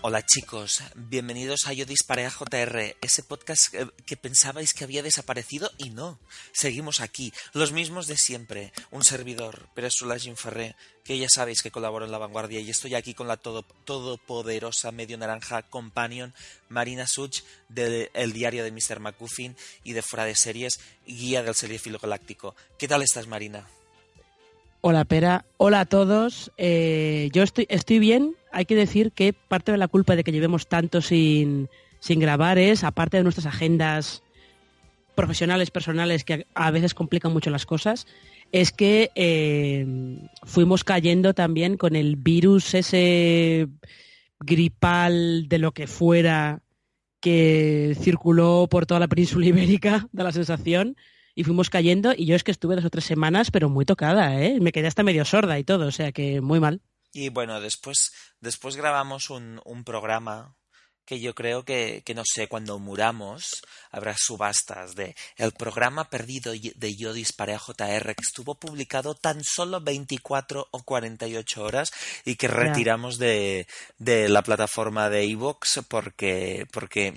Hola 0.00 0.24
chicos, 0.24 0.80
bienvenidos 0.94 1.66
a 1.66 1.72
Yo 1.72 1.84
Disparé 1.84 2.24
a 2.24 2.30
JR, 2.30 2.96
ese 3.00 3.22
podcast 3.24 3.66
que, 3.68 3.88
que 4.06 4.16
pensabais 4.16 4.72
que 4.72 4.84
había 4.84 5.02
desaparecido 5.02 5.72
y 5.76 5.90
no. 5.90 6.20
Seguimos 6.52 7.00
aquí, 7.00 7.32
los 7.52 7.72
mismos 7.72 8.06
de 8.06 8.16
siempre. 8.16 8.72
Un 8.92 9.02
servidor, 9.02 9.68
Peresula 9.74 10.16
Ferré, 10.36 10.76
que 11.02 11.18
ya 11.18 11.26
sabéis 11.28 11.62
que 11.62 11.72
colaboro 11.72 12.04
en 12.04 12.12
La 12.12 12.18
Vanguardia 12.18 12.60
y 12.60 12.70
estoy 12.70 12.94
aquí 12.94 13.12
con 13.12 13.26
la 13.26 13.38
todo, 13.38 13.64
todopoderosa 13.64 14.92
medio 14.92 15.18
naranja 15.18 15.62
companion 15.62 16.32
Marina 16.68 17.08
Such 17.08 17.40
del 17.68 18.08
el 18.14 18.32
diario 18.32 18.62
de 18.62 18.70
Mr. 18.70 19.00
McCuffin 19.00 19.56
y 19.82 19.94
de 19.94 20.02
Fuera 20.02 20.26
de 20.26 20.36
Series, 20.36 20.78
guía 21.08 21.42
del 21.42 21.56
seriefilo 21.56 21.98
galáctico. 21.98 22.54
¿Qué 22.78 22.86
tal 22.86 23.02
estás, 23.02 23.26
Marina? 23.26 23.66
Hola, 24.80 25.04
Pera. 25.04 25.44
Hola 25.56 25.80
a 25.80 25.86
todos. 25.86 26.52
Eh, 26.56 27.30
yo 27.32 27.42
estoy, 27.42 27.66
estoy 27.68 27.98
bien. 27.98 28.36
Hay 28.52 28.64
que 28.64 28.76
decir 28.76 29.10
que 29.10 29.32
parte 29.32 29.72
de 29.72 29.78
la 29.78 29.88
culpa 29.88 30.14
de 30.14 30.22
que 30.22 30.30
llevemos 30.30 30.68
tanto 30.68 31.02
sin, 31.02 31.68
sin 31.98 32.20
grabar 32.20 32.58
es, 32.58 32.84
aparte 32.84 33.16
de 33.16 33.24
nuestras 33.24 33.46
agendas 33.46 34.22
profesionales, 35.16 35.72
personales, 35.72 36.22
que 36.22 36.46
a 36.54 36.70
veces 36.70 36.94
complican 36.94 37.32
mucho 37.32 37.50
las 37.50 37.66
cosas, 37.66 38.06
es 38.52 38.70
que 38.70 39.10
eh, 39.16 39.84
fuimos 40.44 40.84
cayendo 40.84 41.34
también 41.34 41.76
con 41.76 41.96
el 41.96 42.14
virus 42.14 42.72
ese 42.74 43.66
gripal 44.38 45.48
de 45.48 45.58
lo 45.58 45.72
que 45.72 45.88
fuera 45.88 46.62
que 47.18 47.96
circuló 48.00 48.68
por 48.70 48.86
toda 48.86 49.00
la 49.00 49.08
península 49.08 49.46
ibérica, 49.48 50.06
da 50.12 50.22
la 50.22 50.32
sensación 50.32 50.96
y 51.38 51.44
fuimos 51.44 51.70
cayendo 51.70 52.14
y 52.16 52.26
yo 52.26 52.34
es 52.34 52.42
que 52.42 52.50
estuve 52.50 52.74
dos 52.74 52.84
o 52.84 52.90
tres 52.90 53.04
semanas 53.04 53.52
pero 53.52 53.68
muy 53.68 53.84
tocada, 53.84 54.42
¿eh? 54.42 54.58
Me 54.60 54.72
quedé 54.72 54.88
hasta 54.88 55.04
medio 55.04 55.24
sorda 55.24 55.56
y 55.56 55.62
todo, 55.62 55.86
o 55.86 55.92
sea 55.92 56.10
que 56.10 56.40
muy 56.40 56.58
mal. 56.58 56.80
Y 57.12 57.28
bueno, 57.28 57.60
después, 57.60 58.10
después 58.40 58.74
grabamos 58.74 59.30
un, 59.30 59.60
un 59.64 59.84
programa 59.84 60.56
que 61.04 61.20
yo 61.20 61.36
creo 61.36 61.64
que, 61.64 62.02
que, 62.04 62.12
no 62.12 62.24
sé, 62.26 62.48
cuando 62.48 62.80
muramos 62.80 63.62
habrá 63.92 64.16
subastas 64.18 64.96
de 64.96 65.14
el 65.36 65.52
programa 65.52 66.10
perdido 66.10 66.52
de 66.52 66.96
Yo 66.96 67.12
Disparé 67.12 67.54
a 67.54 67.60
JR 67.60 68.16
que 68.16 68.24
estuvo 68.26 68.56
publicado 68.56 69.14
tan 69.14 69.44
solo 69.44 69.80
24 69.80 70.66
o 70.72 70.82
48 70.82 71.62
horas 71.62 71.92
y 72.24 72.34
que 72.34 72.48
retiramos 72.48 73.16
de, 73.16 73.68
de 73.98 74.28
la 74.28 74.42
plataforma 74.42 75.08
de 75.08 75.22
Evox 75.22 75.82
porque, 75.88 76.66
porque 76.72 77.14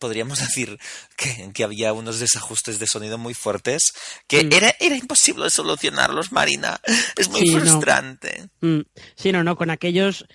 podríamos 0.00 0.38
decir 0.40 0.78
que, 1.16 1.50
que, 1.54 1.62
había 1.62 1.92
unos 1.92 2.18
desajustes 2.18 2.80
de 2.80 2.88
sonido 2.88 3.18
muy 3.18 3.34
fuertes 3.34 3.92
que 4.26 4.44
mm. 4.44 4.52
era, 4.52 4.74
era 4.80 4.96
imposible 4.96 5.48
solucionarlos, 5.50 6.32
Marina. 6.32 6.80
Es 7.16 7.28
muy 7.28 7.42
sí, 7.42 7.56
frustrante. 7.56 8.48
No. 8.60 8.78
Mm. 8.78 8.84
Sí, 9.14 9.30
no, 9.30 9.44
no, 9.44 9.56
con 9.56 9.70
aquellos, 9.70 10.26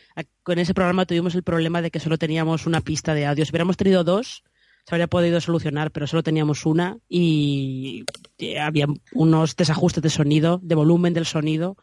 con 0.43 0.59
ese 0.59 0.73
programa 0.73 1.05
tuvimos 1.05 1.35
el 1.35 1.43
problema 1.43 1.81
de 1.81 1.91
que 1.91 1.99
solo 1.99 2.17
teníamos 2.17 2.65
una 2.65 2.79
pista 2.79 3.13
de 3.13 3.25
audio. 3.25 3.43
Si 3.43 3.51
hubiéramos 3.51 3.75
tenido 3.75 4.05
dos, 4.05 4.43
se 4.85 4.95
habría 4.95 5.07
podido 5.07 5.41
solucionar, 5.41 5.91
pero 5.91 6.07
solo 6.07 6.23
teníamos 6.23 6.65
una 6.65 6.97
y 7.09 8.05
había 8.61 8.85
unos 9.11 9.55
desajustes 9.55 10.01
de 10.01 10.09
sonido, 10.09 10.59
de 10.63 10.75
volumen 10.75 11.13
del 11.13 11.25
sonido 11.25 11.75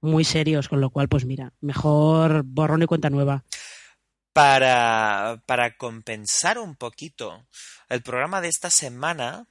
muy 0.00 0.24
serios, 0.24 0.68
con 0.68 0.80
lo 0.80 0.90
cual, 0.90 1.08
pues 1.08 1.24
mira, 1.24 1.52
mejor 1.60 2.42
borrón 2.44 2.82
y 2.82 2.86
cuenta 2.86 3.10
nueva 3.10 3.44
para, 4.40 5.76
compensar 5.76 6.58
un 6.58 6.76
poquito 6.76 7.46
el 7.88 8.02
programa 8.02 8.40
de 8.40 8.48
esta 8.48 8.70
semana, 8.70 9.46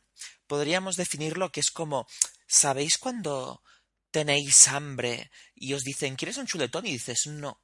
podríamos 0.47 0.95
definirlo 0.95 1.51
que 1.51 1.59
es 1.59 1.71
como, 1.71 2.07
¿sabéis 2.47 2.97
cuando 2.97 3.61
tenéis 4.11 4.67
hambre 4.67 5.29
y 5.53 5.73
os 5.73 5.83
dicen, 5.83 6.15
¿quieres 6.15 6.37
un 6.37 6.47
chuletón? 6.47 6.87
Y 6.87 6.93
dices, 6.93 7.27
no 7.27 7.61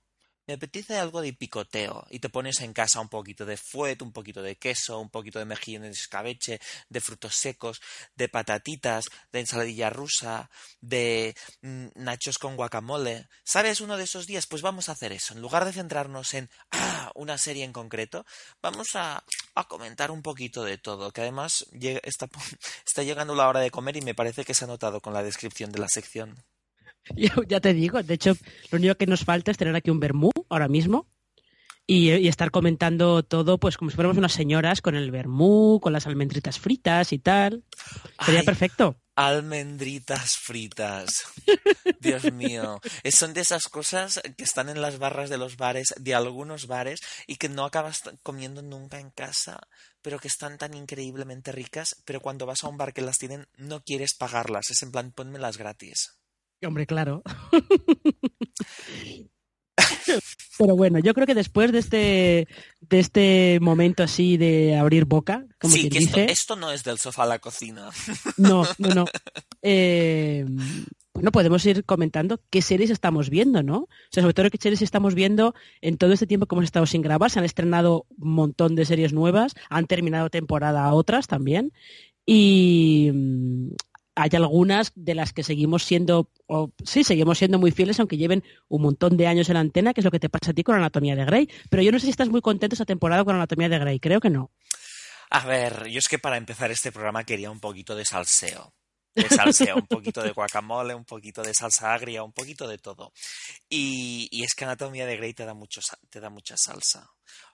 me 0.48 0.56
apetece 0.56 0.98
algo 0.98 1.22
de 1.22 1.34
picoteo 1.34 2.06
y 2.10 2.20
te 2.20 2.30
pones 2.30 2.62
en 2.62 2.74
casa 2.74 3.00
un 3.00 3.10
poquito 3.10 3.46
de 3.46 3.58
fuet, 3.58 4.02
un 4.02 4.12
poquito 4.12 4.42
de 4.42 4.58
queso, 4.58 5.00
un 5.00 5.10
poquito 5.10 5.40
de 5.40 5.46
mejillones 5.46 5.92
de 5.92 6.02
escabeche, 6.02 6.60
de 6.90 7.02
frutos 7.02 7.36
secos, 7.36 7.82
de 8.16 8.30
patatitas, 8.30 9.06
de 9.32 9.40
ensaladilla 9.42 9.90
rusa, 9.90 10.50
de 10.82 11.36
mm, 11.62 11.88
nachos 11.96 12.38
con 12.38 12.56
guacamole. 12.56 13.28
¿Sabes 13.44 13.82
uno 13.82 13.98
de 13.98 14.04
esos 14.04 14.28
días? 14.28 14.48
Pues 14.48 14.62
vamos 14.62 14.90
a 14.90 14.94
hacer 14.94 15.12
eso. 15.12 15.34
En 15.34 15.42
lugar 15.42 15.66
de 15.66 15.74
centrarnos 15.74 16.34
en 16.34 16.50
ah, 16.72 17.12
una 17.16 17.38
serie 17.38 17.64
en 17.64 17.74
concreto, 17.74 18.26
vamos 18.62 18.90
a, 18.96 19.24
comentar 19.68 20.12
un 20.12 20.22
poquito 20.22 20.64
de 20.64 20.78
todo, 20.78 21.12
que 21.12 21.22
además 21.22 21.66
está 22.86 23.04
llegando 23.04 23.36
la 23.36 23.48
hora 23.48 23.62
de 23.62 23.72
comer 23.72 23.98
y 23.98 24.02
me 24.02 24.16
parece 24.16 24.44
que 24.44 24.54
se 24.54 24.66
ha 24.66 24.68
notado 24.68 25.02
con 25.02 25.14
la 25.14 25.24
descripción 25.24 25.72
de 25.72 25.80
la 25.80 25.88
sección. 25.88 26.36
Ya 27.48 27.60
te 27.60 27.74
digo, 27.74 28.02
de 28.02 28.14
hecho, 28.14 28.36
lo 28.72 28.78
único 28.78 28.96
que 28.96 29.08
nos 29.08 29.24
falta 29.24 29.52
es 29.52 29.58
tener 29.58 29.76
aquí 29.76 29.90
un 29.90 30.00
vermú 30.00 30.32
ahora 30.50 30.68
mismo 30.68 31.08
y, 31.88 32.12
y, 32.12 32.28
estar 32.28 32.52
comentando 32.52 33.24
todo, 33.24 33.60
pues 33.60 33.78
como 33.78 33.92
si 33.92 33.96
fuéramos 33.96 34.18
unas 34.18 34.34
señoras 34.34 34.82
con 34.82 34.96
el 34.96 35.12
vermú, 35.12 35.80
con 35.80 35.94
las 35.94 36.08
almendritas 36.08 36.60
fritas 36.60 37.14
y 37.14 37.20
tal. 37.20 37.64
Sería 38.26 38.40
Ay, 38.40 38.46
perfecto. 38.46 38.98
Almendritas 39.16 40.34
fritas. 40.44 41.24
Dios 42.02 42.34
mío. 42.34 42.82
Son 43.12 43.34
de 43.34 43.42
esas 43.42 43.66
cosas 43.66 44.20
que 44.36 44.44
están 44.44 44.68
en 44.68 44.82
las 44.82 44.98
barras 44.98 45.30
de 45.30 45.38
los 45.38 45.56
bares, 45.56 45.94
de 45.98 46.16
algunos 46.16 46.68
bares, 46.68 47.00
y 47.26 47.38
que 47.38 47.48
no 47.48 47.64
acabas 47.64 48.02
comiendo 48.24 48.62
nunca 48.62 49.00
en 49.00 49.12
casa, 49.12 49.60
pero 50.02 50.20
que 50.20 50.28
están 50.28 50.58
tan 50.58 50.74
increíblemente 50.74 51.54
ricas, 51.54 51.96
pero 52.04 52.20
cuando 52.20 52.46
vas 52.46 52.64
a 52.64 52.68
un 52.68 52.78
bar 52.78 52.94
que 52.94 53.02
las 53.02 53.18
tienen, 53.18 53.48
no 53.58 53.84
quieres 53.84 54.16
pagarlas. 54.16 54.70
Es 54.70 54.82
en 54.82 54.92
plan, 54.92 55.12
ponmelas 55.12 55.58
gratis. 55.58 56.18
Hombre, 56.66 56.86
claro. 56.86 57.24
Pero 60.58 60.76
bueno, 60.76 61.00
yo 61.00 61.14
creo 61.14 61.28
que 61.28 61.36
después 61.36 61.72
de 61.72 61.80
este, 61.80 62.48
de 62.82 63.00
este 63.00 63.60
momento 63.62 64.04
así 64.04 64.38
de 64.38 64.78
abrir 64.78 65.06
boca, 65.06 65.46
como 65.60 65.74
sí, 65.74 65.90
que 65.90 66.00
dice, 66.00 66.22
esto, 66.22 66.32
esto, 66.32 66.56
no 66.56 66.72
es 66.72 66.84
del 66.84 66.98
sofá 66.98 67.24
a 67.24 67.28
la 67.28 67.40
cocina. 67.40 67.90
No, 68.38 68.64
no, 68.78 68.90
no. 68.90 69.06
Eh, 69.62 70.46
bueno, 71.14 71.32
podemos 71.32 71.66
ir 71.66 71.86
comentando 71.86 72.42
qué 72.50 72.62
series 72.62 72.90
estamos 72.90 73.30
viendo, 73.30 73.64
¿no? 73.64 73.78
O 73.78 73.90
sea, 74.12 74.22
sobre 74.22 74.34
todo 74.34 74.50
qué 74.50 74.58
series 74.60 74.82
estamos 74.82 75.16
viendo 75.16 75.56
en 75.82 75.98
todo 75.98 76.14
este 76.14 76.28
tiempo 76.28 76.46
que 76.46 76.56
hemos 76.56 76.66
estado 76.66 76.86
sin 76.86 77.02
grabar. 77.02 77.32
Se 77.32 77.40
han 77.40 77.46
estrenado 77.46 78.06
un 78.18 78.32
montón 78.34 78.76
de 78.76 78.86
series 78.86 79.14
nuevas, 79.14 79.56
han 79.70 79.88
terminado 79.88 80.30
temporada 80.30 80.94
otras 80.94 81.28
también. 81.28 81.72
Y 82.26 83.12
hay 84.16 84.30
algunas 84.34 84.94
de 84.96 85.14
las 85.14 85.34
que 85.34 85.44
seguimos 85.44 85.84
siendo, 85.84 86.32
o 86.48 86.72
sí, 86.84 87.04
seguimos 87.04 87.38
siendo 87.38 87.60
muy 87.60 87.72
fieles, 87.72 88.00
aunque 88.00 88.18
lleven 88.18 88.44
un 88.70 88.82
montón 88.82 89.18
de 89.18 89.28
años 89.28 89.50
en 89.50 89.56
la 89.56 89.60
antena, 89.60 89.94
que 89.94 90.02
es 90.02 90.06
lo 90.06 90.12
que 90.12 90.20
te 90.20 90.30
pasa 90.30 90.52
a 90.52 90.54
ti 90.54 90.64
con 90.64 90.76
Anatomía 90.76 91.16
de 91.16 91.26
Grey. 91.26 91.50
Pero 91.70 91.84
yo 91.84 91.92
no 91.92 92.00
sé 92.00 92.06
si 92.06 92.12
estás 92.12 92.30
muy 92.30 92.42
contento 92.42 92.74
esta 92.74 92.86
temporada 92.86 93.26
con 93.26 93.36
Anatomía 93.36 93.70
de 93.70 93.80
Grey, 93.80 94.00
creo 94.00 94.22
que 94.22 94.30
no. 94.30 94.52
A 95.30 95.46
ver, 95.46 95.88
yo 95.90 96.00
es 96.00 96.08
que 96.08 96.20
para 96.20 96.38
empezar 96.38 96.72
este 96.72 96.92
programa 96.92 97.24
quería 97.26 97.52
un 97.52 97.60
poquito 97.60 97.96
de 97.96 98.06
salseo. 98.06 98.74
De 99.14 99.30
salseo, 99.30 99.76
un 99.76 99.88
poquito 99.88 100.22
de 100.22 100.32
guacamole, 100.32 100.94
un 100.94 101.06
poquito 101.06 101.42
de 101.42 101.54
salsa 101.54 101.94
agria, 101.94 102.24
un 102.24 102.34
poquito 102.34 102.68
de 102.68 102.78
todo. 102.78 103.14
Y, 103.70 104.28
y 104.32 104.44
es 104.44 104.54
que 104.54 104.66
Anatomía 104.66 105.06
de 105.06 105.18
Grey 105.18 105.34
te 105.34 105.46
da, 105.46 105.54
mucho, 105.54 105.82
te 106.10 106.20
da 106.20 106.30
mucha 106.30 106.56
salsa. 106.58 107.10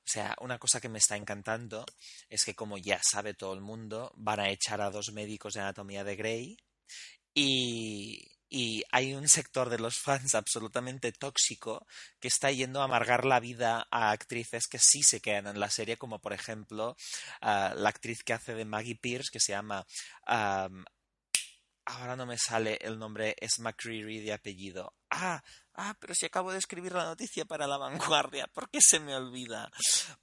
O 0.06 0.09
sea, 0.12 0.35
una 0.41 0.57
cosa 0.57 0.81
que 0.81 0.89
me 0.89 0.97
está 0.97 1.16
encantando 1.16 1.85
es 2.29 2.43
que, 2.43 2.55
como 2.55 2.78
ya 2.78 2.99
sabe 3.03 3.34
todo 3.34 3.53
el 3.53 3.61
mundo, 3.61 4.11
van 4.16 4.40
a 4.40 4.49
echar 4.49 4.81
a 4.81 4.90
dos 4.90 5.11
médicos 5.14 5.53
de 5.53 5.61
anatomía 5.61 6.03
de 6.03 6.16
Grey 6.16 6.58
y, 7.34 8.28
hay 8.91 9.14
un 9.14 9.29
sector 9.29 9.70
de 9.70 9.79
los 9.79 9.97
fans 9.97 10.35
absolutamente 10.35 11.14
tóxico 11.14 11.87
que 12.20 12.28
está 12.28 12.52
yendo 12.52 12.81
a 12.81 12.84
amargar 12.84 13.23
la 13.23 13.40
vida 13.40 13.87
a 13.90 14.11
actrices 14.11 14.67
que 14.67 14.78
sí 14.78 15.03
se 15.03 15.22
quedan 15.22 15.47
en 15.47 15.59
la 15.59 15.70
serie, 15.70 15.96
como 15.97 16.20
por 16.20 16.34
ejemplo 16.34 16.97
uh, 17.41 17.73
la 17.75 17.90
actriz 17.90 18.23
que 18.23 18.34
hace 18.34 18.53
de 18.53 18.66
Maggie 18.66 18.97
Pierce, 18.97 19.29
que 19.31 19.40
se 19.40 19.53
llama. 19.53 19.85
Ahora 21.91 22.16
no 22.16 22.26
me 22.26 22.38
sale 22.38 22.78
el 22.82 22.97
nombre, 22.97 23.35
es 23.40 23.59
McCreary 23.59 24.20
de 24.20 24.34
apellido. 24.34 24.93
Ah, 25.09 25.41
Ah, 25.76 25.96
pero 25.99 26.14
si 26.14 26.26
acabo 26.26 26.52
de 26.52 26.58
escribir 26.58 26.91
la 26.91 27.05
noticia 27.05 27.46
para 27.46 27.66
la 27.66 27.78
vanguardia, 27.78 28.47
¿por 28.47 28.70
qué 28.70 28.79
se 28.82 28.99
me 28.99 29.16
olvida? 29.16 29.72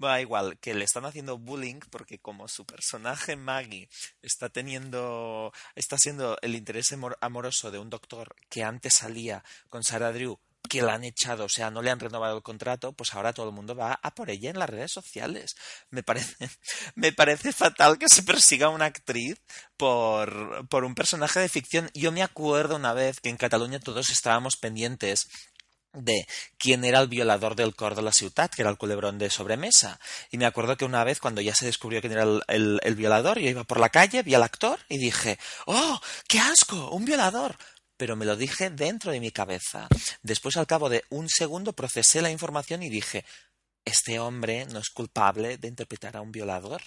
Va 0.03 0.21
igual, 0.21 0.59
que 0.59 0.75
le 0.75 0.85
están 0.85 1.07
haciendo 1.07 1.39
bullying 1.39 1.81
porque 1.91 2.19
como 2.19 2.49
su 2.49 2.67
personaje 2.67 3.35
Maggie 3.35 3.89
está 4.21 4.51
teniendo, 4.51 5.53
está 5.75 5.97
siendo 5.99 6.37
el 6.43 6.55
interés 6.55 6.95
amoroso 7.21 7.71
de 7.71 7.79
un 7.79 7.89
doctor 7.89 8.37
que 8.51 8.63
antes 8.63 8.95
salía 8.95 9.43
con 9.71 9.83
Sarah 9.83 10.13
Drew 10.13 10.39
que 10.69 10.83
la 10.83 10.95
han 10.95 11.05
echado, 11.05 11.45
o 11.45 11.49
sea, 11.49 11.71
no 11.71 11.83
le 11.83 11.91
han 11.91 12.01
renovado 12.01 12.37
el 12.37 12.43
contrato, 12.43 12.93
pues 12.93 13.15
ahora 13.15 13.33
todo 13.33 13.49
el 13.49 13.55
mundo 13.55 13.75
va 13.75 13.99
a 14.03 14.15
por 14.15 14.31
ella 14.31 14.51
en 14.51 14.59
las 14.59 14.71
redes 14.71 14.93
sociales. 14.93 15.57
Me 15.91 16.03
parece, 16.03 16.37
me 16.95 17.13
parece 17.13 17.53
fatal 17.53 17.99
que 17.99 18.07
se 18.09 18.23
persiga 18.23 18.67
a 18.67 18.71
una 18.71 18.87
actriz 18.87 19.41
por, 19.77 20.69
por 20.69 20.85
un 20.85 20.95
personaje 20.95 21.41
de 21.41 21.49
ficción. 21.49 21.91
Yo 21.95 22.13
me 22.13 22.23
acuerdo 22.23 22.77
una 22.77 22.93
vez 22.93 23.21
que 23.21 23.29
en 23.29 23.37
Cataluña 23.37 23.81
todos 23.81 24.11
estábamos 24.11 24.57
pendientes 24.57 25.29
de 25.95 26.27
quién 26.59 26.85
era 26.85 27.01
el 27.01 27.09
violador 27.09 27.57
del 27.57 27.75
cor 27.75 27.95
de 27.95 28.03
la 28.03 28.13
ciutat, 28.13 28.55
que 28.55 28.63
era 28.63 28.71
el 28.71 28.77
culebrón 28.77 29.19
de 29.19 29.31
sobremesa. 29.31 29.99
Y 30.31 30.39
me 30.39 30.47
acuerdo 30.47 30.77
que 30.77 30.85
una 30.85 31.05
vez, 31.05 31.19
cuando 31.19 31.41
ya 31.41 31.55
se 31.55 31.67
descubrió 31.67 32.01
quién 32.01 32.13
era 32.13 32.23
el, 32.25 32.43
el, 32.49 32.81
el 32.83 32.95
violador, 32.95 33.39
yo 33.39 33.49
iba 33.49 33.65
por 33.65 33.81
la 33.81 33.89
calle, 33.89 34.23
vi 34.23 34.35
al 34.35 34.43
actor 34.43 34.79
y 34.89 34.99
dije, 34.99 35.39
¡Oh, 35.67 36.01
qué 36.29 36.39
asco! 36.41 36.91
¡Un 36.91 37.05
violador! 37.05 37.57
Pero 37.99 38.17
me 38.17 38.25
lo 38.25 38.37
dije 38.37 38.71
dentro 38.71 39.13
de 39.13 39.21
mi 39.21 39.31
cabeza. 39.31 39.89
Después, 40.23 40.57
al 40.57 40.67
cabo 40.67 40.89
de 40.89 41.03
un 41.11 41.29
segundo, 41.29 41.75
procesé 41.75 42.23
la 42.23 42.31
información 42.31 42.83
y 42.83 42.89
dije, 42.89 43.27
este 43.85 44.19
hombre 44.19 44.65
no 44.73 44.79
es 44.79 44.89
culpable 44.89 45.59
de 45.59 45.69
interpretar 45.69 46.17
a 46.17 46.23
un 46.23 46.33
violador. 46.33 46.81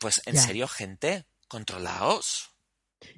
Pues 0.00 0.20
en 0.26 0.34
Ya. 0.34 0.42
serio, 0.42 0.68
gente, 0.68 1.24
controlaos. 1.48 2.50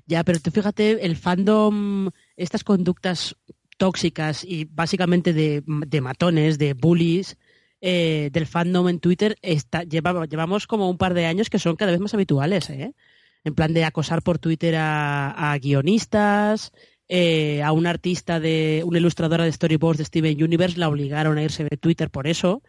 Ya, 0.06 0.24
pero 0.24 0.38
tú 0.40 0.50
fíjate, 0.50 1.04
el 1.06 1.16
fandom, 1.16 2.10
estas 2.36 2.64
conductas 2.64 3.34
tóxicas 3.78 4.44
y 4.44 4.66
básicamente 4.66 5.32
de, 5.32 5.62
de 5.66 6.00
matones, 6.02 6.58
de 6.58 6.74
bullies, 6.74 7.38
eh, 7.80 8.28
del 8.30 8.46
fandom 8.46 8.88
en 8.90 9.00
Twitter, 9.00 9.36
está, 9.40 9.84
lleva- 9.84 10.26
llevamos 10.26 10.66
como 10.66 10.90
un 10.90 10.98
par 10.98 11.14
de 11.14 11.24
años 11.24 11.48
que 11.48 11.58
son 11.58 11.76
cada 11.76 11.92
vez 11.92 12.00
más 12.00 12.12
habituales, 12.12 12.68
¿eh? 12.68 12.94
En 13.42 13.54
plan 13.54 13.72
de 13.72 13.84
acosar 13.86 14.20
por 14.22 14.38
Twitter 14.38 14.76
a, 14.76 15.52
a 15.52 15.56
guionistas, 15.58 16.72
eh, 17.12 17.60
a 17.64 17.72
un 17.72 17.88
artista 17.88 18.38
de, 18.38 18.82
una 18.84 18.98
ilustradora 18.98 19.42
de 19.44 19.50
storyboards 19.52 19.98
de 19.98 20.04
Steven 20.04 20.40
Universe 20.42 20.78
la 20.78 20.88
obligaron 20.88 21.38
a 21.38 21.42
irse 21.42 21.64
de 21.64 21.76
Twitter 21.76 22.08
por 22.08 22.28
eso. 22.28 22.62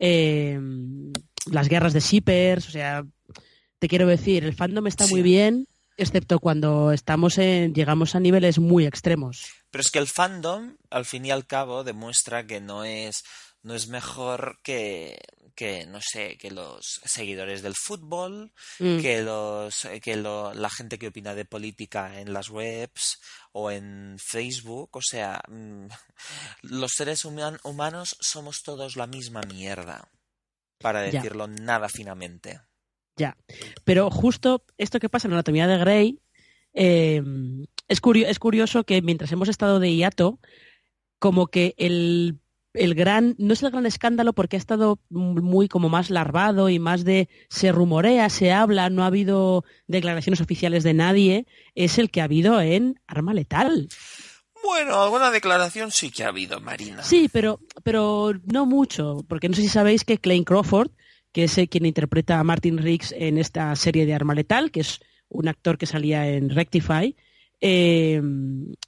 Eh, 0.00 0.58
las 1.52 1.68
guerras 1.68 1.92
de 1.92 2.00
shippers, 2.00 2.66
o 2.68 2.70
sea, 2.72 3.04
te 3.78 3.88
quiero 3.88 4.06
decir, 4.08 4.44
el 4.44 4.54
fandom 4.54 4.86
está 4.88 5.04
Sí. 5.06 5.12
muy 5.14 5.22
bien, 5.22 5.68
excepto 5.96 6.40
cuando 6.40 6.90
estamos 6.92 7.38
en, 7.38 7.72
llegamos 7.74 8.14
a 8.16 8.20
niveles 8.20 8.58
muy 8.58 8.86
extremos. 8.86 9.44
Pero 9.70 9.82
es 9.82 9.90
que 9.90 9.98
el 10.00 10.08
fandom, 10.08 10.76
al 10.90 11.04
fin 11.04 11.24
y 11.24 11.30
al 11.30 11.46
cabo, 11.46 11.84
demuestra 11.84 12.44
que 12.46 12.60
no 12.60 12.84
es, 12.84 13.22
no 13.62 13.74
es 13.74 13.88
mejor 13.88 14.58
que, 14.62 15.18
que, 15.54 15.86
no 15.86 16.00
sé, 16.02 16.36
que 16.38 16.50
los 16.50 17.00
seguidores 17.04 17.62
del 17.62 17.74
fútbol, 17.74 18.52
Mm. 18.78 18.98
que 19.00 19.22
los, 19.22 19.86
que 20.02 20.16
lo- 20.16 20.52
la 20.54 20.68
gente 20.70 20.98
que 20.98 21.08
opina 21.08 21.34
de 21.34 21.44
política 21.46 22.20
en 22.20 22.32
las 22.32 22.50
webs 22.50 23.18
o 23.58 23.70
en 23.70 24.16
Facebook. 24.18 24.90
O 24.92 25.00
sea, 25.02 25.40
mm, 25.48 25.86
los 26.62 26.92
seres 26.92 27.24
human- 27.24 27.58
humanos 27.64 28.16
somos 28.20 28.62
todos 28.62 28.96
la 28.96 29.06
misma 29.06 29.40
mierda. 29.42 30.10
Para 30.78 31.06
Ya. 31.08 31.12
decirlo 31.22 31.46
nada 31.48 31.88
finamente. 31.88 32.60
Ya. 33.16 33.34
Pero 33.84 34.10
justo 34.10 34.62
esto 34.76 35.00
que 35.00 35.08
pasa 35.08 35.26
en 35.26 35.32
Anatomía 35.32 35.66
de 35.66 35.78
Grey, 35.78 36.20
eh, 36.74 37.22
es, 37.88 38.00
curio- 38.02 38.26
es 38.28 38.38
curioso 38.38 38.84
que 38.84 39.00
mientras 39.00 39.32
hemos 39.32 39.48
estado 39.48 39.80
de 39.80 39.94
hiato, 39.96 40.38
como 41.18 41.46
que 41.46 41.74
el, 41.78 42.38
el 42.76 42.94
gran, 42.94 43.34
no 43.38 43.52
es 43.52 43.62
el 43.62 43.70
gran 43.70 43.86
escándalo 43.86 44.32
porque 44.32 44.56
ha 44.56 44.58
estado 44.58 44.98
muy 45.10 45.68
como 45.68 45.88
más 45.88 46.10
larvado 46.10 46.68
y 46.68 46.78
más 46.78 47.04
de 47.04 47.28
se 47.48 47.72
rumorea, 47.72 48.28
se 48.30 48.52
habla, 48.52 48.90
no 48.90 49.02
ha 49.02 49.06
habido 49.06 49.64
declaraciones 49.86 50.40
oficiales 50.40 50.84
de 50.84 50.94
nadie, 50.94 51.46
es 51.74 51.98
el 51.98 52.10
que 52.10 52.20
ha 52.20 52.24
habido 52.24 52.60
en 52.60 53.00
Arma 53.06 53.34
Letal. 53.34 53.88
Bueno, 54.62 55.02
alguna 55.02 55.30
declaración 55.30 55.90
sí 55.90 56.10
que 56.10 56.24
ha 56.24 56.28
habido, 56.28 56.60
Marina. 56.60 57.02
Sí, 57.02 57.28
pero, 57.32 57.60
pero 57.84 58.32
no 58.46 58.66
mucho, 58.66 59.24
porque 59.28 59.48
no 59.48 59.54
sé 59.54 59.62
si 59.62 59.68
sabéis 59.68 60.04
que 60.04 60.18
Clayne 60.18 60.44
Crawford, 60.44 60.90
que 61.32 61.44
es 61.44 61.60
quien 61.70 61.86
interpreta 61.86 62.40
a 62.40 62.44
Martin 62.44 62.78
Riggs 62.78 63.12
en 63.16 63.38
esta 63.38 63.74
serie 63.76 64.06
de 64.06 64.14
Arma 64.14 64.34
Letal, 64.34 64.70
que 64.70 64.80
es 64.80 65.00
un 65.28 65.48
actor 65.48 65.78
que 65.78 65.86
salía 65.86 66.28
en 66.28 66.50
Rectify, 66.50 67.14
eh, 67.60 68.20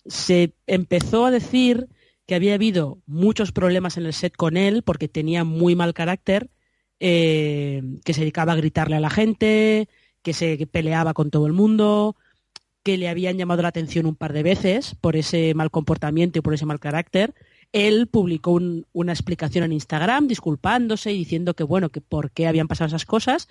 se 0.06 0.52
empezó 0.66 1.26
a 1.26 1.30
decir 1.30 1.88
que 2.28 2.34
había 2.34 2.52
habido 2.54 2.98
muchos 3.06 3.52
problemas 3.52 3.96
en 3.96 4.04
el 4.04 4.12
set 4.12 4.36
con 4.36 4.58
él 4.58 4.82
porque 4.82 5.08
tenía 5.08 5.44
muy 5.44 5.74
mal 5.74 5.94
carácter, 5.94 6.50
eh, 7.00 7.82
que 8.04 8.12
se 8.12 8.20
dedicaba 8.20 8.52
a 8.52 8.56
gritarle 8.56 8.96
a 8.96 9.00
la 9.00 9.08
gente, 9.08 9.88
que 10.22 10.34
se 10.34 10.66
peleaba 10.66 11.14
con 11.14 11.30
todo 11.30 11.46
el 11.46 11.54
mundo, 11.54 12.16
que 12.82 12.98
le 12.98 13.08
habían 13.08 13.38
llamado 13.38 13.62
la 13.62 13.68
atención 13.68 14.04
un 14.04 14.14
par 14.14 14.34
de 14.34 14.42
veces 14.42 14.94
por 15.00 15.16
ese 15.16 15.54
mal 15.54 15.70
comportamiento 15.70 16.38
y 16.38 16.42
por 16.42 16.52
ese 16.52 16.66
mal 16.66 16.80
carácter. 16.80 17.34
Él 17.72 18.08
publicó 18.08 18.50
un- 18.50 18.84
una 18.92 19.12
explicación 19.12 19.64
en 19.64 19.72
Instagram 19.72 20.26
disculpándose 20.28 21.12
y 21.12 21.16
diciendo 21.18 21.54
que 21.54 21.64
bueno, 21.64 21.88
que 21.88 22.02
por 22.02 22.30
qué 22.30 22.46
habían 22.46 22.68
pasado 22.68 22.88
esas 22.88 23.06
cosas, 23.06 23.48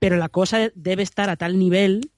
pero 0.00 0.16
la 0.16 0.28
cosa 0.28 0.72
debe 0.74 1.04
estar 1.04 1.30
a 1.30 1.36
tal 1.36 1.56
nivel 1.56 2.10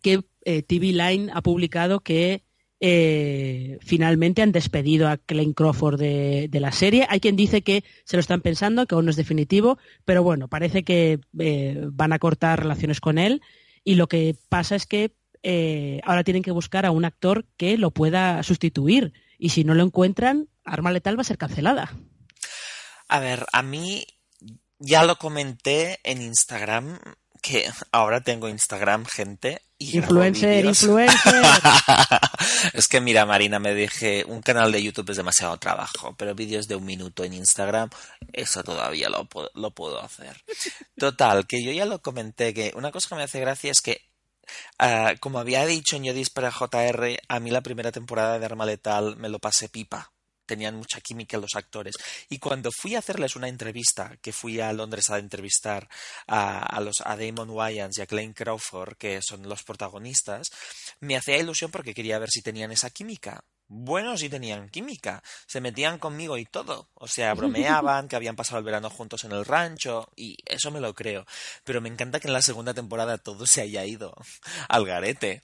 que 0.00 0.22
eh, 0.46 0.62
TV 0.62 0.86
Line 0.94 1.30
ha 1.34 1.42
publicado 1.42 2.00
que 2.00 2.44
eh, 2.84 3.78
finalmente 3.80 4.42
han 4.42 4.50
despedido 4.50 5.06
a 5.06 5.16
Clayne 5.16 5.54
Crawford 5.54 6.00
de, 6.00 6.48
de 6.50 6.58
la 6.58 6.72
serie. 6.72 7.06
Hay 7.08 7.20
quien 7.20 7.36
dice 7.36 7.62
que 7.62 7.84
se 8.04 8.16
lo 8.16 8.20
están 8.20 8.40
pensando, 8.40 8.86
que 8.86 8.96
aún 8.96 9.04
no 9.04 9.12
es 9.12 9.16
definitivo, 9.16 9.78
pero 10.04 10.24
bueno, 10.24 10.48
parece 10.48 10.82
que 10.82 11.20
eh, 11.38 11.80
van 11.92 12.12
a 12.12 12.18
cortar 12.18 12.58
relaciones 12.58 13.00
con 13.00 13.18
él 13.18 13.40
y 13.84 13.94
lo 13.94 14.08
que 14.08 14.34
pasa 14.48 14.74
es 14.74 14.86
que 14.86 15.14
eh, 15.44 16.00
ahora 16.02 16.24
tienen 16.24 16.42
que 16.42 16.50
buscar 16.50 16.84
a 16.84 16.90
un 16.90 17.04
actor 17.04 17.46
que 17.56 17.78
lo 17.78 17.92
pueda 17.92 18.42
sustituir 18.42 19.12
y 19.38 19.50
si 19.50 19.62
no 19.62 19.74
lo 19.74 19.84
encuentran, 19.84 20.48
Arma 20.64 20.90
Letal 20.90 21.16
va 21.16 21.20
a 21.20 21.24
ser 21.24 21.38
cancelada. 21.38 21.96
A 23.06 23.20
ver, 23.20 23.46
a 23.52 23.62
mí 23.62 24.04
ya 24.80 25.04
lo 25.04 25.18
comenté 25.18 26.00
en 26.02 26.20
Instagram, 26.20 26.98
que 27.42 27.70
ahora 27.92 28.22
tengo 28.22 28.48
Instagram, 28.48 29.04
gente. 29.04 29.62
Influencer, 29.92 30.64
influencer. 30.64 31.42
es 32.72 32.88
que 32.88 33.00
mira, 33.00 33.26
Marina, 33.26 33.58
me 33.58 33.74
dije, 33.74 34.24
un 34.26 34.40
canal 34.42 34.72
de 34.72 34.82
YouTube 34.82 35.10
es 35.10 35.16
demasiado 35.16 35.56
trabajo, 35.58 36.14
pero 36.16 36.34
vídeos 36.34 36.68
de 36.68 36.76
un 36.76 36.84
minuto 36.84 37.24
en 37.24 37.34
Instagram, 37.34 37.90
eso 38.32 38.62
todavía 38.62 39.08
lo, 39.08 39.28
lo 39.54 39.70
puedo 39.72 40.00
hacer. 40.00 40.36
Total, 40.96 41.46
que 41.46 41.62
yo 41.62 41.72
ya 41.72 41.84
lo 41.84 42.00
comenté, 42.00 42.54
que 42.54 42.72
una 42.76 42.92
cosa 42.92 43.08
que 43.08 43.14
me 43.16 43.22
hace 43.22 43.40
gracia 43.40 43.70
es 43.70 43.80
que, 43.80 44.02
ah, 44.78 45.14
como 45.20 45.38
había 45.38 45.66
dicho 45.66 45.96
en 45.96 46.04
Yodis 46.04 46.30
para 46.30 46.50
JR, 46.52 47.18
a 47.28 47.40
mí 47.40 47.50
la 47.50 47.62
primera 47.62 47.92
temporada 47.92 48.38
de 48.38 48.46
Arma 48.46 48.66
Letal 48.66 49.16
me 49.16 49.28
lo 49.28 49.38
pasé 49.38 49.68
pipa. 49.68 50.12
Tenían 50.46 50.76
mucha 50.76 51.00
química 51.00 51.38
los 51.38 51.54
actores. 51.54 51.94
Y 52.28 52.38
cuando 52.38 52.70
fui 52.70 52.94
a 52.94 52.98
hacerles 52.98 53.36
una 53.36 53.48
entrevista, 53.48 54.16
que 54.20 54.32
fui 54.32 54.60
a 54.60 54.72
Londres 54.72 55.10
a 55.10 55.18
entrevistar 55.18 55.88
a, 56.26 56.60
a 56.60 56.80
los, 56.80 56.96
a 57.04 57.16
Damon 57.16 57.50
Wayans 57.50 57.98
y 57.98 58.02
a 58.02 58.06
Clayne 58.06 58.34
Crawford, 58.34 58.96
que 58.96 59.20
son 59.22 59.48
los 59.48 59.62
protagonistas, 59.62 60.48
me 61.00 61.16
hacía 61.16 61.38
ilusión 61.38 61.70
porque 61.70 61.94
quería 61.94 62.18
ver 62.18 62.30
si 62.30 62.42
tenían 62.42 62.72
esa 62.72 62.90
química. 62.90 63.44
Bueno, 63.74 64.18
sí 64.18 64.28
tenían 64.28 64.68
química. 64.68 65.22
Se 65.46 65.62
metían 65.62 65.98
conmigo 65.98 66.36
y 66.36 66.44
todo. 66.44 66.90
O 66.92 67.08
sea, 67.08 67.32
bromeaban, 67.34 68.06
que 68.06 68.16
habían 68.16 68.36
pasado 68.36 68.58
el 68.58 68.64
verano 68.64 68.90
juntos 68.90 69.24
en 69.24 69.32
el 69.32 69.46
rancho, 69.46 70.10
y 70.14 70.36
eso 70.44 70.70
me 70.70 70.80
lo 70.80 70.94
creo. 70.94 71.24
Pero 71.64 71.80
me 71.80 71.88
encanta 71.88 72.20
que 72.20 72.28
en 72.28 72.34
la 72.34 72.42
segunda 72.42 72.74
temporada 72.74 73.16
todo 73.16 73.46
se 73.46 73.62
haya 73.62 73.86
ido 73.86 74.14
al 74.68 74.84
garete. 74.84 75.42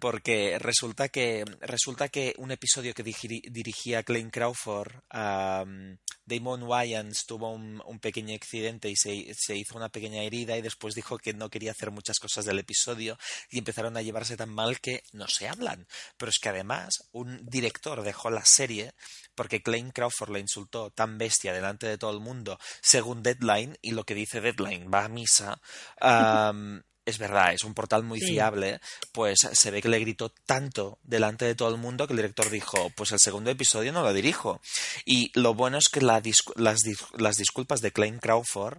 Porque 0.00 0.58
resulta 0.58 1.08
que, 1.08 1.44
resulta 1.60 2.08
que 2.08 2.34
un 2.38 2.50
episodio 2.50 2.94
que 2.94 3.02
dirigía 3.02 4.02
Clayne 4.02 4.30
Crawford, 4.30 4.92
um, 5.12 5.96
Damon 6.24 6.62
Wayans 6.62 7.26
tuvo 7.26 7.50
un, 7.50 7.82
un 7.84 7.98
pequeño 7.98 8.34
accidente 8.34 8.88
y 8.88 8.96
se, 8.96 9.34
se 9.34 9.56
hizo 9.56 9.76
una 9.76 9.88
pequeña 9.88 10.22
herida 10.22 10.56
y 10.56 10.62
después 10.62 10.94
dijo 10.94 11.18
que 11.18 11.34
no 11.34 11.50
quería 11.50 11.72
hacer 11.72 11.90
muchas 11.90 12.18
cosas 12.18 12.44
del 12.44 12.58
episodio 12.58 13.18
y 13.50 13.58
empezaron 13.58 13.96
a 13.96 14.02
llevarse 14.02 14.36
tan 14.36 14.50
mal 14.50 14.80
que 14.80 15.02
no 15.12 15.26
se 15.28 15.48
hablan. 15.48 15.86
Pero 16.16 16.30
es 16.30 16.38
que 16.38 16.48
además 16.48 17.08
un 17.12 17.44
director 17.46 18.02
dejó 18.02 18.30
la 18.30 18.44
serie 18.44 18.92
porque 19.34 19.62
Clayne 19.62 19.92
Crawford 19.92 20.30
le 20.30 20.40
insultó 20.40 20.90
tan 20.90 21.18
bestia 21.18 21.52
delante 21.52 21.86
de 21.86 21.98
todo 21.98 22.12
el 22.12 22.20
mundo 22.20 22.58
según 22.82 23.22
Deadline 23.22 23.76
y 23.82 23.92
lo 23.92 24.04
que 24.04 24.14
dice 24.14 24.40
Deadline 24.40 24.90
va 24.92 25.04
a 25.04 25.08
misa. 25.08 25.60
um, 26.52 26.82
es 27.06 27.18
verdad, 27.18 27.52
es 27.54 27.64
un 27.64 27.74
portal 27.74 28.02
muy 28.04 28.20
Sí. 28.20 28.28
fiable, 28.28 28.80
pues 29.12 29.38
se 29.52 29.70
ve 29.70 29.82
que 29.82 29.88
le 29.88 29.98
gritó 29.98 30.28
tanto 30.46 30.98
delante 31.02 31.44
de 31.44 31.54
todo 31.54 31.68
el 31.70 31.76
mundo 31.80 32.06
que 32.06 32.12
el 32.12 32.18
director 32.18 32.48
dijo, 32.50 32.90
pues 32.96 33.12
el 33.12 33.18
segundo 33.18 33.50
episodio 33.50 33.92
no 33.92 34.02
lo 34.02 34.12
dirijo. 34.12 34.60
Y 35.04 35.30
lo 35.38 35.54
bueno 35.54 35.78
es 35.78 35.88
que 35.88 36.00
la 36.00 36.22
discu- 36.22 36.54
las, 36.56 36.78
dis- 36.80 37.06
las 37.18 37.36
disculpas 37.36 37.80
de 37.80 37.92
Clayne 37.92 38.20
Crawford 38.20 38.78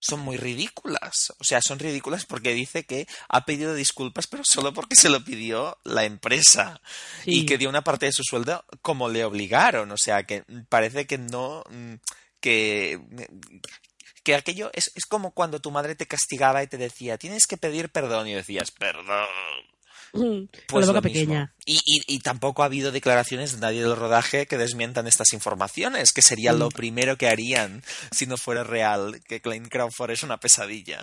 son 0.00 0.20
muy 0.20 0.36
ridículas. 0.36 1.12
O 1.38 1.44
sea, 1.44 1.62
son 1.62 1.78
ridículas 1.78 2.26
porque 2.26 2.52
dice 2.52 2.84
que 2.84 3.06
ha 3.28 3.44
pedido 3.46 3.74
disculpas, 3.74 4.26
pero 4.26 4.42
solo 4.44 4.74
porque 4.74 4.96
se 4.96 5.08
lo 5.08 5.24
pidió 5.24 5.78
la 5.84 6.04
empresa. 6.04 6.80
Sí. 7.24 7.40
Y 7.40 7.46
que 7.46 7.56
dio 7.56 7.70
una 7.70 7.84
parte 7.84 8.06
de 8.06 8.12
su 8.12 8.22
sueldo 8.22 8.64
como 8.82 9.08
le 9.08 9.24
obligaron. 9.24 9.90
O 9.92 9.96
sea, 9.96 10.24
que 10.24 10.44
parece 10.68 11.06
que 11.06 11.16
no. 11.18 11.62
mm, 11.70 11.94
que. 12.40 13.00
Que 14.24 14.34
aquello 14.34 14.70
es, 14.72 14.90
es 14.96 15.04
como 15.06 15.30
cuando 15.32 15.60
tu 15.60 15.70
madre 15.70 15.94
te 15.94 16.06
castigaba 16.06 16.62
y 16.62 16.66
te 16.66 16.78
decía, 16.78 17.18
tienes 17.18 17.46
que 17.46 17.56
pedir 17.56 17.90
perdón, 17.90 18.26
y 18.26 18.34
decías, 18.34 18.70
perdón. 18.72 19.28
Con 20.12 20.48
Pues 20.68 20.86
lo 20.86 20.92
mismo. 20.94 21.02
pequeña. 21.02 21.54
Y, 21.66 21.74
y, 21.84 22.02
y 22.14 22.18
tampoco 22.20 22.62
ha 22.62 22.66
habido 22.66 22.92
declaraciones 22.92 23.52
de 23.52 23.58
nadie 23.60 23.82
del 23.82 23.96
rodaje 23.96 24.46
que 24.46 24.56
desmientan 24.58 25.06
estas 25.08 25.32
informaciones, 25.32 26.12
que 26.12 26.22
sería 26.22 26.52
Mm. 26.52 26.58
lo 26.58 26.68
primero 26.70 27.16
que 27.18 27.28
harían 27.28 27.82
si 28.12 28.26
no 28.26 28.36
fuera 28.36 28.62
real, 28.64 29.20
que 29.26 29.40
Clayne 29.40 29.68
Crawford 29.68 30.12
es 30.12 30.22
una 30.22 30.38
pesadilla. 30.38 31.00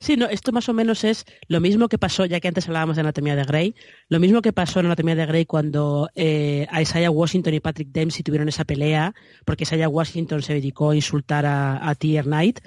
Sí, 0.00 0.16
no, 0.16 0.26
esto 0.26 0.52
más 0.52 0.68
o 0.68 0.72
menos 0.72 1.04
es 1.04 1.24
lo 1.48 1.60
mismo 1.60 1.88
que 1.88 1.98
pasó, 1.98 2.24
ya 2.24 2.40
que 2.40 2.48
antes 2.48 2.66
hablábamos 2.66 2.96
de 2.96 3.00
Anatomía 3.00 3.36
de 3.36 3.44
Grey, 3.44 3.74
lo 4.08 4.18
mismo 4.20 4.40
que 4.40 4.52
pasó 4.52 4.80
en 4.80 4.86
Anatomía 4.86 5.14
de 5.14 5.26
Grey 5.26 5.44
cuando 5.44 6.08
eh, 6.14 6.66
Isaiah 6.80 7.10
Washington 7.10 7.54
y 7.54 7.60
Patrick 7.60 7.88
Dempsey 7.88 8.22
tuvieron 8.22 8.48
esa 8.48 8.64
pelea, 8.64 9.14
porque 9.44 9.64
Isaiah 9.64 9.88
Washington 9.88 10.42
se 10.42 10.54
dedicó 10.54 10.90
a 10.90 10.96
insultar 10.96 11.44
a, 11.44 11.88
a 11.88 11.94
Tier 11.94 12.24
Knight, 12.24 12.60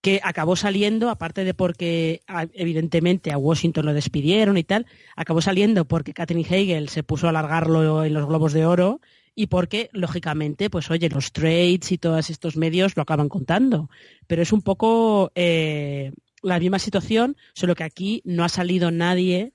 que 0.00 0.20
acabó 0.22 0.54
saliendo, 0.54 1.08
aparte 1.08 1.44
de 1.44 1.54
porque 1.54 2.20
evidentemente 2.52 3.32
a 3.32 3.38
Washington 3.38 3.86
lo 3.86 3.94
despidieron 3.94 4.58
y 4.58 4.64
tal, 4.64 4.86
acabó 5.16 5.40
saliendo 5.40 5.86
porque 5.86 6.12
Catherine 6.12 6.46
Hegel 6.48 6.90
se 6.90 7.02
puso 7.02 7.26
a 7.26 7.30
alargarlo 7.30 8.04
en 8.04 8.12
los 8.12 8.26
globos 8.26 8.52
de 8.52 8.66
oro 8.66 9.00
y 9.34 9.48
porque, 9.48 9.90
lógicamente, 9.92 10.70
pues 10.70 10.90
oye, 10.90 11.08
los 11.08 11.32
trades 11.32 11.90
y 11.90 11.98
todos 11.98 12.30
estos 12.30 12.56
medios 12.56 12.96
lo 12.96 13.02
acaban 13.02 13.28
contando. 13.28 13.90
Pero 14.26 14.42
es 14.42 14.52
un 14.52 14.62
poco 14.62 15.32
eh, 15.34 16.12
la 16.42 16.60
misma 16.60 16.78
situación, 16.78 17.36
solo 17.52 17.74
que 17.74 17.84
aquí 17.84 18.22
no 18.24 18.44
ha 18.44 18.48
salido 18.48 18.90
nadie 18.90 19.52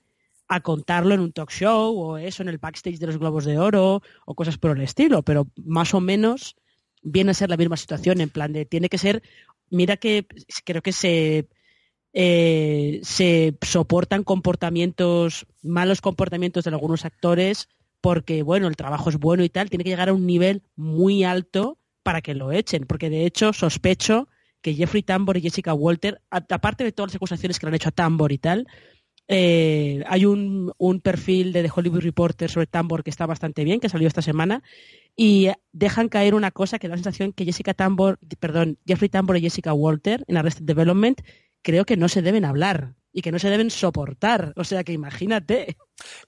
a 0.48 0.60
contarlo 0.60 1.14
en 1.14 1.20
un 1.20 1.32
talk 1.32 1.50
show 1.50 1.96
o 1.96 2.18
eso 2.18 2.42
en 2.42 2.48
el 2.48 2.58
backstage 2.58 2.98
de 2.98 3.06
los 3.06 3.18
Globos 3.18 3.44
de 3.44 3.58
Oro 3.58 4.02
o 4.26 4.34
cosas 4.34 4.58
por 4.58 4.76
el 4.76 4.82
estilo, 4.82 5.22
pero 5.22 5.46
más 5.56 5.94
o 5.94 6.00
menos 6.00 6.56
viene 7.02 7.30
a 7.30 7.34
ser 7.34 7.48
la 7.48 7.56
misma 7.56 7.76
situación, 7.76 8.20
en 8.20 8.30
plan 8.30 8.52
de 8.52 8.66
tiene 8.66 8.88
que 8.88 8.98
ser, 8.98 9.22
mira 9.70 9.96
que 9.96 10.26
creo 10.64 10.82
que 10.82 10.92
se, 10.92 11.48
eh, 12.12 12.98
se 13.04 13.56
soportan 13.62 14.24
comportamientos, 14.24 15.46
malos 15.62 16.00
comportamientos 16.00 16.64
de 16.64 16.70
algunos 16.70 17.04
actores 17.04 17.68
porque, 18.00 18.42
bueno, 18.42 18.68
el 18.68 18.76
trabajo 18.76 19.10
es 19.10 19.18
bueno 19.18 19.44
y 19.44 19.48
tal, 19.48 19.70
tiene 19.70 19.84
que 19.84 19.90
llegar 19.90 20.08
a 20.08 20.12
un 20.14 20.26
nivel 20.26 20.62
muy 20.76 21.24
alto 21.24 21.78
para 22.02 22.22
que 22.22 22.34
lo 22.34 22.52
echen, 22.52 22.86
porque 22.86 23.10
de 23.10 23.26
hecho 23.26 23.52
sospecho 23.52 24.28
que 24.62 24.74
Jeffrey 24.74 25.02
Tambor 25.02 25.36
y 25.36 25.42
Jessica 25.42 25.74
Walter, 25.74 26.20
aparte 26.30 26.84
de 26.84 26.92
todas 26.92 27.10
las 27.10 27.16
acusaciones 27.16 27.58
que 27.58 27.66
le 27.66 27.68
han 27.68 27.74
hecho 27.74 27.88
a 27.90 27.92
Tambor 27.92 28.32
y 28.32 28.38
tal, 28.38 28.66
eh, 29.28 30.02
hay 30.08 30.24
un, 30.24 30.72
un, 30.76 31.00
perfil 31.00 31.52
de 31.52 31.62
The 31.62 31.70
Hollywood 31.74 32.00
Reporter 32.00 32.50
sobre 32.50 32.66
Tambor 32.66 33.04
que 33.04 33.10
está 33.10 33.26
bastante 33.26 33.64
bien, 33.64 33.78
que 33.78 33.88
salió 33.88 34.08
esta 34.08 34.22
semana, 34.22 34.62
y 35.16 35.48
dejan 35.72 36.08
caer 36.08 36.34
una 36.34 36.50
cosa 36.50 36.78
que 36.78 36.88
da 36.88 36.92
la 36.92 37.02
sensación 37.02 37.32
que 37.32 37.44
Jessica 37.44 37.74
Tambor, 37.74 38.18
perdón, 38.40 38.78
Jeffrey 38.86 39.08
Tambor 39.08 39.36
y 39.36 39.42
Jessica 39.42 39.72
Walter 39.72 40.24
en 40.26 40.36
Arrested 40.36 40.64
Development 40.64 41.20
creo 41.62 41.84
que 41.84 41.96
no 41.96 42.08
se 42.08 42.22
deben 42.22 42.44
hablar 42.44 42.94
y 43.12 43.22
que 43.22 43.32
no 43.32 43.38
se 43.38 43.50
deben 43.50 43.70
soportar. 43.70 44.52
O 44.56 44.64
sea 44.64 44.84
que 44.84 44.92
imagínate. 44.92 45.76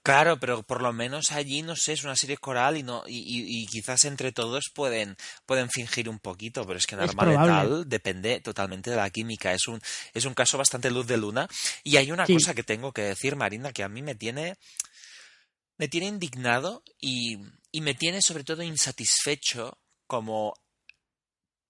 Claro, 0.03 0.39
pero 0.39 0.63
por 0.63 0.81
lo 0.81 0.93
menos 0.93 1.31
allí, 1.31 1.61
no 1.61 1.75
sé, 1.75 1.93
es 1.93 2.03
una 2.03 2.15
serie 2.15 2.37
coral 2.37 2.77
y 2.77 2.83
no 2.83 3.03
y, 3.07 3.65
quizás 3.67 4.05
entre 4.05 4.31
todos 4.31 4.65
pueden, 4.73 5.15
pueden 5.45 5.69
fingir 5.69 6.09
un 6.09 6.19
poquito, 6.19 6.65
pero 6.65 6.77
es 6.77 6.85
que 6.85 6.95
normal 6.95 7.33
tal 7.35 7.89
depende 7.89 8.39
totalmente 8.41 8.89
de 8.91 8.97
la 8.97 9.09
química. 9.09 9.53
Es 9.53 9.67
un, 9.67 9.81
es 10.13 10.25
un 10.25 10.33
caso 10.33 10.57
bastante 10.57 10.91
luz 10.91 11.07
de 11.07 11.17
luna. 11.17 11.47
Y 11.83 11.97
hay 11.97 12.11
una 12.11 12.25
cosa 12.25 12.53
que 12.53 12.63
tengo 12.63 12.91
que 12.91 13.03
decir, 13.03 13.35
Marina, 13.35 13.71
que 13.71 13.83
a 13.83 13.89
mí 13.89 14.01
me 14.01 14.15
tiene, 14.15 14.57
me 15.77 15.87
tiene 15.87 16.07
indignado 16.07 16.83
y, 16.99 17.39
y 17.71 17.81
me 17.81 17.95
tiene 17.95 18.21
sobre 18.21 18.43
todo 18.43 18.61
insatisfecho 18.61 19.77
como 20.05 20.53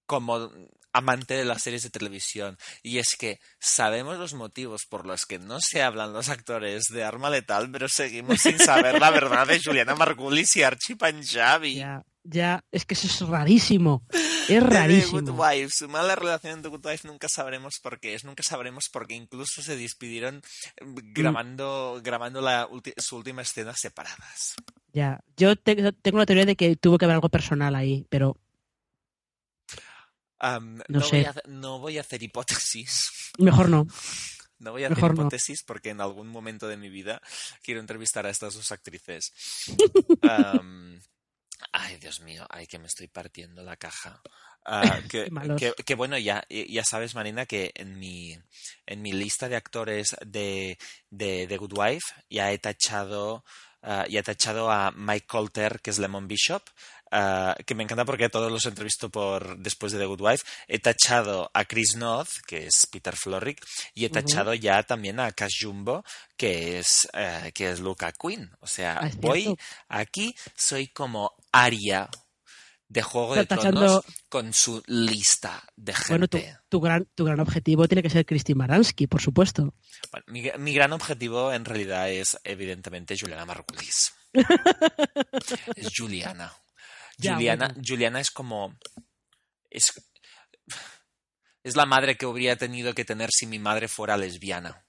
como 0.05 0.51
amante 0.93 1.33
de 1.33 1.45
las 1.45 1.61
series 1.61 1.83
de 1.83 1.89
televisión. 1.89 2.57
Y 2.81 2.99
es 2.99 3.15
que 3.17 3.39
sabemos 3.59 4.17
los 4.17 4.33
motivos 4.33 4.83
por 4.89 5.05
los 5.05 5.25
que 5.25 5.39
no 5.39 5.57
se 5.59 5.81
hablan 5.81 6.13
los 6.13 6.29
actores 6.29 6.85
de 6.89 7.03
Arma 7.03 7.29
Letal, 7.29 7.69
pero 7.71 7.89
seguimos 7.89 8.41
sin 8.41 8.59
saber 8.59 8.99
la 8.99 9.09
verdad 9.09 9.47
de 9.47 9.61
Juliana 9.61 9.95
Margulis 9.95 10.55
y 10.55 10.63
Archie 10.63 10.95
Panjabi. 10.95 11.75
Ya, 11.75 12.03
ya, 12.23 12.63
es 12.71 12.85
que 12.85 12.93
eso 12.93 13.07
es 13.07 13.29
rarísimo. 13.29 14.03
Es 14.47 14.61
rarísimo. 14.61 15.23
The 15.23 15.31
Good 15.31 15.39
Wife, 15.39 15.69
su 15.69 15.89
mala 15.89 16.15
relación 16.15 16.61
de 16.61 16.69
Good 16.69 16.85
Wife 16.85 17.07
nunca 17.07 17.27
sabremos 17.27 17.79
por 17.81 17.99
qué 17.99 18.13
es, 18.13 18.23
nunca 18.23 18.43
sabremos 18.43 18.89
por 18.89 19.07
qué 19.07 19.15
incluso 19.15 19.61
se 19.61 19.75
despidieron 19.75 20.41
mm, 20.81 21.13
grabando, 21.13 21.99
grabando 22.03 22.41
la 22.41 22.69
su 22.97 23.17
última 23.17 23.41
escena 23.41 23.73
separadas. 23.75 24.55
Ya, 24.93 25.21
yo 25.37 25.55
tengo 25.55 26.17
la 26.17 26.25
teoría 26.25 26.45
de 26.45 26.55
que 26.55 26.75
tuvo 26.75 26.97
que 26.97 27.05
haber 27.05 27.15
algo 27.15 27.29
personal 27.29 27.73
ahí, 27.75 28.05
pero 28.09 28.37
no, 30.87 30.99
Voy 30.99 31.25
a, 31.25 31.33
no, 31.47 31.79
Voy 31.79 31.97
a, 31.97 32.01
hacer 32.01 32.21
hipótesis. 32.23 33.09
Mejor 33.37 33.69
no. 33.69 33.87
No 34.59 34.71
voy 34.71 34.83
a 34.85 34.87
hacer 34.87 35.11
hipótesis 35.11 35.63
porque 35.63 35.89
en 35.89 35.99
algún 35.99 36.27
momento 36.27 36.67
de 36.67 36.77
mi 36.77 36.89
vida 36.89 37.21
quiero 37.63 37.81
entrevistar 37.81 38.25
a 38.25 38.29
estas 38.29 38.53
dos 38.53 38.71
actrices. 38.71 39.33
ay, 41.71 41.97
Dios 41.97 42.21
mío, 42.21 42.45
ay, 42.49 42.67
que 42.67 42.79
me 42.79 42.87
estoy 42.87 43.07
partiendo 43.07 43.61
la 43.63 43.75
caja. 43.75 44.21
Ah, 44.65 45.01
que, 45.85 45.95
bueno, 45.95 46.17
ya, 46.17 46.45
ya 46.49 46.83
sabes, 46.83 47.15
Marina, 47.15 47.45
que 47.45 47.71
en 47.75 47.99
mi, 47.99 48.37
en 48.85 49.01
mi 49.01 49.11
lista 49.11 49.49
de 49.49 49.55
actores 49.55 50.15
de, 50.25 50.77
de, 51.09 51.47
de 51.47 51.57
Good 51.57 51.77
Wife 51.77 52.13
ya 52.29 52.51
he 52.51 52.57
tachado, 52.57 53.43
uh, 53.81 54.07
ya 54.09 54.21
he 54.21 54.23
tachado 54.23 54.71
a 54.71 54.91
Mike 54.91 55.27
Colter, 55.27 55.81
que 55.81 55.89
es 55.89 55.99
Lemon 55.99 56.27
Bishop, 56.27 56.63
Ah, 57.15 57.55
que 57.67 57.75
me 57.75 57.83
encanta 57.83 58.05
porque 58.05 58.27
todos 58.27 58.51
los 58.51 58.65
entrevisto 58.65 59.11
por 59.11 59.59
después 59.59 59.91
de 59.91 59.99
The 59.99 60.05
Good 60.05 60.21
Wife. 60.21 60.45
He 60.67 60.79
tachado 60.79 61.51
a 61.53 61.63
Chris 61.65 61.95
Noth, 61.95 62.41
que 62.47 62.65
es 62.65 62.87
Peter 62.91 63.15
Florrick, 63.15 63.63
y 63.93 64.05
he 64.05 64.09
tachado 64.09 64.55
ya 64.55 64.81
también 64.81 65.19
a 65.19 65.31
Cash 65.31 65.61
Jumbo, 65.61 66.03
que 66.35 66.79
es, 66.79 67.07
uh, 67.13 67.51
que 67.53 67.69
es 67.69 67.81
Luca 67.81 68.11
Quinn. 68.13 68.49
O 68.61 68.65
sea, 68.65 68.97
ah, 68.99 69.11
voy 69.17 69.55
aquí, 69.89 70.35
soy 70.57 70.87
como 70.87 71.35
Aria 71.51 72.09
de 72.87 73.03
Juego 73.03 73.35
de 73.35 73.45
Tronos 73.45 74.03
con 74.27 74.51
su 74.51 74.81
lista 74.87 75.63
de 75.75 75.93
gente. 75.93 76.13
Bueno, 76.13 76.27
tu, 76.67 76.81
gran, 76.81 77.07
tu 77.13 77.25
gran 77.25 77.39
objetivo 77.39 77.87
tiene 77.87 78.01
que 78.01 78.09
ser 78.09 78.25
Christine 78.25 78.57
Maransky, 78.57 79.05
por 79.05 79.21
supuesto. 79.21 79.75
mi, 80.25 80.49
mi, 80.57 80.73
gran 80.73 80.93
objetivo 80.93 81.53
en 81.53 81.63
realidad 81.63 82.09
es 82.09 82.39
evidentemente 82.43 83.15
Juliana 83.15 83.45
Margulis. 83.45 84.15
es 85.75 85.91
Juliana. 85.95 86.51
Juliana, 87.21 87.73
Juliana 87.85 88.19
es 88.19 88.31
como. 88.31 88.77
Es, 89.69 89.91
es 91.63 91.75
la 91.75 91.85
madre 91.85 92.17
que 92.17 92.25
habría 92.25 92.55
tenido 92.55 92.93
que 92.93 93.05
tener 93.05 93.29
si 93.31 93.45
mi 93.47 93.59
madre 93.59 93.87
fuera 93.87 94.17
lesbiana. 94.17 94.85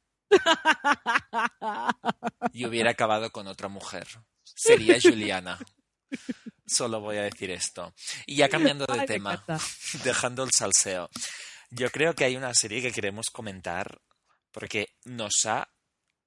y 2.52 2.66
hubiera 2.66 2.90
acabado 2.90 3.30
con 3.30 3.46
otra 3.46 3.68
mujer. 3.68 4.06
Sería 4.42 4.98
Juliana. 5.00 5.58
Solo 6.66 7.00
voy 7.00 7.18
a 7.18 7.22
decir 7.22 7.50
esto. 7.50 7.94
Y 8.26 8.36
ya 8.36 8.48
cambiando 8.48 8.86
de 8.86 9.06
tema, 9.06 9.44
dejando 10.04 10.44
el 10.44 10.50
salseo. 10.56 11.10
Yo 11.70 11.90
creo 11.90 12.14
que 12.14 12.24
hay 12.24 12.36
una 12.36 12.54
serie 12.54 12.80
que 12.82 12.92
queremos 12.92 13.26
comentar 13.32 14.00
porque 14.50 14.96
nos 15.04 15.44
ha 15.46 15.68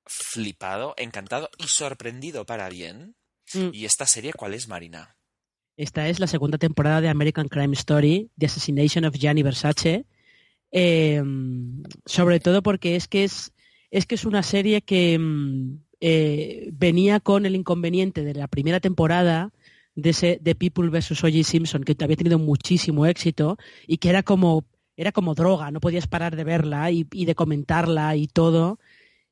flipado, 0.05 0.93
encantado 0.97 1.49
y 1.57 1.67
sorprendido 1.67 2.45
para 2.45 2.69
bien. 2.69 3.15
Mm. 3.53 3.69
¿Y 3.73 3.85
esta 3.85 4.05
serie 4.05 4.33
cuál 4.33 4.53
es, 4.53 4.67
Marina? 4.67 5.16
Esta 5.77 6.09
es 6.09 6.19
la 6.19 6.25
segunda 6.25 6.57
temporada 6.57 7.01
de 7.01 7.09
American 7.09 7.47
Crime 7.47 7.75
Story, 7.75 8.31
The 8.37 8.47
Assassination 8.47 9.05
of 9.05 9.15
Gianni 9.15 9.43
Versace. 9.43 10.05
Em, 10.71 11.83
sobre 12.05 12.39
todo 12.39 12.63
porque 12.63 12.95
es 12.95 13.07
que 13.07 13.23
es, 13.23 13.53
es 13.91 14.07
que 14.07 14.15
es 14.15 14.25
una 14.25 14.41
serie 14.41 14.81
que 14.81 15.13
em, 15.13 15.79
eh, 16.01 16.69
venía 16.73 17.19
con 17.19 17.45
el 17.45 17.55
inconveniente 17.55 18.23
de 18.23 18.33
la 18.33 18.47
primera 18.47 18.79
temporada 18.79 19.53
de 19.93 20.09
ese 20.09 20.39
de 20.41 20.55
People 20.55 20.89
vs. 20.89 21.23
O.J. 21.23 21.43
Simpson, 21.43 21.83
que 21.83 21.95
había 22.03 22.17
tenido 22.17 22.39
muchísimo 22.39 23.05
éxito 23.05 23.57
y 23.85 23.97
que 23.97 24.09
era 24.09 24.23
como 24.23 24.65
era 24.95 25.11
como 25.11 25.35
droga, 25.35 25.69
no 25.69 25.79
podías 25.79 26.07
parar 26.07 26.35
de 26.35 26.43
verla 26.43 26.89
y 26.89 27.03
de 27.03 27.35
comentarla 27.35 28.15
y 28.15 28.25
todo. 28.25 28.79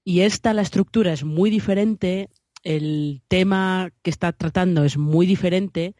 Y 0.03 0.19
esta, 0.21 0.53
la 0.53 0.61
estructura 0.61 1.11
es 1.11 1.23
muy 1.23 1.49
diferente, 1.49 2.29
el 2.63 3.23
tema 3.27 3.91
que 4.03 4.11
está 4.11 4.31
tratando 4.31 4.83
es 4.83 4.97
muy 4.97 5.25
diferente 5.25 5.95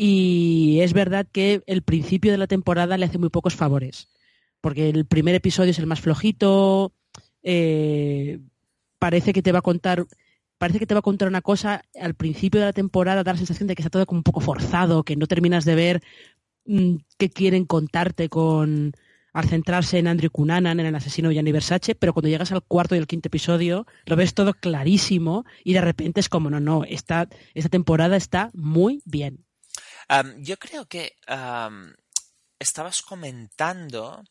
y 0.00 0.78
es 0.80 0.92
verdad 0.92 1.26
que 1.30 1.62
el 1.66 1.82
principio 1.82 2.30
de 2.30 2.38
la 2.38 2.46
temporada 2.46 2.96
le 2.96 3.04
hace 3.04 3.18
muy 3.18 3.30
pocos 3.30 3.56
favores, 3.56 4.08
porque 4.60 4.88
el 4.88 5.06
primer 5.06 5.34
episodio 5.34 5.72
es 5.72 5.78
el 5.80 5.86
más 5.86 6.00
flojito, 6.00 6.92
eh, 7.42 8.38
parece 9.00 9.32
que 9.32 9.42
te 9.42 9.52
va 9.52 9.58
a 9.58 9.62
contar 9.62 10.06
parece 10.58 10.78
que 10.78 10.86
te 10.86 10.94
va 10.94 11.00
a 11.00 11.02
contar 11.02 11.28
una 11.28 11.42
cosa 11.42 11.82
al 12.00 12.14
principio 12.14 12.60
de 12.60 12.66
la 12.66 12.72
temporada 12.72 13.22
da 13.22 13.32
la 13.32 13.38
sensación 13.38 13.68
de 13.68 13.74
que 13.74 13.82
está 13.82 13.90
todo 13.90 14.06
como 14.06 14.20
un 14.20 14.24
poco 14.24 14.40
forzado, 14.40 15.04
que 15.04 15.16
no 15.16 15.26
terminas 15.26 15.64
de 15.64 15.74
ver 15.74 16.02
mm, 16.66 16.96
qué 17.16 17.30
quieren 17.30 17.64
contarte 17.64 18.28
con 18.28 18.92
al 19.32 19.48
centrarse 19.48 19.98
en 19.98 20.08
Andrew 20.08 20.30
Cunanan, 20.30 20.80
en 20.80 20.86
el 20.86 20.94
asesino 20.94 21.30
Gianni 21.30 21.52
Versace, 21.52 21.94
pero 21.94 22.12
cuando 22.12 22.28
llegas 22.28 22.50
al 22.50 22.62
cuarto 22.62 22.94
y 22.94 22.98
el 22.98 23.06
quinto 23.06 23.28
episodio 23.28 23.86
lo 24.06 24.16
ves 24.16 24.34
todo 24.34 24.54
clarísimo 24.54 25.44
y 25.64 25.74
de 25.74 25.80
repente 25.80 26.20
es 26.20 26.28
como, 26.28 26.50
no, 26.50 26.60
no, 26.60 26.82
esta 26.84 27.28
temporada 27.70 28.16
está 28.16 28.50
muy 28.54 29.02
bien 29.04 29.47
yo 30.38 30.58
creo 30.58 30.86
que 30.86 31.16
estabas 32.58 33.02
comentando 33.02 34.24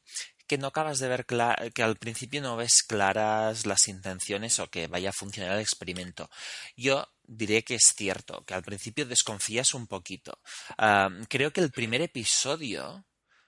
que 0.47 0.57
no 0.57 0.67
acabas 0.67 0.99
de 0.99 1.09
ver 1.09 1.25
que 1.25 1.83
al 1.83 1.97
principio 1.97 2.41
no 2.41 2.55
ves 2.55 2.83
claras 2.83 3.65
las 3.65 3.87
intenciones 3.89 4.59
o 4.59 4.69
que 4.69 4.87
vaya 4.87 5.09
a 5.09 5.13
funcionar 5.13 5.53
el 5.53 5.61
experimento. 5.61 6.29
Yo 6.75 7.05
diré 7.23 7.63
que 7.63 7.75
es 7.75 7.93
cierto, 7.95 8.43
que 8.45 8.53
al 8.53 8.63
principio 8.63 9.05
desconfías 9.05 9.73
un 9.73 9.87
poquito. 9.87 10.39
creo 11.27 11.51
que 11.51 11.61
el 11.61 11.71
primer 11.71 12.01
episodio 12.01 13.05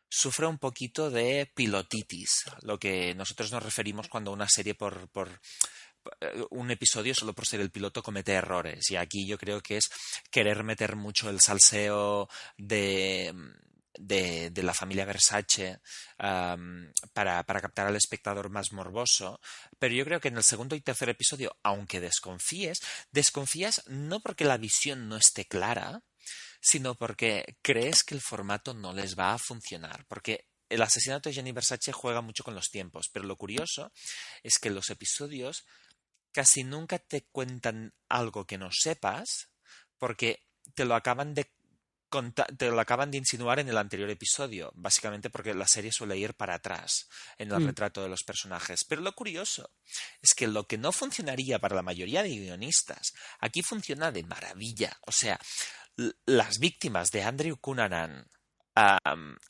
sufre 0.09 0.48
un 0.48 0.57
poquito 0.57 1.09
de 1.09 1.50
pilotitis, 1.55 2.45
lo 2.63 2.79
que 2.79 3.13
nosotros 3.15 3.51
nos 3.51 3.63
referimos 3.63 4.07
cuando 4.07 4.31
una 4.31 4.50
serie 4.50 4.74
por, 4.74 5.07
por 5.09 5.39
un 6.51 6.72
episodio 6.72 7.13
solo 7.13 7.34
por 7.34 7.46
ser 7.46 7.62
el 7.62 7.72
piloto 7.72 8.03
comete 8.03 8.34
errores. 8.34 8.89
Y 8.91 8.96
aquí 8.96 9.25
yo 9.27 9.38
creo 9.38 9.62
que 9.62 9.77
es 9.77 9.89
querer 10.32 10.63
meter 10.63 10.96
mucho 10.96 11.29
el 11.29 11.39
salseo 11.39 12.29
de, 12.58 13.34
de, 14.00 14.63
la 14.63 14.74
familia 14.74 15.06
Versace 15.06 15.79
para, 16.18 17.44
para, 17.44 17.62
captar 17.62 17.88
al 17.88 17.96
espectador 17.96 18.50
más 18.50 18.72
morboso. 18.72 19.39
Pero 19.77 19.94
yo 19.94 20.06
creo 20.06 20.20
que 20.20 20.29
en 20.29 20.38
el 20.38 20.44
segundo 20.44 20.75
y 20.75 20.82
tercer 20.82 21.10
episodio, 21.10 21.56
aunque 21.63 22.00
desconfíes, 22.00 22.79
desconfías 23.12 23.84
no 23.88 24.20
porque 24.20 24.46
la 24.46 24.58
visión 24.58 25.10
no 25.10 25.18
esté 25.18 25.46
clara, 25.46 26.03
sino 26.62 26.96
porque 26.96 27.58
crees 27.62 28.03
que 28.03 28.15
el 28.15 28.22
formato 28.22 28.74
no 28.74 28.94
les 28.94 29.18
va 29.18 29.34
a 29.34 29.39
funcionar. 29.39 30.06
Porque 30.08 30.48
el 30.70 30.82
asesinato 30.82 31.29
de 31.29 31.36
Jenny 31.36 31.51
Versace 31.51 31.91
juega 31.91 32.22
mucho 32.22 32.44
con 32.44 32.56
los 32.56 32.70
tiempos, 32.70 33.10
pero 33.12 33.25
lo 33.25 33.38
curioso 33.38 33.91
es 34.44 34.60
que 34.60 34.70
los 34.70 34.89
episodios 34.89 35.65
casi 36.31 36.63
nunca 36.63 37.00
te 37.00 37.25
cuentan 37.31 37.93
algo 38.07 38.45
que 38.45 38.57
no 38.57 38.69
sepas, 38.71 39.50
porque 39.98 40.41
te 40.75 40.86
lo 40.86 40.95
acaban 40.95 41.33
de 41.33 41.51
te 42.57 42.71
lo 42.71 42.79
acaban 42.79 43.12
de 43.12 43.19
insinuar 43.19 43.59
en 43.59 43.69
el 43.69 43.77
anterior 43.77 44.09
episodio, 44.09 44.71
básicamente 44.74 45.29
porque 45.29 45.53
la 45.53 45.67
serie 45.67 45.91
suele 45.91 46.17
ir 46.17 46.33
para 46.33 46.55
atrás 46.55 47.07
en 47.38 47.51
el 47.51 47.59
mm. 47.59 47.67
retrato 47.67 48.01
de 48.01 48.09
los 48.09 48.24
personajes. 48.24 48.83
Pero 48.88 49.01
lo 49.01 49.13
curioso 49.13 49.71
es 50.21 50.33
que 50.33 50.48
lo 50.48 50.65
que 50.65 50.79
no 50.79 50.91
funcionaría 50.91 51.59
para 51.59 51.75
la 51.75 51.83
mayoría 51.83 52.24
de 52.24 52.29
guionistas, 52.29 53.13
aquí 53.39 53.62
funciona 53.62 54.12
de 54.12 54.24
maravilla. 54.24 54.98
O 55.05 55.12
sea, 55.12 55.39
las 56.25 56.57
víctimas 56.57 57.12
de 57.12 57.24
Andrew 57.24 57.57
Cunanan, 57.57 58.27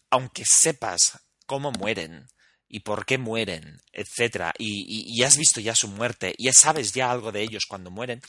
aunque 0.09 0.43
sepas 0.45 1.17
cómo 1.45 1.71
mueren, 1.71 2.27
y 2.69 2.81
por 2.81 3.05
qué 3.05 3.17
mueren, 3.17 3.81
etcétera, 3.91 4.53
y, 4.57 5.21
has 5.23 5.37
visto 5.37 5.59
ya 5.59 5.73
su 5.73 5.87
muerte, 5.87 6.33
y 6.37 6.49
sabes 6.53 6.93
ya 6.93 7.11
algo 7.11 7.31
de 7.31 7.41
ellos 7.41 7.65
cuando 7.67 7.89
mueren, 7.89 8.21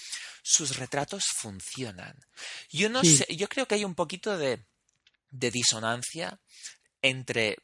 sus 0.42 0.78
retratos 0.78 1.24
funcionan. 1.36 2.18
Yo 2.70 2.88
no 2.88 3.04
sé, 3.04 3.26
yo 3.36 3.48
creo 3.48 3.66
que 3.66 3.74
hay 3.74 3.84
un 3.84 3.94
poquito 3.94 4.38
de, 4.38 4.64
de 5.30 5.50
disonancia 5.50 6.40
entre 7.02 7.58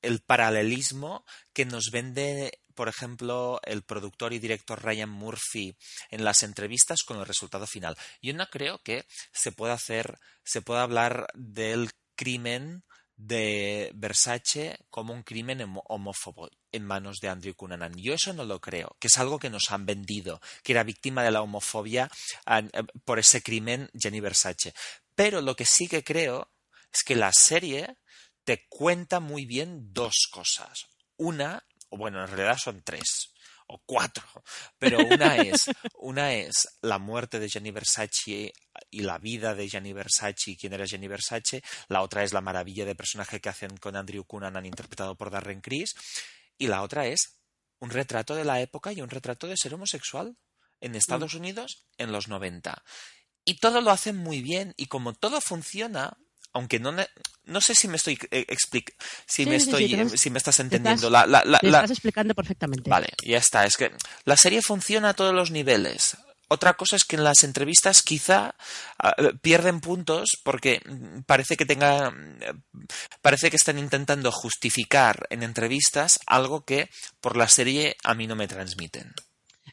el 0.00 0.20
paralelismo 0.20 1.24
que 1.52 1.64
nos 1.64 1.90
vende, 1.90 2.60
por 2.74 2.88
ejemplo, 2.88 3.60
el 3.64 3.82
productor 3.82 4.32
y 4.32 4.38
director 4.38 4.82
Ryan 4.82 5.10
Murphy 5.10 5.76
en 6.10 6.24
las 6.24 6.44
entrevistas 6.44 7.02
con 7.02 7.18
el 7.18 7.26
resultado 7.26 7.66
final. 7.66 7.96
Yo 8.20 8.32
no 8.32 8.46
creo 8.46 8.78
que 8.78 9.04
se 9.32 9.50
pueda 9.50 9.74
hacer, 9.74 10.18
se 10.44 10.62
pueda 10.62 10.82
hablar 10.82 11.26
del 11.34 11.90
crimen 12.14 12.84
de 13.16 13.90
Versace 13.94 14.78
como 14.90 15.12
un 15.12 15.22
crimen 15.22 15.60
homófobo 15.88 16.50
en 16.70 16.84
manos 16.84 17.18
de 17.20 17.28
Andrew 17.28 17.54
Cunanan. 17.54 17.94
Yo 17.96 18.14
eso 18.14 18.32
no 18.32 18.44
lo 18.44 18.60
creo, 18.60 18.96
que 18.98 19.08
es 19.08 19.18
algo 19.18 19.38
que 19.38 19.50
nos 19.50 19.70
han 19.70 19.86
vendido, 19.86 20.40
que 20.62 20.72
era 20.72 20.84
víctima 20.84 21.22
de 21.22 21.30
la 21.30 21.42
homofobia 21.42 22.10
eh, 22.46 22.68
por 23.04 23.18
ese 23.18 23.42
crimen 23.42 23.90
Jenny 23.94 24.20
Versace. 24.20 24.74
Pero 25.14 25.40
lo 25.40 25.54
que 25.54 25.66
sí 25.66 25.88
que 25.88 26.02
creo 26.02 26.50
es 26.92 27.02
que 27.04 27.16
la 27.16 27.32
serie 27.32 27.96
te 28.44 28.66
cuenta 28.68 29.20
muy 29.20 29.46
bien 29.46 29.92
dos 29.92 30.28
cosas. 30.30 30.86
Una, 31.16 31.64
o 31.90 31.96
bueno, 31.96 32.20
en 32.20 32.28
realidad 32.28 32.58
son 32.58 32.82
tres 32.82 33.31
o 33.72 33.82
cuatro, 33.86 34.24
pero 34.78 34.98
una 34.98 35.36
es, 35.36 35.62
una 35.98 36.34
es 36.34 36.68
la 36.82 36.98
muerte 36.98 37.40
de 37.40 37.48
Gianni 37.48 37.70
Versace 37.70 38.52
y 38.90 39.00
la 39.00 39.18
vida 39.18 39.54
de 39.54 39.66
Gianni 39.66 39.94
Versace 39.94 40.50
y 40.50 40.56
quién 40.56 40.74
era 40.74 40.84
Gianni 40.84 41.08
Versace, 41.08 41.62
la 41.88 42.02
otra 42.02 42.22
es 42.22 42.34
la 42.34 42.42
maravilla 42.42 42.84
de 42.84 42.94
personaje 42.94 43.40
que 43.40 43.48
hacen 43.48 43.76
con 43.78 43.96
Andrew 43.96 44.24
Cunanan 44.24 44.66
interpretado 44.66 45.16
por 45.16 45.30
Darren 45.30 45.62
Criss, 45.62 45.94
y 46.58 46.66
la 46.66 46.82
otra 46.82 47.06
es 47.06 47.40
un 47.80 47.90
retrato 47.90 48.34
de 48.34 48.44
la 48.44 48.60
época 48.60 48.92
y 48.92 49.00
un 49.00 49.08
retrato 49.08 49.46
de 49.46 49.56
ser 49.56 49.74
homosexual 49.74 50.36
en 50.80 50.94
Estados 50.94 51.34
mm. 51.34 51.38
Unidos 51.38 51.86
en 51.96 52.12
los 52.12 52.28
90. 52.28 52.84
Y 53.44 53.58
todo 53.58 53.80
lo 53.80 53.90
hacen 53.90 54.16
muy 54.16 54.42
bien 54.42 54.74
y 54.76 54.86
como 54.86 55.14
todo 55.14 55.40
funciona, 55.40 56.18
aunque 56.52 56.78
no, 56.78 56.94
no 57.44 57.60
sé 57.60 57.74
si 57.74 57.88
me 57.88 57.96
estoy 57.96 58.18
eh, 58.30 58.46
si 59.26 59.46
me 59.46 59.56
estoy 59.56 60.08
si 60.16 60.30
me 60.30 60.38
estás 60.38 60.60
entendiendo. 60.60 61.10
La, 61.10 61.26
la, 61.26 61.42
la, 61.44 61.58
estás 61.58 61.90
explicando 61.90 62.34
perfectamente. 62.34 62.88
Vale 62.88 63.08
ya 63.24 63.38
está 63.38 63.64
es 63.64 63.76
que 63.76 63.92
la 64.24 64.36
serie 64.36 64.60
funciona 64.62 65.10
a 65.10 65.14
todos 65.14 65.34
los 65.34 65.50
niveles. 65.50 66.16
Otra 66.48 66.74
cosa 66.74 66.96
es 66.96 67.04
que 67.04 67.16
en 67.16 67.24
las 67.24 67.44
entrevistas 67.44 68.02
quizá 68.02 68.54
ah, 68.98 69.14
pierden 69.40 69.80
puntos 69.80 70.38
porque 70.44 70.82
parece 71.24 71.56
que 71.56 71.64
tenga 71.64 72.14
parece 73.22 73.48
que 73.48 73.56
están 73.56 73.78
intentando 73.78 74.30
justificar 74.30 75.26
en 75.30 75.42
entrevistas 75.42 76.20
algo 76.26 76.66
que 76.66 76.90
por 77.22 77.38
la 77.38 77.48
serie 77.48 77.96
a 78.04 78.14
mí 78.14 78.26
no 78.26 78.36
me 78.36 78.48
transmiten. 78.48 79.14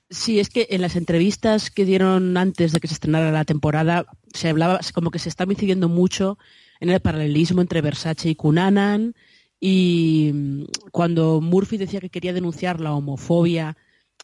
Sí, 0.09 0.39
es 0.39 0.49
que 0.49 0.67
en 0.71 0.81
las 0.81 0.95
entrevistas 0.95 1.69
que 1.69 1.85
dieron 1.85 2.35
antes 2.37 2.71
de 2.71 2.79
que 2.79 2.87
se 2.87 2.95
estrenara 2.95 3.31
la 3.31 3.45
temporada 3.45 4.05
se 4.33 4.49
hablaba 4.49 4.79
como 4.93 5.11
que 5.11 5.19
se 5.19 5.29
está 5.29 5.43
incidiendo 5.43 5.89
mucho 5.89 6.37
en 6.79 6.89
el 6.89 6.99
paralelismo 6.99 7.61
entre 7.61 7.81
Versace 7.81 8.29
y 8.29 8.35
Cunanan 8.35 9.15
y 9.59 10.31
mm, 10.33 10.63
cuando 10.91 11.41
Murphy 11.41 11.77
decía 11.77 11.99
que 11.99 12.09
quería 12.09 12.33
denunciar 12.33 12.79
la 12.79 12.93
homofobia, 12.93 13.77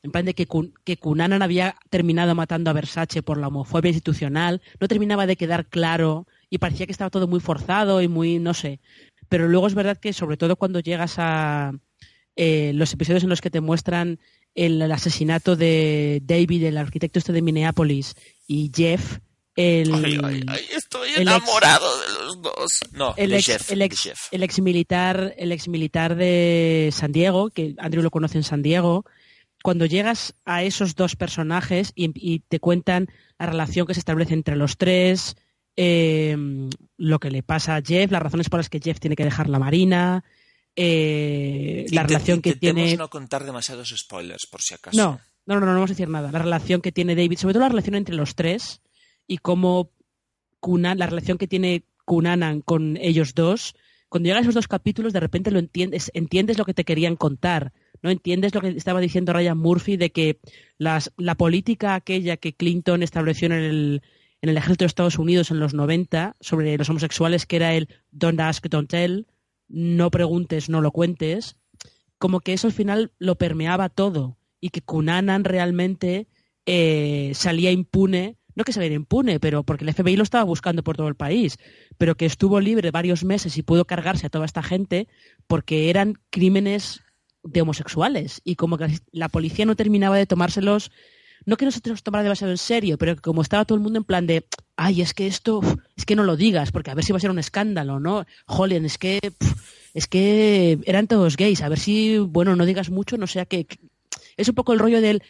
en 0.03 0.11
plan 0.11 0.25
de 0.25 0.33
que, 0.33 0.47
que 0.83 0.97
Cunanan 0.97 1.41
había 1.41 1.75
terminado 1.89 2.35
matando 2.35 2.69
a 2.69 2.73
Versace 2.73 3.23
por 3.23 3.37
la 3.37 3.47
homofobia 3.47 3.89
institucional, 3.89 4.61
no 4.79 4.87
terminaba 4.87 5.25
de 5.25 5.35
quedar 5.35 5.67
claro 5.67 6.27
y 6.49 6.59
parecía 6.59 6.85
que 6.85 6.91
estaba 6.91 7.09
todo 7.09 7.27
muy 7.27 7.39
forzado 7.39 8.01
y 8.01 8.07
muy, 8.07 8.39
no 8.39 8.53
sé. 8.53 8.79
Pero 9.27 9.47
luego 9.47 9.67
es 9.67 9.73
verdad 9.73 9.97
que 9.97 10.13
sobre 10.13 10.37
todo 10.37 10.55
cuando 10.55 10.79
llegas 10.79 11.15
a 11.17 11.73
eh, 12.35 12.71
los 12.75 12.93
episodios 12.93 13.23
en 13.23 13.29
los 13.29 13.41
que 13.41 13.49
te 13.49 13.61
muestran 13.61 14.19
el, 14.53 14.81
asesinato 14.91 15.55
de 15.55 16.21
David, 16.23 16.65
el 16.65 16.77
arquitecto 16.77 17.19
este 17.19 17.33
de 17.33 17.41
Minneapolis, 17.41 18.15
y 18.47 18.71
Jeff, 18.73 19.19
el, 19.55 20.45
estoy 20.75 21.11
enamorado 21.15 21.87
de 22.01 22.23
los 22.25 22.41
dos. 22.41 22.79
No, 22.91 23.13
el 23.15 23.33
ex, 23.33 23.71
el 23.71 23.81
ex, 23.81 24.59
militar, 24.59 25.33
el 25.37 25.51
ex 25.53 25.67
militar 25.69 26.15
de 26.15 26.89
San 26.91 27.13
Diego, 27.13 27.49
que 27.49 27.73
Andrew 27.77 28.03
lo 28.03 28.11
conoce 28.11 28.37
en 28.37 28.43
San 28.43 28.61
Diego. 28.61 29.05
Cuando 29.63 29.85
llegas 29.85 30.35
a 30.43 30.63
esos 30.63 30.95
dos 30.95 31.15
personajes 31.15 31.93
y, 31.95 32.39
te 32.39 32.59
cuentan 32.59 33.07
la 33.39 33.45
relación 33.45 33.87
que 33.87 33.93
se 33.93 33.99
establece 33.99 34.33
entre 34.33 34.57
los 34.57 34.77
tres, 34.77 35.37
em, 35.75 36.69
lo 36.97 37.19
que 37.19 37.31
le 37.31 37.41
pasa 37.41 37.77
a 37.77 37.81
Jeff, 37.81 38.11
las 38.11 38.21
razones 38.21 38.49
por 38.49 38.59
las 38.59 38.69
que 38.69 38.79
Jeff 38.79 38.99
tiene 38.99 39.15
que 39.15 39.23
dejar 39.23 39.49
la 39.49 39.57
marina, 39.57 40.23
eh, 40.75 41.85
la 41.91 42.03
relación 42.03 42.41
que 42.41 42.55
tiene. 42.55 42.95
no 42.97 43.09
contar 43.09 43.45
demasiados 43.45 43.93
spoilers, 43.97 44.45
por 44.47 44.61
si 44.61 44.73
acaso. 44.73 44.97
No, 44.97 45.19
no, 45.45 45.59
no, 45.61 45.65
no 45.65 45.73
vamos 45.73 45.91
a 45.91 45.93
decir 45.93 46.09
nada. 46.09 46.31
La 46.31 46.39
relación 46.39 46.81
que 46.81 46.91
tiene 46.91 47.15
David, 47.15 47.37
sobre 47.37 47.53
todo 47.53 47.63
la 47.63 47.69
relación 47.69 47.95
entre 47.95 48.15
los 48.15 48.35
tres 48.35 48.81
y 49.27 49.38
cómo 49.38 49.91
la 50.61 51.05
relación 51.07 51.38
que 51.38 51.47
tiene 51.47 51.83
Kunanan 52.05 52.61
con 52.61 52.97
ellos 52.97 53.33
dos, 53.35 53.75
cuando 54.09 54.27
llegan 54.27 54.43
esos 54.43 54.55
dos 54.55 54.67
capítulos 54.67 55.13
de 55.13 55.19
repente 55.19 55.51
lo 55.51 55.59
entiendes, 55.59 56.11
entiendes 56.13 56.57
lo 56.57 56.65
que 56.65 56.73
te 56.73 56.85
querían 56.85 57.15
contar, 57.15 57.73
¿no? 58.01 58.09
Entiendes 58.09 58.53
lo 58.53 58.61
que 58.61 58.69
estaba 58.69 58.99
diciendo 58.99 59.33
Ryan 59.33 59.57
Murphy 59.57 59.97
de 59.97 60.11
que 60.11 60.39
la 60.77 61.35
política 61.35 61.95
aquella 61.95 62.38
que 62.38 62.53
Clinton 62.53 63.03
estableció 63.03 63.47
en 63.47 63.53
el, 63.53 64.01
en 64.41 64.49
el 64.49 64.57
ejército 64.57 64.83
de 64.83 64.88
Estados 64.88 65.17
Unidos 65.17 65.51
en 65.51 65.59
los 65.59 65.73
90 65.73 66.35
sobre 66.39 66.77
los 66.77 66.89
homosexuales, 66.89 67.45
que 67.45 67.55
era 67.55 67.73
el 67.73 67.89
don't 68.11 68.39
ask, 68.39 68.65
don't 68.67 68.89
tell, 68.89 69.25
no 69.67 70.11
preguntes, 70.11 70.69
no 70.69 70.81
lo 70.81 70.91
cuentes, 70.91 71.57
como 72.17 72.39
que 72.39 72.53
eso 72.53 72.67
al 72.67 72.73
final 72.73 73.11
lo 73.17 73.35
permeaba 73.35 73.89
todo 73.89 74.38
y 74.61 74.69
que 74.69 74.81
Kunanan 74.81 75.43
realmente 75.43 76.27
eh, 76.65 77.31
salía 77.33 77.71
impune 77.71 78.38
no 78.55 78.63
que 78.63 78.73
saliera 78.73 78.95
impune, 78.95 79.39
pero 79.39 79.63
porque 79.63 79.83
el 79.83 79.93
FBI 79.93 80.15
lo 80.15 80.23
estaba 80.23 80.43
buscando 80.43 80.83
por 80.83 80.97
todo 80.97 81.07
el 81.07 81.15
país, 81.15 81.57
pero 81.97 82.15
que 82.15 82.25
estuvo 82.25 82.59
libre 82.59 82.91
varios 82.91 83.23
meses 83.23 83.57
y 83.57 83.63
pudo 83.63 83.85
cargarse 83.85 84.27
a 84.27 84.29
toda 84.29 84.45
esta 84.45 84.63
gente 84.63 85.07
porque 85.47 85.89
eran 85.89 86.15
crímenes 86.29 87.01
de 87.43 87.61
homosexuales 87.61 88.41
y 88.43 88.55
como 88.55 88.77
que 88.77 88.87
la 89.11 89.29
policía 89.29 89.65
no 89.65 89.75
terminaba 89.75 90.17
de 90.17 90.25
tomárselos 90.25 90.91
no 91.45 91.57
que 91.57 91.65
no 91.65 91.71
se 91.71 91.81
los 91.85 92.03
tomara 92.03 92.23
demasiado 92.23 92.51
en 92.51 92.57
serio, 92.57 92.97
pero 92.97 93.15
que 93.15 93.21
como 93.21 93.41
estaba 93.41 93.65
todo 93.65 93.75
el 93.75 93.83
mundo 93.83 93.97
en 93.99 94.03
plan 94.03 94.25
de, 94.25 94.47
ay, 94.75 95.01
es 95.01 95.13
que 95.13 95.27
esto, 95.27 95.61
es 95.95 96.05
que 96.05 96.15
no 96.15 96.23
lo 96.23 96.37
digas, 96.37 96.71
porque 96.71 96.91
a 96.91 96.95
ver 96.95 97.03
si 97.03 97.11
va 97.11 97.17
a 97.17 97.21
ser 97.21 97.29
un 97.29 97.39
escándalo, 97.39 97.99
¿no? 97.99 98.25
Jolien, 98.45 98.85
es 98.85 98.97
que, 98.97 99.19
es 99.93 100.07
que 100.07 100.79
eran 100.85 101.07
todos 101.07 101.37
gays, 101.37 101.61
a 101.61 101.69
ver 101.69 101.79
si, 101.79 102.17
bueno, 102.17 102.55
no 102.55 102.65
digas 102.65 102.89
mucho, 102.89 103.17
no 103.17 103.27
sea 103.27 103.45
que, 103.45 103.67
es 104.37 104.49
un 104.49 104.55
poco 104.55 104.73
el 104.73 104.79
rollo 104.79 105.01
del, 105.01 105.21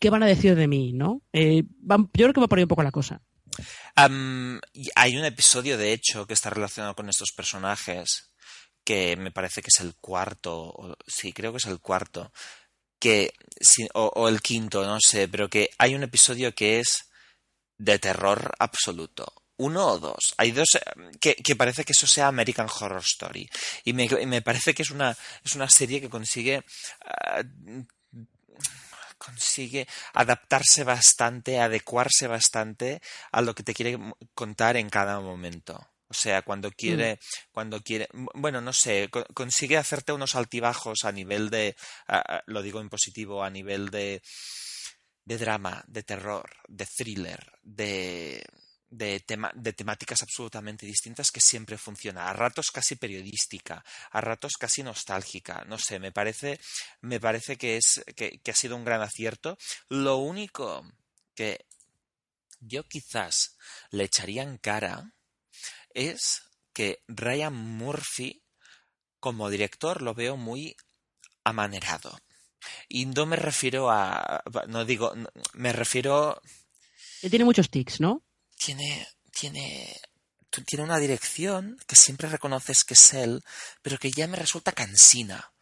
¿qué 0.00 0.10
van 0.10 0.22
a 0.22 0.26
decir 0.26 0.54
de 0.54 0.68
mí? 0.68 0.92
¿no? 0.92 1.22
Eh, 1.32 1.64
yo 1.64 2.08
creo 2.12 2.32
que 2.32 2.40
va 2.40 2.48
por 2.48 2.58
ahí 2.58 2.64
un 2.64 2.68
poco 2.68 2.82
la 2.82 2.90
cosa. 2.90 3.20
hay 3.96 5.16
un 5.16 5.24
episodio, 5.24 5.78
de 5.78 5.92
hecho, 5.92 6.26
que 6.26 6.34
está 6.34 6.50
relacionado 6.50 6.94
con 6.94 7.08
estos 7.08 7.32
personajes, 7.32 8.30
que 8.84 9.16
me 9.16 9.30
parece 9.30 9.62
que 9.62 9.68
es 9.74 9.80
el 9.80 9.94
cuarto, 9.96 10.96
sí, 11.06 11.32
creo 11.32 11.52
que 11.52 11.58
es 11.58 11.66
el 11.66 11.80
cuarto, 11.80 12.32
que, 12.98 13.32
o, 13.94 14.28
el 14.28 14.40
quinto, 14.40 14.84
no 14.84 14.98
sé, 15.00 15.28
pero 15.28 15.48
que 15.48 15.70
hay 15.78 15.94
un 15.94 16.02
episodio 16.02 16.54
que 16.54 16.80
es 16.80 17.10
de 17.76 17.98
terror 17.98 18.54
absoluto. 18.58 19.32
Uno 19.60 19.88
o 19.88 19.98
dos. 19.98 20.34
Hay 20.36 20.52
dos 20.52 20.68
que, 21.20 21.56
parece 21.56 21.84
que 21.84 21.92
eso 21.92 22.06
sea 22.06 22.28
American 22.28 22.68
Horror 22.68 23.02
Story. 23.02 23.48
Y 23.84 23.92
me, 23.92 24.40
parece 24.42 24.72
que 24.72 24.82
es 24.82 24.90
una, 24.90 25.16
es 25.44 25.56
una 25.56 25.68
serie 25.68 26.00
que 26.00 26.08
consigue 26.08 26.62
ah, 27.04 27.42
consigue 29.18 29.86
adaptarse 30.14 30.84
bastante, 30.84 31.60
adecuarse 31.60 32.26
bastante 32.26 33.02
a 33.32 33.42
lo 33.42 33.54
que 33.54 33.62
te 33.62 33.74
quiere 33.74 33.98
contar 34.34 34.76
en 34.76 34.88
cada 34.88 35.20
momento. 35.20 35.90
O 36.10 36.14
sea, 36.14 36.42
cuando 36.42 36.70
quiere, 36.70 37.16
mm. 37.16 37.18
cuando 37.52 37.82
quiere, 37.82 38.08
bueno, 38.34 38.60
no 38.60 38.72
sé, 38.72 39.10
consigue 39.34 39.76
hacerte 39.76 40.12
unos 40.12 40.34
altibajos 40.36 41.04
a 41.04 41.12
nivel 41.12 41.50
de, 41.50 41.76
lo 42.46 42.62
digo 42.62 42.80
en 42.80 42.88
positivo, 42.88 43.44
a 43.44 43.50
nivel 43.50 43.90
de, 43.90 44.22
de 45.24 45.38
drama, 45.38 45.84
de 45.86 46.02
terror, 46.02 46.50
de 46.66 46.86
thriller, 46.86 47.52
de, 47.62 48.42
de, 48.90 49.22
de, 49.54 49.72
temáticas 49.72 50.22
absolutamente 50.22 50.86
distintas 50.86 51.30
que 51.30 51.40
siempre 51.40 51.78
funciona. 51.78 52.28
A 52.28 52.32
ratos 52.32 52.70
casi 52.72 52.96
periodística, 52.96 53.84
a 54.10 54.20
ratos 54.20 54.54
casi 54.58 54.82
nostálgica. 54.82 55.64
No 55.66 55.78
sé, 55.78 55.98
me 55.98 56.12
parece, 56.12 56.60
me 57.00 57.20
parece 57.20 57.56
que, 57.56 57.76
es, 57.76 58.02
que, 58.16 58.40
que 58.40 58.50
ha 58.50 58.54
sido 58.54 58.76
un 58.76 58.84
gran 58.84 59.02
acierto. 59.02 59.58
Lo 59.88 60.16
único 60.16 60.84
que 61.34 61.66
yo 62.60 62.84
quizás 62.84 63.56
le 63.90 64.04
echaría 64.04 64.42
en 64.42 64.58
cara 64.58 65.14
es 65.90 66.42
que 66.72 67.02
Ryan 67.08 67.54
Murphy 67.54 68.42
como 69.20 69.50
director 69.50 70.02
lo 70.02 70.14
veo 70.14 70.36
muy 70.36 70.76
amanerado. 71.44 72.18
Y 72.88 73.06
no 73.06 73.26
me 73.26 73.36
refiero 73.36 73.90
a. 73.90 74.42
No 74.68 74.84
digo. 74.84 75.12
Me 75.54 75.72
refiero. 75.72 76.40
Tiene 77.20 77.44
muchos 77.44 77.70
tics, 77.70 78.00
¿no? 78.00 78.22
Tiene. 78.58 79.06
Tiene. 79.30 79.96
Tiene 80.66 80.84
una 80.84 80.98
dirección 80.98 81.76
que 81.86 81.94
siempre 81.94 82.28
reconoces 82.28 82.82
que 82.82 82.94
es 82.94 83.14
él, 83.14 83.42
pero 83.82 83.98
que 83.98 84.10
ya 84.10 84.26
me 84.26 84.36
resulta 84.36 84.72
cansina. 84.72 85.52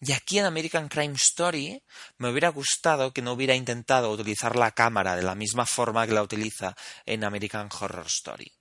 Y 0.00 0.12
aquí 0.12 0.38
en 0.38 0.44
American 0.44 0.88
Crime 0.88 1.14
Story 1.14 1.82
me 2.18 2.28
hubiera 2.28 2.50
gustado 2.50 3.12
que 3.12 3.22
no 3.22 3.32
hubiera 3.32 3.54
intentado 3.54 4.12
utilizar 4.12 4.54
la 4.54 4.70
cámara 4.70 5.16
de 5.16 5.22
la 5.22 5.34
misma 5.34 5.64
forma 5.64 6.06
que 6.06 6.12
la 6.12 6.22
utiliza 6.22 6.76
en 7.06 7.24
American 7.24 7.68
Horror 7.80 8.06
Story. 8.06 8.52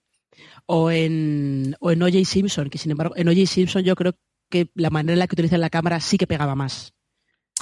O 0.65 0.89
en, 0.89 1.75
o 1.79 1.91
en 1.91 2.01
O.J. 2.01 2.25
Simpson, 2.25 2.69
que 2.69 2.77
sin 2.77 2.91
embargo, 2.91 3.15
en 3.17 3.27
O.J. 3.27 3.45
Simpson 3.45 3.83
yo 3.83 3.95
creo 3.95 4.17
que 4.49 4.69
la 4.73 4.89
manera 4.89 5.13
en 5.13 5.19
la 5.19 5.27
que 5.27 5.35
utiliza 5.35 5.57
la 5.57 5.69
cámara 5.69 5.99
sí 5.99 6.17
que 6.17 6.27
pegaba 6.27 6.55
más 6.55 6.93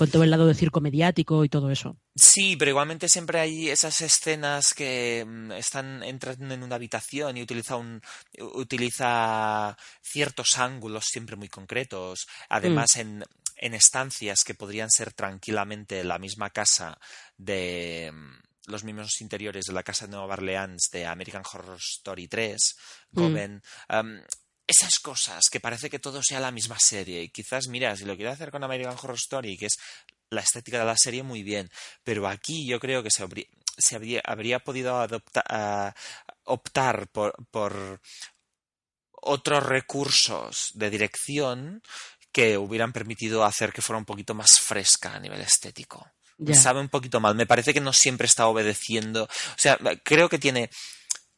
con 0.02 0.10
todo 0.10 0.24
el 0.24 0.32
lado 0.32 0.48
de 0.48 0.56
circo 0.56 0.82
mediático 0.82 1.46
y 1.46 1.50
todo 1.50 1.70
eso. 1.70 1.96
Sí, 2.16 2.56
pero 2.56 2.72
igualmente 2.72 3.08
siempre 3.08 3.40
hay 3.40 3.70
esas 3.70 4.02
escenas 4.02 4.74
que 4.74 5.24
mm, 5.24 5.52
están 5.52 6.02
entrando 6.02 6.56
en 6.56 6.64
una 6.64 6.74
habitación 6.74 7.38
y 7.38 7.44
utiliza 7.44 7.76
un 7.76 8.02
utiliza 8.56 9.78
ciertos 10.02 10.58
ángulos 10.58 11.06
siempre 11.06 11.36
muy 11.36 11.50
concretos. 11.50 12.26
Además, 12.50 12.96
mm. 12.96 13.00
en, 13.00 13.24
en 13.58 13.74
estancias 13.76 14.44
que 14.44 14.56
podrían 14.56 14.90
ser 14.90 15.14
tranquilamente 15.14 16.04
la 16.04 16.18
misma 16.18 16.50
casa 16.50 16.98
de 17.38 18.12
mm, 18.12 18.72
los 18.72 18.84
mismos 18.84 19.22
interiores 19.22 19.66
de 19.66 19.74
la 19.74 19.84
casa 19.84 20.08
de 20.08 20.14
Nueva 20.14 20.34
Orleans 20.34 20.90
de 20.92 21.06
American 21.06 21.44
Horror 21.54 21.78
Story 21.78 22.28
3, 22.28 22.76
Coven, 23.14 23.62
esas 24.72 25.00
cosas 25.00 25.46
que 25.52 25.60
parece 25.60 25.90
que 25.90 26.00
todo 26.00 26.22
sea 26.24 26.40
la 26.40 26.52
misma 26.52 26.80
serie. 26.80 27.22
Y 27.22 27.30
quizás, 27.30 27.68
mira, 27.68 27.96
si 27.96 28.06
lo 28.06 28.16
quiero 28.16 28.32
hacer 28.32 28.52
con 28.52 28.64
American 28.64 28.98
Horror 28.98 29.16
Story, 29.16 29.58
que 29.58 29.68
es 29.68 29.78
la 30.30 30.42
estética 30.42 30.80
de 30.80 30.86
la 30.86 30.98
serie, 30.98 31.24
muy 31.24 31.44
bien. 31.44 31.70
Pero 32.04 32.28
aquí 32.28 32.66
yo 32.66 32.80
creo 32.80 33.04
que 33.04 33.12
se 33.12 33.24
habría, 33.96 34.60
podido 34.60 35.08
optar 36.46 37.08
por, 37.10 37.36
por 37.52 38.02
otros 39.12 39.64
recursos 39.64 40.72
de 40.74 40.90
dirección 40.90 41.82
que 42.32 42.58
hubieran 42.58 42.94
permitido 42.94 43.44
hacer 43.44 43.74
que 43.74 43.82
fuera 43.82 44.00
un 44.00 44.06
poquito 44.06 44.34
más 44.34 44.60
fresca 44.60 45.14
a 45.14 45.20
nivel 45.20 45.42
estético. 45.42 46.10
Sabe 46.54 46.80
un 46.80 46.90
poquito 46.90 47.20
mal. 47.20 47.36
Me 47.36 47.46
parece 47.46 47.74
que 47.74 47.82
no 47.82 47.94
siempre 47.94 48.26
está 48.26 48.48
obedeciendo. 48.48 49.26
O 49.26 49.58
sea, 49.58 49.78
creo 50.04 50.28
que 50.28 50.40
tiene 50.40 50.72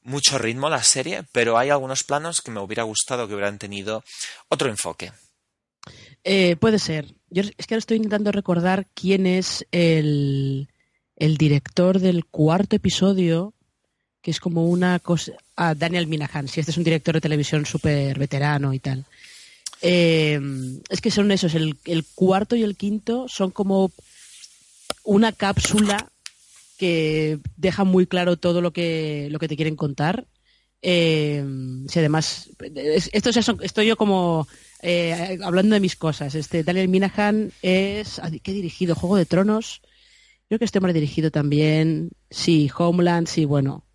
mucho 0.04 0.38
ritmo 0.38 0.70
la 0.70 0.84
serie, 0.84 1.24
pero 1.32 1.58
hay 1.58 1.70
algunos 1.70 2.04
planos 2.04 2.42
que 2.42 2.52
me 2.52 2.60
hubiera 2.60 2.84
gustado 2.84 3.28
que 3.28 3.34
hubieran 3.34 3.60
tenido 3.60 4.04
otro 4.50 4.70
enfoque. 4.70 5.12
Eh, 6.24 6.56
puede 6.58 6.80
ser. 6.80 7.14
Yo 7.30 7.44
es 7.58 7.68
que 7.68 7.74
ahora 7.74 7.80
estoy 7.80 7.98
intentando 7.98 8.32
recordar 8.32 8.88
quién 8.94 9.26
es 9.26 9.66
el, 9.72 10.70
el 11.16 11.38
director 11.38 12.00
del 12.00 12.26
cuarto 12.26 12.76
episodio, 12.76 13.54
que 14.22 14.32
es 14.32 14.40
como 14.40 14.68
una 14.68 15.00
cosa. 15.00 15.34
Ah, 15.56 15.76
Daniel 15.76 16.08
Minahan, 16.08 16.48
si 16.48 16.60
este 16.60 16.72
es 16.72 16.78
un 16.78 16.84
director 16.84 17.16
de 17.16 17.22
televisión 17.22 17.66
súper 17.66 18.18
veterano 18.18 18.74
y 18.74 18.80
tal. 18.80 19.06
Eh, 19.82 20.40
es 20.90 21.02
que 21.02 21.12
son 21.12 21.32
esos, 21.32 21.56
el, 21.56 21.78
el 21.84 22.06
cuarto 22.16 22.56
y 22.56 22.64
el 22.64 22.78
quinto 22.78 23.28
son 23.28 23.52
como 23.52 23.92
una 25.04 25.34
cápsula 25.34 26.13
que 26.78 27.40
deja 27.56 27.84
muy 27.84 28.08
claro 28.08 28.38
todo 28.38 28.62
lo 28.62 28.74
que, 28.74 29.28
lo 29.32 29.40
que 29.40 29.48
te 29.48 29.56
quieren 29.56 29.76
contar. 29.76 30.28
Eh, 30.82 31.44
si 31.88 32.00
además, 32.00 32.50
esto 33.14 33.30
es 33.30 33.50
estoy 33.62 33.88
yo 33.88 33.96
como 33.96 34.48
eh, 34.82 35.40
hablando 35.44 35.76
de 35.76 35.80
mis 35.80 35.96
cosas. 35.96 36.36
Este 36.36 36.64
Daniel 36.64 36.90
Minahan 36.90 37.52
es, 37.62 38.22
¿qué 38.44 38.52
ha 38.52 38.54
dirigido? 38.54 38.96
Juego 38.96 39.16
de 39.16 39.26
Tronos. 39.26 39.82
Creo 40.50 40.60
que 40.60 40.66
este 40.66 40.78
hombre 40.78 40.92
ha 40.92 40.94
dirigido 40.94 41.32
también, 41.32 42.12
sí, 42.30 42.70
Homeland, 42.78 43.28
sí, 43.28 43.46
bueno. 43.46 43.86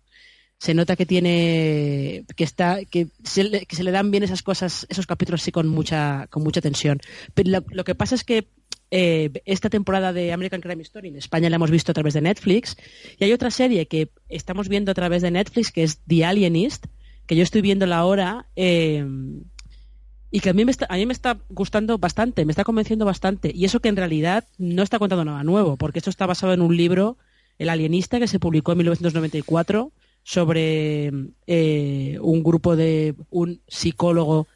Se 0.57 0.73
nota 0.73 0.97
que 0.97 1.05
tiene, 1.05 2.25
que 2.35 2.43
está, 2.43 2.83
que 2.83 3.07
se, 3.23 3.45
le, 3.45 3.65
que 3.65 3.77
se 3.77 3.83
le 3.83 3.91
dan 3.91 4.11
bien 4.11 4.23
esas 4.23 4.43
cosas, 4.43 4.85
esos 4.89 5.07
capítulos 5.07 5.41
así 5.41 5.53
con 5.53 5.69
mucha, 5.69 6.27
con 6.29 6.43
mucha 6.43 6.59
tensión. 6.59 6.99
Pero 7.33 7.63
lo 7.69 7.83
que 7.85 7.95
pasa 7.95 8.15
es 8.15 8.25
que 8.25 8.49
eh, 8.91 9.31
esta 9.45 9.69
temporada 9.69 10.13
de 10.13 10.33
American 10.33 10.61
Crime 10.61 10.81
Story 10.81 11.09
en 11.09 11.17
España 11.17 11.49
la 11.49 11.57
hemos 11.57 11.71
visto 11.71 11.91
a 11.91 11.93
través 11.93 12.13
de 12.13 12.21
Netflix. 12.21 12.77
Y 13.19 13.23
hay 13.23 13.33
otra 13.33 13.51
serie 13.51 13.87
que 13.87 14.11
estamos 14.29 14.67
viendo 14.67 14.91
a 14.91 14.95
través 14.95 15.21
de 15.21 15.31
Netflix 15.31 15.71
que 15.71 15.83
es 15.83 15.99
The 16.07 16.25
Alienist 16.25 16.87
que 17.29 17.35
yo 17.35 17.43
estoy 17.43 17.61
viendo 17.61 17.85
ahora 17.93 18.47
eh, 18.55 19.05
y 20.31 20.39
que 20.39 20.49
a 20.49 20.53
mí, 20.53 20.65
me 20.65 20.71
está, 20.71 20.87
a 20.89 20.95
mí 20.95 21.05
me 21.05 21.13
está 21.13 21.37
gustando 21.49 21.99
bastante, 21.99 22.43
me 22.43 22.51
está 22.51 22.63
convenciendo 22.63 23.05
bastante. 23.05 23.51
Y 23.53 23.65
eso 23.65 23.81
que 23.81 23.89
en 23.89 23.97
realidad 23.97 24.45
no 24.57 24.81
está 24.81 24.97
contando 24.97 25.25
nada 25.25 25.43
nuevo 25.43 25.77
porque 25.77 25.99
esto 25.99 26.09
está 26.09 26.25
basado 26.25 26.53
en 26.53 26.61
un 26.61 26.75
libro 26.75 27.17
El 27.59 27.69
Alienista 27.69 28.19
que 28.19 28.27
se 28.27 28.39
publicó 28.39 28.71
en 28.71 28.79
1994 28.79 29.91
sobre 30.23 31.11
eh, 31.45 32.17
un 32.19 32.41
grupo 32.41 32.75
de 32.75 33.13
un 33.29 33.61
psicólogo 33.67 34.47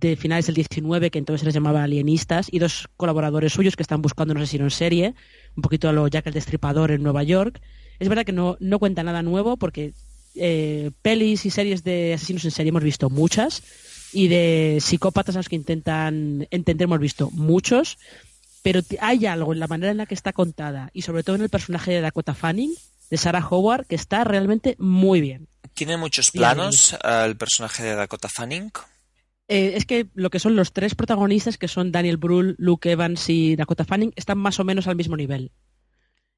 de 0.00 0.16
finales 0.16 0.46
del 0.46 0.54
19, 0.56 1.10
que 1.10 1.18
entonces 1.18 1.40
se 1.40 1.46
les 1.46 1.54
llamaba 1.54 1.84
alienistas, 1.84 2.48
y 2.50 2.58
dos 2.58 2.88
colaboradores 2.96 3.52
suyos 3.52 3.76
que 3.76 3.82
están 3.82 4.02
buscando 4.02 4.32
un 4.32 4.38
asesino 4.38 4.64
en 4.64 4.70
serie, 4.70 5.14
un 5.56 5.62
poquito 5.62 5.88
a 5.88 5.92
lo 5.92 6.08
Jack 6.08 6.26
el 6.26 6.34
Destripador 6.34 6.90
en 6.90 7.02
Nueva 7.02 7.22
York. 7.22 7.60
Es 7.98 8.08
verdad 8.08 8.24
que 8.24 8.32
no, 8.32 8.56
no 8.60 8.78
cuenta 8.78 9.02
nada 9.02 9.22
nuevo 9.22 9.56
porque 9.56 9.94
eh, 10.34 10.90
pelis 11.02 11.46
y 11.46 11.50
series 11.50 11.84
de 11.84 12.14
asesinos 12.14 12.44
en 12.44 12.50
serie 12.50 12.70
hemos 12.70 12.82
visto 12.82 13.08
muchas 13.08 13.62
y 14.12 14.28
de 14.28 14.78
psicópatas 14.80 15.36
a 15.36 15.38
los 15.38 15.48
que 15.48 15.56
intentan 15.56 16.46
entender 16.50 16.86
hemos 16.86 17.00
visto 17.00 17.30
muchos, 17.32 17.98
pero 18.62 18.80
hay 19.00 19.26
algo 19.26 19.52
en 19.52 19.60
la 19.60 19.68
manera 19.68 19.92
en 19.92 19.98
la 19.98 20.06
que 20.06 20.14
está 20.14 20.32
contada 20.32 20.90
y 20.92 21.02
sobre 21.02 21.22
todo 21.22 21.36
en 21.36 21.42
el 21.42 21.50
personaje 21.50 21.92
de 21.92 22.00
Dakota 22.00 22.34
Fanning, 22.34 22.74
de 23.10 23.16
Sarah 23.16 23.46
Howard, 23.48 23.86
que 23.86 23.94
está 23.94 24.24
realmente 24.24 24.76
muy 24.78 25.20
bien. 25.20 25.48
¿Tiene 25.74 25.96
muchos 25.96 26.30
planos 26.30 26.96
el 27.04 27.36
personaje 27.36 27.82
de 27.82 27.94
Dakota 27.94 28.28
Fanning? 28.28 28.70
Eh, 29.48 29.74
es 29.76 29.84
que 29.84 30.08
lo 30.14 30.30
que 30.30 30.38
son 30.38 30.56
los 30.56 30.72
tres 30.72 30.94
protagonistas, 30.94 31.58
que 31.58 31.68
son 31.68 31.92
Daniel 31.92 32.16
Brühl, 32.16 32.54
Luke 32.58 32.90
Evans 32.90 33.28
y 33.28 33.56
Dakota 33.56 33.84
Fanning, 33.84 34.12
están 34.16 34.38
más 34.38 34.58
o 34.58 34.64
menos 34.64 34.86
al 34.86 34.96
mismo 34.96 35.16
nivel. 35.16 35.52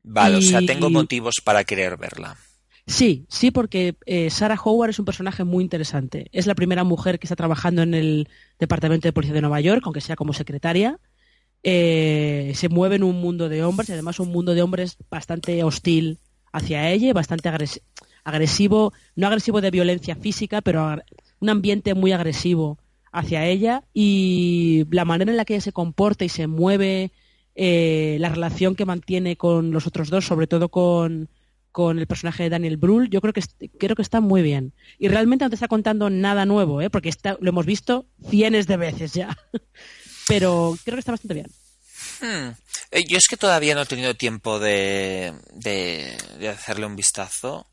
Vale, 0.02 0.36
o 0.36 0.42
sea, 0.42 0.60
tengo 0.60 0.90
motivos 0.90 1.36
para 1.42 1.64
querer 1.64 1.96
verla. 1.96 2.36
Sí, 2.86 3.26
sí, 3.28 3.50
porque 3.50 3.96
eh, 4.06 4.30
Sarah 4.30 4.60
Howard 4.62 4.90
es 4.90 4.98
un 5.00 5.04
personaje 5.04 5.42
muy 5.42 5.64
interesante. 5.64 6.28
Es 6.30 6.46
la 6.46 6.54
primera 6.54 6.84
mujer 6.84 7.18
que 7.18 7.26
está 7.26 7.34
trabajando 7.34 7.82
en 7.82 7.94
el 7.94 8.28
Departamento 8.60 9.08
de 9.08 9.12
Policía 9.12 9.34
de 9.34 9.40
Nueva 9.40 9.60
York, 9.60 9.82
aunque 9.84 10.00
sea 10.00 10.14
como 10.14 10.32
secretaria. 10.32 11.00
Eh, 11.64 12.52
se 12.54 12.68
mueve 12.68 12.94
en 12.96 13.02
un 13.02 13.20
mundo 13.20 13.48
de 13.48 13.64
hombres 13.64 13.88
y 13.88 13.92
además 13.92 14.20
un 14.20 14.30
mundo 14.30 14.54
de 14.54 14.62
hombres 14.62 14.96
bastante 15.10 15.64
hostil 15.64 16.20
hacia 16.52 16.88
ella, 16.90 17.12
bastante 17.12 17.48
agresivo, 18.22 18.92
no 19.16 19.26
agresivo 19.26 19.60
de 19.60 19.72
violencia 19.72 20.14
física, 20.14 20.60
pero 20.60 20.96
un 21.40 21.48
ambiente 21.48 21.94
muy 21.94 22.12
agresivo 22.12 22.78
hacia 23.16 23.46
ella 23.46 23.82
y 23.94 24.84
la 24.90 25.04
manera 25.04 25.30
en 25.30 25.36
la 25.36 25.44
que 25.44 25.54
ella 25.54 25.62
se 25.62 25.72
comporta 25.72 26.24
y 26.24 26.28
se 26.28 26.46
mueve, 26.46 27.12
eh, 27.54 28.18
la 28.20 28.28
relación 28.28 28.76
que 28.76 28.84
mantiene 28.84 29.36
con 29.36 29.70
los 29.70 29.86
otros 29.86 30.10
dos, 30.10 30.26
sobre 30.26 30.46
todo 30.46 30.68
con, 30.68 31.30
con 31.72 31.98
el 31.98 32.06
personaje 32.06 32.42
de 32.42 32.50
Daniel 32.50 32.76
Brühl, 32.76 33.08
yo 33.08 33.22
creo 33.22 33.32
que 33.32 33.42
creo 33.78 33.96
que 33.96 34.02
está 34.02 34.20
muy 34.20 34.42
bien. 34.42 34.74
Y 34.98 35.08
realmente 35.08 35.44
no 35.44 35.48
te 35.48 35.56
está 35.56 35.66
contando 35.66 36.10
nada 36.10 36.44
nuevo, 36.44 36.82
¿eh? 36.82 36.90
porque 36.90 37.08
está, 37.08 37.38
lo 37.40 37.48
hemos 37.48 37.64
visto 37.64 38.06
cientos 38.28 38.66
de 38.66 38.76
veces 38.76 39.14
ya. 39.14 39.36
Pero 40.28 40.76
creo 40.84 40.96
que 40.96 41.00
está 41.00 41.12
bastante 41.12 41.34
bien. 41.34 41.46
Hmm. 42.20 42.54
Eh, 42.90 43.04
yo 43.08 43.16
es 43.16 43.26
que 43.28 43.36
todavía 43.36 43.74
no 43.74 43.82
he 43.82 43.86
tenido 43.86 44.14
tiempo 44.14 44.58
de, 44.58 45.32
de, 45.54 46.16
de 46.38 46.48
hacerle 46.48 46.86
un 46.86 46.96
vistazo 46.96 47.66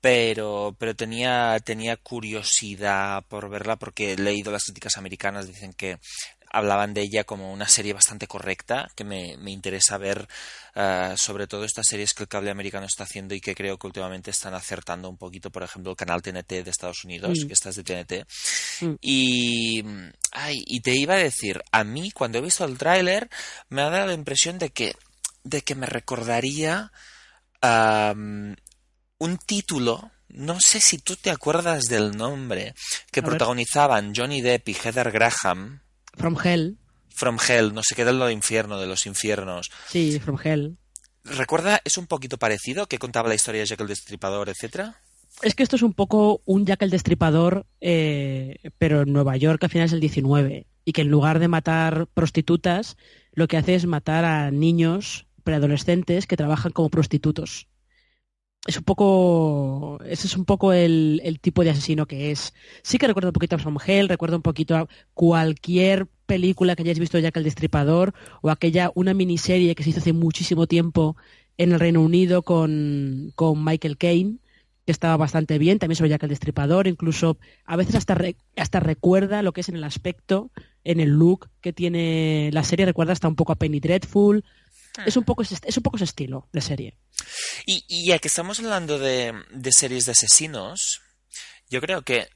pero, 0.00 0.74
pero 0.78 0.96
tenía, 0.96 1.58
tenía 1.64 1.96
curiosidad 1.96 3.24
por 3.28 3.48
verla 3.50 3.76
porque 3.76 4.12
he 4.12 4.16
leído 4.16 4.50
las 4.50 4.64
críticas 4.64 4.96
americanas, 4.96 5.46
dicen 5.46 5.72
que 5.72 5.98
hablaban 6.52 6.94
de 6.94 7.02
ella 7.02 7.24
como 7.24 7.52
una 7.52 7.68
serie 7.68 7.92
bastante 7.92 8.26
correcta, 8.26 8.90
que 8.96 9.04
me, 9.04 9.36
me 9.38 9.52
interesa 9.52 9.98
ver 9.98 10.26
uh, 10.74 11.16
sobre 11.16 11.46
todo 11.46 11.64
estas 11.64 11.86
series 11.86 12.12
que 12.12 12.24
el 12.24 12.28
cable 12.28 12.50
americano 12.50 12.86
está 12.86 13.04
haciendo 13.04 13.34
y 13.34 13.40
que 13.40 13.54
creo 13.54 13.78
que 13.78 13.86
últimamente 13.86 14.32
están 14.32 14.54
acertando 14.54 15.08
un 15.08 15.16
poquito, 15.16 15.50
por 15.50 15.62
ejemplo, 15.62 15.92
el 15.92 15.96
canal 15.96 16.22
TNT 16.22 16.64
de 16.64 16.70
Estados 16.70 17.04
Unidos, 17.04 17.38
mm. 17.44 17.46
que 17.46 17.52
está 17.52 17.70
de 17.70 17.84
TNT. 17.84 18.26
Mm. 18.80 18.94
Y, 19.00 19.84
ay, 20.32 20.64
y 20.66 20.80
te 20.80 20.92
iba 20.96 21.14
a 21.14 21.18
decir, 21.18 21.62
a 21.70 21.84
mí 21.84 22.10
cuando 22.10 22.38
he 22.38 22.42
visto 22.42 22.64
el 22.64 22.78
tráiler 22.78 23.30
me 23.68 23.82
ha 23.82 23.90
dado 23.90 24.08
la 24.08 24.14
impresión 24.14 24.58
de 24.58 24.70
que, 24.70 24.96
de 25.44 25.62
que 25.62 25.76
me 25.76 25.86
recordaría 25.86 26.90
um, 27.62 28.56
un 29.20 29.38
título 29.38 30.10
no 30.34 30.60
sé 30.60 30.80
si 30.80 30.98
tú 30.98 31.16
te 31.16 31.30
acuerdas 31.30 31.84
del 31.88 32.16
nombre, 32.16 32.74
que 33.10 33.22
protagonizaban 33.22 34.12
Johnny 34.14 34.40
Depp 34.40 34.68
y 34.68 34.74
Heather 34.74 35.10
Graham. 35.10 35.80
From 36.16 36.36
Hell. 36.42 36.78
From 37.08 37.38
Hell, 37.46 37.74
no 37.74 37.82
sé 37.82 37.94
qué 37.94 38.04
del 38.04 38.30
infierno, 38.30 38.78
de 38.78 38.86
los 38.86 39.06
infiernos. 39.06 39.70
Sí, 39.88 40.18
From 40.20 40.38
Hell. 40.42 40.76
¿Recuerda? 41.24 41.80
¿Es 41.84 41.98
un 41.98 42.06
poquito 42.06 42.38
parecido 42.38 42.86
que 42.86 42.98
contaba 42.98 43.28
la 43.28 43.34
historia 43.34 43.60
de 43.60 43.66
Jack 43.66 43.80
el 43.80 43.88
Destripador, 43.88 44.48
etcétera? 44.48 45.00
Es 45.42 45.54
que 45.54 45.62
esto 45.62 45.76
es 45.76 45.82
un 45.82 45.94
poco 45.94 46.42
un 46.44 46.64
Jack 46.64 46.82
el 46.82 46.90
Destripador, 46.90 47.66
eh, 47.80 48.58
pero 48.78 49.02
en 49.02 49.12
Nueva 49.12 49.36
York 49.36 49.62
a 49.64 49.68
finales 49.68 49.90
del 49.90 50.00
19. 50.00 50.66
Y 50.84 50.92
que 50.92 51.02
en 51.02 51.08
lugar 51.08 51.40
de 51.40 51.48
matar 51.48 52.06
prostitutas, 52.14 52.96
lo 53.32 53.48
que 53.48 53.56
hace 53.56 53.74
es 53.74 53.86
matar 53.86 54.24
a 54.24 54.50
niños 54.50 55.26
preadolescentes 55.44 56.26
que 56.26 56.36
trabajan 56.36 56.72
como 56.72 56.88
prostitutos. 56.88 57.66
Es 58.66 58.76
un 58.76 58.84
poco. 58.84 59.98
Ese 60.04 60.26
es 60.26 60.36
un 60.36 60.44
poco 60.44 60.72
el, 60.72 61.38
tipo 61.40 61.64
de 61.64 61.70
asesino 61.70 62.06
que 62.06 62.30
es. 62.30 62.52
Sí 62.82 62.98
que 62.98 63.06
recuerdo 63.06 63.30
un 63.30 63.34
poquito 63.34 63.56
a 63.56 63.58
From 63.58 63.78
Hell, 63.84 64.08
recuerdo 64.08 64.36
un 64.36 64.42
poquito 64.42 64.76
a 64.76 64.88
cualquier 65.14 66.08
película 66.26 66.76
que 66.76 66.82
hayáis 66.82 66.98
visto 66.98 67.18
Jack 67.18 67.36
el 67.38 67.44
Destripador, 67.44 68.14
o 68.42 68.50
aquella, 68.50 68.92
una 68.94 69.14
miniserie 69.14 69.74
que 69.74 69.82
se 69.82 69.90
hizo 69.90 70.00
hace 70.00 70.12
muchísimo 70.12 70.66
tiempo 70.66 71.16
en 71.56 71.72
el 71.72 71.80
Reino 71.80 72.02
Unido 72.02 72.42
con, 72.42 73.32
con 73.34 73.64
Michael 73.64 73.96
Caine 73.96 74.38
que 74.86 74.92
estaba 74.92 75.16
bastante 75.16 75.58
bien, 75.58 75.78
también 75.78 75.96
sobre 75.96 76.10
Jack 76.10 76.22
el 76.22 76.30
Destripador, 76.30 76.86
incluso 76.86 77.38
a 77.64 77.76
veces 77.76 77.94
hasta, 77.94 78.16
hasta 78.56 78.80
recuerda 78.80 79.42
lo 79.42 79.52
que 79.52 79.60
es 79.60 79.68
en 79.68 79.76
el 79.76 79.84
aspecto, 79.84 80.50
en 80.84 81.00
el 81.00 81.10
look 81.10 81.50
que 81.60 81.72
tiene 81.72 82.50
la 82.52 82.64
serie, 82.64 82.86
recuerda 82.86 83.12
hasta 83.12 83.28
un 83.28 83.36
poco 83.36 83.52
a 83.52 83.56
Penny 83.56 83.80
Dreadful, 83.80 84.44
ah. 84.98 85.04
es 85.06 85.16
un 85.16 85.24
poco, 85.24 85.42
es 85.42 85.76
un 85.76 85.82
poco 85.82 85.96
ese 85.96 86.04
estilo 86.04 86.48
de 86.52 86.60
serie. 86.60 86.98
Y, 87.66 88.06
ya 88.06 88.18
que 88.18 88.28
estamos 88.28 88.58
hablando 88.60 88.98
de, 88.98 89.34
de 89.50 89.72
series 89.72 90.06
de 90.06 90.12
asesinos, 90.12 91.02
yo 91.68 91.80
creo 91.80 92.02
que 92.02 92.28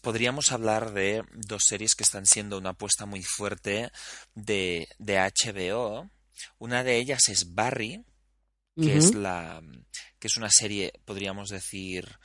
podríamos 0.00 0.52
hablar 0.52 0.92
de 0.92 1.24
dos 1.32 1.64
series 1.66 1.94
que 1.94 2.04
están 2.04 2.26
siendo 2.26 2.58
una 2.58 2.70
apuesta 2.70 3.06
muy 3.06 3.22
fuerte 3.22 3.90
de, 4.34 4.88
de 4.98 5.18
HBO. 5.18 6.10
Una 6.58 6.84
de 6.84 6.96
ellas 6.96 7.28
es 7.28 7.54
Barry, 7.54 8.04
que 8.76 8.96
es 8.96 9.14
la 9.14 9.60
que 10.18 10.28
es 10.28 10.36
una 10.36 10.50
serie, 10.50 10.92
podríamos 11.04 11.48
decir, 11.48 12.18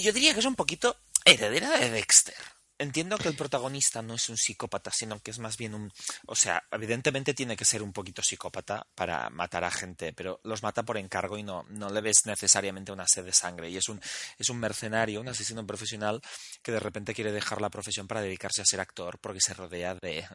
yo 0.00 0.12
diría 0.12 0.34
que 0.34 0.40
es 0.40 0.46
un 0.46 0.56
poquito 0.56 0.96
heredera 1.24 1.78
de 1.78 1.90
Dexter. 1.90 2.34
Entiendo 2.82 3.16
que 3.16 3.28
el 3.28 3.36
protagonista 3.36 4.02
no 4.02 4.14
es 4.14 4.28
un 4.28 4.36
psicópata, 4.36 4.90
sino 4.92 5.20
que 5.20 5.30
es 5.30 5.38
más 5.38 5.56
bien 5.56 5.72
un... 5.72 5.92
O 6.26 6.34
sea, 6.34 6.64
evidentemente 6.72 7.32
tiene 7.32 7.56
que 7.56 7.64
ser 7.64 7.80
un 7.80 7.92
poquito 7.92 8.22
psicópata 8.22 8.84
para 8.96 9.30
matar 9.30 9.62
a 9.62 9.70
gente, 9.70 10.12
pero 10.12 10.40
los 10.42 10.64
mata 10.64 10.82
por 10.82 10.96
encargo 10.98 11.38
y 11.38 11.44
no, 11.44 11.64
no 11.68 11.88
le 11.90 12.00
ves 12.00 12.26
necesariamente 12.26 12.90
una 12.90 13.06
sed 13.06 13.24
de 13.24 13.32
sangre. 13.32 13.70
Y 13.70 13.76
es 13.76 13.88
un, 13.88 14.00
es 14.36 14.50
un 14.50 14.58
mercenario, 14.58 15.20
un 15.20 15.28
asesino 15.28 15.64
profesional 15.64 16.20
que 16.60 16.72
de 16.72 16.80
repente 16.80 17.14
quiere 17.14 17.30
dejar 17.30 17.60
la 17.60 17.70
profesión 17.70 18.08
para 18.08 18.20
dedicarse 18.20 18.62
a 18.62 18.66
ser 18.66 18.80
actor 18.80 19.20
porque 19.20 19.40
se 19.40 19.54
rodea 19.54 19.94
de 19.94 20.26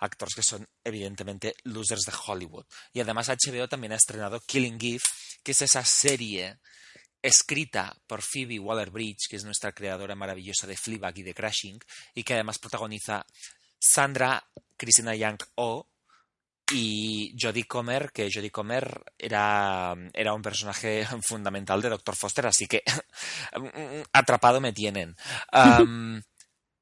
actores 0.00 0.34
que 0.34 0.42
son 0.42 0.68
evidentemente 0.84 1.54
losers 1.64 2.02
de 2.02 2.12
Hollywood. 2.26 2.66
Y 2.92 3.00
además 3.00 3.30
HBO 3.30 3.68
también 3.68 3.94
ha 3.94 3.96
estrenado 3.96 4.40
Killing 4.40 4.78
Eve, 4.82 5.00
que 5.42 5.52
es 5.52 5.62
esa 5.62 5.82
serie 5.82 6.58
escrita 7.22 7.96
por 8.06 8.22
Phoebe 8.22 8.58
Waller-Bridge, 8.58 9.28
que 9.28 9.36
es 9.36 9.44
nuestra 9.44 9.72
creadora 9.72 10.14
maravillosa 10.14 10.66
de 10.66 10.76
Fleabag 10.76 11.18
y 11.18 11.22
de 11.22 11.34
Crashing, 11.34 11.78
y 12.14 12.22
que 12.22 12.34
además 12.34 12.58
protagoniza 12.58 13.26
Sandra 13.78 14.44
Christina 14.76 15.14
Young 15.14 15.38
O 15.56 15.88
y 16.72 17.34
Jodie 17.40 17.64
Comer, 17.64 18.10
que 18.12 18.28
Jodie 18.32 18.50
Comer 18.50 19.04
era, 19.18 19.94
era 20.12 20.34
un 20.34 20.42
personaje 20.42 21.06
fundamental 21.22 21.80
de 21.80 21.90
Dr. 21.90 22.16
Foster, 22.16 22.46
así 22.46 22.66
que 22.66 22.82
atrapado 24.12 24.60
me 24.60 24.72
tienen. 24.72 25.14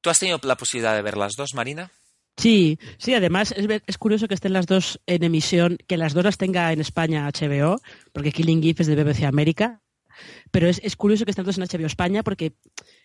¿Tú 0.01 0.09
has 0.09 0.19
tenido 0.19 0.39
la 0.43 0.57
posibilidad 0.57 0.95
de 0.95 1.01
ver 1.01 1.17
las 1.17 1.33
dos, 1.35 1.53
Marina? 1.53 1.91
Sí, 2.37 2.77
sí, 2.97 3.13
además 3.13 3.53
es, 3.55 3.65
es, 3.87 3.97
curioso 3.97 4.27
que 4.27 4.33
estén 4.33 4.51
las 4.51 4.65
dos 4.67 4.99
en 5.05 5.23
emisión, 5.23 5.77
que 5.87 5.95
las 5.95 6.13
dos 6.13 6.25
las 6.25 6.37
tenga 6.37 6.73
en 6.73 6.81
España 6.81 7.29
HBO, 7.29 7.79
porque 8.11 8.33
Killing 8.33 8.61
Eve 8.61 8.75
es 8.79 8.87
de 8.87 8.95
BBC 9.01 9.23
América, 9.23 9.81
pero 10.51 10.67
es, 10.67 10.95
curioso 10.95 11.25
que 11.25 11.31
estén 11.31 11.45
dos 11.45 11.57
en 11.57 11.63
HBO 11.63 11.85
España 11.85 12.23
porque 12.23 12.53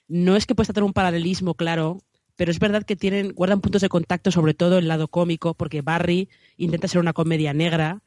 no 0.09 0.37
es 0.37 0.47
que 0.47 0.55
pueda 0.55 0.73
tener 0.73 0.85
un 0.85 0.93
paralelismo 0.93 1.55
claro, 1.55 1.99
pero 2.37 2.51
es 2.51 2.59
verdad 2.59 2.85
que 2.85 2.97
tienen, 2.97 3.33
guardan 3.33 3.61
puntos 3.61 3.83
de 3.83 3.89
contacto, 3.89 4.31
sobre 4.31 4.55
todo 4.55 4.79
el 4.79 4.89
lado 4.89 5.09
cómico, 5.09 5.55
porque 5.55 5.83
Barry 5.83 6.29
intenta 6.57 6.89
ser 6.89 7.01
una 7.01 7.13
comedia 7.13 7.53
negra. 7.53 8.03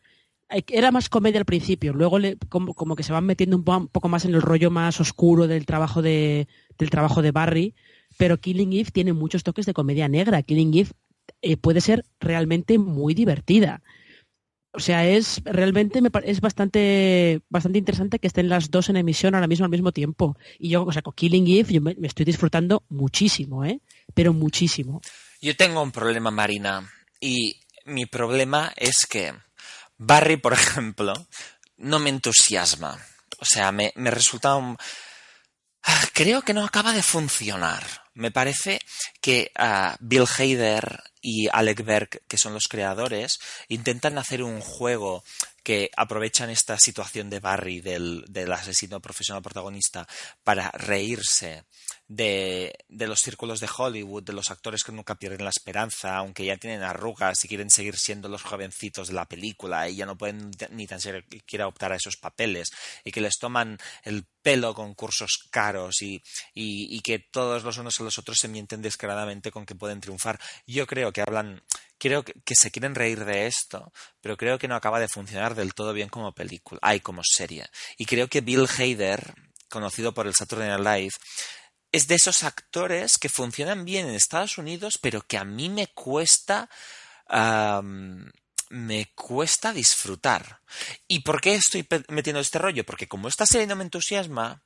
Era 0.49 0.91
más 0.91 1.09
comedia 1.09 1.39
al 1.39 1.45
principio, 1.45 1.93
luego 1.93 2.17
como, 2.49 2.95
que 2.95 3.03
se 3.03 3.13
van 3.13 3.25
metiendo 3.25 3.57
un, 3.57 3.87
poco 3.87 4.09
más 4.09 4.25
en 4.25 4.35
el 4.35 4.41
rollo 4.41 4.69
más 4.69 4.99
oscuro 4.99 5.47
del 5.47 5.65
trabajo 5.65 6.01
de, 6.01 6.47
del 6.77 6.89
trabajo 6.89 7.21
de 7.21 7.31
Barry, 7.31 7.75
pero 8.17 8.39
Killing 8.39 8.73
Eve 8.73 8.91
tiene 8.91 9.13
muchos 9.13 9.43
toques 9.43 9.65
de 9.65 9.73
comedia 9.73 10.07
negra. 10.07 10.43
Killing 10.43 10.73
Eve 10.73 10.91
eh, 11.41 11.57
puede 11.57 11.81
ser 11.81 12.05
realmente 12.19 12.77
muy 12.77 13.13
divertida. 13.13 13.81
O 14.75 14.79
sea, 14.79 15.07
es 15.07 15.39
realmente 15.45 16.01
me, 16.01 16.09
es 16.23 16.41
bastante 16.41 17.41
bastante 17.47 17.77
interesante 17.77 18.17
que 18.17 18.25
estén 18.25 18.49
las 18.49 18.71
dos 18.71 18.89
en 18.89 18.97
emisión 18.97 19.35
ahora 19.35 19.47
mismo 19.47 19.65
al 19.65 19.71
mismo 19.71 19.91
tiempo. 19.91 20.35
Y 20.57 20.69
yo, 20.69 20.83
o 20.83 20.91
sea, 20.91 21.03
con 21.03 21.13
Killing 21.13 21.47
Eve 21.47 21.73
yo 21.73 21.81
me, 21.81 21.95
estoy 22.01 22.25
disfrutando 22.25 22.83
muchísimo, 22.89 23.63
¿eh? 23.63 23.81
Pero 24.15 24.33
muchísimo. 24.33 25.01
Yo 25.41 25.55
tengo 25.55 25.83
un 25.83 25.91
problema, 25.91 26.31
Marina, 26.31 26.91
y 27.19 27.59
mi 27.85 28.07
problema 28.07 28.73
es 28.75 29.05
que 29.07 29.33
Barry, 29.97 30.37
por 30.37 30.53
ejemplo, 30.53 31.13
no 31.77 31.99
me 31.99 32.09
entusiasma. 32.09 32.97
O 33.39 33.45
sea, 33.45 33.71
me, 33.71 33.91
me 33.95 34.09
resulta 34.09 34.55
un... 34.55 34.77
Creo 36.13 36.41
que 36.41 36.53
no 36.53 36.63
acaba 36.63 36.93
de 36.93 37.03
funcionar. 37.03 37.83
Me 38.13 38.31
parece 38.31 38.79
que 39.21 39.51
uh, 39.59 39.95
Bill 39.99 40.25
Hader 40.25 41.03
y 41.23 41.47
Alec 41.51 41.83
Berg, 41.83 42.21
que 42.27 42.37
son 42.37 42.53
los 42.53 42.67
creadores, 42.67 43.39
intentan 43.69 44.19
hacer 44.19 44.43
un 44.43 44.59
juego 44.59 45.23
que 45.63 45.89
aprovechan 45.95 46.49
esta 46.49 46.77
situación 46.77 47.29
de 47.29 47.39
Barry, 47.39 47.79
del, 47.79 48.25
del 48.27 48.51
asesino 48.51 48.99
profesional 48.99 49.41
protagonista, 49.41 50.07
para 50.43 50.69
reírse 50.71 51.63
de, 52.07 52.75
de, 52.87 53.07
los 53.07 53.21
círculos 53.21 53.59
de 53.59 53.69
Hollywood, 53.75 54.23
de 54.23 54.33
los 54.33 54.51
actores 54.51 54.83
que 54.83 54.91
nunca 54.91 55.15
pierden 55.15 55.43
la 55.43 55.49
esperanza, 55.49 56.17
aunque 56.17 56.45
ya 56.45 56.57
tienen 56.57 56.83
arrugas 56.83 57.43
y 57.43 57.47
quieren 57.47 57.69
seguir 57.69 57.97
siendo 57.97 58.29
los 58.29 58.43
jovencitos 58.43 59.07
de 59.07 59.13
la 59.13 59.25
película 59.25 59.87
y 59.89 59.95
ya 59.95 60.05
no 60.05 60.17
pueden 60.17 60.51
ni 60.71 60.87
tan 60.87 60.99
siquiera 60.99 61.67
optar 61.67 61.91
a 61.91 61.95
esos 61.95 62.17
papeles, 62.17 62.69
y 63.03 63.11
que 63.11 63.21
les 63.21 63.37
toman 63.37 63.77
el 64.03 64.25
pelo 64.41 64.73
con 64.73 64.93
cursos 64.93 65.47
caros 65.49 66.01
y, 66.01 66.21
y, 66.53 66.95
y 66.95 66.99
que 67.01 67.19
todos 67.19 67.63
los 67.63 67.77
unos 67.77 67.99
a 67.99 68.03
los 68.03 68.17
otros 68.17 68.37
se 68.39 68.47
mienten 68.47 68.81
descaradamente 68.81 69.51
con 69.51 69.65
que 69.65 69.75
pueden 69.75 70.01
triunfar. 70.01 70.39
Yo 70.67 70.85
creo 70.85 71.11
que 71.11 71.21
hablan 71.21 71.63
creo 72.03 72.23
que, 72.23 72.55
se 72.55 72.69
quieren 72.69 72.95
reír 72.95 73.23
de 73.23 73.47
esto, 73.47 73.93
pero 74.19 74.35
creo 74.35 74.59
que 74.59 74.67
no 74.67 74.75
acaba 74.75 74.99
de 74.99 75.07
funcionar 75.07 75.55
del 75.55 75.73
todo 75.73 75.93
bien 75.93 76.09
como 76.09 76.33
película, 76.33 76.79
hay 76.81 76.99
como 76.99 77.21
serie. 77.23 77.65
Y 77.97 78.05
creo 78.05 78.27
que 78.27 78.41
Bill 78.41 78.67
Hader, 78.67 79.33
conocido 79.69 80.13
por 80.13 80.27
el 80.27 80.35
Saturday 80.35 80.67
Night 80.67 80.85
Live, 80.85 81.13
es 81.93 82.07
de 82.07 82.15
esos 82.15 82.43
actores 82.43 83.17
que 83.17 83.29
funcionan 83.29 83.85
bien 83.85 84.09
en 84.09 84.15
Estados 84.15 84.57
Unidos, 84.57 84.97
pero 84.97 85.25
que 85.25 85.37
a 85.37 85.45
mí 85.45 85.69
me 85.69 85.87
cuesta 85.87 86.69
me 88.69 89.11
cuesta 89.13 89.71
disfrutar. 89.71 90.59
¿Y 91.07 91.19
por 91.19 91.39
qué 91.39 91.55
estoy 91.55 91.87
metiendo 92.09 92.41
este 92.41 92.59
rollo? 92.59 92.83
Porque 92.83 93.07
como 93.07 93.27
esta 93.27 93.45
serie 93.45 93.67
no 93.67 93.75
me 93.75 93.83
entusiasma, 93.83 94.63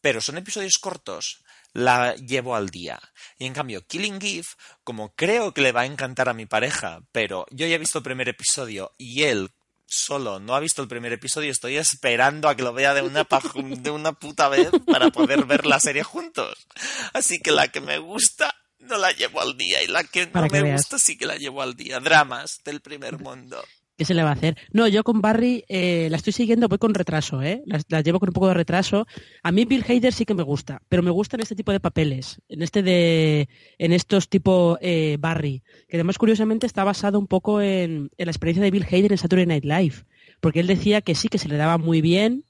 pero 0.00 0.20
son 0.20 0.36
episodios 0.36 0.78
cortos, 0.78 1.44
la 1.72 2.14
llevo 2.16 2.56
al 2.56 2.70
día. 2.70 3.00
Y 3.38 3.46
en 3.46 3.54
cambio, 3.54 3.86
Killing 3.86 4.18
Eve, 4.20 4.46
como 4.82 5.14
creo 5.14 5.54
que 5.54 5.62
le 5.62 5.72
va 5.72 5.82
a 5.82 5.86
encantar 5.86 6.28
a 6.28 6.34
mi 6.34 6.46
pareja, 6.46 7.02
pero 7.12 7.46
yo 7.50 7.66
ya 7.66 7.76
he 7.76 7.78
visto 7.78 7.98
el 7.98 8.04
primer 8.04 8.28
episodio 8.28 8.92
y 8.98 9.22
él 9.22 9.50
solo 9.86 10.40
no 10.40 10.54
ha 10.54 10.60
visto 10.60 10.82
el 10.82 10.88
primer 10.88 11.12
episodio, 11.12 11.50
estoy 11.50 11.76
esperando 11.76 12.48
a 12.48 12.56
que 12.56 12.62
lo 12.62 12.72
vea 12.72 12.94
de 12.94 13.02
una, 13.02 13.26
de 13.54 13.90
una 13.90 14.12
puta 14.12 14.48
vez 14.48 14.70
para 14.86 15.10
poder 15.10 15.44
ver 15.44 15.66
la 15.66 15.80
serie 15.80 16.02
juntos. 16.02 16.66
Así 17.12 17.38
que 17.38 17.52
la 17.52 17.68
que 17.68 17.80
me 17.80 17.98
gusta 17.98 18.54
no 18.78 18.98
la 18.98 19.12
llevo 19.12 19.40
al 19.40 19.56
día 19.56 19.82
y 19.82 19.86
la 19.86 20.04
que 20.04 20.26
no 20.26 20.46
me 20.46 20.72
gusta 20.72 20.98
sí 20.98 21.16
que 21.16 21.26
la 21.26 21.36
llevo 21.36 21.62
al 21.62 21.74
día. 21.74 22.00
Dramas 22.00 22.60
del 22.64 22.80
primer 22.80 23.18
mundo. 23.18 23.62
¿Qué 23.96 24.04
se 24.04 24.14
le 24.14 24.24
va 24.24 24.30
a 24.30 24.32
hacer? 24.32 24.56
No, 24.72 24.88
yo 24.88 25.04
con 25.04 25.20
Barry 25.20 25.64
eh, 25.68 26.08
la 26.10 26.16
estoy 26.16 26.32
siguiendo, 26.32 26.66
voy 26.66 26.78
con 26.78 26.94
retraso, 26.94 27.42
¿eh? 27.42 27.62
La, 27.88 28.00
llevo 28.00 28.18
con 28.18 28.28
un 28.28 28.32
poco 28.32 28.48
de 28.48 28.54
retraso. 28.54 29.06
A 29.44 29.52
mí 29.52 29.66
Bill 29.66 29.84
Hader 29.88 30.12
sí 30.12 30.24
que 30.24 30.34
me 30.34 30.42
gusta, 30.42 30.82
pero 30.88 31.04
me 31.04 31.12
gusta 31.12 31.36
en 31.36 31.42
este 31.42 31.54
tipo 31.54 31.70
de 31.70 31.78
papeles, 31.78 32.40
en 32.48 32.62
este 32.62 32.82
de, 32.82 33.48
en 33.78 33.92
estos 33.92 34.28
tipo 34.28 34.78
eh, 34.80 35.16
Barry, 35.20 35.62
que 35.88 35.96
además 35.96 36.18
curiosamente 36.18 36.66
está 36.66 36.82
basado 36.82 37.20
un 37.20 37.28
poco 37.28 37.60
en, 37.60 38.10
la 38.18 38.30
experiencia 38.30 38.64
de 38.64 38.72
Bill 38.72 38.84
Hader 38.84 39.12
en 39.12 39.18
Saturday 39.18 39.46
Night 39.46 39.64
Live, 39.64 39.94
porque 40.40 40.58
él 40.58 40.66
decía 40.66 41.00
que 41.00 41.14
sí, 41.14 41.28
que 41.28 41.38
se 41.38 41.48
le 41.48 41.56
daba 41.56 41.78
muy 41.78 42.00
bien 42.00 42.44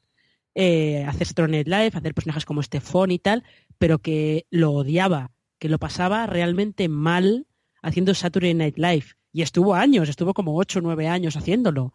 eh, 0.55 1.05
hacer 1.07 1.27
Saturday 1.27 1.53
Night 1.53 1.69
Live, 1.69 1.99
hacer 1.99 2.15
personajes 2.15 2.47
como 2.47 2.63
Stefan 2.63 3.11
y 3.11 3.19
tal, 3.19 3.45
pero 3.77 3.99
que 3.99 4.47
lo 4.49 4.73
odiaba, 4.73 5.31
que 5.59 5.69
lo 5.69 5.79
pasaba 5.79 6.27
realmente 6.27 6.89
mal 6.89 7.47
haciendo 7.83 8.15
Saturday 8.15 8.55
Night 8.55 8.79
Live 8.79 9.09
y 9.35 9.43
estuvo 9.43 9.75
años, 9.75 10.09
estuvo 10.09 10.33
como 10.33 10.57
ocho 10.57 10.79
o 10.79 10.83
nueve 10.83 11.09
años 11.09 11.37
haciéndolo. 11.37 11.93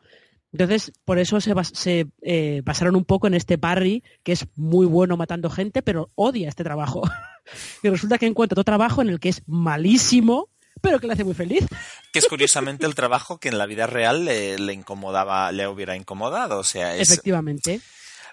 Entonces, 0.51 0.91
por 1.05 1.17
eso 1.19 1.39
se, 1.41 1.53
bas- 1.55 1.73
se, 1.73 2.07
eh, 2.21 2.61
basaron 2.63 2.95
un 2.95 3.05
poco 3.05 3.27
en 3.27 3.33
este 3.35 3.57
Barry, 3.57 4.03
que 4.23 4.31
es 4.33 4.45
muy 4.55 4.85
bueno 4.85 5.15
matando 5.15 5.49
gente, 5.49 5.81
pero 5.81 6.09
odia 6.15 6.49
este 6.49 6.63
trabajo. 6.63 7.01
y 7.83 7.89
resulta 7.89 8.17
que 8.17 8.25
encuentra 8.27 8.55
otro 8.55 8.63
trabajo 8.63 9.01
en 9.01 9.09
el 9.09 9.19
que 9.19 9.29
es 9.29 9.41
malísimo, 9.47 10.49
pero 10.81 10.99
que 10.99 11.07
le 11.07 11.13
hace 11.13 11.23
muy 11.23 11.33
feliz. 11.35 11.65
Que 12.11 12.19
es 12.19 12.27
curiosamente 12.27 12.85
el 12.85 12.95
trabajo 12.95 13.39
que 13.39 13.49
en 13.49 13.57
la 13.57 13.67
vida 13.67 13.85
real 13.87 14.25
le, 14.25 14.57
le 14.57 14.73
incomodaba, 14.73 15.51
le 15.51 15.67
hubiera 15.67 15.95
incomodado. 15.95 16.57
O 16.59 16.63
sea, 16.63 16.95
es, 16.95 17.09
Efectivamente. 17.11 17.79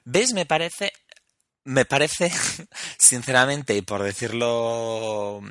¿Ves? 0.05 0.33
Me 0.33 0.47
parece, 0.47 0.93
me 1.65 1.85
parece, 1.85 2.33
sinceramente, 2.99 3.77
y 3.77 3.83
por 3.83 4.03
decirlo 4.03 5.43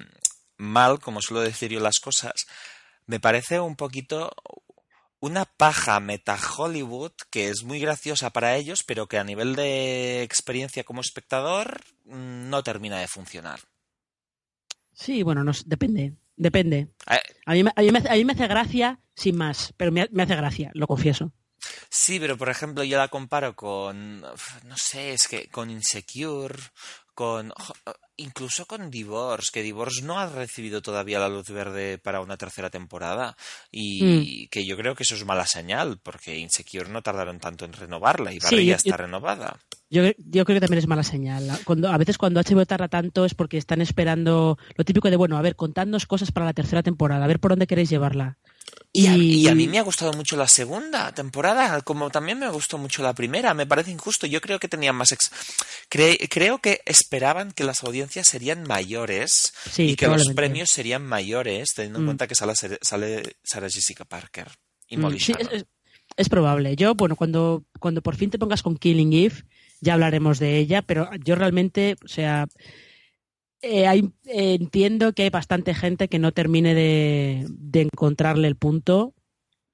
mal, 0.57 0.99
como 0.99 1.21
suelo 1.21 1.41
decir 1.41 1.71
yo 1.71 1.79
las 1.79 1.99
cosas, 1.99 2.45
me 3.07 3.19
parece 3.19 3.59
un 3.59 3.75
poquito 3.75 4.31
una 5.19 5.45
paja 5.45 5.99
meta 5.99 6.37
Hollywood 6.57 7.13
que 7.31 7.49
es 7.49 7.63
muy 7.63 7.79
graciosa 7.79 8.29
para 8.31 8.55
ellos, 8.57 8.83
pero 8.83 9.07
que 9.07 9.17
a 9.17 9.23
nivel 9.23 9.55
de 9.55 10.21
experiencia 10.23 10.83
como 10.83 11.01
espectador 11.01 11.81
mm, 12.05 12.49
no 12.49 12.63
termina 12.63 12.99
de 12.99 13.07
funcionar. 13.07 13.59
Sí, 14.93 15.23
bueno, 15.23 15.43
no, 15.43 15.51
depende. 15.65 16.13
Depende. 16.37 16.89
Eh, 17.09 17.19
A 17.45 17.53
mí, 17.53 17.63
me- 17.63 17.71
a, 17.75 17.81
mí 17.81 17.91
me, 17.91 17.99
hace- 17.99 18.09
a 18.09 18.13
mí 18.15 18.25
me 18.25 18.33
hace 18.33 18.47
gracia, 18.47 18.99
sin 19.15 19.37
más, 19.37 19.73
pero 19.77 19.91
me, 19.91 20.07
me 20.11 20.23
hace 20.23 20.35
gracia, 20.35 20.71
lo 20.73 20.87
confieso. 20.87 21.31
Sí, 21.89 22.19
pero 22.19 22.37
por 22.37 22.49
ejemplo 22.49 22.83
yo 22.83 22.97
la 22.97 23.07
comparo 23.07 23.55
con, 23.55 24.19
no 24.21 24.77
sé, 24.77 25.13
es 25.13 25.27
que 25.27 25.47
con 25.47 25.69
Insecure, 25.69 26.55
con, 27.13 27.53
incluso 28.17 28.65
con 28.65 28.89
Divorce, 28.89 29.49
que 29.54 29.62
Divorce 29.63 30.01
no 30.04 30.19
ha 30.19 30.28
recibido 30.28 30.82
todavía 30.82 31.19
la 31.19 31.30
luz 31.30 31.49
verde 31.49 31.97
para 31.97 32.21
una 32.21 32.38
tercera 32.38 32.69
temporada 32.69 33.36
y 33.71 34.47
que 34.47 34.65
yo 34.65 34.78
creo 34.78 34.95
que 34.95 35.04
eso 35.04 35.15
es 35.15 35.25
mala 35.25 35.45
señal, 35.45 35.99
porque 36.01 36.38
Insecure 36.39 36.89
no 36.89 37.01
tardaron 37.01 37.39
tanto 37.39 37.65
en 37.65 37.73
renovarla 37.73 38.32
y 38.34 38.39
Barry 38.39 38.65
ya 38.67 38.75
está 38.75 38.91
yo- 38.91 38.97
renovada. 38.97 39.60
Yo, 39.89 40.01
yo 40.17 40.45
creo 40.45 40.56
que 40.56 40.62
también 40.62 40.80
es 40.80 40.88
mala 40.88 41.04
señal. 41.04 41.47
Cuando, 41.63 41.89
a 41.89 41.97
veces 41.97 42.17
cuando 42.17 42.41
HBO 42.41 42.65
tarda 42.65 42.88
tanto 42.88 43.23
es 43.23 43.36
porque 43.36 43.58
están 43.58 43.82
esperando 43.82 44.58
lo 44.75 44.84
típico 44.84 45.10
de, 45.12 45.15
bueno, 45.15 45.38
a 45.38 45.41
ver, 45.43 45.56
contadnos 45.56 46.06
cosas 46.08 46.32
para 46.32 46.47
la 46.47 46.54
tercera 46.54 46.82
temporada, 46.84 47.23
a 47.23 47.28
ver 47.28 47.39
por 47.39 47.51
dónde 47.51 47.67
queréis 47.67 47.89
llevarla. 47.89 48.38
Y 48.97 49.08
a, 49.08 49.15
y 49.17 49.47
a 49.49 49.55
mí 49.55 49.67
me 49.67 49.77
ha 49.77 49.81
gustado 49.84 50.13
mucho 50.13 50.38
la 50.38 50.47
segunda 50.47 51.12
temporada, 51.13 51.81
como 51.81 52.10
también 52.10 52.39
me 52.39 52.49
gustó 52.49 52.77
mucho 52.77 53.03
la 53.03 53.13
primera. 53.13 53.53
Me 53.53 53.65
parece 53.65 53.91
injusto. 53.91 54.25
Yo 54.25 54.39
creo 54.39 54.58
que 54.60 54.67
tenían 54.69 54.95
más. 54.95 55.12
ex- 55.12 55.29
cre- 55.89 56.27
creo 56.29 56.60
que 56.60 56.79
esperaban 56.86 57.51
que 57.51 57.63
las 57.65 57.84
audiencias 57.84 58.27
serían 58.27 58.63
mayores 58.63 59.53
Sí, 59.69 59.84
y 59.89 59.95
que 59.95 60.08
los 60.08 60.29
premios 60.34 60.69
serían 60.69 61.05
mayores, 61.05 61.73
teniendo 61.75 61.99
en 61.99 62.03
Mm. 62.05 62.08
cuenta 62.08 62.27
que 62.27 62.36
sale, 62.36 62.53
sale 62.81 63.36
Sarah 63.43 63.69
Jessica 63.69 64.05
Parker 64.05 64.47
y 64.88 64.95
Mm, 64.97 65.01
Molly 65.01 65.19
sí, 65.19 65.34
es, 65.38 65.49
es- 65.51 65.65
es 66.15 66.29
probable. 66.29 66.75
Yo, 66.77 66.95
bueno, 66.95 67.15
cuando, 67.17 67.65
cuando 67.79 68.01
por 68.01 68.15
fin 68.15 68.29
te 68.29 68.39
pongas 68.39 68.63
con 68.63 68.77
Killing 68.77 69.12
Eve, 69.12 69.43
ya 69.81 69.95
hablaremos 69.95 70.39
de 70.39 70.58
ella, 70.58 70.81
pero 70.84 71.10
yo 71.23 71.36
realmente, 71.36 71.97
o 72.05 72.08
sea, 72.08 72.47
eh, 73.65 73.88
hay- 73.88 74.12
eh, 74.25 74.54
entiendo 74.60 75.13
que 75.13 75.23
hay 75.23 75.30
bastante 75.32 75.73
gente 75.73 76.08
que 76.08 76.19
no 76.19 76.32
termine 76.32 76.75
de, 76.75 77.47
encontrarle 77.73 78.47
el 78.47 78.56
punto, 78.56 79.15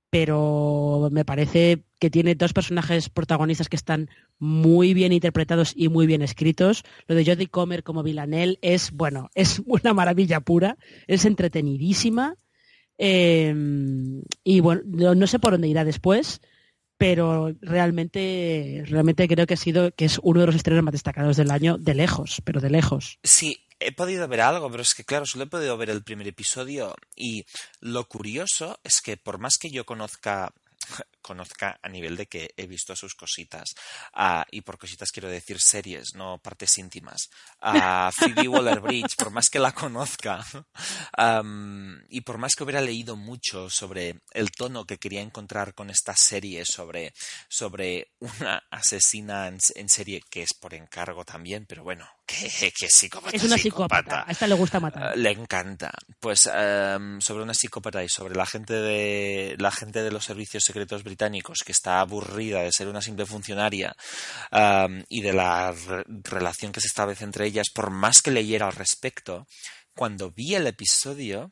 pero 0.10 1.10
me 1.12 1.26
parece 1.26 1.84
que 2.00 2.10
tiene 2.10 2.36
dos 2.36 2.54
personajes 2.54 3.10
protagonistas 3.10 3.70
que 3.70 3.76
están 3.76 4.10
muy 4.40 4.94
bien 4.94 5.12
interpretados 5.12 5.74
y 5.76 5.90
muy 5.90 6.08
bien 6.08 6.22
escritos. 6.22 6.84
Lo 7.08 7.16
de 7.16 7.26
Jodie 7.26 7.48
Comer 7.48 7.84
como 7.84 8.02
Villanelle 8.02 8.58
es, 8.62 8.92
bueno, 8.92 9.30
es 9.36 9.62
una 9.66 9.94
maravilla 9.94 10.40
pura, 10.40 10.78
es 11.08 11.26
entretenidísima. 11.26 12.38
Eh, 12.98 13.54
y 14.44 14.60
bueno, 14.62 14.82
no, 14.86 15.16
no 15.16 15.28
sé 15.28 15.38
por 15.40 15.52
dónde 15.54 15.68
irá 15.68 15.84
después, 15.84 16.42
pero 16.98 17.54
realmente, 17.62 18.84
realmente 18.88 19.28
creo 19.28 19.46
que 19.48 19.56
ha 19.56 19.58
sido, 19.58 19.92
que 19.92 20.06
es 20.06 20.20
uno 20.24 20.42
de 20.42 20.46
los 20.46 20.56
estrenos 20.56 20.84
más 20.84 20.94
destacados 20.94 21.36
del 21.36 21.52
año, 21.52 21.78
de 21.78 21.96
lejos, 21.96 22.42
pero 22.46 22.62
de 22.62 22.70
lejos. 22.70 23.20
Sí, 23.24 23.58
he 23.82 23.92
podido 23.92 24.28
ver 24.28 24.42
algo, 24.42 24.70
pero 24.70 24.84
es 24.84 24.94
que 24.94 25.04
claro, 25.04 25.26
solo 25.26 25.46
he 25.46 25.48
podido 25.48 25.78
ver 25.78 25.90
el 25.90 26.04
primer 26.04 26.28
episodio 26.28 26.96
y 27.16 27.46
lo 27.80 28.08
curioso 28.08 28.80
es 28.84 29.02
que 29.02 29.18
por 29.18 29.40
más 29.40 29.58
que 29.60 29.72
yo 29.72 29.86
conozca 29.86 30.54
conozca 31.22 31.80
a 31.82 31.90
nivel 31.90 32.18
de 32.18 32.28
que 32.28 32.54
he 32.58 32.68
visto 32.68 32.96
sus 32.96 33.14
cositas 33.14 33.76
ah, 34.14 34.46
y 34.52 34.62
por 34.62 34.78
cositas 34.78 35.12
quiero 35.12 35.30
decir 35.30 35.60
series, 35.60 36.16
no 36.16 36.40
partes 36.40 36.78
íntimas 36.78 37.30
a 37.62 38.12
Phoebe 38.16 38.48
Waller-Bridge, 38.48 39.16
por 39.16 39.32
más 39.32 39.50
que 39.50 39.60
la 39.60 39.72
conozca 39.72 40.46
am, 41.14 42.04
y 42.10 42.22
por 42.22 42.38
más 42.38 42.56
que 42.56 42.64
hubiera 42.64 42.82
leído 42.82 43.16
mucho 43.16 43.70
sobre 43.70 44.22
el 44.32 44.52
tono 44.52 44.86
que 44.86 44.98
quería 44.98 45.22
encontrar 45.22 45.74
con 45.74 45.90
esta 45.90 46.16
serie 46.16 46.66
sobre, 46.66 47.14
sobre 47.48 48.12
una 48.20 48.64
asesina 48.70 49.48
en, 49.48 49.60
en 49.76 49.90
serie 49.90 50.24
que 50.30 50.44
es 50.44 50.54
por 50.54 50.74
encargo 50.74 51.26
también, 51.26 51.66
pero 51.66 51.84
bueno, 51.84 52.08
que, 52.32 52.72
que 52.80 52.88
psicópata, 52.90 53.36
Es 53.36 53.44
una 53.44 53.58
psicópata, 53.58 54.26
a 54.28 54.32
esta 54.32 54.48
le 54.48 54.56
gusta 54.56 54.80
matar. 54.80 55.16
Uh, 55.16 55.20
le 55.20 55.32
encanta. 55.32 55.92
Pues 56.20 56.48
um, 56.48 57.20
sobre 57.20 57.44
una 57.44 57.54
psicópata 57.54 58.04
y 58.04 58.10
sobre 58.10 58.36
la 58.36 58.46
gente 58.46 58.74
de 58.74 59.56
la 59.58 59.72
gente 59.72 60.04
de 60.04 60.12
los 60.12 60.26
servicios 60.26 60.64
secretos 60.64 61.04
británicos 61.04 61.60
que 61.66 61.72
está 61.72 62.00
aburrida 62.00 62.62
de 62.62 62.72
ser 62.72 62.88
una 62.88 63.02
simple 63.02 63.26
funcionaria 63.26 63.96
um, 64.52 65.04
y 65.10 65.22
de 65.22 65.34
la 65.34 65.72
re 65.72 66.04
relación 66.08 66.72
que 66.72 66.82
se 66.82 66.88
establece 66.88 67.24
entre 67.24 67.46
ellas, 67.46 67.70
por 67.74 67.90
más 67.90 68.22
que 68.22 68.32
leyera 68.32 68.68
al 68.68 68.74
respecto, 68.74 69.48
cuando 69.96 70.32
vi 70.32 70.56
el 70.56 70.68
episodio 70.68 71.52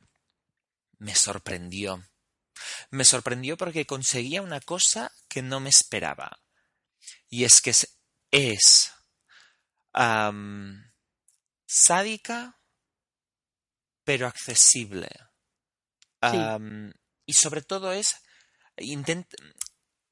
me 0.99 1.15
sorprendió. 1.15 2.03
Me 2.91 3.05
sorprendió 3.05 3.57
porque 3.57 3.85
conseguía 3.85 4.41
una 4.41 4.59
cosa 4.59 5.11
que 5.27 5.41
no 5.41 5.59
me 5.59 5.69
esperaba. 5.69 6.39
Y 7.29 7.45
es 7.45 7.61
que 7.61 7.69
es, 7.69 7.99
es 8.31 8.91
um, 9.93 10.81
sádica, 11.67 12.59
pero 14.03 14.27
accesible. 14.27 15.09
Sí. 16.21 16.37
Y 17.25 17.33
sobre 17.33 17.61
todo 17.61 17.91
es. 17.93 18.15
Intent, 18.77 19.31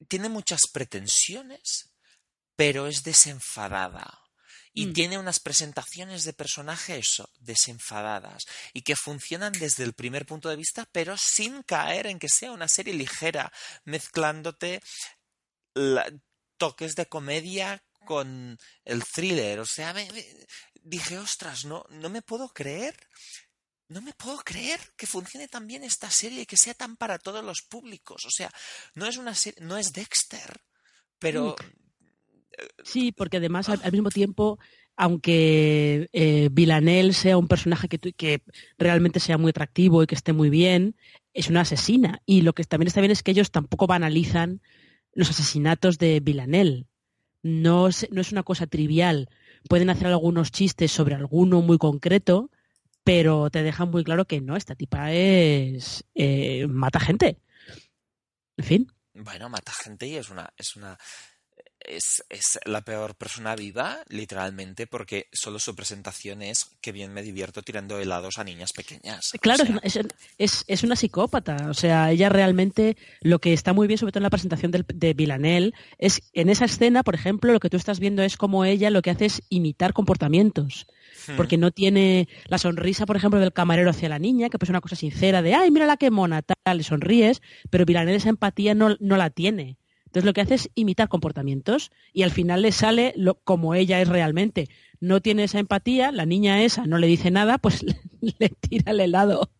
tiene 0.08 0.28
muchas 0.28 0.60
pretensiones, 0.72 1.90
pero 2.56 2.86
es 2.86 3.02
desenfadada. 3.02 4.22
Y 4.74 4.86
Mm. 4.86 4.92
tiene 4.92 5.18
unas 5.18 5.40
presentaciones 5.40 6.24
de 6.24 6.32
personaje 6.34 6.98
eso, 6.98 7.28
desenfadadas. 7.40 8.44
Y 8.72 8.82
que 8.82 8.94
funcionan 8.94 9.52
desde 9.52 9.82
el 9.84 9.94
primer 9.94 10.26
punto 10.26 10.48
de 10.48 10.56
vista, 10.56 10.86
pero 10.92 11.16
sin 11.18 11.62
caer 11.62 12.06
en 12.06 12.18
que 12.18 12.28
sea 12.28 12.52
una 12.52 12.68
serie 12.68 12.94
ligera, 12.94 13.50
mezclándote 13.84 14.80
la- 15.74 16.10
toques 16.58 16.94
de 16.94 17.06
comedia 17.06 17.82
con 18.08 18.58
el 18.86 19.04
thriller. 19.04 19.60
O 19.60 19.66
sea, 19.66 19.92
me, 19.92 20.10
me, 20.12 20.24
dije, 20.82 21.18
ostras, 21.18 21.66
no, 21.66 21.84
no 21.90 22.08
me 22.08 22.22
puedo 22.22 22.48
creer. 22.48 22.96
No 23.90 24.00
me 24.00 24.14
puedo 24.14 24.38
creer 24.38 24.80
que 24.96 25.06
funcione 25.06 25.46
tan 25.48 25.66
bien 25.66 25.84
esta 25.84 26.10
serie 26.10 26.42
y 26.42 26.46
que 26.46 26.56
sea 26.56 26.72
tan 26.72 26.96
para 26.96 27.18
todos 27.18 27.44
los 27.44 27.60
públicos. 27.62 28.24
O 28.24 28.30
sea, 28.30 28.50
no 28.94 29.06
es 29.06 29.18
una 29.18 29.34
serie, 29.34 29.62
no 29.62 29.76
es 29.76 29.92
Dexter, 29.92 30.62
pero 31.18 31.54
Sí, 32.82 33.12
porque 33.12 33.36
además 33.36 33.68
al, 33.68 33.80
al 33.84 33.92
mismo 33.92 34.10
tiempo, 34.10 34.58
aunque 34.96 36.08
eh, 36.12 36.48
Villanelle 36.50 37.12
sea 37.12 37.38
un 37.38 37.46
personaje 37.46 37.88
que, 37.88 37.98
que 37.98 38.42
realmente 38.78 39.20
sea 39.20 39.38
muy 39.38 39.50
atractivo 39.50 40.02
y 40.02 40.06
que 40.06 40.14
esté 40.14 40.32
muy 40.32 40.50
bien, 40.50 40.96
es 41.34 41.48
una 41.48 41.60
asesina. 41.60 42.20
Y 42.26 42.40
lo 42.40 42.52
que 42.54 42.64
también 42.64 42.88
está 42.88 43.00
bien 43.00 43.10
es 43.10 43.22
que 43.22 43.30
ellos 43.30 43.50
tampoco 43.50 43.86
banalizan 43.86 44.60
los 45.12 45.30
asesinatos 45.30 45.98
de 45.98 46.20
Villanelle. 46.20 46.86
No 47.42 47.88
es, 47.88 48.08
no 48.10 48.20
es 48.20 48.32
una 48.32 48.42
cosa 48.42 48.66
trivial. 48.66 49.28
Pueden 49.68 49.90
hacer 49.90 50.06
algunos 50.08 50.50
chistes 50.50 50.92
sobre 50.92 51.14
alguno 51.14 51.62
muy 51.62 51.78
concreto, 51.78 52.50
pero 53.04 53.50
te 53.50 53.62
dejan 53.62 53.90
muy 53.90 54.04
claro 54.04 54.26
que 54.26 54.40
no, 54.40 54.56
esta 54.56 54.74
tipa 54.74 55.12
es. 55.12 56.04
eh, 56.14 56.66
mata 56.68 57.00
gente. 57.00 57.38
En 58.56 58.64
fin. 58.64 58.92
bueno, 59.14 59.48
mata 59.48 59.72
gente 59.72 60.06
y 60.06 60.16
es 60.16 60.30
una, 60.30 60.52
es 60.56 60.76
una, 60.76 60.98
es, 61.88 62.24
es 62.28 62.58
la 62.64 62.82
peor 62.82 63.14
persona 63.14 63.56
viva, 63.56 63.98
literalmente, 64.08 64.86
porque 64.86 65.26
solo 65.32 65.58
su 65.58 65.74
presentación 65.74 66.42
es 66.42 66.66
que 66.80 66.92
bien 66.92 67.12
me 67.12 67.22
divierto 67.22 67.62
tirando 67.62 67.98
helados 67.98 68.38
a 68.38 68.44
niñas 68.44 68.72
pequeñas. 68.72 69.32
O 69.34 69.38
Claro, 69.38 69.64
sea, 69.64 69.80
es, 69.82 69.96
una- 69.96 70.08
es- 70.38 70.64
es- 70.68 70.82
una 70.84 70.96
psicópata. 70.96 71.68
O 71.70 71.74
sea, 71.74 72.10
ella 72.10 72.28
realmente 72.28 72.96
lo 73.20 73.38
que 73.40 73.52
está 73.52 73.72
muy 73.72 73.86
bien, 73.86 73.98
sobre 73.98 74.12
todo 74.12 74.20
en 74.20 74.24
la 74.24 74.30
presentación 74.30 74.70
del- 74.70 74.86
de 74.92 75.14
Villanelle, 75.14 75.72
es 75.98 76.20
en 76.32 76.48
esa 76.50 76.66
escena, 76.66 77.02
por 77.02 77.14
ejemplo, 77.14 77.52
lo 77.52 77.60
que 77.60 77.70
tú 77.70 77.76
estás 77.76 77.98
viendo 78.00 78.22
es 78.22 78.36
como 78.36 78.64
ella 78.64 78.90
lo 78.90 79.02
que 79.02 79.10
hace 79.10 79.26
es 79.26 79.42
imitar 79.48 79.92
comportamientos. 79.92 80.86
hmm, 81.26 81.36
Porque 81.36 81.56
no 81.56 81.70
tiene 81.70 82.28
la 82.48 82.58
sonrisa, 82.58 83.06
por 83.06 83.16
ejemplo, 83.16 83.40
del 83.40 83.52
camarero 83.52 83.90
hacia 83.90 84.08
la 84.08 84.18
niña, 84.18 84.48
que 84.50 84.58
pues 84.58 84.68
es 84.68 84.70
una 84.70 84.80
cosa 84.80 84.96
sincera 84.96 85.42
de, 85.42 85.54
ay, 85.54 85.70
mira 85.70 85.86
la 85.86 85.96
que 85.96 86.10
mona, 86.10 86.42
tal, 86.42 86.76
le 86.78 86.82
sonríes, 86.84 87.40
pero 87.70 87.84
Villanelle 87.84 88.16
esa 88.18 88.28
empatía 88.28 88.74
no, 88.74 88.96
no 89.00 89.16
la 89.16 89.30
tiene. 89.30 89.76
Entonces 90.08 90.24
lo 90.24 90.32
que 90.32 90.40
hace 90.40 90.54
es 90.54 90.70
imitar 90.74 91.08
comportamientos 91.08 91.92
y 92.14 92.22
al 92.22 92.30
final 92.30 92.62
le 92.62 92.72
sale 92.72 93.12
lo, 93.14 93.34
como 93.34 93.74
ella 93.74 94.00
es 94.00 94.08
realmente. 94.08 94.68
No 95.00 95.20
tiene 95.20 95.44
esa 95.44 95.58
empatía, 95.58 96.12
la 96.12 96.24
niña 96.24 96.62
esa 96.62 96.86
no 96.86 96.96
le 96.96 97.06
dice 97.06 97.30
nada, 97.30 97.58
pues 97.58 97.84
le 98.20 98.48
tira 98.48 98.92
el 98.92 99.00
helado. 99.00 99.52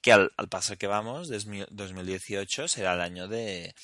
que 0.00 0.12
al, 0.12 0.30
paso 0.48 0.78
que 0.78 0.86
vamos, 0.86 1.28
2018 1.28 2.66
será 2.66 2.94
el 2.94 3.02
año 3.02 3.28
de, 3.28 3.74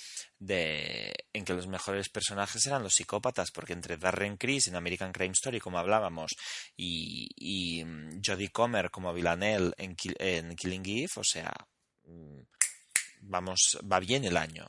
en 0.40 1.44
que 1.44 1.52
los 1.52 1.66
mejores 1.66 2.08
personajes 2.08 2.66
eran 2.66 2.82
los 2.82 2.94
psicópatas, 2.94 3.50
porque 3.50 3.74
entre 3.74 3.98
Darren 3.98 4.38
Criss 4.38 4.68
en 4.68 4.76
American 4.76 5.12
Crime 5.12 5.32
Story, 5.32 5.60
como 5.60 5.78
hablábamos, 5.78 6.32
y, 6.76 7.28
y 7.36 7.84
mm, 7.84 8.22
Jodie 8.24 8.48
Comer 8.48 8.90
como 8.90 9.12
Villanelle 9.12 9.72
en, 9.76 9.96
en 10.18 10.56
Killing 10.56 10.86
Eve, 10.86 11.10
o 11.16 11.24
sea, 11.24 11.52
mm, 12.04 12.40
vamos, 13.20 13.78
va 13.90 14.00
bien 14.00 14.24
el 14.24 14.36
año. 14.36 14.66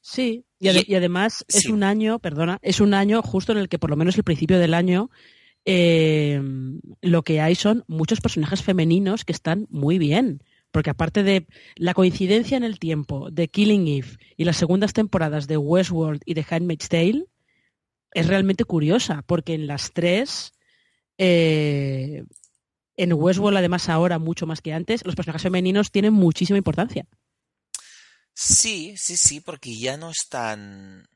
Sí, 0.00 0.44
y, 0.58 0.92
y, 0.92 0.94
además 0.94 1.44
es 1.48 1.66
un 1.66 1.82
año, 1.82 2.18
perdona, 2.18 2.58
es 2.62 2.80
un 2.80 2.94
año 2.94 3.22
justo 3.22 3.52
en 3.52 3.58
el 3.58 3.68
que 3.68 3.78
por 3.78 3.90
lo 3.90 3.96
menos 3.96 4.16
el 4.16 4.24
principio 4.24 4.58
del 4.58 4.74
año 4.74 5.10
eh, 5.64 6.40
lo 7.02 7.22
que 7.22 7.40
hay 7.40 7.54
son 7.54 7.84
muchos 7.86 8.20
personajes 8.20 8.62
femeninos 8.62 9.24
que 9.24 9.32
están 9.32 9.66
muy 9.70 9.98
bien. 9.98 10.42
Porque 10.70 10.90
aparte 10.90 11.24
de 11.24 11.46
la 11.74 11.94
coincidencia 11.94 12.56
en 12.56 12.62
el 12.62 12.78
tiempo 12.78 13.30
de 13.30 13.48
Killing 13.48 13.88
Eve 13.88 14.18
y 14.36 14.44
las 14.44 14.56
segundas 14.56 14.92
temporadas 14.92 15.48
de 15.48 15.56
Westworld 15.56 16.22
y 16.24 16.34
de 16.34 16.46
Handmaid's 16.48 16.88
Tale, 16.88 17.26
es 18.12 18.26
realmente 18.28 18.64
curiosa, 18.64 19.22
porque 19.26 19.54
en 19.54 19.66
las 19.66 19.92
tres, 19.92 20.52
eh, 21.18 22.22
en 22.96 23.12
Westworld 23.12 23.58
además 23.58 23.88
ahora 23.88 24.20
mucho 24.20 24.46
más 24.46 24.60
que 24.62 24.72
antes, 24.72 25.04
los 25.04 25.16
personajes 25.16 25.42
femeninos 25.42 25.90
tienen 25.90 26.12
muchísima 26.12 26.56
importancia. 26.56 27.06
Sí, 28.42 28.96
sí, 28.96 29.16
sí, 29.16 29.40
porque 29.40 29.78
ya 29.78 29.96
no 29.98 30.10
están, 30.10 31.06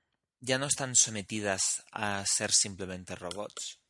ya 0.40 0.58
no 0.58 0.66
están 0.66 0.94
sometidas 0.94 1.82
a 1.90 2.22
ser 2.26 2.52
simplemente 2.52 3.16
robots 3.16 3.80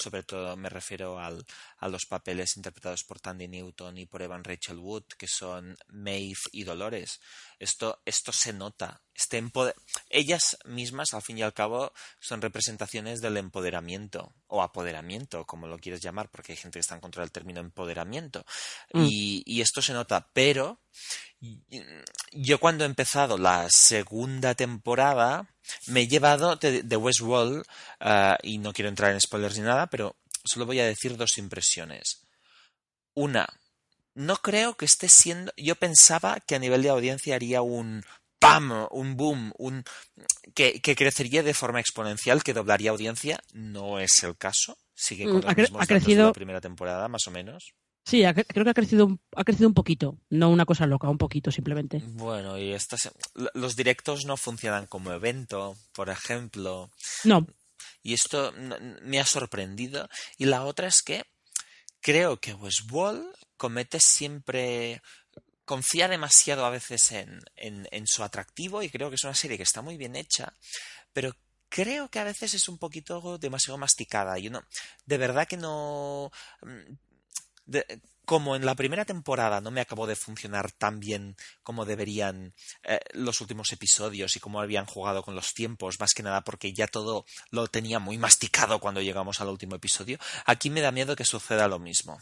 sobre 0.00 0.22
todo 0.22 0.56
me 0.56 0.68
refiero 0.68 1.18
al, 1.18 1.44
a 1.78 1.88
los 1.88 2.06
papeles 2.06 2.56
interpretados 2.56 3.04
por 3.04 3.20
Tandy 3.20 3.48
Newton 3.48 3.98
y 3.98 4.06
por 4.06 4.22
Evan 4.22 4.44
Rachel 4.44 4.78
Wood, 4.78 5.04
que 5.18 5.26
son 5.26 5.76
Maeve 5.88 6.40
y 6.52 6.64
Dolores. 6.64 7.20
Esto, 7.58 8.00
esto 8.04 8.32
se 8.32 8.52
nota. 8.52 9.02
Este 9.14 9.44
Ellas 10.08 10.56
mismas, 10.64 11.12
al 11.12 11.22
fin 11.22 11.38
y 11.38 11.42
al 11.42 11.52
cabo, 11.52 11.92
son 12.18 12.40
representaciones 12.40 13.20
del 13.20 13.36
empoderamiento, 13.36 14.32
o 14.46 14.62
apoderamiento, 14.62 15.44
como 15.44 15.66
lo 15.66 15.78
quieres 15.78 16.00
llamar, 16.00 16.30
porque 16.30 16.52
hay 16.52 16.58
gente 16.58 16.78
que 16.78 16.80
está 16.80 16.94
en 16.94 17.02
contra 17.02 17.22
del 17.22 17.32
término 17.32 17.60
empoderamiento. 17.60 18.46
Mm. 18.94 19.04
Y, 19.04 19.42
y 19.44 19.60
esto 19.60 19.82
se 19.82 19.92
nota, 19.92 20.30
pero 20.32 20.80
yo 22.32 22.60
cuando 22.60 22.84
he 22.84 22.86
empezado 22.86 23.38
la 23.38 23.66
segunda 23.70 24.54
temporada 24.54 25.48
me 25.86 26.02
he 26.02 26.08
llevado 26.08 26.56
de, 26.56 26.96
Westworld 26.96 27.64
uh, 28.00 28.36
y 28.42 28.58
no 28.58 28.72
quiero 28.72 28.88
entrar 28.88 29.12
en 29.12 29.20
spoilers 29.20 29.58
ni 29.58 29.64
nada, 29.64 29.86
pero 29.88 30.16
solo 30.44 30.66
voy 30.66 30.80
a 30.80 30.86
decir 30.86 31.16
dos 31.16 31.38
impresiones. 31.38 32.22
Una, 33.14 33.46
no 34.14 34.36
creo 34.36 34.76
que 34.76 34.84
esté 34.84 35.08
siendo. 35.08 35.52
Yo 35.56 35.76
pensaba 35.76 36.38
que 36.40 36.54
a 36.54 36.58
nivel 36.58 36.82
de 36.82 36.90
audiencia 36.90 37.34
haría 37.34 37.62
un 37.62 38.04
¡pam! 38.38 38.88
un 38.90 39.16
boom, 39.16 39.52
un 39.58 39.84
que, 40.54 40.80
que 40.80 40.96
crecería 40.96 41.42
de 41.42 41.54
forma 41.54 41.80
exponencial, 41.80 42.42
que 42.42 42.54
doblaría 42.54 42.90
audiencia. 42.90 43.40
No 43.52 43.98
es 43.98 44.22
el 44.22 44.36
caso. 44.36 44.78
Sigue 44.94 45.24
con 45.24 45.38
mm, 45.38 45.44
los 45.44 45.56
mismos 45.56 45.82
ha 45.82 45.86
crecido... 45.86 46.22
de 46.24 46.28
la 46.28 46.32
primera 46.32 46.60
temporada, 46.60 47.08
más 47.08 47.26
o 47.26 47.30
menos. 47.30 47.74
Sí, 48.10 48.24
creo 48.48 48.64
que 48.64 48.70
ha 48.70 48.74
crecido, 48.74 49.20
ha 49.36 49.44
crecido 49.44 49.68
un 49.68 49.74
poquito, 49.74 50.18
no 50.30 50.50
una 50.50 50.66
cosa 50.66 50.84
loca, 50.84 51.08
un 51.08 51.16
poquito 51.16 51.52
simplemente. 51.52 52.02
Bueno, 52.04 52.58
y 52.58 52.72
estas, 52.72 53.08
los 53.54 53.76
directos 53.76 54.24
no 54.24 54.36
funcionan 54.36 54.86
como 54.86 55.12
evento, 55.12 55.76
por 55.92 56.08
ejemplo. 56.10 56.90
No. 57.22 57.46
Y 58.02 58.14
esto 58.14 58.52
me 59.02 59.20
ha 59.20 59.24
sorprendido. 59.24 60.08
Y 60.38 60.46
la 60.46 60.64
otra 60.64 60.88
es 60.88 61.02
que 61.02 61.24
creo 62.00 62.40
que 62.40 62.52
Westworld 62.52 63.32
comete 63.56 64.00
siempre 64.00 65.00
confía 65.64 66.08
demasiado 66.08 66.64
a 66.64 66.70
veces 66.70 67.12
en, 67.12 67.40
en, 67.54 67.86
en, 67.92 68.08
su 68.08 68.24
atractivo 68.24 68.82
y 68.82 68.90
creo 68.90 69.08
que 69.08 69.14
es 69.14 69.22
una 69.22 69.36
serie 69.36 69.56
que 69.56 69.62
está 69.62 69.82
muy 69.82 69.96
bien 69.96 70.16
hecha, 70.16 70.52
pero 71.12 71.36
creo 71.68 72.08
que 72.08 72.18
a 72.18 72.24
veces 72.24 72.54
es 72.54 72.68
un 72.68 72.76
poquito 72.76 73.38
demasiado 73.38 73.78
masticada. 73.78 74.36
Y 74.40 74.48
uno, 74.48 74.64
de 75.06 75.16
verdad 75.16 75.46
que 75.46 75.56
no 75.56 76.32
como 78.24 78.54
en 78.54 78.64
la 78.64 78.76
primera 78.76 79.04
temporada 79.04 79.60
no 79.60 79.72
me 79.72 79.80
acabó 79.80 80.06
de 80.06 80.14
funcionar 80.14 80.70
tan 80.70 81.00
bien 81.00 81.36
como 81.62 81.84
deberían 81.84 82.54
eh, 82.84 83.00
los 83.12 83.40
últimos 83.40 83.72
episodios 83.72 84.36
y 84.36 84.40
como 84.40 84.60
habían 84.60 84.86
jugado 84.86 85.22
con 85.22 85.34
los 85.34 85.52
tiempos, 85.52 85.98
más 85.98 86.12
que 86.14 86.22
nada 86.22 86.42
porque 86.42 86.72
ya 86.72 86.86
todo 86.86 87.24
lo 87.50 87.66
tenía 87.66 87.98
muy 87.98 88.18
masticado 88.18 88.78
cuando 88.78 89.02
llegamos 89.02 89.40
al 89.40 89.48
último 89.48 89.74
episodio, 89.74 90.18
aquí 90.46 90.70
me 90.70 90.80
da 90.80 90.92
miedo 90.92 91.16
que 91.16 91.24
suceda 91.24 91.66
lo 91.66 91.80
mismo. 91.80 92.20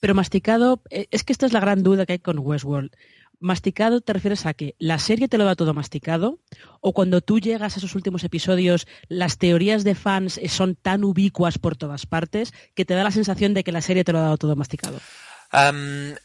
Pero 0.00 0.14
masticado, 0.14 0.80
eh, 0.90 1.08
es 1.10 1.24
que 1.24 1.32
esta 1.32 1.46
es 1.46 1.52
la 1.52 1.60
gran 1.60 1.82
duda 1.82 2.06
que 2.06 2.12
hay 2.12 2.18
con 2.20 2.38
Westworld. 2.38 2.92
Masticado 3.40 4.00
te 4.00 4.12
refieres 4.12 4.46
a 4.46 4.54
que 4.54 4.74
la 4.78 4.98
serie 4.98 5.28
te 5.28 5.38
lo 5.38 5.44
da 5.44 5.54
todo 5.54 5.72
masticado 5.72 6.40
o 6.80 6.92
cuando 6.92 7.20
tú 7.20 7.38
llegas 7.38 7.74
a 7.74 7.78
esos 7.78 7.94
últimos 7.94 8.24
episodios 8.24 8.88
las 9.08 9.38
teorías 9.38 9.84
de 9.84 9.94
fans 9.94 10.40
son 10.48 10.74
tan 10.74 11.04
ubicuas 11.04 11.58
por 11.58 11.76
todas 11.76 12.06
partes 12.06 12.52
que 12.74 12.84
te 12.84 12.94
da 12.94 13.04
la 13.04 13.12
sensación 13.12 13.54
de 13.54 13.62
que 13.62 13.72
la 13.72 13.80
serie 13.80 14.04
te 14.04 14.12
lo 14.12 14.18
ha 14.18 14.22
dado 14.22 14.38
todo 14.38 14.56
masticado. 14.56 14.98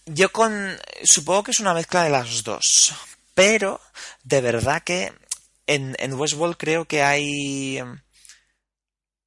yo 0.06 0.32
con 0.32 0.78
supongo 1.04 1.44
que 1.44 1.52
es 1.52 1.60
una 1.60 1.76
mezcla 1.76 2.04
de 2.04 2.10
las 2.10 2.44
dos, 2.44 2.94
pero 3.36 3.80
de 4.24 4.42
verdad 4.42 4.82
que 4.84 5.14
en, 5.68 5.96
en 6.00 6.14
Westworld 6.14 6.58
creo 6.58 6.86
que 6.86 7.04
hay 7.04 7.80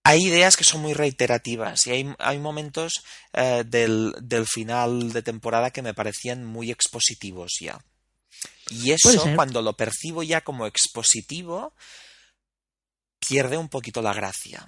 hay 0.07 0.23
ideas 0.23 0.57
que 0.57 0.63
son 0.63 0.83
muy 0.83 0.95
reiterativas 0.95 1.87
y 1.87 1.91
hay, 1.91 2.15
hay 2.19 2.39
momentos 2.39 3.03
eh, 3.33 3.65
del, 3.67 4.15
del, 4.23 4.47
final 4.47 5.13
de 5.13 5.23
temporada 5.23 5.73
que 5.73 5.83
me 5.83 5.95
parecían 5.95 6.45
muy 6.45 6.71
expositivos 6.71 7.57
ya. 7.61 7.85
Y 8.71 8.93
eso, 8.93 9.11
cuando 9.35 9.63
lo 9.63 9.77
percibo 9.77 10.23
ya 10.23 10.43
como 10.43 10.67
expositivo, 10.67 11.75
pierde 13.19 13.57
un 13.57 13.69
poquito 13.69 14.01
la 14.01 14.13
gracia. 14.13 14.67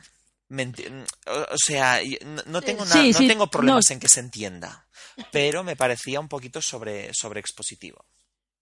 o 0.51 1.57
sea, 1.57 2.01
no 2.47 2.61
tengo, 2.61 2.84
no 2.84 3.12
tengo 3.12 3.49
problemas 3.49 3.91
en 3.91 4.01
que 4.01 4.09
se 4.09 4.20
entienda, 4.20 4.89
pero 5.30 5.62
me 5.62 5.76
parecía 5.76 6.18
un 6.18 6.28
poquito 6.28 6.61
sobre, 6.61 7.12
sobre 7.14 7.41
expositivo. 7.41 8.05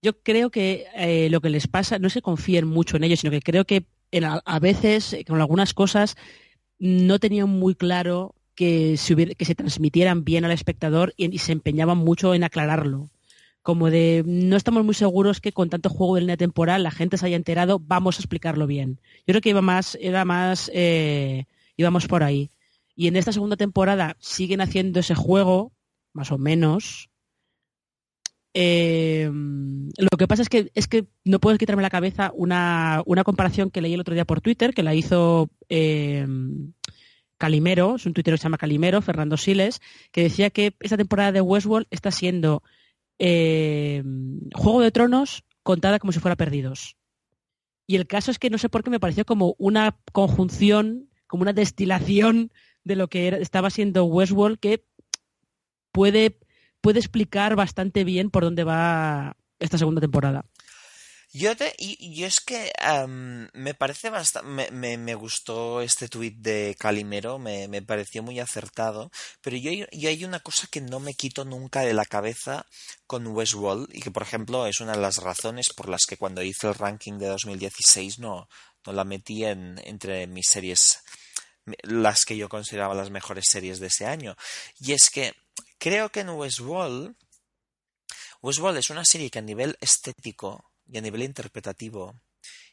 Yo 0.02 0.20
creo 0.20 0.50
que 0.50 0.86
eh, 0.94 1.28
lo 1.30 1.40
que 1.40 1.48
les 1.48 1.68
pasa 1.68 1.98
no 1.98 2.10
que 2.10 2.20
confíen 2.22 2.66
mucho 2.66 2.98
en 2.98 3.04
ellos, 3.04 3.20
sino 3.20 3.30
que 3.30 3.40
creo 3.40 3.64
que 3.64 3.86
en, 4.10 4.24
a 4.24 4.58
veces, 4.60 5.16
con 5.26 5.40
algunas 5.40 5.74
cosas, 5.74 6.16
no 6.78 7.18
tenían 7.18 7.48
muy 7.48 7.74
claro 7.74 8.34
que 8.54 8.96
se, 8.96 9.54
transmitieran 9.54 10.24
bien 10.24 10.44
al 10.44 10.50
espectador 10.50 11.12
y, 11.16 11.38
se 11.38 11.52
empeñaban 11.52 11.98
mucho 11.98 12.34
en 12.34 12.42
aclararlo. 12.42 13.10
Como 13.62 13.90
de, 13.90 14.22
no 14.26 14.56
estamos 14.56 14.84
muy 14.84 14.94
seguros 14.94 15.40
que 15.40 15.52
con 15.52 15.68
tanto 15.68 15.90
juego 15.90 16.14
de 16.14 16.22
línea 16.22 16.36
temporal 16.36 16.82
la 16.82 16.90
gente 16.90 17.18
se 17.18 17.26
haya 17.26 17.36
enterado, 17.36 17.80
vamos 17.80 18.16
a 18.16 18.22
explicarlo 18.22 18.66
bien. 18.66 19.00
Yo 19.26 19.32
creo 19.32 19.40
que 19.40 19.50
iba 19.50 19.60
más, 19.60 19.98
era 20.00 20.24
más, 20.24 20.70
eh, 20.72 21.44
íbamos 21.76 22.06
por 22.06 22.22
ahí. 22.22 22.50
Y 22.94 23.08
en 23.08 23.16
esta 23.16 23.32
segunda 23.32 23.56
temporada 23.56 24.16
siguen 24.20 24.60
haciendo 24.60 25.00
ese 25.00 25.14
juego, 25.14 25.72
más 26.12 26.32
o 26.32 26.38
menos. 26.38 27.10
Eh, 28.58 29.30
lo 29.98 30.08
que 30.16 30.26
pasa 30.26 30.40
es 30.40 30.48
que, 30.48 30.70
es 30.74 30.88
que 30.88 31.04
no 31.26 31.40
puedo 31.40 31.58
quitarme 31.58 31.82
la 31.82 31.90
cabeza 31.90 32.32
una, 32.34 33.02
una 33.04 33.22
comparación 33.22 33.70
que 33.70 33.82
leí 33.82 33.92
el 33.92 34.00
otro 34.00 34.14
día 34.14 34.24
por 34.24 34.40
Twitter, 34.40 34.72
que 34.72 34.82
la 34.82 34.94
hizo 34.94 35.50
eh, 35.68 36.26
Calimero, 37.36 37.96
es 37.96 38.06
un 38.06 38.14
tuitero 38.14 38.36
que 38.36 38.38
se 38.38 38.44
llama 38.44 38.56
Calimero, 38.56 39.02
Fernando 39.02 39.36
Siles, 39.36 39.82
que 40.10 40.22
decía 40.22 40.48
que 40.48 40.74
esta 40.80 40.96
temporada 40.96 41.32
de 41.32 41.42
Westworld 41.42 41.86
está 41.90 42.10
siendo 42.10 42.62
eh, 43.18 44.02
Juego 44.54 44.80
de 44.80 44.90
Tronos 44.90 45.44
contada 45.62 45.98
como 45.98 46.12
si 46.12 46.20
fuera 46.20 46.34
Perdidos. 46.34 46.96
Y 47.86 47.96
el 47.96 48.06
caso 48.06 48.30
es 48.30 48.38
que 48.38 48.48
no 48.48 48.56
sé 48.56 48.70
por 48.70 48.82
qué 48.82 48.88
me 48.88 49.00
pareció 49.00 49.26
como 49.26 49.54
una 49.58 49.98
conjunción, 50.12 51.10
como 51.26 51.42
una 51.42 51.52
destilación 51.52 52.52
de 52.84 52.96
lo 52.96 53.08
que 53.08 53.28
estaba 53.28 53.68
siendo 53.68 54.06
Westworld 54.06 54.58
que 54.58 54.82
puede, 55.92 56.38
puede 56.86 57.00
explicar 57.00 57.56
bastante 57.56 58.04
bien 58.04 58.30
por 58.30 58.44
dónde 58.44 58.62
va 58.62 59.36
esta 59.58 59.76
segunda 59.76 60.00
temporada. 60.00 60.44
Yo, 61.32 61.56
te, 61.56 61.74
y, 61.78 62.22
es 62.22 62.40
que 62.40 62.70
me 63.54 63.74
parece 63.74 64.08
bastante. 64.08 64.70
Me, 64.70 64.96
me, 64.96 65.14
gustó 65.16 65.80
este 65.80 66.06
tuit 66.06 66.36
de 66.36 66.76
Calimero, 66.78 67.40
me, 67.40 67.66
me 67.66 67.82
pareció 67.82 68.22
muy 68.22 68.38
acertado. 68.38 69.10
Pero 69.42 69.56
yo, 69.56 69.72
yo, 69.90 70.08
hay 70.08 70.24
una 70.24 70.38
cosa 70.38 70.68
que 70.70 70.80
no 70.80 71.00
me 71.00 71.14
quito 71.14 71.44
nunca 71.44 71.80
de 71.80 71.92
la 71.92 72.04
cabeza 72.04 72.64
con 73.08 73.26
Westworld 73.26 73.88
y 73.92 74.00
que, 74.00 74.12
por 74.12 74.22
ejemplo, 74.22 74.68
es 74.68 74.78
una 74.78 74.92
de 74.92 75.00
las 75.00 75.16
razones 75.16 75.70
por 75.74 75.88
las 75.88 76.06
que 76.06 76.16
cuando 76.16 76.44
hice 76.44 76.68
el 76.68 76.74
ranking 76.74 77.18
de 77.18 77.26
2016 77.26 78.20
no, 78.20 78.48
no 78.86 78.92
la 78.92 79.02
metí 79.02 79.44
en, 79.44 79.80
entre 79.82 80.28
mis 80.28 80.46
series, 80.48 81.00
las 81.82 82.24
que 82.24 82.36
yo 82.36 82.48
consideraba 82.48 82.94
las 82.94 83.10
mejores 83.10 83.46
series 83.50 83.80
de 83.80 83.88
ese 83.88 84.06
año. 84.06 84.36
Y 84.78 84.92
es 84.92 85.10
que 85.10 85.34
creo 85.86 86.10
que 86.10 86.18
en 86.18 86.30
Westworld. 86.30 87.14
Westworld 88.42 88.78
es 88.78 88.90
una 88.90 89.04
serie 89.04 89.30
que 89.30 89.38
a 89.38 89.42
nivel 89.42 89.78
estético 89.80 90.72
y 90.84 90.98
a 90.98 91.00
nivel 91.00 91.22
interpretativo 91.22 92.20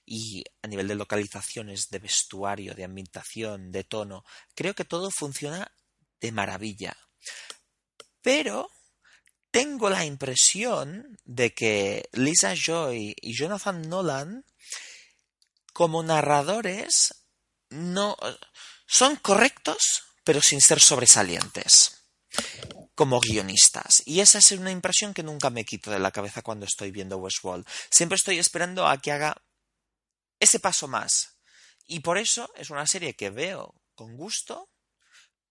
y 0.03 0.43
a 0.63 0.67
nivel 0.67 0.87
de 0.87 0.95
localizaciones, 0.95 1.89
de 1.91 1.99
vestuario, 1.99 2.73
de 2.73 2.85
ambientación, 2.85 3.71
de 3.71 3.83
tono, 3.83 4.25
creo 4.55 4.73
que 4.73 4.83
todo 4.83 5.11
funciona 5.11 5.71
de 6.21 6.31
maravilla. 6.31 6.97
Pero 8.23 8.67
tengo 9.51 9.91
la 9.91 10.05
impresión 10.05 11.15
de 11.23 11.53
que 11.53 12.09
Lisa 12.13 12.55
Joy 12.55 13.15
y 13.21 13.37
Jonathan 13.37 13.87
Nolan, 13.89 14.43
como 15.71 16.01
narradores, 16.01 17.13
no 17.69 18.17
son 18.87 19.17
correctos, 19.17 20.01
pero 20.23 20.41
sin 20.41 20.61
ser 20.61 20.79
sobresalientes 20.79 21.99
como 22.95 23.19
guionistas. 23.19 24.03
Y 24.05 24.19
esa 24.19 24.39
es 24.39 24.51
una 24.51 24.71
impresión 24.71 25.13
que 25.13 25.23
nunca 25.23 25.49
me 25.49 25.65
quito 25.65 25.91
de 25.91 25.99
la 25.99 26.11
cabeza 26.11 26.41
cuando 26.41 26.65
estoy 26.65 26.91
viendo 26.91 27.17
Westworld. 27.17 27.67
Siempre 27.89 28.15
estoy 28.15 28.39
esperando 28.39 28.87
a 28.87 28.97
que 28.97 29.11
haga 29.11 29.41
ese 30.39 30.59
paso 30.59 30.87
más. 30.87 31.37
Y 31.85 32.01
por 32.01 32.17
eso 32.17 32.51
es 32.55 32.69
una 32.69 32.87
serie 32.87 33.15
que 33.15 33.29
veo 33.29 33.75
con 33.95 34.15
gusto, 34.15 34.69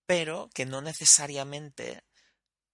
pero 0.07 0.51
que 0.55 0.67
no 0.67 0.81
necesariamente 0.81 2.05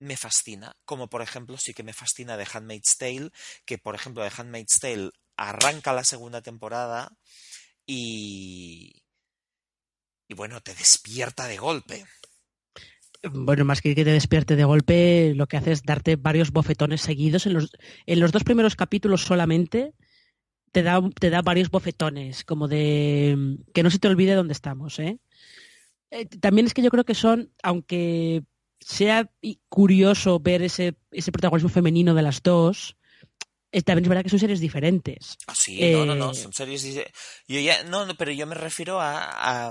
me 0.01 0.17
fascina, 0.17 0.77
como 0.85 1.09
por 1.09 1.23
ejemplo 1.23 1.57
sí 1.59 1.75
que 1.75 1.83
me 1.83 1.93
fascina 1.93 2.37
de 2.37 2.47
Handmaid's 2.53 2.97
Tale, 2.99 3.31
que 3.65 3.79
por 3.79 3.95
ejemplo 3.95 4.23
de 4.23 4.31
Handmaid's 4.37 4.79
Tale 4.81 5.11
arranca 5.37 5.93
la 5.93 6.05
segunda 6.05 6.43
temporada 6.43 7.17
y... 7.87 9.03
y 10.29 10.35
bueno, 10.35 10.61
te 10.61 10.75
despierta 10.75 11.47
de 11.47 11.57
golpe. 11.57 12.07
Bueno, 13.23 13.65
más 13.65 13.81
que 13.81 13.95
que 13.95 14.05
te 14.05 14.13
despierte 14.13 14.55
de 14.55 14.65
golpe, 14.65 15.33
lo 15.35 15.47
que 15.49 15.57
hace 15.57 15.73
es 15.73 15.83
darte 15.83 16.17
varios 16.17 16.53
bofetones 16.53 17.01
seguidos. 17.01 17.47
En 17.47 17.55
los, 17.55 17.71
en 18.07 18.21
los 18.21 18.31
dos 18.31 18.45
primeros 18.45 18.77
capítulos 18.77 19.23
solamente 19.23 19.95
te 20.71 20.83
da, 20.83 21.01
te 21.19 21.31
da 21.31 21.43
varios 21.43 21.71
bofetones, 21.71 22.45
como 22.45 22.69
de 22.69 23.59
que 23.75 23.83
no 23.83 23.91
se 23.91 23.99
te 23.99 24.09
olvide 24.09 24.35
dónde 24.35 24.53
estamos. 24.53 24.99
¿eh? 25.01 25.19
Eh, 26.11 26.27
también 26.27 26.67
es 26.67 26.75
que 26.75 26.83
yo 26.83 26.91
creo 26.91 27.05
que 27.05 27.15
son, 27.15 27.53
aunque 27.63 28.45
sea 28.81 29.31
curioso 29.69 30.39
ver 30.39 30.63
ese, 30.63 30.97
ese 31.11 31.33
protagonismo 31.33 31.69
femenino 31.69 32.15
de 32.15 32.23
las 32.23 32.43
dos, 32.43 32.97
también 33.85 34.05
es 34.05 34.09
verdad 34.09 34.23
que 34.23 34.31
son 34.31 34.39
series 34.39 34.61
diferentes. 34.61 35.37
Ah, 35.47 35.55
sí, 35.55 35.93
no, 35.93 36.07
no, 36.07 36.15
no, 36.15 36.35
son 36.35 36.53
series 36.53 36.85
yo 37.47 37.61
ya, 37.61 37.85
no, 37.85 38.07
no, 38.07 38.15
pero 38.17 38.33
yo 38.33 38.47
me 38.47 38.55
refiero 38.55 39.01
a, 39.01 39.71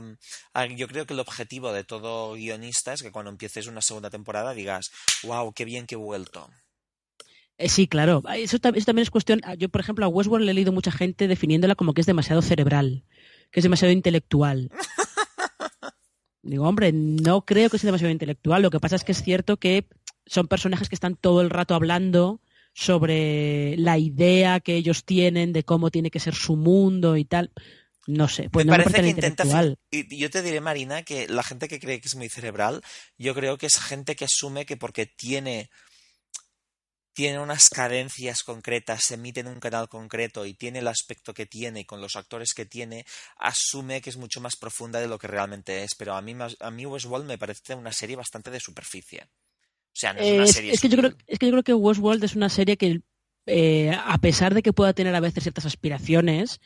a, 0.54 0.66
Yo 0.68 0.88
creo 0.88 1.06
que 1.06 1.14
el 1.14 1.20
objetivo 1.20 1.74
de 1.74 1.84
todo 1.84 2.34
guionista 2.34 2.94
es 2.94 3.02
que 3.02 3.12
cuando 3.12 3.32
empieces 3.32 3.68
una 3.68 3.82
segunda 3.82 4.10
temporada 4.10 4.54
digas, 4.54 4.92
wow, 5.24 5.52
qué 5.54 5.66
bien 5.66 5.88
que 5.88 5.96
he 5.96 5.98
vuelto. 5.98 6.50
Eh, 7.58 7.70
sí, 7.70 7.88
claro. 7.88 8.24
Eso, 8.36 8.58
eso, 8.58 8.86
también 8.86 9.04
es 9.04 9.10
cuestión. 9.10 9.42
Yo, 9.58 9.70
por 9.70 9.82
ejemplo, 9.82 10.06
a 10.06 10.10
Westworld 10.10 10.46
le 10.46 10.52
he 10.52 10.56
leído 10.56 10.72
mucha 10.72 10.92
gente 10.92 11.28
definiéndola 11.28 11.76
como 11.76 11.94
que 11.94 12.02
es 12.02 12.08
demasiado 12.08 12.42
cerebral, 12.42 13.04
que 13.52 13.60
es 13.60 13.64
demasiado 13.64 13.92
intelectual. 13.92 14.70
Digo, 16.44 16.68
hombre, 16.68 16.92
no 16.94 17.42
creo 17.46 17.70
que 17.70 17.80
sea 17.80 17.88
demasiado 17.88 18.12
intelectual. 18.12 18.62
Lo 18.62 18.70
que 18.70 18.80
pasa 18.80 18.96
es 18.96 19.04
que 19.04 19.12
es 19.12 19.24
cierto 19.24 19.58
que 19.58 19.86
son 20.28 20.48
personajes 20.48 20.88
que 20.88 20.96
están 20.96 21.16
todo 21.16 21.42
el 21.42 21.50
rato 21.50 21.74
hablando 21.74 22.42
sobre 22.78 23.76
la 23.78 23.98
idea 23.98 24.60
que 24.60 24.76
ellos 24.76 25.04
tienen 25.04 25.52
de 25.52 25.64
cómo 25.64 25.90
tiene 25.90 26.12
que 26.12 26.20
ser 26.20 26.36
su 26.36 26.56
mundo 26.56 27.18
y 27.18 27.26
tal. 27.26 27.52
No 28.06 28.28
sé, 28.28 28.52
pues 28.52 28.68
me 28.68 28.72
no 28.72 28.84
parece 28.84 29.02
me 29.02 29.16
que 29.16 29.28
intenta. 29.28 29.46
Y 29.90 30.18
yo 30.18 30.30
te 30.30 30.44
diré, 30.44 30.62
Marina, 30.62 31.02
que 31.02 31.28
la 31.28 31.42
gente 31.42 31.68
que 31.68 31.80
cree 31.80 32.00
que 32.00 32.08
es 32.08 32.16
muy 32.16 32.30
cerebral, 32.30 32.84
yo 33.18 33.34
creo 33.34 33.58
que 33.58 33.66
es 33.66 33.80
gente 33.80 34.16
que 34.16 34.26
asume 34.26 34.68
que 34.68 34.78
porque 34.78 35.08
tiene 35.08 35.72
tiene 37.14 37.40
unas 37.40 37.70
cadencias 37.70 38.44
concretas, 38.44 39.06
se 39.08 39.16
emite 39.16 39.40
en 39.40 39.48
un 39.48 39.60
canal 39.60 39.90
concreto 39.90 40.46
y 40.46 40.54
tiene 40.54 40.78
el 40.78 40.88
aspecto 40.88 41.34
que 41.34 41.48
tiene 41.48 41.80
y 41.80 41.86
con 41.86 42.00
los 42.00 42.16
actores 42.16 42.54
que 42.54 42.68
tiene, 42.68 43.08
asume 43.38 44.02
que 44.02 44.12
es 44.12 44.18
mucho 44.18 44.40
más 44.40 44.56
profunda 44.56 45.00
de 45.00 45.08
lo 45.08 45.18
que 45.18 45.26
realmente 45.26 45.84
es. 45.84 45.96
Pero 45.98 46.14
a 46.14 46.22
mí, 46.22 46.36
a 46.60 46.70
mí 46.70 46.86
Westworld 46.86 47.26
me 47.26 47.40
parece 47.40 47.74
una 47.74 47.92
serie 47.92 48.16
bastante 48.16 48.52
de 48.52 48.60
superficie. 48.60 49.30
O 49.98 50.00
sea, 50.00 50.14
no 50.14 50.20
es 50.20 50.32
una 50.32 50.46
serie. 50.46 50.72
Es 50.74 50.80
que, 50.80 50.90
yo 50.90 50.98
creo, 50.98 51.14
es 51.26 51.40
que 51.40 51.48
yo 51.48 51.52
creo 51.54 51.64
que 51.64 51.74
Westworld 51.74 52.24
es 52.24 52.36
una 52.36 52.50
serie 52.50 52.78
que, 52.78 53.02
eh, 53.48 53.92
a 54.06 54.20
pesar 54.20 54.54
de 54.54 54.62
que 54.62 54.72
pueda 54.72 54.94
tener 54.94 55.16
a 55.16 55.20
veces 55.20 55.42
ciertas 55.42 55.66
aspiraciones, 55.66 56.62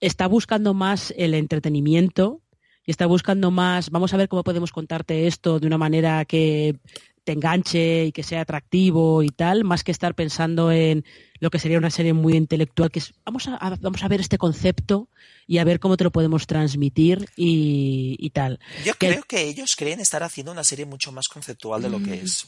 está 0.00 0.26
buscando 0.26 0.72
más 0.72 1.12
el 1.18 1.34
entretenimiento 1.34 2.40
y 2.86 2.90
está 2.90 3.04
buscando 3.04 3.50
más, 3.50 3.90
vamos 3.90 4.14
a 4.14 4.16
ver 4.16 4.30
cómo 4.30 4.42
podemos 4.42 4.72
contarte 4.72 5.26
esto 5.26 5.60
de 5.60 5.66
una 5.66 5.76
manera 5.76 6.24
que 6.24 6.76
te 7.24 7.32
enganche 7.32 8.06
y 8.06 8.12
que 8.12 8.22
sea 8.22 8.40
atractivo 8.40 9.22
y 9.22 9.28
tal, 9.28 9.64
más 9.64 9.84
que 9.84 9.92
estar 9.92 10.14
pensando 10.14 10.72
en 10.72 11.04
lo 11.40 11.50
que 11.50 11.58
sería 11.58 11.76
una 11.76 11.90
serie 11.90 12.14
muy 12.14 12.36
intelectual, 12.36 12.90
que 12.90 13.00
es 13.00 13.12
vamos 13.22 13.48
a, 13.48 13.76
vamos 13.82 14.02
a 14.02 14.08
ver 14.08 14.22
este 14.22 14.38
concepto 14.38 15.10
y 15.46 15.58
a 15.58 15.64
ver 15.64 15.78
cómo 15.78 15.98
te 15.98 16.04
lo 16.04 16.10
podemos 16.10 16.46
transmitir 16.46 17.28
y, 17.36 18.30
tal. 18.30 18.60
Yo 18.82 18.94
creo 18.94 19.24
que 19.24 19.42
ellos 19.42 19.76
creen 19.76 20.00
estar 20.00 20.22
haciendo 20.22 20.52
una 20.52 20.64
serie 20.64 20.86
mucho 20.86 21.12
más 21.12 21.28
conceptual 21.28 21.82
de 21.82 21.90
lo 21.90 21.98
que 21.98 22.10
mm. 22.10 22.24
es. 22.24 22.46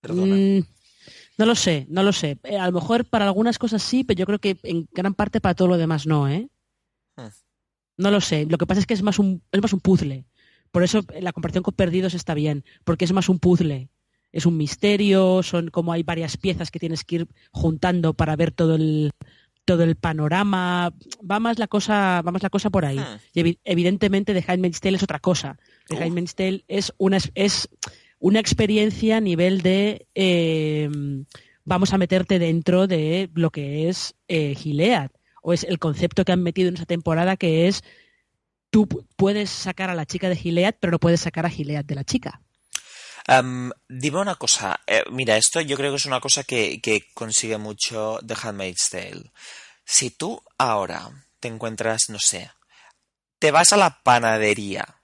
Perdona. 0.00 0.34
Mm, 0.34 0.64
no 1.38 1.46
lo 1.46 1.54
sé, 1.54 1.86
no 1.88 2.02
lo 2.02 2.12
sé. 2.12 2.38
Eh, 2.44 2.58
a 2.58 2.66
lo 2.66 2.72
mejor 2.72 3.04
para 3.04 3.26
algunas 3.26 3.58
cosas 3.58 3.82
sí, 3.82 4.04
pero 4.04 4.18
yo 4.18 4.26
creo 4.26 4.38
que 4.38 4.58
en 4.62 4.88
gran 4.92 5.14
parte 5.14 5.40
para 5.40 5.54
todo 5.54 5.68
lo 5.68 5.78
demás 5.78 6.06
no, 6.06 6.28
¿eh? 6.28 6.48
Hmm. 7.16 7.28
No 7.96 8.10
lo 8.10 8.20
sé. 8.20 8.46
Lo 8.46 8.58
que 8.58 8.66
pasa 8.66 8.80
es 8.80 8.86
que 8.86 8.94
es 8.94 9.02
más 9.02 9.18
un, 9.18 9.42
es 9.52 9.62
más 9.62 9.72
un 9.72 9.80
puzzle. 9.80 10.26
Por 10.70 10.82
eso 10.84 11.02
la 11.20 11.32
comparación 11.32 11.62
con 11.62 11.74
Perdidos 11.74 12.14
está 12.14 12.34
bien, 12.34 12.64
porque 12.84 13.04
es 13.04 13.12
más 13.12 13.28
un 13.28 13.38
puzzle 13.38 13.90
es 14.32 14.46
un 14.46 14.56
misterio, 14.56 15.42
son 15.42 15.68
como 15.68 15.92
hay 15.92 16.02
varias 16.02 16.36
piezas 16.36 16.70
que 16.70 16.78
tienes 16.78 17.04
que 17.04 17.16
ir 17.16 17.28
juntando 17.50 18.14
para 18.14 18.36
ver 18.36 18.52
todo 18.52 18.76
el 18.76 19.12
todo 19.64 19.84
el 19.84 19.94
panorama, 19.94 20.92
va 21.30 21.38
más 21.38 21.58
la 21.58 21.68
cosa, 21.68 22.22
va 22.22 22.32
la 22.40 22.50
cosa 22.50 22.70
por 22.70 22.84
ahí. 22.84 22.98
Ah. 22.98 23.20
Y 23.32 23.58
evidentemente 23.62 24.34
The 24.34 24.44
Handmaid's 24.50 24.80
Tale 24.80 24.96
es 24.96 25.02
otra 25.02 25.20
cosa. 25.20 25.58
The 25.86 26.02
Handmaid's 26.02 26.34
Tale 26.34 26.64
es 26.66 26.92
una 26.98 27.18
es 27.34 27.68
una 28.20 28.38
experiencia 28.38 29.16
a 29.16 29.20
nivel 29.20 29.62
de 29.62 30.06
em, 30.14 31.24
vamos 31.64 31.92
a 31.92 31.98
meterte 31.98 32.38
dentro 32.38 32.86
de 32.86 33.28
lo 33.34 33.50
que 33.50 33.88
es 33.88 34.14
eh, 34.28 34.54
Gilead 34.54 35.10
o 35.42 35.52
es 35.52 35.64
el 35.64 35.80
concepto 35.80 36.24
que 36.24 36.32
han 36.32 36.42
metido 36.42 36.68
en 36.68 36.76
esa 36.76 36.86
temporada 36.86 37.36
que 37.36 37.66
es 37.66 37.82
tú 38.70 38.86
puedes 39.16 39.50
sacar 39.50 39.90
a 39.90 39.94
la 39.96 40.06
chica 40.06 40.28
de 40.28 40.36
Gilead, 40.36 40.76
pero 40.78 40.92
no 40.92 41.00
puedes 41.00 41.20
sacar 41.20 41.44
a 41.46 41.50
Gilead 41.50 41.84
de 41.84 41.94
la 41.96 42.04
chica 42.04 42.40
dime 43.88 44.18
una 44.18 44.34
cosa. 44.34 44.80
Eh, 44.86 45.04
mira, 45.10 45.36
esto 45.36 45.60
yo 45.60 45.76
creo 45.76 45.90
que 45.90 45.96
es 45.96 46.06
una 46.06 46.20
cosa 46.20 46.44
que, 46.44 46.80
que 46.80 47.06
consigue 47.14 47.58
mucho 47.58 48.18
The 48.26 48.34
Handmaid's 48.42 48.90
Tale. 48.90 49.32
Si 49.84 50.10
tú 50.10 50.42
ahora 50.58 51.10
te 51.38 51.48
encuentras, 51.48 52.08
no 52.08 52.18
sé, 52.18 52.50
te 53.38 53.50
vas 53.50 53.72
a 53.72 53.76
la 53.76 54.02
panadería 54.02 54.99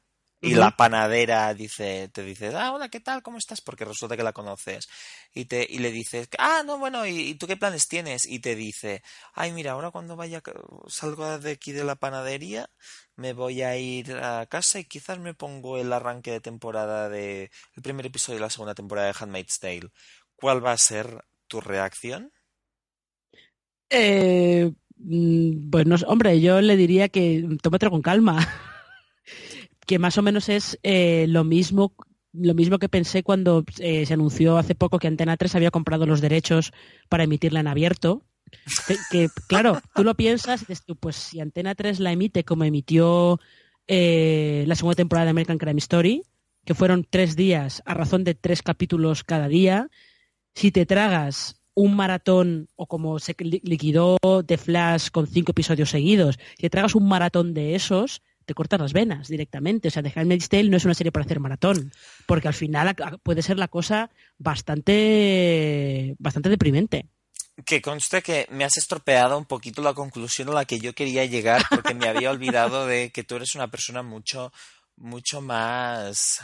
y 0.46 0.54
la 0.54 0.70
panadera 0.76 1.52
dice, 1.54 2.08
te 2.12 2.22
dice, 2.22 2.54
ah, 2.54 2.72
hola, 2.72 2.88
¿qué 2.88 3.00
tal? 3.00 3.22
¿Cómo 3.22 3.38
estás? 3.38 3.60
Porque 3.60 3.84
resulta 3.84 4.16
que 4.16 4.22
la 4.22 4.32
conoces. 4.32 4.88
Y, 5.34 5.46
te, 5.46 5.66
y 5.68 5.78
le 5.78 5.90
dices, 5.90 6.28
ah, 6.38 6.62
no, 6.64 6.78
bueno, 6.78 7.06
¿y, 7.06 7.34
tú 7.34 7.46
qué 7.46 7.56
planes 7.56 7.88
tienes? 7.88 8.26
Y 8.26 8.38
te 8.38 8.54
dice, 8.54 9.02
ay, 9.34 9.52
mira, 9.52 9.72
ahora 9.72 9.90
cuando 9.90 10.16
vaya, 10.16 10.42
salgo 10.86 11.38
de 11.38 11.52
aquí 11.52 11.72
de 11.72 11.84
la 11.84 11.96
panadería, 11.96 12.70
me 13.16 13.32
voy 13.32 13.62
a 13.62 13.76
ir 13.76 14.12
a 14.12 14.46
casa 14.46 14.78
y 14.78 14.84
quizás 14.84 15.18
me 15.18 15.34
pongo 15.34 15.78
el 15.78 15.92
arranque 15.92 16.30
de 16.30 16.40
temporada 16.40 17.08
de, 17.08 17.50
el 17.74 17.82
primer 17.82 18.06
episodio 18.06 18.38
de 18.38 18.42
la 18.42 18.50
segunda 18.50 18.74
temporada 18.74 19.08
de 19.08 19.14
Handmaid's 19.18 19.58
Tale. 19.58 19.90
¿Cuál 20.36 20.64
va 20.64 20.72
a 20.72 20.78
ser 20.78 21.24
tu 21.48 21.60
reacción? 21.60 22.32
Eh, 23.90 24.72
mm, 24.96 25.70
pues 25.70 26.04
hombre, 26.06 26.40
yo 26.40 26.60
le 26.60 26.76
diría 26.76 27.08
que 27.08 27.46
tómatelo 27.62 27.90
con 27.90 28.02
calma. 28.02 28.36
que 29.86 29.98
más 29.98 30.18
o 30.18 30.22
menos 30.22 30.48
es 30.48 30.78
eh, 30.82 31.26
lo 31.28 31.44
mismo 31.44 31.94
lo 32.38 32.54
mismo 32.54 32.78
que 32.78 32.88
pensé 32.88 33.22
cuando 33.22 33.64
eh, 33.78 34.04
se 34.04 34.12
anunció 34.12 34.58
hace 34.58 34.74
poco 34.74 34.98
que 34.98 35.08
Antena 35.08 35.38
3 35.38 35.54
había 35.54 35.70
comprado 35.70 36.04
los 36.04 36.20
derechos 36.20 36.72
para 37.08 37.24
emitirla 37.24 37.60
en 37.60 37.66
abierto. 37.66 38.26
Que, 39.10 39.28
claro, 39.48 39.80
tú 39.94 40.04
lo 40.04 40.14
piensas 40.14 40.64
pues 41.00 41.16
si 41.16 41.40
Antena 41.40 41.74
3 41.74 41.98
la 42.00 42.12
emite 42.12 42.44
como 42.44 42.64
emitió 42.64 43.40
eh, 43.88 44.64
la 44.66 44.74
segunda 44.74 44.96
temporada 44.96 45.24
de 45.24 45.30
American 45.30 45.58
Crime 45.58 45.78
Story, 45.78 46.22
que 46.64 46.74
fueron 46.74 47.06
tres 47.08 47.36
días 47.36 47.82
a 47.86 47.94
razón 47.94 48.22
de 48.22 48.34
tres 48.34 48.62
capítulos 48.62 49.24
cada 49.24 49.48
día, 49.48 49.88
si 50.54 50.70
te 50.70 50.86
tragas 50.86 51.60
un 51.74 51.94
maratón 51.94 52.68
o 52.76 52.86
como 52.86 53.18
se 53.18 53.34
liquidó 53.38 54.16
The 54.46 54.56
Flash 54.56 55.10
con 55.10 55.26
cinco 55.26 55.52
episodios 55.52 55.90
seguidos, 55.90 56.38
si 56.56 56.62
te 56.62 56.70
tragas 56.70 56.94
un 56.94 57.08
maratón 57.08 57.54
de 57.54 57.74
esos, 57.74 58.22
te 58.46 58.54
cortas 58.54 58.80
las 58.80 58.92
venas 58.92 59.28
directamente. 59.28 59.88
O 59.88 59.90
sea, 59.90 60.02
The 60.02 60.12
Handmaid's 60.14 60.48
Tale 60.48 60.70
no 60.70 60.76
es 60.76 60.84
una 60.84 60.94
serie 60.94 61.12
para 61.12 61.24
hacer 61.24 61.40
maratón, 61.40 61.92
porque 62.24 62.48
al 62.48 62.54
final 62.54 62.96
puede 63.22 63.42
ser 63.42 63.58
la 63.58 63.68
cosa 63.68 64.10
bastante, 64.38 66.14
bastante 66.18 66.48
deprimente. 66.48 67.08
Que 67.64 67.82
conste 67.82 68.22
que 68.22 68.46
me 68.50 68.64
has 68.64 68.76
estropeado 68.76 69.36
un 69.36 69.46
poquito 69.46 69.82
la 69.82 69.94
conclusión 69.94 70.48
a 70.50 70.52
la 70.52 70.64
que 70.64 70.78
yo 70.78 70.94
quería 70.94 71.24
llegar, 71.24 71.62
porque 71.70 71.94
me 71.94 72.08
había 72.08 72.30
olvidado 72.30 72.86
de 72.86 73.10
que 73.10 73.24
tú 73.24 73.36
eres 73.36 73.54
una 73.54 73.68
persona 73.68 74.02
mucho, 74.02 74.52
mucho 74.96 75.40
más, 75.40 76.40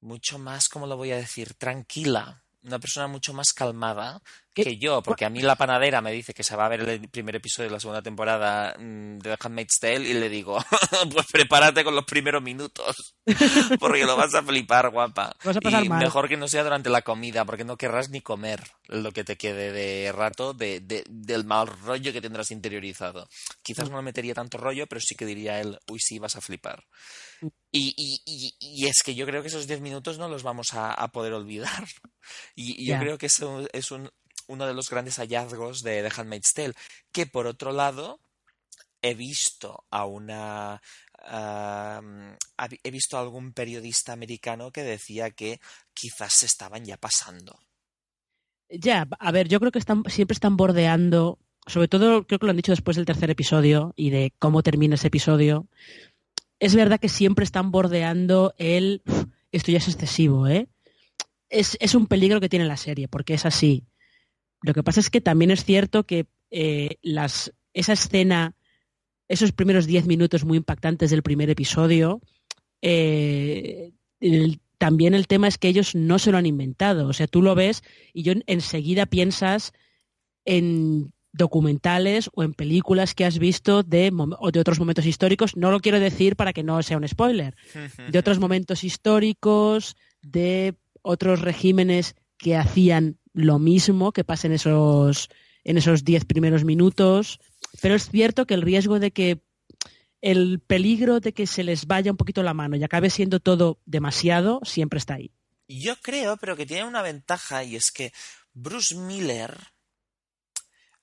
mucho 0.00 0.38
más, 0.38 0.68
¿cómo 0.68 0.86
lo 0.86 0.96
voy 0.96 1.10
a 1.12 1.16
decir? 1.16 1.54
Tranquila, 1.54 2.41
una 2.64 2.78
persona 2.78 3.06
mucho 3.06 3.32
más 3.32 3.52
calmada 3.52 4.20
que 4.54 4.76
yo, 4.76 5.02
porque 5.02 5.24
a 5.24 5.30
mí 5.30 5.40
la 5.40 5.56
panadera 5.56 6.00
me 6.00 6.12
dice 6.12 6.34
que 6.34 6.44
se 6.44 6.54
va 6.54 6.66
a 6.66 6.68
ver 6.68 6.80
el 6.80 7.08
primer 7.08 7.36
episodio 7.36 7.68
de 7.68 7.74
la 7.74 7.80
segunda 7.80 8.02
temporada 8.02 8.74
mm, 8.78 9.18
de 9.18 9.30
The 9.30 9.36
Handmaid's 9.40 9.78
Tale 9.80 10.08
y 10.08 10.14
le 10.14 10.28
digo, 10.28 10.58
pues 11.12 11.26
prepárate 11.32 11.82
con 11.84 11.94
los 11.94 12.04
primeros 12.04 12.42
minutos, 12.42 13.16
porque 13.80 14.04
lo 14.04 14.16
vas 14.16 14.34
a 14.34 14.42
flipar, 14.42 14.90
guapa. 14.90 15.34
y 15.82 15.88
mejor 15.88 16.28
que 16.28 16.36
no 16.36 16.48
sea 16.48 16.64
durante 16.64 16.90
la 16.90 17.02
comida, 17.02 17.44
porque 17.44 17.64
no 17.64 17.76
querrás 17.76 18.10
ni 18.10 18.20
comer 18.20 18.62
lo 18.88 19.12
que 19.12 19.24
te 19.24 19.36
quede 19.36 19.72
de 19.72 20.12
rato 20.12 20.52
de, 20.52 20.80
del 21.08 21.44
mal 21.44 21.66
rollo 21.66 22.12
que 22.12 22.20
tendrás 22.20 22.50
interiorizado. 22.50 23.28
Quizás 23.62 23.90
no 23.90 23.96
me 23.96 24.02
metería 24.02 24.34
tanto 24.34 24.58
rollo, 24.58 24.86
pero 24.86 25.00
sí 25.00 25.14
que 25.14 25.24
diría 25.24 25.60
él, 25.60 25.78
uy, 25.88 25.98
sí, 25.98 26.18
vas 26.18 26.36
a 26.36 26.40
flipar. 26.40 26.84
Y, 27.70 27.94
y, 27.96 28.54
y, 28.60 28.86
es 28.86 29.02
que 29.04 29.14
yo 29.14 29.26
creo 29.26 29.42
que 29.42 29.48
esos 29.48 29.66
10 29.66 29.80
minutos 29.80 30.18
no 30.18 30.28
los 30.28 30.42
vamos 30.42 30.74
a, 30.74 31.08
poder 31.08 31.32
olvidar. 31.32 31.84
Y, 32.54 32.86
yo 32.86 32.98
creo 33.00 33.18
que 33.18 33.26
eso 33.26 33.66
es 33.72 33.90
un, 33.90 34.08
uno 34.46 34.66
de 34.66 34.74
los 34.74 34.88
grandes 34.88 35.16
hallazgos 35.16 35.80
de 35.80 36.02
The 36.02 36.20
Handmaid's 36.20 36.52
Tale, 36.54 36.74
que 37.10 37.26
por 37.26 37.48
otro 37.48 37.72
lado 37.72 38.20
he 39.00 39.14
visto 39.14 39.84
a 39.90 40.06
una 40.06 40.80
he 42.82 42.90
visto 42.90 43.16
a 43.16 43.20
algún 43.20 43.52
periodista 43.52 44.12
americano 44.12 44.70
que 44.70 44.82
decía 44.82 45.30
que 45.30 45.60
quizás 45.94 46.32
se 46.32 46.46
estaban 46.46 46.84
ya 46.84 46.96
pasando. 46.96 47.58
Ya, 48.68 49.06
a 49.18 49.32
ver, 49.32 49.48
yo 49.48 49.60
creo 49.60 49.70
que 49.70 49.78
están, 49.78 50.02
siempre 50.08 50.34
están 50.34 50.56
bordeando, 50.56 51.38
sobre 51.66 51.88
todo 51.88 52.26
creo 52.26 52.38
que 52.38 52.46
lo 52.46 52.50
han 52.50 52.56
dicho 52.56 52.72
después 52.72 52.96
del 52.96 53.06
tercer 53.06 53.30
episodio 53.30 53.92
y 53.96 54.10
de 54.10 54.32
cómo 54.38 54.62
termina 54.62 54.94
ese 54.94 55.08
episodio. 55.08 55.66
Es 56.62 56.76
verdad 56.76 57.00
que 57.00 57.08
siempre 57.08 57.44
están 57.44 57.72
bordeando 57.72 58.54
el 58.56 59.02
esto 59.50 59.72
ya 59.72 59.78
es 59.78 59.88
excesivo, 59.88 60.46
¿eh? 60.46 60.68
Es, 61.48 61.76
es 61.80 61.96
un 61.96 62.06
peligro 62.06 62.40
que 62.40 62.48
tiene 62.48 62.66
la 62.66 62.76
serie, 62.76 63.08
porque 63.08 63.34
es 63.34 63.44
así. 63.44 63.82
Lo 64.62 64.72
que 64.72 64.84
pasa 64.84 65.00
es 65.00 65.10
que 65.10 65.20
también 65.20 65.50
es 65.50 65.64
cierto 65.64 66.04
que 66.06 66.26
eh, 66.52 66.98
las, 67.02 67.52
esa 67.74 67.94
escena, 67.94 68.54
esos 69.26 69.50
primeros 69.50 69.86
diez 69.86 70.06
minutos 70.06 70.44
muy 70.44 70.56
impactantes 70.56 71.10
del 71.10 71.24
primer 71.24 71.50
episodio, 71.50 72.20
eh, 72.80 73.90
también 74.78 75.14
el 75.14 75.26
tema 75.26 75.48
es 75.48 75.58
que 75.58 75.66
ellos 75.66 75.96
no 75.96 76.20
se 76.20 76.30
lo 76.30 76.38
han 76.38 76.46
inventado. 76.46 77.08
O 77.08 77.12
sea, 77.12 77.26
tú 77.26 77.42
lo 77.42 77.56
ves 77.56 77.82
y 78.12 78.22
yo 78.22 78.34
enseguida 78.46 79.06
piensas 79.06 79.72
en 80.44 81.12
documentales 81.32 82.30
o 82.34 82.42
en 82.42 82.54
películas 82.54 83.14
que 83.14 83.24
has 83.24 83.38
visto 83.38 83.82
de, 83.82 84.12
o 84.38 84.50
de 84.50 84.60
otros 84.60 84.78
momentos 84.78 85.06
históricos. 85.06 85.56
No 85.56 85.70
lo 85.70 85.80
quiero 85.80 85.98
decir 85.98 86.36
para 86.36 86.52
que 86.52 86.62
no 86.62 86.82
sea 86.82 86.98
un 86.98 87.08
spoiler. 87.08 87.56
De 88.10 88.18
otros 88.18 88.38
momentos 88.38 88.84
históricos, 88.84 89.96
de 90.22 90.74
otros 91.02 91.40
regímenes 91.40 92.14
que 92.36 92.56
hacían 92.56 93.18
lo 93.32 93.58
mismo 93.58 94.12
que 94.12 94.24
pasa 94.24 94.46
en 94.46 94.52
esos 94.52 95.28
en 95.64 95.78
esos 95.78 96.04
diez 96.04 96.24
primeros 96.24 96.64
minutos, 96.64 97.38
pero 97.80 97.94
es 97.94 98.08
cierto 98.08 98.46
que 98.46 98.54
el 98.54 98.62
riesgo 98.62 98.98
de 98.98 99.12
que 99.12 99.40
el 100.20 100.60
peligro 100.60 101.20
de 101.20 101.32
que 101.32 101.46
se 101.46 101.62
les 101.62 101.86
vaya 101.86 102.10
un 102.10 102.16
poquito 102.16 102.42
la 102.42 102.54
mano 102.54 102.76
y 102.76 102.84
acabe 102.84 103.10
siendo 103.10 103.40
todo 103.40 103.78
demasiado 103.84 104.60
siempre 104.64 104.98
está 104.98 105.14
ahí. 105.14 105.32
Yo 105.68 105.94
creo, 106.00 106.36
pero 106.36 106.56
que 106.56 106.66
tiene 106.66 106.84
una 106.84 107.02
ventaja 107.02 107.64
y 107.64 107.76
es 107.76 107.92
que 107.92 108.12
Bruce 108.52 108.94
Miller 108.94 109.56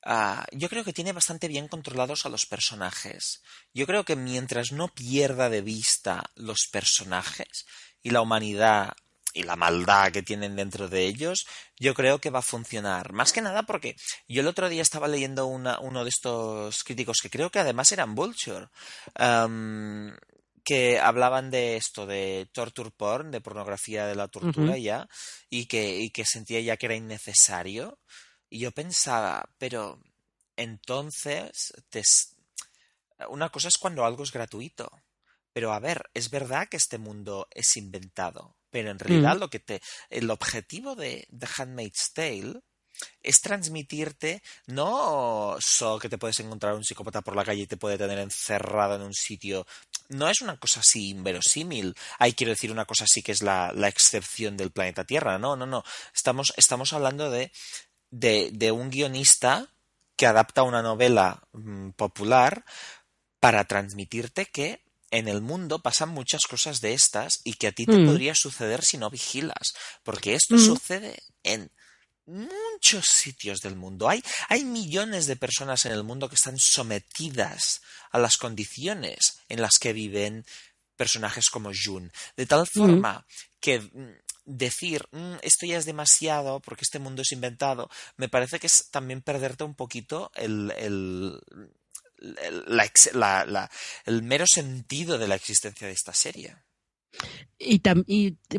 ah, 0.09 0.43
yo 0.51 0.69
creo 0.69 0.83
que 0.83 0.91
tiene 0.91 1.13
bastante 1.13 1.47
bien 1.47 1.67
controlados 1.67 2.25
a 2.25 2.29
los 2.29 2.47
personajes. 2.47 3.43
Yo 3.75 3.85
creo 3.85 4.03
que 4.03 4.15
mientras 4.15 4.71
no 4.71 4.87
pierda 4.87 5.49
de 5.49 5.61
vista 5.61 6.23
los 6.35 6.67
personajes 6.71 7.67
y 8.01 8.09
la 8.09 8.21
humanidad 8.21 8.93
y 9.35 9.43
la 9.43 9.55
maldad 9.55 10.11
que 10.11 10.23
tienen 10.23 10.55
dentro 10.55 10.89
de 10.89 11.05
ellos, 11.05 11.45
yo 11.77 11.93
creo 11.93 12.19
que 12.19 12.31
va 12.31 12.39
a 12.39 12.41
funcionar. 12.41 13.13
Más 13.13 13.31
que 13.31 13.41
nada 13.41 13.63
porque 13.63 13.95
yo 14.27 14.41
el 14.41 14.47
otro 14.47 14.67
día 14.67 14.81
estaba 14.81 15.07
leyendo 15.07 15.45
uno 15.45 16.03
de 16.03 16.09
estos 16.09 16.83
críticos 16.83 17.19
que 17.21 17.29
creo 17.29 17.51
que 17.51 17.59
además 17.59 17.91
eran 17.91 18.15
Vulture, 18.15 18.69
que 20.63 20.99
hablaban 20.99 21.51
de 21.51 21.77
esto, 21.77 22.07
de 22.07 22.49
torture 22.51 22.89
porn, 22.89 23.29
de 23.29 23.41
pornografía 23.41 24.07
de 24.07 24.15
la 24.15 24.27
tortura 24.27 24.75
ya, 24.79 25.07
y 25.51 25.67
que, 25.67 25.99
y 25.99 26.09
que 26.09 26.25
sentía 26.25 26.59
ya 26.61 26.77
que 26.77 26.87
era 26.87 26.95
innecesario. 26.95 27.99
Y 28.49 28.59
yo 28.59 28.71
pensaba, 28.71 29.49
pero 29.57 29.99
entonces, 30.55 31.73
una 33.29 33.49
cosa 33.49 33.67
es 33.67 33.77
cuando 33.77 34.05
algo 34.05 34.23
es 34.23 34.31
gratuito. 34.31 34.91
Pero 35.53 35.73
a 35.73 35.79
ver, 35.79 36.09
es 36.13 36.29
verdad 36.29 36.69
que 36.69 36.77
este 36.77 36.97
mundo 36.97 37.47
es 37.51 37.75
inventado 37.75 38.55
pero 38.71 38.91
en 38.91 38.99
realidad 38.99 39.35
mm. 39.35 39.39
lo 39.39 39.49
que 39.49 39.59
te, 39.59 39.81
el 40.09 40.29
objetivo 40.29 40.95
de 40.95 41.27
The 41.37 41.47
Handmaid's 41.57 42.13
Tale 42.13 42.61
es 43.21 43.39
transmitirte 43.39 44.43
no 44.67 45.55
solo 45.59 45.99
que 45.99 46.09
te 46.09 46.17
puedes 46.17 46.39
encontrar 46.41 46.75
un 46.75 46.83
psicópata 46.83 47.21
por 47.21 47.35
la 47.35 47.45
calle 47.45 47.61
y 47.61 47.67
te 47.67 47.77
puede 47.77 47.97
tener 47.97 48.19
encerrado 48.19 48.95
en 48.95 49.01
un 49.01 49.13
sitio. 49.13 49.65
No 50.09 50.27
es 50.27 50.41
una 50.41 50.57
cosa 50.57 50.81
así 50.81 51.09
inverosímil. 51.09 51.95
Hay, 52.17 52.33
quiero 52.33 52.51
decir, 52.51 52.71
una 52.71 52.85
cosa 52.85 53.05
así 53.05 53.21
que 53.21 53.31
es 53.31 53.41
la, 53.41 53.71
la 53.73 53.87
excepción 53.87 54.57
del 54.57 54.71
planeta 54.71 55.05
Tierra. 55.05 55.37
No, 55.37 55.55
no, 55.55 55.65
no. 55.65 55.83
Estamos, 56.13 56.51
estamos 56.57 56.91
hablando 56.91 57.31
de, 57.31 57.53
de, 58.11 58.49
de 58.51 58.71
un 58.71 58.89
guionista 58.89 59.67
que 60.15 60.27
adapta 60.27 60.63
una 60.63 60.81
novela 60.81 61.41
mm, 61.53 61.91
popular 61.91 62.65
para 63.39 63.63
transmitirte 63.65 64.45
que 64.45 64.81
en 65.11 65.27
el 65.27 65.41
mundo 65.41 65.79
pasan 65.81 66.09
muchas 66.09 66.41
cosas 66.47 66.81
de 66.81 66.93
estas 66.93 67.39
y 67.43 67.53
que 67.53 67.67
a 67.67 67.71
ti 67.71 67.85
te 67.85 67.97
mm. 67.97 68.05
podría 68.05 68.35
suceder 68.35 68.83
si 68.83 68.97
no 68.97 69.09
vigilas, 69.09 69.73
porque 70.03 70.35
esto 70.35 70.55
mm. 70.55 70.59
sucede 70.59 71.23
en 71.43 71.71
muchos 72.25 73.05
sitios 73.05 73.59
del 73.61 73.75
mundo. 73.75 74.07
Hay, 74.07 74.23
hay 74.49 74.63
millones 74.63 75.25
de 75.25 75.35
personas 75.35 75.85
en 75.85 75.93
el 75.93 76.03
mundo 76.03 76.29
que 76.29 76.35
están 76.35 76.59
sometidas 76.59 77.81
a 78.11 78.19
las 78.19 78.37
condiciones 78.37 79.39
en 79.47 79.61
las 79.61 79.77
que 79.79 79.93
viven 79.93 80.45
personajes 80.95 81.49
como 81.49 81.71
Jun. 81.73 82.11
De 82.35 82.45
tal 82.45 82.63
mm. 82.63 82.65
forma 82.65 83.25
que 83.59 83.81
decir 84.49 85.07
esto 85.41 85.65
ya 85.65 85.77
es 85.77 85.85
demasiado 85.85 86.59
porque 86.59 86.83
este 86.83 86.99
mundo 86.99 87.21
es 87.21 87.31
inventado, 87.31 87.89
me 88.17 88.29
parece 88.29 88.59
que 88.59 88.67
es 88.67 88.89
también 88.91 89.21
perderte 89.21 89.63
un 89.63 89.75
poquito 89.75 90.31
el, 90.35 90.73
el 94.05 94.23
mero 94.23 94.45
sentido 94.47 95.17
de 95.17 95.27
la 95.27 95.35
existencia 95.35 95.87
de 95.87 95.93
esta 95.93 96.13
serie. 96.13 96.55
Y, 97.57 97.81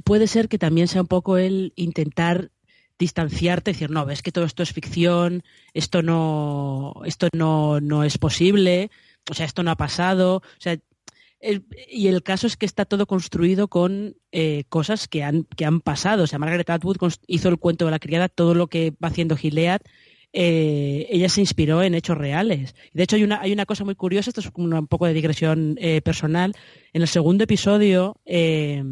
puede 0.05 0.26
ser 0.26 0.49
que 0.49 0.59
también 0.59 0.88
sea 0.88 1.03
un 1.03 1.09
poco 1.09 1.38
el 1.38 1.72
intentar 1.76 2.51
distanciarte, 2.99 3.72
decir, 3.72 3.91
no, 3.91 4.05
ves 4.05 4.22
que 4.22 4.32
todo 4.32 4.45
esto 4.45 4.62
es 4.62 4.72
ficción, 4.72 5.43
esto 5.72 6.03
no, 6.03 6.93
esto 7.07 7.28
no, 7.32 7.80
no 7.80 8.05
es 8.05 8.18
posible, 8.18 8.91
o 9.30 9.34
sea, 9.34 9.47
esto 9.47 9.62
no 9.62 9.70
ha 9.70 9.76
pasado, 9.76 10.36
o 10.36 10.61
sea, 10.61 10.78
y 11.43 12.09
el 12.09 12.22
caso 12.22 12.47
es 12.47 12.57
que 12.57 12.66
está 12.66 12.84
todo 12.84 13.07
construido 13.07 13.68
con 13.68 14.16
eh, 14.30 14.64
cosas 14.68 15.09
que 15.09 15.22
han, 15.22 15.45
que 15.45 15.64
han 15.64 15.80
pasado. 15.80 16.24
O 16.24 16.26
sea, 16.26 16.38
Margaret 16.38 16.68
Atwood 16.68 16.99
hizo 17.26 17.49
el 17.49 17.59
cuento 17.59 17.86
de 17.86 17.91
la 17.91 17.99
criada, 17.99 18.28
todo 18.28 18.55
lo 18.55 18.66
que 18.66 18.93
va 19.03 19.09
haciendo 19.09 19.36
Gilead 19.36 19.80
eh, 20.32 21.09
ella 21.11 21.28
se 21.28 21.41
inspiró 21.41 21.82
en 21.82 21.95
hechos 21.95 22.16
reales. 22.16 22.74
De 22.93 23.03
hecho, 23.03 23.16
hay 23.16 23.24
una, 23.24 23.41
hay 23.41 23.53
una 23.53 23.66
cosa 23.66 23.84
muy 23.84 23.95
curiosa, 23.95 24.30
esto 24.30 24.41
es 24.41 24.51
un 24.55 24.86
poco 24.86 25.07
de 25.07 25.14
digresión 25.14 25.76
eh, 25.80 26.01
personal. 26.03 26.55
En 26.93 27.03
el 27.03 27.09
segundo 27.09 27.45
episodio, 27.45 28.16
eh, 28.24 28.82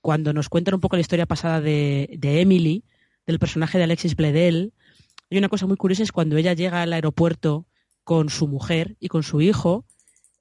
cuando 0.00 0.32
nos 0.32 0.48
cuentan 0.48 0.74
un 0.74 0.80
poco 0.80 0.96
la 0.96 1.02
historia 1.02 1.26
pasada 1.26 1.60
de, 1.60 2.18
Emily, 2.22 2.84
del 3.26 3.38
personaje 3.38 3.78
de 3.78 3.84
Alexis 3.84 4.16
Bledel, 4.16 4.72
hay 5.30 5.38
una 5.38 5.48
cosa 5.48 5.66
muy 5.66 5.76
curiosa, 5.76 6.02
es 6.02 6.12
cuando 6.12 6.36
ella 6.36 6.54
llega 6.54 6.82
al 6.82 6.92
aeropuerto 6.92 7.66
con 8.04 8.30
su 8.30 8.48
mujer 8.48 8.96
y 8.98 9.08
con 9.08 9.22
su 9.22 9.40
hijo, 9.40 9.84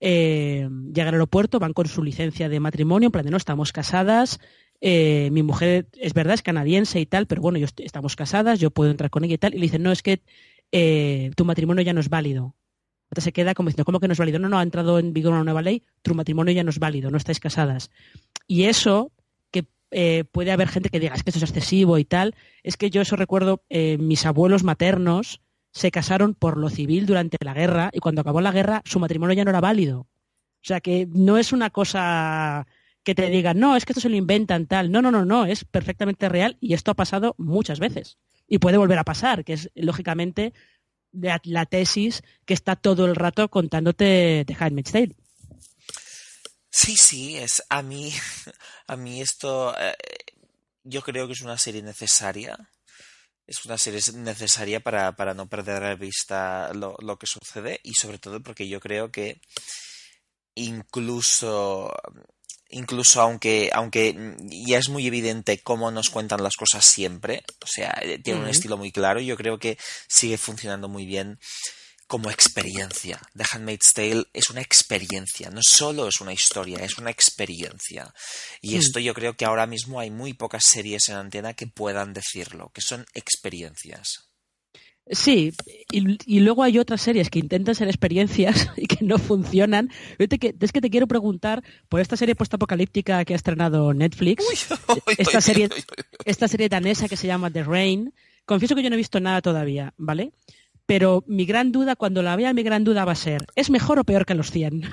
llega 0.02 1.10
al 1.10 1.16
aeropuerto, 1.16 1.60
van 1.60 1.74
con 1.74 1.88
su 1.88 2.04
licencia 2.04 2.50
de 2.50 2.60
matrimonio, 2.60 3.08
en 3.08 3.12
plan 3.12 3.26
de 3.26 3.32
no 3.32 3.38
estamos 3.38 3.72
casadas, 3.72 4.40
eh, 4.84 5.30
mi 5.32 5.44
mujer 5.44 5.88
es 5.94 6.16
verdad, 6.16 6.34
es 6.34 6.42
canadiense 6.42 7.00
y 7.00 7.06
tal, 7.06 7.28
pero 7.28 7.42
bueno, 7.42 7.60
yo 7.60 7.68
estamos 7.78 8.16
casadas, 8.16 8.60
yo 8.60 8.72
puedo 8.72 8.90
entrar 8.90 9.12
con 9.12 9.24
ella 9.24 9.36
y 9.36 9.38
tal. 9.38 9.54
Y 9.54 9.58
le 9.58 9.64
dicen, 9.64 9.84
no, 9.84 9.92
es 9.92 10.02
que 10.02 10.22
eh, 10.72 11.32
tu 11.36 11.46
matrimonio 11.46 11.84
ya 11.84 11.94
no 11.94 12.02
es 12.02 12.10
válido. 12.10 12.56
Entonces 13.06 13.26
se 13.26 13.34
queda 13.34 13.54
como 13.54 13.70
diciendo, 13.70 13.86
¿cómo 13.86 14.00
que 14.00 14.08
no 14.08 14.14
es 14.14 14.20
válido? 14.20 14.40
No, 14.40 14.50
no, 14.50 14.58
ha 14.58 14.64
entrado 14.64 14.98
en 14.98 15.14
vigor 15.14 15.34
una 15.34 15.44
nueva 15.44 15.62
ley, 15.62 15.84
tu 16.02 16.16
matrimonio 16.16 16.54
ya 16.54 16.64
no 16.64 16.72
es 16.72 16.80
válido, 16.80 17.12
no 17.12 17.18
estáis 17.18 17.40
casadas. 17.40 17.92
Y 18.48 18.64
eso, 18.64 19.12
que 19.52 19.66
eh, 19.92 20.24
puede 20.32 20.52
haber 20.52 20.70
gente 20.70 20.90
que 20.90 21.00
diga, 21.00 21.14
es 21.14 21.24
que 21.24 21.30
esto 21.30 21.44
es 21.44 21.50
excesivo 21.50 21.98
y 22.00 22.06
tal, 22.06 22.36
es 22.64 22.78
que 22.78 22.90
yo 22.90 23.02
eso 23.02 23.16
recuerdo, 23.16 23.64
mis 23.70 24.26
abuelos 24.26 24.64
maternos 24.64 25.42
se 25.72 25.92
casaron 25.92 26.34
por 26.34 26.58
lo 26.58 26.70
civil 26.70 27.06
durante 27.06 27.38
la 27.44 27.54
guerra 27.54 27.90
y 27.94 28.00
cuando 28.00 28.22
acabó 28.22 28.42
la 28.42 28.52
guerra 28.52 28.82
su 28.86 29.00
matrimonio 29.00 29.36
ya 29.36 29.44
no 29.44 29.52
era 29.52 29.62
válido. 29.62 30.02
O 30.02 30.64
sea 30.64 30.80
que 30.80 31.08
no 31.12 31.38
es 31.38 31.54
una 31.54 31.70
cosa 31.70 32.68
que 33.04 33.16
te 33.16 33.30
digan, 33.30 33.60
no, 33.60 33.76
es 33.76 33.86
que 33.86 33.94
esto 33.94 34.02
se 34.02 34.10
lo 34.10 34.16
inventan 34.16 34.68
tal. 34.68 34.92
No, 34.92 35.02
no, 35.02 35.12
no, 35.12 35.26
no, 35.26 35.46
es 35.46 35.66
perfectamente 35.66 36.30
real 36.30 36.58
y 36.62 36.74
esto 36.74 36.92
ha 36.92 36.96
pasado 36.96 37.36
muchas 37.38 37.80
veces. 37.80 38.18
Y 38.48 38.60
puede 38.60 38.78
volver 38.78 39.00
a 39.00 39.04
pasar, 39.04 39.44
que 39.44 39.54
es 39.54 39.72
lógicamente 39.76 40.54
la, 41.12 41.66
tesis 41.66 42.24
que 42.46 42.54
está 42.54 42.76
todo 42.76 43.06
el 43.06 43.16
rato 43.16 43.50
contándote 43.50 44.44
de 44.46 44.58
Handmaid's 44.60 44.92
Tale. 44.92 45.16
Sí, 46.70 46.96
sí, 46.96 47.38
es 47.38 47.64
a 47.70 47.82
mí, 47.82 48.14
a 48.88 48.96
mí 48.96 49.22
esto, 49.22 49.76
eh, 49.78 49.96
yo 50.84 51.02
creo 51.02 51.28
que 51.28 51.34
es 51.34 51.42
una 51.42 51.58
serie 51.58 51.82
necesaria. 51.82 52.70
Es 53.52 53.66
una 53.66 53.78
serie 53.78 54.00
necesaria 54.16 54.80
para, 54.80 55.12
para 55.16 55.34
no 55.34 55.48
perder 55.48 55.84
de 55.84 55.96
vista 55.96 56.72
lo, 56.74 56.96
lo, 57.00 57.18
que 57.20 57.28
sucede 57.28 57.82
y 57.84 57.94
sobre 57.96 58.18
todo 58.18 58.42
porque 58.42 58.68
yo 58.70 58.80
creo 58.80 59.12
que 59.12 59.42
incluso 60.56 61.94
incluso 62.70 63.22
aunque 63.22 63.70
aunque 63.74 64.16
ya 64.66 64.78
es 64.78 64.88
muy 64.88 65.06
evidente 65.06 65.62
cómo 65.62 65.92
nos 65.92 66.10
cuentan 66.10 66.42
las 66.42 66.56
cosas 66.56 66.86
siempre 66.86 67.44
o 67.62 67.68
sea 67.68 67.94
tiene 68.24 68.40
un 68.40 68.48
estilo 68.48 68.78
muy 68.78 68.94
claro 68.94 69.20
yo 69.20 69.36
creo 69.36 69.60
que 69.60 69.78
sigue 70.08 70.38
funcionando 70.38 70.88
muy 70.88 71.06
bien 71.06 71.38
como 72.12 72.30
experiencia. 72.30 73.22
The 73.38 73.46
Handmaid's 73.54 73.94
Tale 73.94 74.26
es 74.34 74.50
una 74.50 74.60
experiencia, 74.60 75.50
no 75.50 75.62
solo 75.64 76.10
es 76.10 76.20
una 76.20 76.34
historia, 76.34 76.84
es 76.84 76.98
una 76.98 77.10
experiencia. 77.10 78.14
Y 78.62 78.76
esto 78.76 79.00
yo 79.00 79.14
creo 79.14 79.38
que 79.38 79.46
ahora 79.46 79.66
mismo 79.66 79.98
hay 79.98 80.12
muy 80.12 80.34
pocas 80.34 80.64
series 80.66 81.08
en 81.08 81.16
antena 81.16 81.54
que 81.54 81.68
puedan 81.68 82.12
decirlo, 82.12 82.70
que 82.74 82.82
son 82.82 83.06
experiencias. 83.14 84.30
Sí, 85.10 85.54
y, 85.90 86.42
luego 86.42 86.64
hay 86.64 86.80
otras 86.80 87.02
series 87.02 87.30
que 87.30 87.40
intentan 87.40 87.76
ser 87.76 87.88
experiencias 87.88 88.70
y 88.76 88.88
que 88.88 89.06
no 89.06 89.18
funcionan. 89.18 89.90
es 90.20 90.72
que 90.74 90.82
te 90.82 90.90
quiero 90.90 91.08
preguntar 91.08 91.64
por 91.88 92.02
esta 92.02 92.18
serie 92.18 92.36
postapocalíptica 92.36 93.24
que 93.24 93.32
ha 93.32 93.38
estrenado 93.38 93.94
Netflix, 93.94 94.44
esta, 95.18 95.40
serie, 95.40 95.70
esta 96.26 96.50
serie 96.50 96.68
danesa 96.68 97.08
que 97.08 97.16
se 97.16 97.28
llama 97.28 97.50
The 97.50 97.64
Rain. 97.64 98.14
Confieso 98.44 98.76
que 98.76 98.84
yo 98.84 98.90
no 98.90 98.96
he 98.96 98.98
visto 98.98 99.22
nada 99.22 99.42
todavía, 99.42 99.94
¿vale? 99.96 100.34
Pero 100.86 101.24
mi 101.28 101.46
gran 101.46 101.72
duda, 101.72 101.96
cuando 101.96 102.22
la 102.22 102.36
vea, 102.36 102.54
mi 102.54 102.64
gran 102.64 102.84
duda 102.84 103.06
va 103.06 103.14
a 103.14 103.16
ser, 103.16 103.46
¿es 103.56 103.70
mejor 103.70 104.00
o 104.00 104.04
peor 104.04 104.26
que 104.26 104.36
los 104.36 104.52
100? 104.52 104.84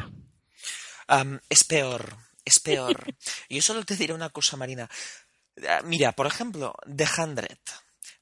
es 1.49 1.65
peor, 1.65 2.17
es 2.45 2.61
peor. 2.61 3.15
Yo 3.49 3.63
solo 3.63 3.85
te 3.85 3.97
diré 3.97 4.13
una 4.13 4.31
cosa, 4.31 4.57
Marina. 4.57 4.89
Ah, 5.67 5.81
mira, 5.85 6.13
por 6.13 6.27
ejemplo, 6.27 6.75
The 6.85 7.07
Hundred. 7.19 7.59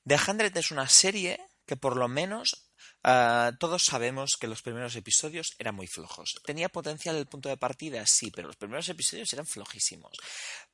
The 0.05 0.19
Hundred 0.29 0.57
es 0.57 0.71
una 0.71 0.89
serie 0.89 1.41
que 1.67 1.77
por 1.77 1.97
lo 1.97 2.09
menos 2.09 2.71
ah, 3.03 3.53
todos 3.59 3.85
sabemos 3.85 4.37
que 4.37 4.47
los 4.47 4.63
primeros 4.63 4.95
episodios 4.97 5.55
eran 5.59 5.75
muy 5.75 5.87
flojos. 5.87 6.41
¿Tenía 6.45 6.69
potencial 6.69 7.17
el 7.17 7.27
punto 7.27 7.49
de 7.49 7.57
partida? 7.57 8.07
Sí, 8.07 8.31
pero 8.31 8.49
los 8.49 8.57
primeros 8.57 8.89
episodios 8.89 9.33
eran 9.33 9.47
flojísimos. 9.47 10.17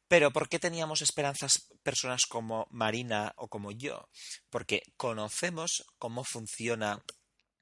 Pero 0.08 0.30
¿por 0.30 0.48
qué 0.48 0.58
teníamos 0.58 1.02
esperanzas 1.02 1.68
personas 1.82 2.26
como 2.26 2.66
Marina 2.70 3.32
o 3.36 3.48
como 3.48 3.72
yo? 3.72 4.08
Porque 4.50 4.82
conocemos 4.96 5.84
cómo 5.98 6.24
funciona 6.24 7.02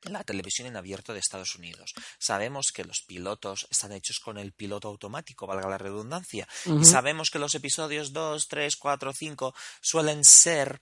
la 0.03 0.24
televisión 0.24 0.66
en 0.66 0.76
abierto 0.76 1.12
de 1.12 1.18
Estados 1.18 1.55
Unidos. 1.55 1.95
Sabemos 2.18 2.72
que 2.72 2.84
los 2.84 3.03
pilotos 3.03 3.66
están 3.70 3.93
hechos 3.93 4.18
con 4.20 4.38
el 4.38 4.53
piloto 4.53 4.88
automático, 4.88 5.47
valga 5.47 5.68
la 5.68 5.78
redundancia. 5.78 6.49
Y 6.80 6.84
sabemos 6.84 7.30
que 7.30 7.38
los 7.38 7.55
episodios 7.55 8.12
2, 8.12 8.49
3, 8.49 8.76
4, 8.76 9.12
5 9.12 9.55
suelen 9.80 10.24
ser 10.24 10.80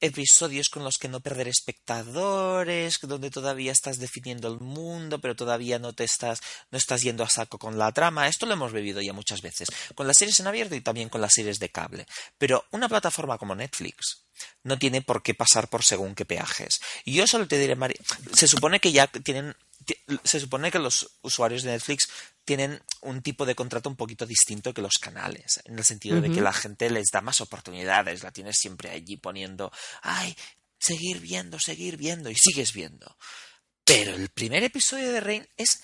episodios 0.00 0.68
con 0.68 0.84
los 0.84 0.98
que 0.98 1.08
no 1.08 1.20
perder 1.20 1.48
espectadores, 1.48 2.98
donde 3.02 3.30
todavía 3.30 3.72
estás 3.72 3.98
definiendo 3.98 4.48
el 4.48 4.60
mundo, 4.60 5.20
pero 5.20 5.34
todavía 5.34 5.78
no 5.78 5.92
te 5.92 6.04
estás, 6.04 6.40
no 6.70 6.78
estás 6.78 7.02
yendo 7.02 7.24
a 7.24 7.28
saco 7.28 7.58
con 7.58 7.78
la 7.78 7.92
trama. 7.92 8.28
Esto 8.28 8.46
lo 8.46 8.52
hemos 8.52 8.72
vivido 8.72 9.00
ya 9.00 9.12
muchas 9.12 9.42
veces, 9.42 9.68
con 9.94 10.06
las 10.06 10.18
series 10.18 10.40
en 10.40 10.46
abierto 10.46 10.74
y 10.74 10.80
también 10.80 11.08
con 11.08 11.20
las 11.20 11.32
series 11.32 11.58
de 11.58 11.70
cable. 11.70 12.06
Pero 12.38 12.64
una 12.72 12.88
plataforma 12.88 13.38
como 13.38 13.54
Netflix 13.54 14.24
no 14.62 14.78
tiene 14.78 15.02
por 15.02 15.22
qué 15.22 15.34
pasar 15.34 15.68
por 15.68 15.82
según 15.82 16.14
qué 16.14 16.24
peajes. 16.24 16.80
Y 17.04 17.14
yo 17.14 17.26
solo 17.26 17.48
te 17.48 17.58
diré, 17.58 17.76
María, 17.76 18.00
se 18.32 18.48
supone 18.48 18.80
que 18.80 18.92
ya 18.92 19.06
tienen 19.06 19.54
se 20.24 20.40
supone 20.40 20.70
que 20.70 20.78
los 20.78 21.18
usuarios 21.22 21.62
de 21.62 21.70
Netflix 21.70 22.08
tienen 22.46 22.80
un 23.02 23.20
tipo 23.20 23.44
de 23.44 23.54
contrato 23.54 23.90
un 23.90 23.96
poquito 23.96 24.24
distinto 24.24 24.72
que 24.72 24.80
los 24.80 24.94
canales, 24.94 25.60
en 25.64 25.76
el 25.76 25.84
sentido 25.84 26.20
de 26.20 26.30
que 26.30 26.40
la 26.40 26.52
gente 26.52 26.88
les 26.88 27.08
da 27.12 27.20
más 27.20 27.40
oportunidades, 27.40 28.22
la 28.22 28.30
tienes 28.30 28.56
siempre 28.56 28.90
allí 28.90 29.16
poniendo, 29.16 29.70
ay, 30.02 30.34
seguir 30.78 31.20
viendo, 31.20 31.58
seguir 31.58 31.96
viendo, 31.96 32.30
y 32.30 32.36
sigues 32.36 32.72
viendo. 32.72 33.18
Pero 33.84 34.14
el 34.14 34.30
primer 34.30 34.62
episodio 34.62 35.12
de 35.12 35.20
Rain 35.20 35.48
es 35.56 35.82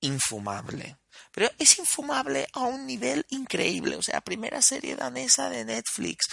infumable. 0.00 0.98
Pero 1.30 1.50
es 1.58 1.78
infumable 1.78 2.46
a 2.52 2.62
un 2.62 2.84
nivel 2.86 3.24
increíble. 3.30 3.96
O 3.96 4.02
sea, 4.02 4.20
primera 4.20 4.60
serie 4.60 4.96
danesa 4.96 5.48
de 5.50 5.64
Netflix. 5.64 6.26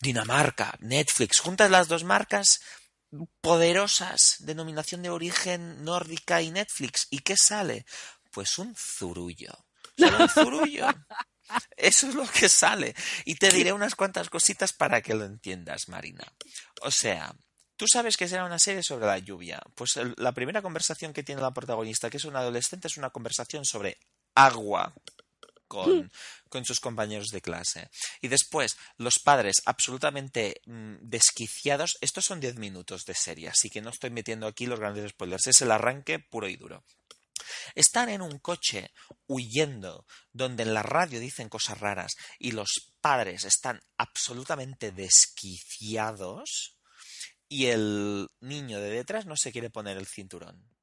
Dinamarca, 0.00 0.76
Netflix. 0.80 1.40
Juntas 1.40 1.70
las 1.70 1.88
dos 1.88 2.04
marcas 2.04 2.60
poderosas, 3.40 4.36
denominación 4.40 5.02
de 5.02 5.10
origen 5.10 5.84
nórdica 5.84 6.42
y 6.42 6.50
Netflix. 6.50 7.06
¿Y 7.10 7.20
qué 7.20 7.36
sale? 7.36 7.86
Pues 8.36 8.58
un 8.58 8.74
zurullo. 8.76 9.64
un 9.96 10.28
zurullo. 10.28 10.88
Eso 11.74 12.06
es 12.06 12.14
lo 12.14 12.26
que 12.26 12.50
sale. 12.50 12.94
Y 13.24 13.36
te 13.36 13.48
diré 13.48 13.72
unas 13.72 13.94
cuantas 13.94 14.28
cositas 14.28 14.74
para 14.74 15.00
que 15.00 15.14
lo 15.14 15.24
entiendas, 15.24 15.88
Marina. 15.88 16.30
O 16.82 16.90
sea, 16.90 17.34
tú 17.76 17.86
sabes 17.90 18.18
que 18.18 18.28
será 18.28 18.44
una 18.44 18.58
serie 18.58 18.82
sobre 18.82 19.06
la 19.06 19.16
lluvia. 19.16 19.58
Pues 19.74 19.98
la 20.18 20.32
primera 20.32 20.60
conversación 20.60 21.14
que 21.14 21.22
tiene 21.22 21.40
la 21.40 21.54
protagonista, 21.54 22.10
que 22.10 22.18
es 22.18 22.26
un 22.26 22.36
adolescente, 22.36 22.88
es 22.88 22.98
una 22.98 23.08
conversación 23.08 23.64
sobre 23.64 23.96
agua 24.34 24.92
con, 25.66 26.12
con 26.50 26.66
sus 26.66 26.78
compañeros 26.78 27.28
de 27.28 27.40
clase. 27.40 27.88
Y 28.20 28.28
después, 28.28 28.76
los 28.98 29.18
padres 29.18 29.62
absolutamente 29.64 30.60
mm, 30.66 30.96
desquiciados. 31.00 31.96
Estos 32.02 32.26
son 32.26 32.40
diez 32.40 32.56
minutos 32.56 33.06
de 33.06 33.14
serie, 33.14 33.48
así 33.48 33.70
que 33.70 33.80
no 33.80 33.88
estoy 33.88 34.10
metiendo 34.10 34.46
aquí 34.46 34.66
los 34.66 34.78
grandes 34.78 35.08
spoilers. 35.12 35.46
Es 35.46 35.62
el 35.62 35.70
arranque 35.70 36.18
puro 36.18 36.48
y 36.48 36.56
duro. 36.56 36.84
Están 37.74 38.08
en 38.08 38.22
un 38.22 38.38
coche 38.38 38.90
huyendo, 39.26 40.06
donde 40.32 40.62
en 40.62 40.74
la 40.74 40.82
radio 40.82 41.20
dicen 41.20 41.48
cosas 41.48 41.78
raras 41.80 42.14
y 42.38 42.52
los 42.52 42.94
padres 43.00 43.44
están 43.44 43.80
absolutamente 43.96 44.92
desquiciados 44.92 46.78
y 47.48 47.66
el 47.66 48.28
niño 48.40 48.80
de 48.80 48.90
detrás 48.90 49.26
no 49.26 49.36
se 49.36 49.52
quiere 49.52 49.70
poner 49.70 49.96
el 49.96 50.06
cinturón 50.06 50.75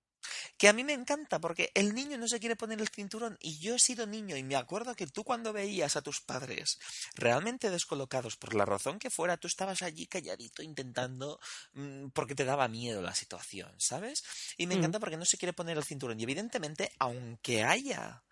que 0.58 0.68
a 0.68 0.74
mí 0.74 0.84
me 0.84 0.94
encanta 0.94 1.40
porque 1.40 1.72
el 1.74 1.94
niño 1.94 2.18
no 2.18 2.28
se 2.28 2.40
quiere 2.40 2.56
poner 2.56 2.80
el 2.80 2.90
cinturón 2.90 3.38
y 3.40 3.60
yo 3.60 3.76
he 3.76 3.80
sido 3.80 4.06
niño 4.06 4.38
y 4.38 4.44
me 4.44 4.56
acuerdo 4.56 4.96
que 4.96 5.08
tú 5.08 5.24
cuando 5.24 5.54
veías 5.54 5.96
a 5.96 6.02
tus 6.02 6.22
padres 6.22 6.80
realmente 7.16 7.70
descolocados 7.70 8.38
por 8.38 8.56
la 8.56 8.66
razón 8.66 9.00
que 9.00 9.10
fuera, 9.10 9.38
tú 9.38 9.48
estabas 9.48 9.82
allí 9.82 10.08
calladito 10.08 10.64
intentando 10.64 11.40
mm, 11.74 12.10
porque 12.10 12.36
te 12.36 12.46
daba 12.46 12.68
miedo 12.68 13.02
la 13.02 13.16
situación, 13.16 13.72
¿sabes? 13.78 14.24
Y 14.58 14.68
me 14.68 14.76
mm. 14.76 14.78
encanta 14.80 15.00
porque 15.00 15.18
no 15.18 15.26
se 15.26 15.38
quiere 15.38 15.54
poner 15.54 15.78
el 15.78 15.84
cinturón 15.84 16.20
y 16.20 16.24
evidentemente 16.24 16.92
aunque 17.00 17.64
haya 17.64 18.24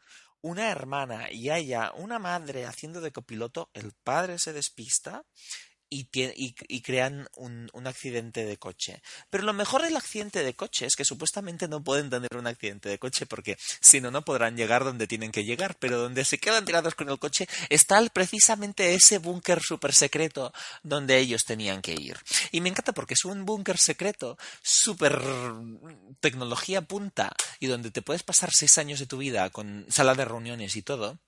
una 0.41 0.71
hermana 0.71 1.31
y 1.31 1.49
haya 1.49 1.91
una 1.95 2.19
madre 2.19 2.65
haciendo 2.65 2.99
de 3.01 3.11
copiloto, 3.11 3.69
el 3.73 3.93
padre 3.93 4.39
se 4.39 4.53
despista 4.53 5.23
y, 5.93 6.81
crean 6.81 7.27
un, 7.35 7.69
accidente 7.85 8.45
de 8.45 8.57
coche. 8.57 9.01
Pero 9.29 9.43
lo 9.43 9.51
mejor 9.51 9.81
del 9.81 9.97
accidente 9.97 10.41
de 10.41 10.53
coche 10.53 10.85
es 10.85 10.95
que 10.95 11.03
supuestamente 11.03 11.67
no 11.67 11.83
pueden 11.83 12.09
tener 12.09 12.29
un 12.37 12.47
accidente 12.47 12.87
de 12.87 12.97
coche 12.97 13.25
porque 13.25 13.57
si 13.81 13.99
no, 13.99 14.09
no 14.09 14.23
podrán 14.23 14.55
llegar 14.55 14.85
donde 14.85 15.05
tienen 15.05 15.31
que 15.31 15.43
llegar. 15.43 15.75
Pero 15.79 15.99
donde 15.99 16.23
se 16.23 16.37
quedan 16.37 16.63
tirados 16.63 16.95
con 16.95 17.09
el 17.09 17.19
coche 17.19 17.47
está 17.69 18.01
precisamente 18.09 18.93
ese 18.95 19.17
búnker 19.17 19.61
super 19.61 19.93
secreto 19.93 20.53
donde 20.81 21.17
ellos 21.17 21.43
tenían 21.43 21.81
que 21.81 21.93
ir. 21.93 22.17
Y 22.51 22.61
me 22.61 22.69
encanta 22.69 22.93
porque 22.93 23.15
es 23.15 23.25
un 23.25 23.45
búnker 23.45 23.77
secreto, 23.77 24.37
super 24.63 25.21
tecnología 26.21 26.81
punta 26.81 27.33
y 27.59 27.67
donde 27.67 27.91
te 27.91 28.01
puedes 28.01 28.23
pasar 28.23 28.51
seis 28.53 28.77
años 28.77 28.99
de 28.99 29.07
tu 29.07 29.17
vida 29.17 29.49
con 29.49 29.85
sala 29.89 30.15
de 30.15 30.23
reuniones 30.23 30.77
y 30.77 30.81
todo. 30.81 31.19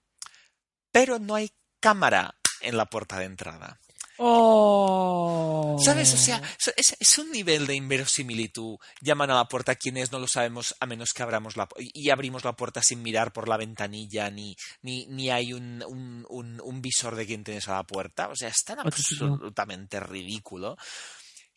Pero 0.92 1.20
no 1.20 1.36
hay 1.36 1.52
cámara 1.82 2.36
en 2.62 2.78
la 2.78 2.86
puerta 2.86 3.20
de 3.20 3.26
entrada. 3.26 3.80
Oh. 4.18 5.78
¿Sabes? 5.84 6.14
O 6.14 6.18
sea, 6.18 6.42
es, 6.76 7.18
un 7.18 7.32
nivel 7.32 7.66
de 7.66 7.76
inverosimilitud. 7.76 8.78
Llaman 9.02 9.32
a 9.32 9.36
la 9.36 9.48
puerta 9.48 9.76
quienes 9.76 10.12
no 10.12 10.20
lo 10.20 10.28
sabemos 10.28 10.76
a 10.80 10.86
menos 10.86 11.10
que 11.14 11.24
abramos 11.24 11.58
la 11.58 11.68
y 11.78 12.10
abrimos 12.10 12.44
la 12.44 12.56
puerta 12.56 12.82
sin 12.84 13.02
mirar 13.02 13.34
por 13.34 13.48
la 13.48 13.58
ventanilla 13.58 14.30
ni, 14.30 14.56
ni, 14.82 15.08
ni 15.08 15.32
hay 15.32 15.54
un, 15.54 15.84
un, 15.88 16.62
un, 16.62 16.82
visor 16.82 17.16
de 17.16 17.26
quien 17.26 17.44
tienes 17.44 17.68
a 17.68 17.76
la 17.76 17.84
puerta. 17.84 18.30
O 18.30 18.36
sea, 18.36 18.50
es 18.50 18.64
tan 18.64 18.80
absolutamente 18.80 20.00
ridículo 20.00 20.78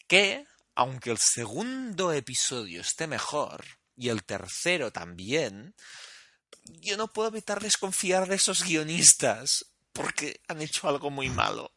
que, 0.07 0.45
aunque 0.75 1.11
el 1.11 1.19
segundo 1.19 2.13
episodio 2.13 2.81
esté 2.81 3.07
mejor 3.07 3.65
y 3.97 4.09
el 4.09 4.25
tercero 4.25 4.93
también, 4.93 5.75
yo 6.65 6.97
no 6.97 7.13
puedo 7.13 7.29
evitar 7.29 7.61
desconfiar 7.61 8.29
de 8.29 8.37
esos 8.37 8.65
guionistas 8.65 9.67
porque 9.93 10.41
han 10.49 10.61
hecho 10.63 10.89
algo 10.89 11.11
muy 11.11 11.31
malo 11.31 11.73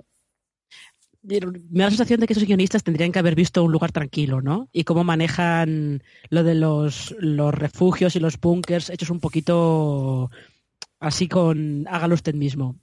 me 1.22 1.40
da 1.40 1.86
la 1.86 1.90
sensación 1.90 2.20
de 2.20 2.28
que 2.28 2.34
esos 2.34 2.46
guionistas 2.46 2.84
tendrían 2.84 3.12
que 3.12 3.20
haber 3.20 3.36
visto 3.36 3.64
un 3.64 3.72
lugar 3.72 3.92
tranquilo, 3.92 4.42
¿no? 4.42 4.70
Y 4.72 4.84
cómo 4.84 5.04
manejan 5.04 6.04
lo 6.30 6.44
de 6.44 6.56
los, 6.56 7.16
refugios 7.52 8.16
y 8.16 8.20
los 8.20 8.40
búnkers 8.40 8.90
hechos 8.90 9.10
un 9.10 9.20
poquito 9.20 10.32
así 11.00 11.28
con 11.28 11.88
hágalo 11.88 12.16
usted 12.16 12.36
mismo. 12.36 12.76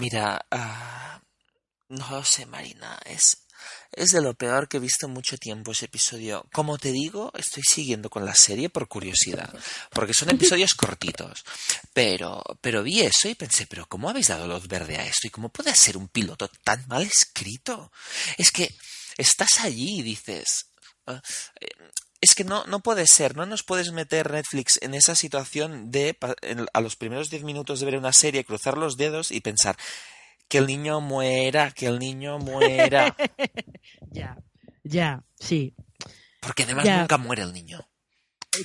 Mira, 0.00 0.40
uh, 0.52 1.94
no 1.94 2.10
lo 2.10 2.24
sé, 2.24 2.46
Marina, 2.46 2.98
es 3.04 3.47
es 3.92 4.10
de 4.12 4.20
lo 4.20 4.34
peor 4.34 4.68
que 4.68 4.76
he 4.76 4.80
visto 4.80 5.06
en 5.06 5.12
mucho 5.12 5.38
tiempo 5.38 5.72
ese 5.72 5.86
episodio. 5.86 6.46
Como 6.52 6.78
te 6.78 6.92
digo, 6.92 7.32
estoy 7.34 7.62
siguiendo 7.62 8.10
con 8.10 8.24
la 8.24 8.34
serie 8.34 8.68
por 8.68 8.88
curiosidad, 8.88 9.52
porque 9.90 10.14
son 10.14 10.30
episodios 10.30 10.74
cortitos. 10.76 11.44
Pero, 11.92 12.42
pero 12.60 12.82
vi 12.82 13.00
eso 13.00 13.28
y 13.28 13.34
pensé, 13.34 13.66
pero 13.66 13.86
¿cómo 13.88 14.10
habéis 14.10 14.28
dado 14.28 14.46
luz 14.46 14.68
verde 14.68 14.96
a 14.96 15.06
esto? 15.06 15.26
¿Y 15.26 15.30
cómo 15.30 15.48
puede 15.48 15.74
ser 15.74 15.96
un 15.96 16.08
piloto 16.08 16.48
tan 16.64 16.86
mal 16.88 17.02
escrito? 17.02 17.90
Es 18.36 18.50
que 18.50 18.74
estás 19.16 19.60
allí 19.60 20.00
y 20.00 20.02
dices, 20.02 20.66
ah, 21.06 21.22
eh, 21.60 21.68
es 22.20 22.34
que 22.34 22.44
no, 22.44 22.64
no 22.66 22.80
puede 22.80 23.06
ser, 23.06 23.36
no 23.36 23.46
nos 23.46 23.62
puedes 23.62 23.92
meter 23.92 24.30
Netflix 24.30 24.78
en 24.82 24.94
esa 24.94 25.14
situación 25.14 25.90
de 25.90 26.18
a 26.72 26.80
los 26.80 26.96
primeros 26.96 27.30
diez 27.30 27.44
minutos 27.44 27.78
de 27.78 27.86
ver 27.86 27.96
una 27.96 28.12
serie, 28.12 28.44
cruzar 28.44 28.76
los 28.76 28.96
dedos 28.96 29.30
y 29.30 29.40
pensar 29.40 29.76
que 30.48 30.58
el 30.58 30.66
niño 30.66 31.00
muera, 31.00 31.70
que 31.70 31.86
el 31.86 31.98
niño 31.98 32.38
muera. 32.38 33.14
ya, 34.10 34.36
ya, 34.82 35.22
sí. 35.38 35.74
Porque 36.40 36.64
además 36.64 36.86
nunca 36.86 37.18
muere 37.18 37.42
el 37.42 37.52
niño. 37.52 37.80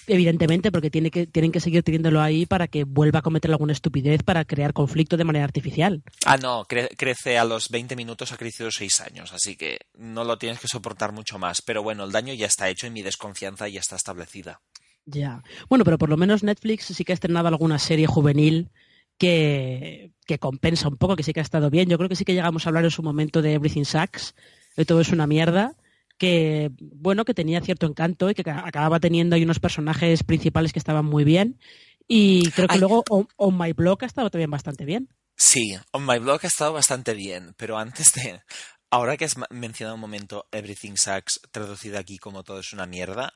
Evidentemente, 0.07 0.71
porque 0.71 0.89
tiene 0.89 1.11
que, 1.11 1.27
tienen 1.27 1.51
que 1.51 1.59
seguir 1.59 1.83
teniéndolo 1.83 2.21
ahí 2.21 2.45
para 2.45 2.67
que 2.67 2.83
vuelva 2.83 3.19
a 3.19 3.21
cometer 3.21 3.51
alguna 3.51 3.73
estupidez 3.73 4.23
para 4.23 4.45
crear 4.45 4.73
conflicto 4.73 5.17
de 5.17 5.23
manera 5.23 5.45
artificial. 5.45 6.03
Ah, 6.25 6.37
no, 6.37 6.65
crece 6.65 7.37
a 7.37 7.45
los 7.45 7.69
20 7.69 7.95
minutos, 7.95 8.31
ha 8.31 8.37
crecido 8.37 8.71
6 8.71 9.01
años, 9.01 9.33
así 9.33 9.55
que 9.55 9.79
no 9.93 10.23
lo 10.23 10.37
tienes 10.37 10.59
que 10.59 10.67
soportar 10.67 11.11
mucho 11.11 11.37
más. 11.37 11.61
Pero 11.61 11.83
bueno, 11.83 12.05
el 12.05 12.11
daño 12.11 12.33
ya 12.33 12.47
está 12.47 12.69
hecho 12.69 12.87
y 12.87 12.91
mi 12.91 13.01
desconfianza 13.01 13.67
ya 13.67 13.81
está 13.81 13.95
establecida. 13.95 14.61
Ya. 15.05 15.43
Bueno, 15.69 15.83
pero 15.83 15.97
por 15.97 16.09
lo 16.09 16.17
menos 16.17 16.43
Netflix 16.43 16.85
sí 16.85 17.03
que 17.03 17.11
ha 17.11 17.15
estrenado 17.15 17.49
alguna 17.49 17.77
serie 17.77 18.07
juvenil 18.07 18.71
que, 19.17 20.11
que 20.25 20.39
compensa 20.39 20.87
un 20.87 20.97
poco, 20.97 21.15
que 21.15 21.23
sí 21.23 21.33
que 21.33 21.39
ha 21.39 21.43
estado 21.43 21.69
bien. 21.69 21.89
Yo 21.89 21.97
creo 21.97 22.09
que 22.09 22.15
sí 22.15 22.25
que 22.25 22.33
llegamos 22.33 22.65
a 22.65 22.69
hablar 22.69 22.83
en 22.83 22.91
su 22.91 23.03
momento 23.03 23.41
de 23.41 23.53
Everything 23.53 23.85
Sucks, 23.85 24.35
de 24.75 24.85
todo 24.85 25.01
es 25.01 25.09
una 25.09 25.27
mierda 25.27 25.75
que 26.17 26.71
bueno 26.79 27.25
que 27.25 27.33
tenía 27.33 27.59
cierto 27.61 27.87
encanto 27.87 28.29
y 28.29 28.35
que 28.35 28.49
acababa 28.49 28.99
teniendo 28.99 29.35
ahí 29.35 29.43
unos 29.43 29.59
personajes 29.59 30.23
principales 30.23 30.71
que 30.71 30.79
estaban 30.79 31.05
muy 31.05 31.23
bien 31.23 31.59
y 32.07 32.49
creo 32.51 32.67
que 32.67 32.77
luego 32.77 33.03
on, 33.09 33.57
My 33.57 33.73
Blog 33.73 34.03
ha 34.03 34.05
estado 34.05 34.29
también 34.29 34.51
bastante 34.51 34.85
bien. 34.85 35.09
Sí, 35.35 35.75
On 35.91 36.05
My 36.05 36.19
Blog 36.19 36.41
ha 36.43 36.47
estado 36.47 36.73
bastante 36.73 37.13
bien, 37.13 37.53
pero 37.57 37.77
antes 37.77 38.13
de 38.13 38.41
ahora 38.89 39.17
que 39.17 39.25
has 39.25 39.35
mencionado 39.49 39.95
un 39.95 40.01
momento 40.01 40.47
Everything 40.51 40.95
Sucks 40.95 41.41
traducido 41.51 41.97
aquí 41.97 42.17
como 42.17 42.43
todo 42.43 42.59
es 42.59 42.73
una 42.73 42.85
mierda, 42.85 43.33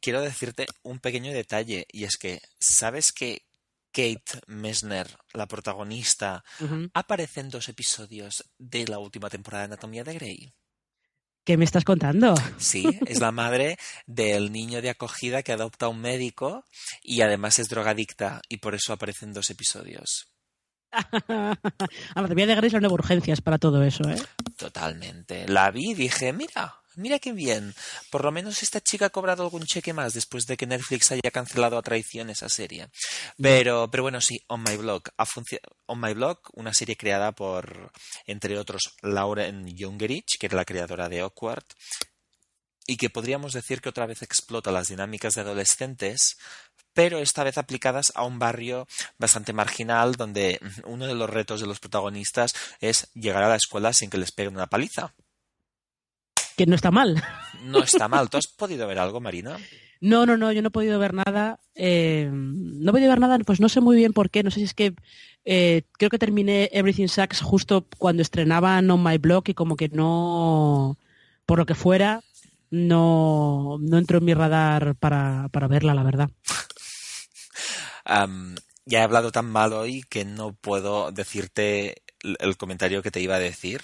quiero 0.00 0.22
decirte 0.22 0.66
un 0.82 0.98
pequeño 0.98 1.32
detalle 1.32 1.86
y 1.90 2.04
es 2.04 2.16
que 2.16 2.40
sabes 2.58 3.12
que 3.12 3.42
Kate 3.96 4.42
Messner, 4.46 5.08
la 5.32 5.46
protagonista, 5.46 6.44
aparece 6.92 7.40
en 7.40 7.48
dos 7.48 7.70
episodios 7.70 8.44
de 8.58 8.86
la 8.86 8.98
última 8.98 9.30
temporada 9.30 9.62
de 9.62 9.72
Anatomía 9.72 10.04
de 10.04 10.12
Grey. 10.12 10.54
¿Qué 11.46 11.56
me 11.56 11.64
estás 11.64 11.82
contando? 11.82 12.34
Sí, 12.58 12.84
es 13.06 13.20
la 13.20 13.32
madre 13.32 13.78
del 14.04 14.52
niño 14.52 14.82
de 14.82 14.90
acogida 14.90 15.42
que 15.42 15.52
adopta 15.52 15.86
a 15.86 15.88
un 15.88 16.02
médico 16.02 16.66
y 17.02 17.22
además 17.22 17.58
es 17.58 17.70
drogadicta 17.70 18.42
y 18.50 18.58
por 18.58 18.74
eso 18.74 18.92
aparecen 18.92 19.32
dos 19.32 19.48
episodios. 19.48 20.28
Anatomía 22.14 22.46
de 22.46 22.54
Grey 22.54 22.68
son 22.68 22.84
urgencias 22.84 23.40
para 23.40 23.56
todo 23.56 23.82
eso, 23.82 24.06
¿eh? 24.10 24.20
Totalmente. 24.58 25.48
La 25.48 25.70
vi 25.70 25.92
y 25.92 25.94
dije, 25.94 26.34
mira, 26.34 26.82
mira 26.96 27.18
qué 27.18 27.32
bien. 27.32 27.74
Por 28.10 28.24
lo 28.24 28.32
menos 28.32 28.62
esta 28.62 28.80
chica 28.80 29.06
ha 29.06 29.10
cobrado 29.10 29.42
algún 29.42 29.64
cheque 29.64 29.92
más 29.92 30.14
después 30.14 30.46
de 30.46 30.56
que 30.56 30.66
Netflix 30.66 31.12
haya 31.12 31.30
cancelado 31.30 31.78
a 31.78 31.82
traición 31.82 32.30
esa 32.30 32.48
serie. 32.48 32.88
Pero, 33.40 33.90
pero 33.90 34.02
bueno, 34.02 34.20
sí, 34.20 34.40
On 34.48 34.62
My 34.62 34.76
Blog. 34.76 35.02
On 35.86 36.00
My 36.00 36.14
Blog, 36.14 36.40
una 36.54 36.74
serie 36.74 36.96
creada 36.96 37.32
por, 37.32 37.92
entre 38.26 38.58
otros, 38.58 38.94
Lauren 39.02 39.66
Jungerich, 39.76 40.38
que 40.38 40.46
era 40.46 40.56
la 40.56 40.64
creadora 40.64 41.08
de 41.08 41.20
Awkward, 41.20 41.64
y 42.86 42.96
que 42.96 43.10
podríamos 43.10 43.52
decir 43.52 43.80
que 43.80 43.88
otra 43.88 44.06
vez 44.06 44.22
explota 44.22 44.70
las 44.70 44.88
dinámicas 44.88 45.34
de 45.34 45.40
adolescentes, 45.40 46.36
pero 46.92 47.18
esta 47.18 47.44
vez 47.44 47.58
aplicadas 47.58 48.12
a 48.14 48.24
un 48.24 48.38
barrio 48.38 48.86
bastante 49.18 49.52
marginal 49.52 50.14
donde 50.14 50.58
uno 50.84 51.06
de 51.06 51.14
los 51.14 51.28
retos 51.28 51.60
de 51.60 51.66
los 51.66 51.80
protagonistas 51.80 52.54
es 52.80 53.10
llegar 53.12 53.42
a 53.42 53.48
la 53.48 53.56
escuela 53.56 53.92
sin 53.92 54.08
que 54.08 54.18
les 54.18 54.32
peguen 54.32 54.54
una 54.54 54.68
paliza 54.68 55.14
que 56.56 56.66
no 56.66 56.74
está 56.74 56.90
mal. 56.90 57.22
No 57.64 57.82
está 57.82 58.08
mal. 58.08 58.28
¿Tú 58.30 58.38
has 58.38 58.46
podido 58.46 58.86
ver 58.86 58.98
algo, 58.98 59.20
Marina? 59.20 59.58
No, 60.00 60.26
no, 60.26 60.36
no, 60.36 60.52
yo 60.52 60.62
no 60.62 60.68
he 60.68 60.72
podido 60.72 60.98
ver 60.98 61.14
nada. 61.14 61.60
Eh, 61.74 62.28
no 62.30 62.90
he 62.90 62.92
podido 62.92 63.10
ver 63.10 63.20
nada, 63.20 63.38
pues 63.40 63.60
no 63.60 63.68
sé 63.68 63.80
muy 63.80 63.96
bien 63.96 64.12
por 64.12 64.30
qué. 64.30 64.42
No 64.42 64.50
sé 64.50 64.60
si 64.60 64.64
es 64.64 64.74
que 64.74 64.94
eh, 65.44 65.82
creo 65.92 66.10
que 66.10 66.18
terminé 66.18 66.68
Everything 66.72 67.08
Sucks 67.08 67.40
justo 67.40 67.86
cuando 67.98 68.22
estrenaban 68.22 68.90
On 68.90 69.02
My 69.02 69.18
Blog 69.18 69.44
y 69.46 69.54
como 69.54 69.76
que 69.76 69.88
no, 69.88 70.98
por 71.46 71.58
lo 71.58 71.66
que 71.66 71.74
fuera, 71.74 72.22
no, 72.70 73.78
no 73.80 73.98
entró 73.98 74.18
en 74.18 74.24
mi 74.24 74.34
radar 74.34 74.96
para, 74.96 75.48
para 75.50 75.68
verla, 75.68 75.94
la 75.94 76.02
verdad. 76.02 76.30
ya 78.86 79.00
he 79.00 79.02
hablado 79.02 79.32
tan 79.32 79.46
mal 79.46 79.72
hoy 79.72 80.02
que 80.08 80.24
no 80.24 80.52
puedo 80.52 81.10
decirte 81.10 82.02
el 82.20 82.56
comentario 82.56 83.02
que 83.02 83.10
te 83.10 83.20
iba 83.20 83.36
a 83.36 83.40
decir 83.40 83.80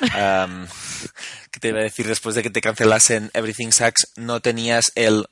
¿Qué 0.00 1.60
te 1.60 1.68
iba 1.68 1.80
a 1.80 1.82
decir 1.82 2.06
después 2.06 2.34
de 2.34 2.42
que 2.42 2.50
te 2.50 2.60
cancelasen 2.60 3.30
Everything 3.34 3.70
Sucks? 3.70 4.12
No 4.16 4.40
tenías 4.40 4.92
el 4.94 5.26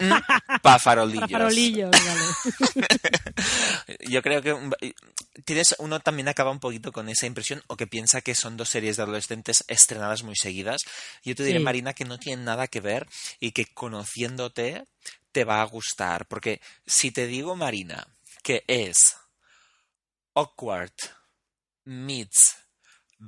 pa 0.62 0.78
farolillos. 0.78 1.90
Yo 4.08 4.22
creo 4.22 4.42
que 4.42 4.56
tienes 5.44 5.74
uno 5.78 6.00
también 6.00 6.28
acaba 6.28 6.50
un 6.50 6.60
poquito 6.60 6.92
con 6.92 7.08
esa 7.08 7.26
impresión 7.26 7.62
o 7.66 7.76
que 7.76 7.86
piensa 7.86 8.20
que 8.20 8.34
son 8.34 8.56
dos 8.56 8.70
series 8.70 8.96
de 8.96 9.02
adolescentes 9.02 9.64
estrenadas 9.68 10.22
muy 10.22 10.36
seguidas. 10.36 10.82
Yo 11.22 11.34
te 11.34 11.44
diré, 11.44 11.60
Marina, 11.60 11.92
que 11.92 12.04
no 12.04 12.18
tienen 12.18 12.44
nada 12.44 12.68
que 12.68 12.80
ver 12.80 13.06
y 13.40 13.52
que 13.52 13.66
conociéndote 13.66 14.84
te 15.32 15.44
va 15.44 15.60
a 15.60 15.66
gustar. 15.66 16.26
Porque 16.26 16.60
si 16.86 17.10
te 17.10 17.26
digo, 17.26 17.56
Marina, 17.56 18.06
que 18.42 18.64
es 18.66 19.16
awkward 20.34 20.92
meets 21.84 22.56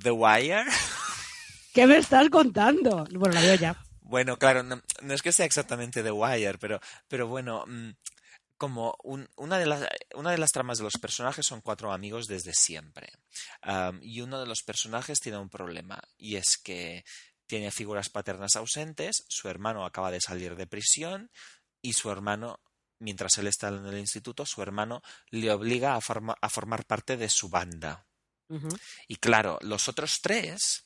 The 0.01 0.11
Wire. 0.11 0.65
¿Qué 1.75 1.87
me 1.87 1.99
estás 1.99 2.29
contando? 2.29 3.07
Bueno, 3.13 3.35
la 3.35 3.41
veo 3.41 3.55
ya. 3.55 3.85
Bueno, 4.01 4.37
claro, 4.37 4.63
no, 4.63 4.83
es 5.09 5.23
que 5.23 5.33
sea 5.33 5.47
exactamente 5.47 6.03
The 6.03 6.11
Wire, 6.11 6.59
pero, 6.59 6.81
pero 7.09 7.27
bueno, 7.27 7.65
mm, 7.67 7.91
como 8.59 8.95
una, 9.03 9.59
de 9.59 9.67
las, 9.67 9.89
una 10.15 10.33
de 10.33 10.39
las 10.39 10.51
tramas 10.51 10.79
de 10.79 10.85
los 10.85 10.99
personajes 11.01 11.47
son 11.47 11.63
cuatro 11.63 11.93
amigos 11.93 12.27
desde 12.27 12.53
siempre. 12.53 13.11
y 14.03 14.21
uno 14.21 14.39
de 14.39 14.47
los 14.47 14.63
personajes 14.63 15.19
tiene 15.19 15.39
un 15.39 15.49
problema, 15.49 16.01
y 16.19 16.37
es 16.37 16.59
que 16.63 17.05
tiene 17.47 17.71
figuras 17.71 18.11
paternas 18.11 18.57
ausentes, 18.57 19.25
su 19.29 19.49
hermano 19.49 19.85
acaba 19.85 20.11
de 20.11 20.21
salir 20.21 20.57
de 20.57 20.67
prisión, 20.67 21.31
y 21.81 21.95
su 21.95 22.11
hermano 22.11 22.61
mientras 23.01 23.37
él 23.39 23.49
está 23.49 23.69
en 23.69 23.85
el 23.87 23.99
instituto, 23.99 24.47
su 24.47 24.63
hermano 24.63 25.03
le 25.31 25.51
obliga 25.51 25.95
a, 25.95 25.97
a 25.97 26.49
formar 26.49 26.85
parte 26.85 27.17
de 27.17 27.29
su 27.29 27.49
banda. 27.49 28.07
Y 29.09 29.17
claro, 29.17 29.59
los 29.63 29.89
otros 29.89 30.21
tres, 30.21 30.85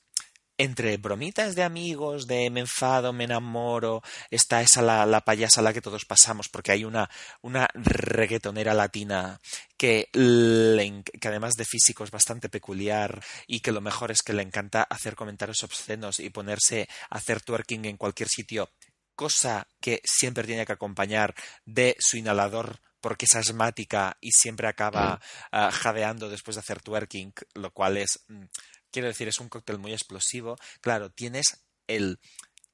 entre 0.59 0.97
bromitas 0.97 1.55
de 1.55 1.63
amigos, 1.63 2.27
de 2.27 2.51
me 2.51 2.61
enfado, 2.61 3.13
me 3.13 3.25
enamoro, 3.25 4.03
está 4.31 4.63
esa 4.63 4.83
la, 4.83 5.21
payasa 5.21 5.61
a 5.61 5.65
la 5.65 5.73
que 5.73 5.83
todos 5.83 6.05
pasamos, 6.05 6.49
porque 6.49 6.73
hay 6.73 6.85
una, 6.85 7.11
una 7.43 7.69
reggaetonera 7.75 8.73
latina 8.75 9.41
que, 9.77 10.09
que 10.13 11.29
además 11.29 11.55
de 11.55 11.65
físico 11.65 12.05
es 12.05 12.11
bastante 12.11 12.49
peculiar 12.49 13.23
y 13.47 13.61
que 13.61 13.73
lo 13.73 13.81
mejor 13.81 14.11
es 14.11 14.23
que 14.23 14.33
le 14.33 14.43
encanta 14.43 14.83
hacer 14.83 15.15
comentarios 15.15 15.63
obscenos 15.63 16.21
y 16.21 16.31
ponerse 16.31 16.89
a 17.11 17.17
hacer 17.17 17.43
twerking 17.43 17.85
en 17.85 17.97
cualquier 17.97 18.29
sitio, 18.29 18.71
cosa 19.15 19.67
que 19.81 20.01
siempre 20.05 20.45
tiene 20.45 20.65
que 20.65 20.73
acompañar 20.73 21.35
de 21.65 21.97
su 21.99 22.17
inhalador 22.17 22.81
porque 23.01 23.27
es 23.27 23.35
asmática 23.37 24.17
y 24.21 24.31
siempre 24.33 24.69
acaba 24.69 25.21
ah, 25.53 25.71
jadeando 25.71 26.29
después 26.29 26.57
de 26.57 26.61
hacer 26.61 26.83
twerking, 26.83 27.33
lo 27.55 27.71
cual 27.73 27.97
es, 27.97 28.25
mm, 28.29 28.45
quiero 28.91 29.09
decir, 29.09 29.29
es 29.29 29.41
un 29.41 29.49
cóctel 29.49 29.79
muy 29.79 29.93
explosivo. 29.93 30.57
Claro, 30.81 31.11
tienes 31.11 31.67
el, 31.87 32.19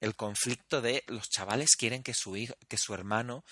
el 0.01 0.17
conflicto 0.17 0.81
de 0.81 1.05
los 1.07 1.29
chavales 1.29 1.77
quieren 1.77 2.03
que 2.03 2.15
su 2.15 2.37
hijo, 2.37 2.55
que 2.69 2.79
su 2.79 2.95
hermano 2.95 3.45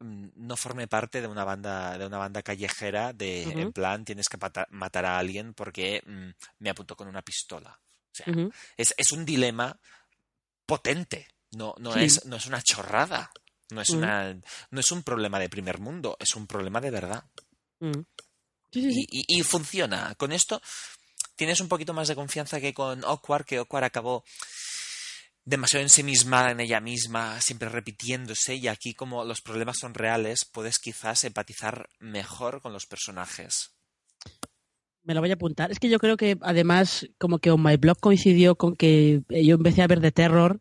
mm, 0.00 0.28
no 0.34 0.56
forme 0.56 0.86
parte 0.86 1.20
de 1.20 1.26
una 1.26 1.44
banda 1.44 1.98
de 1.98 2.06
una 2.06 2.18
banda 2.18 2.42
callejera 2.42 3.12
de 3.12 3.42
en 3.44 3.72
plan 3.72 4.04
tienes 4.04 4.28
que 4.28 4.38
matar 4.70 5.06
a 5.06 5.18
alguien 5.18 5.54
porque 5.54 6.02
mm, 6.06 6.30
me 6.58 6.70
apuntó 6.70 6.96
con 6.96 7.08
una 7.08 7.22
pistola. 7.22 7.78
O 8.12 8.14
sea, 8.18 8.50
es, 8.76 8.94
es, 8.96 9.12
un 9.12 9.24
dilema 9.24 9.78
potente 10.66 11.28
no 11.52 11.74
no 11.78 11.94
es 11.94 12.24
no 12.26 12.36
es 12.36 12.46
una 12.46 12.60
chorrada 12.60 13.30
no 13.70 13.82
es, 13.82 13.90
una, 13.90 14.38
no 14.70 14.80
es 14.80 14.92
un 14.92 15.02
problema 15.02 15.38
de 15.38 15.48
primer 15.48 15.78
mundo, 15.78 16.16
es 16.20 16.34
un 16.36 16.46
problema 16.46 16.80
de 16.80 16.90
verdad. 16.90 17.24
y, 18.72 19.42
funciona. 19.42 20.14
Con 20.16 20.32
esto 20.32 20.60
tienes 21.36 21.60
un 21.60 21.68
poquito 21.68 21.92
más 21.92 22.08
de 22.08 22.14
confianza 22.14 22.60
que 22.60 22.72
con 22.72 23.04
Awkward, 23.04 23.44
que 23.44 23.58
Awkward 23.58 23.84
acabó 23.84 24.24
demasiado 25.44 25.82
ensimismada 25.82 26.50
en 26.50 26.60
ella 26.60 26.80
misma, 26.80 27.40
siempre 27.40 27.68
repitiéndose, 27.68 28.56
y 28.56 28.68
aquí 28.68 28.92
como 28.94 29.24
los 29.24 29.40
problemas 29.40 29.78
son 29.78 29.94
reales, 29.94 30.44
puedes 30.44 30.78
quizás 30.78 31.24
empatizar 31.24 31.88
mejor 32.00 32.60
con 32.60 32.72
los 32.72 32.86
personajes. 32.86 33.72
Me 35.04 35.14
lo 35.14 35.20
voy 35.20 35.30
a 35.30 35.34
apuntar. 35.34 35.70
Es 35.70 35.78
que 35.78 35.88
yo 35.88 35.98
creo 35.98 36.18
que 36.18 36.36
además 36.42 37.08
como 37.18 37.38
que 37.38 37.50
On 37.50 37.62
My 37.62 37.76
Blog 37.76 37.98
coincidió 37.98 38.56
con 38.56 38.76
que 38.76 39.22
yo 39.30 39.54
empecé 39.54 39.80
a 39.80 39.86
ver 39.86 40.00
de 40.00 40.12
terror 40.12 40.60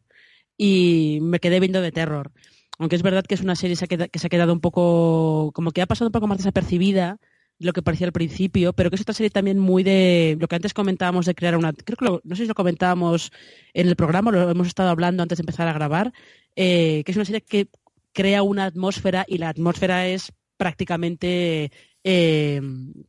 y 0.56 1.20
me 1.22 1.40
quedé 1.40 1.60
viendo 1.60 1.82
de 1.82 1.92
terror 1.92 2.32
aunque 2.78 2.96
es 2.96 3.04
verdad 3.04 3.24
que 3.26 3.36
es 3.36 3.42
una 3.42 3.56
serie 3.56 3.76
que 3.78 4.20
se 4.20 4.28
ha 4.28 4.30
quedado 4.30 4.54
un 4.54 4.60
poco, 4.60 5.52
como 5.54 5.72
que 5.72 5.82
ha 5.82 5.88
pasado 5.88 6.08
un 6.08 6.14
poco 6.14 6.28
más 6.28 6.38
desapercibida, 6.38 7.20
lo 7.60 7.74
que 7.74 7.82
parecía 7.82 8.06
al 8.06 8.14
principio, 8.14 8.74
pero 8.74 8.90
que 8.90 8.96
es 8.96 9.02
otra 9.02 9.16
serie 9.16 9.30
también 9.30 9.58
muy 9.58 9.84
de 9.84 10.38
lo 10.40 10.48
que 10.48 10.56
antes 10.56 10.74
comentábamos 10.74 11.26
de 11.26 11.34
crear 11.34 11.58
una. 11.58 11.74
Creo 11.74 11.98
que 11.98 12.06
lo, 12.06 12.22
no 12.24 12.36
sé 12.36 12.44
si 12.44 12.48
lo 12.48 12.54
comentábamos 12.54 13.32
en 13.74 13.88
el 13.88 13.96
programa, 13.96 14.32
lo 14.32 14.50
hemos 14.50 14.68
estado 14.68 14.90
hablando 14.90 15.24
antes 15.24 15.40
de 15.40 15.42
empezar 15.42 15.68
a 15.68 15.74
grabar, 15.74 16.14
eh, 16.56 17.04
que 17.04 17.12
es 17.12 17.18
una 17.18 17.26
serie 17.26 17.42
que 17.42 17.68
crea 18.14 18.44
una 18.44 18.66
atmósfera 18.66 19.26
y 19.28 19.38
la 19.38 19.50
atmósfera 19.50 20.08
es 20.08 20.32
prácticamente 20.58 21.72
eh, 22.04 22.62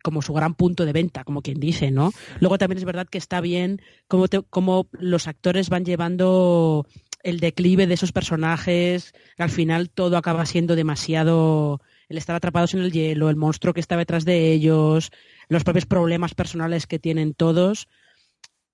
como 0.02 0.22
su 0.22 0.32
gran 0.32 0.54
punto 0.54 0.84
de 0.84 0.92
venta, 0.92 1.24
como 1.24 1.40
quien 1.40 1.60
dice, 1.60 1.90
¿no? 1.90 2.12
Luego 2.40 2.58
también 2.58 2.78
es 2.78 2.84
verdad 2.84 3.06
que 3.08 3.18
está 3.18 3.40
bien 3.40 3.80
cómo, 4.06 4.88
los 4.92 5.28
actores 5.28 5.68
van 5.68 5.84
llevando 5.84 6.86
el 7.28 7.40
declive 7.40 7.86
de 7.86 7.94
esos 7.94 8.12
personajes, 8.12 9.12
al 9.36 9.50
final 9.50 9.90
todo 9.90 10.16
acaba 10.16 10.46
siendo 10.46 10.76
demasiado 10.76 11.80
el 12.08 12.16
estar 12.16 12.34
atrapados 12.34 12.74
en 12.74 12.80
el 12.80 12.92
hielo, 12.92 13.28
el 13.28 13.36
monstruo 13.36 13.74
que 13.74 13.80
está 13.80 13.96
detrás 13.96 14.24
de 14.24 14.52
ellos, 14.52 15.10
los 15.48 15.64
propios 15.64 15.86
problemas 15.86 16.34
personales 16.34 16.86
que 16.86 16.98
tienen 16.98 17.34
todos. 17.34 17.88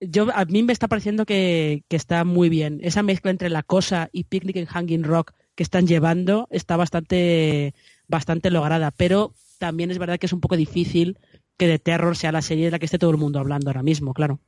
Yo, 0.01 0.29
a 0.35 0.45
mí 0.45 0.63
me 0.63 0.73
está 0.73 0.87
pareciendo 0.87 1.27
que, 1.27 1.83
que, 1.89 1.97
está 1.97 2.25
muy 2.25 2.49
bien. 2.49 2.79
Esa 2.83 3.03
mezcla 3.03 3.31
entre 3.31 3.51
la 3.51 3.63
cosa 3.63 4.09
y 4.13 4.25
Picnic 4.25 4.57
en 4.57 4.67
Hanging 4.67 5.05
Rock 5.05 5.33
que 5.55 5.63
están 5.63 5.87
llevando 5.87 6.47
está 6.51 6.77
bastante, 6.77 7.75
bastante 8.07 8.51
lograda. 8.51 8.91
Pero 8.91 9.35
también 9.59 9.91
es 9.91 9.99
verdad 9.99 10.19
que 10.19 10.27
es 10.27 10.33
un 10.33 10.41
poco 10.41 10.57
difícil 10.57 11.19
que 11.57 11.67
de 11.67 11.79
terror 11.79 12.17
sea 12.17 12.33
la 12.33 12.43
serie 12.43 12.67
de 12.67 12.71
la 12.73 12.79
que 12.79 12.87
esté 12.87 12.99
todo 12.99 13.11
el 13.11 13.17
mundo 13.17 13.39
hablando 13.39 13.71
ahora 13.71 13.83
mismo, 13.83 14.13
claro. 14.13 14.41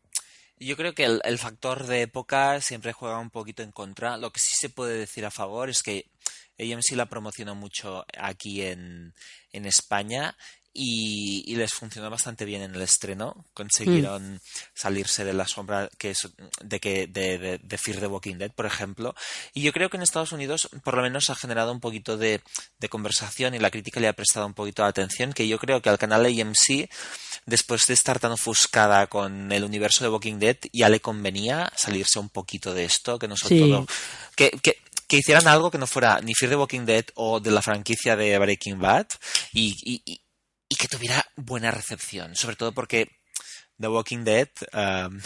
Yo 0.58 0.76
creo 0.76 0.94
que 0.94 1.04
el, 1.04 1.38
factor 1.38 1.86
de 1.86 2.02
época 2.02 2.60
siempre 2.60 2.92
juega 2.92 3.18
un 3.18 3.30
poquito 3.30 3.62
en 3.62 3.72
contra. 3.72 4.16
Lo 4.16 4.32
que 4.32 4.40
sí 4.40 4.54
se 4.56 4.70
puede 4.70 4.96
decir 4.96 5.26
a 5.26 5.30
favor 5.30 5.68
es 5.68 5.82
que 5.82 6.06
AMC 6.58 6.92
la 6.96 7.06
promocionó 7.06 7.54
mucho 7.54 8.06
aquí 8.18 8.62
en, 8.62 9.12
en 9.52 9.66
España 9.66 10.36
y, 10.76 11.56
les 11.56 11.72
funcionó 11.72 12.10
bastante 12.10 12.44
bien 12.44 12.62
en 12.62 12.74
el 12.74 12.82
estreno. 12.82 13.46
Consiguieron 13.54 14.34
mm. 14.34 14.40
salirse 14.74 15.24
de 15.24 15.32
la 15.32 15.46
sombra 15.46 15.88
que 15.96 16.10
es 16.10 16.28
de 16.62 16.80
que 16.80 17.06
de, 17.06 17.58
de, 17.62 17.78
Fear 17.78 18.00
the 18.00 18.06
Walking 18.06 18.36
Dead, 18.36 18.52
por 18.52 18.66
ejemplo. 18.66 19.14
Y 19.54 19.62
yo 19.62 19.72
creo 19.72 19.88
que 19.88 19.96
en 19.96 20.02
Estados 20.02 20.32
Unidos 20.32 20.68
por 20.84 20.96
lo 20.96 21.02
menos 21.02 21.30
ha 21.30 21.34
generado 21.34 21.72
un 21.72 21.80
poquito 21.80 22.18
de, 22.18 22.42
de 22.78 22.88
conversación 22.88 23.54
y 23.54 23.58
la 23.58 23.70
crítica 23.70 24.00
le 24.00 24.08
ha 24.08 24.12
prestado 24.12 24.46
un 24.46 24.54
poquito 24.54 24.82
de 24.82 24.88
atención, 24.88 25.32
que 25.32 25.48
yo 25.48 25.58
creo 25.58 25.80
que 25.80 25.88
al 25.88 25.98
canal 25.98 26.26
AMC 26.26 26.88
después 27.46 27.86
de 27.86 27.94
estar 27.94 28.18
tan 28.18 28.32
ofuscada 28.32 29.06
con 29.06 29.50
el 29.52 29.64
universo 29.64 30.04
de 30.04 30.10
Walking 30.10 30.38
Dead, 30.38 30.56
ya 30.72 30.88
le 30.88 31.00
convenía 31.00 31.72
salirse 31.76 32.18
un 32.18 32.28
poquito 32.28 32.74
de 32.74 32.84
esto, 32.84 33.18
que 33.18 33.28
no 33.28 33.36
todo. 33.36 33.86
Que, 34.34 34.50
que, 34.50 34.78
que 35.06 35.18
hicieran 35.18 35.46
algo 35.46 35.70
que 35.70 35.78
no 35.78 35.86
fuera 35.86 36.20
ni 36.20 36.34
Fear 36.34 36.50
the 36.50 36.56
Walking 36.56 36.84
Dead 36.84 37.04
o 37.14 37.40
de 37.40 37.52
la 37.52 37.62
franquicia 37.62 38.16
de 38.16 38.36
Breaking 38.38 38.80
Bad 38.80 39.06
y, 39.52 39.76
y 39.84 40.20
que 40.74 40.88
tuviera 40.88 41.24
buena 41.36 41.70
recepción, 41.70 42.34
sobre 42.34 42.56
todo 42.56 42.72
porque 42.72 43.08
The 43.78 43.88
Walking 43.88 44.24
Dead, 44.24 44.48
um, 44.72 45.18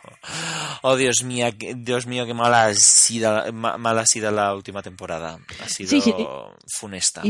oh 0.82 0.96
Dios 0.96 1.22
mío, 1.22 1.48
Dios 1.76 2.06
mío, 2.06 2.24
qué 2.26 2.32
mala 2.32 2.66
ha 2.66 2.74
sido, 2.74 3.52
mala 3.52 4.00
ha 4.00 4.06
sido 4.06 4.30
la 4.30 4.54
última 4.54 4.82
temporada, 4.82 5.38
ha 5.62 5.68
sido 5.68 6.56
funesta. 6.66 7.22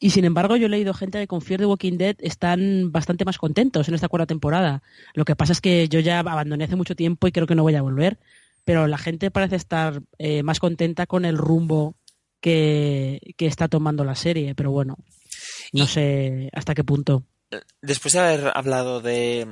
Y, 0.00 0.10
sin 0.10 0.24
embargo, 0.26 0.56
yo 0.56 0.66
he 0.66 0.68
leído 0.68 0.92
gente 0.92 1.18
que 1.18 1.26
con 1.26 1.40
Fear 1.40 1.60
the 1.60 1.66
Walking 1.66 1.96
Dead 1.96 2.16
están 2.18 2.92
bastante 2.92 3.24
más 3.24 3.38
contentos 3.38 3.88
en 3.88 3.94
esta 3.94 4.08
cuarta 4.08 4.26
temporada. 4.26 4.82
Lo 5.14 5.24
que 5.24 5.36
pasa 5.36 5.52
es 5.52 5.62
que 5.62 5.88
yo 5.88 6.00
ya 6.00 6.18
abandoné 6.18 6.64
hace 6.64 6.76
mucho 6.76 6.94
tiempo 6.94 7.26
y 7.26 7.32
creo 7.32 7.46
que 7.46 7.54
no 7.54 7.62
voy 7.62 7.76
a 7.76 7.82
volver, 7.82 8.18
pero 8.64 8.86
la 8.86 8.98
gente 8.98 9.30
parece 9.30 9.56
estar 9.56 10.02
eh, 10.18 10.42
más 10.42 10.60
contenta 10.60 11.06
con 11.06 11.24
el 11.24 11.38
rumbo 11.38 11.96
que, 12.40 13.34
que 13.38 13.46
está 13.46 13.68
tomando 13.68 14.04
la 14.04 14.16
serie, 14.16 14.54
pero 14.54 14.70
bueno. 14.70 14.98
No 15.72 15.86
sé 15.86 16.50
hasta 16.52 16.74
qué 16.74 16.84
punto. 16.84 17.24
Después 17.80 18.14
de 18.14 18.20
haber 18.20 18.52
hablado 18.54 19.00
de 19.00 19.46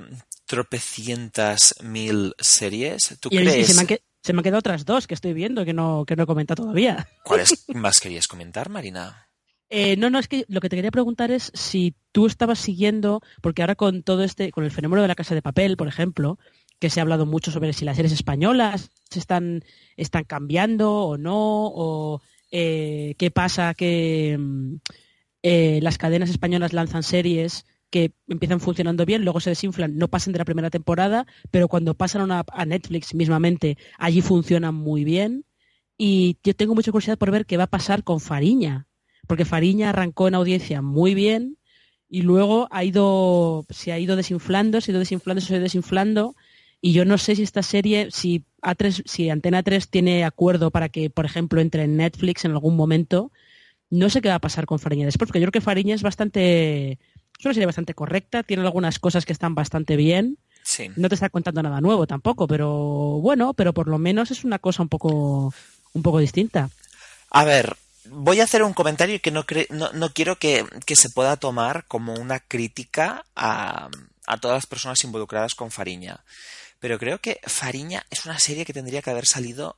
tropecientas 0.47 1.75
mil 1.83 2.35
series, 2.39 3.17
¿tú 3.21 3.31
crees...? 3.31 3.69
se, 3.69 4.33
me 4.33 4.39
han 4.39 4.43
quedado 4.43 4.59
otras 4.59 4.85
dos 4.85 5.07
que 5.07 5.15
estoy 5.15 5.33
viendo 5.33 5.65
que 5.65 5.73
no, 5.73 6.05
que 6.07 6.17
no 6.17 6.25
he 6.25 6.27
comentado 6.27 6.63
todavía. 6.63 7.09
¿Cuáles 7.25 7.65
más 7.75 8.01
querías 8.01 8.29
comentar, 8.29 8.69
Marina? 8.69 9.29
Eh, 9.71 9.97
no, 9.97 10.11
no, 10.11 10.19
es 10.19 10.29
que 10.29 10.45
lo 10.49 10.61
que 10.61 10.69
te 10.69 10.77
quería 10.77 10.91
preguntar 10.91 11.31
es 11.31 11.51
si 11.55 11.95
tú 12.13 12.27
estabas 12.27 12.59
siguiendo, 12.59 13.23
porque 13.41 13.63
ahora 13.63 13.75
con 13.75 14.03
todo 14.03 14.23
este, 14.23 14.53
con 14.53 14.65
el 14.65 14.71
fenómeno 14.71 15.01
de 15.01 15.09
la 15.09 15.15
casa 15.15 15.35
de 15.35 15.41
papel, 15.41 15.79
por 15.79 15.89
ejemplo, 15.89 16.39
que 16.79 16.91
se 16.91 17.01
ha 17.01 17.05
hablado 17.05 17.25
mucho 17.25 17.51
sobre 17.51 17.73
si 17.73 17.87
las 17.87 17.97
series 17.97 18.13
españolas 18.13 18.91
están, 19.15 19.65
están 19.97 20.25
cambiando 20.25 20.93
o 20.93 21.17
no, 21.17 21.69
o 21.69 22.21
eh, 22.51 23.15
qué 23.17 23.31
pasa 23.31 23.73
que 23.73 24.39
eh, 25.43 25.81
las 25.83 25.99
cadenas 25.99 26.31
españolas 26.31 26.73
lanzan 26.73 27.03
series 27.03 27.65
que 27.91 28.13
empiezan 28.27 28.61
funcionando 28.61 29.05
bien, 29.05 29.23
luego 29.23 29.41
se 29.41 29.51
desinflan, 29.51 29.99
no 29.99 30.09
pasan 30.09 30.33
de 30.33 30.39
la 30.39 30.47
primera 30.47 30.71
temporada, 30.71 31.27
pero 31.51 31.69
cuando 31.69 31.95
pasan 31.95 32.31
a, 32.31 32.65
Netflix 32.65 33.15
mismamente, 33.15 33.77
allí 33.99 34.23
funcionan 34.23 34.75
muy 34.75 35.05
bien. 35.05 35.45
Y 35.99 36.39
yo 36.43 36.57
tengo 36.57 36.75
mucha 36.75 36.91
curiosidad 36.91 37.19
por 37.19 37.31
ver 37.31 37.45
qué 37.45 37.59
va 37.59 37.65
a 37.65 37.71
pasar 37.71 38.03
con 38.03 38.21
Fariña, 38.21 38.87
porque 39.27 39.45
Fariña 39.45 39.91
arrancó 39.91 40.27
en 40.27 40.35
audiencia 40.35 40.81
muy 40.81 41.15
bien 41.15 41.59
y 42.09 42.23
luego 42.23 42.67
ha 42.71 42.83
ido, 42.83 43.67
se 43.69 43.93
ha 43.93 43.99
ido 43.99 44.17
desinflando, 44.17 44.81
se 44.81 44.91
ha 44.91 44.93
ido 44.93 45.01
desinflando, 45.01 45.43
se 45.43 45.53
ha 45.53 45.57
ido 45.57 45.65
desinflando. 45.65 46.35
Y 46.81 46.95
yo 46.95 47.05
no 47.05 47.19
sé 47.19 47.37
si 47.37 47.43
esta 47.43 47.63
serie, 47.63 48.09
si 48.11 48.45
A3, 48.63 49.03
si 49.05 49.29
Antena 49.29 49.63
3 49.63 49.89
tiene 49.89 50.25
acuerdo 50.25 50.71
para 50.71 50.89
que, 50.89 51.11
por 51.11 51.27
ejemplo, 51.27 51.61
entre 51.61 51.85
en 51.85 51.99
Netflix 51.99 52.47
en 52.47 52.53
algún 52.53 52.75
momento 52.75 53.33
no 53.93 54.09
sé 54.09 54.23
qué 54.23 54.31
va 54.31 54.37
a 54.37 54.41
pasar 54.41 54.65
con 54.65 54.79
Fariña 54.79 55.05
después, 55.05 55.29
porque 55.29 55.39
yo 55.39 55.45
creo 55.45 55.53
que 55.53 55.61
Fariña 55.61 55.95
es 55.95 56.03
bastante. 56.03 56.93
Es 57.39 57.45
una 57.45 57.53
serie 57.53 57.67
bastante 57.67 57.93
correcta, 57.93 58.43
tiene 58.43 58.63
algunas 58.63 58.99
cosas 58.99 59.27
que 59.27 59.35
están 59.35 59.55
bastante 59.55 59.97
bien. 59.97 60.39
Sí. 60.65 60.91
No 60.97 61.11
te 61.11 61.15
está 61.15 61.29
contando 61.29 61.63
nada 61.63 61.81
nuevo 61.83 62.07
tampoco, 62.07 62.47
pero 62.47 62.71
bueno, 63.21 63.53
pero 63.53 63.75
por 63.75 63.89
lo 63.89 63.99
menos 63.99 64.31
es 64.31 64.45
una 64.45 64.59
cosa 64.59 64.83
un 64.83 64.89
poco, 64.89 65.53
un 65.93 66.03
poco 66.03 66.21
distinta. 66.21 66.71
A 67.31 67.45
ver, 67.45 67.77
voy 68.07 68.41
a 68.41 68.45
hacer 68.45 68.63
un 68.63 68.73
comentario 68.73 69.21
que 69.21 69.31
no, 69.31 69.45
no, 69.93 70.13
quiero 70.15 70.39
que, 70.39 70.65
que, 70.87 70.97
se 70.97 71.11
pueda 71.11 71.37
tomar 71.37 71.85
como 71.87 72.15
una 72.15 72.41
crítica 72.41 73.27
a, 73.37 73.91
a 74.27 74.37
todas 74.39 74.57
las 74.57 74.67
personas 74.67 75.05
involucradas 75.05 75.55
con 75.55 75.71
Fariña. 75.71 76.25
Pero 76.79 76.99
creo 76.99 77.19
que 77.19 77.41
Fariña 77.45 78.07
es 78.09 78.25
una 78.25 78.39
serie 78.39 78.65
que 78.65 78.73
tendría 78.73 79.03
que 79.03 79.11
haber 79.11 79.27
salido 79.27 79.77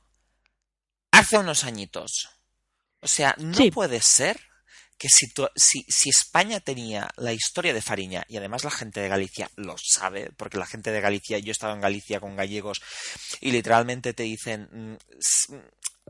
hace 1.11 1.37
unos 1.37 1.65
añitos. 1.65 2.29
O 3.05 3.07
sea, 3.07 3.35
no 3.37 3.59
puede 3.71 4.01
ser 4.01 4.35
que 4.97 5.09
si, 5.09 5.27
si, 5.55 5.85
si, 5.87 6.09
España 6.09 6.59
tenía 6.59 7.09
la 7.17 7.33
historia 7.33 7.73
de 7.73 7.81
Fariña, 7.81 8.23
y 8.29 8.37
además 8.37 8.63
la 8.63 8.71
gente 8.71 9.01
de 9.01 9.09
Galicia 9.09 9.49
lo 9.55 9.75
sabe, 9.77 10.31
porque 10.37 10.57
la 10.57 10.65
gente 10.65 10.91
de 10.91 11.01
Galicia, 11.01 11.37
yo 11.39 11.49
he 11.49 11.51
estado 11.51 11.73
en 11.73 11.81
Galicia 11.81 12.19
con 12.19 12.35
gallegos, 12.35 12.81
y 13.41 13.51
literalmente 13.51 14.13
te 14.13 14.23
dicen, 14.23 14.69
mm, 14.71 15.55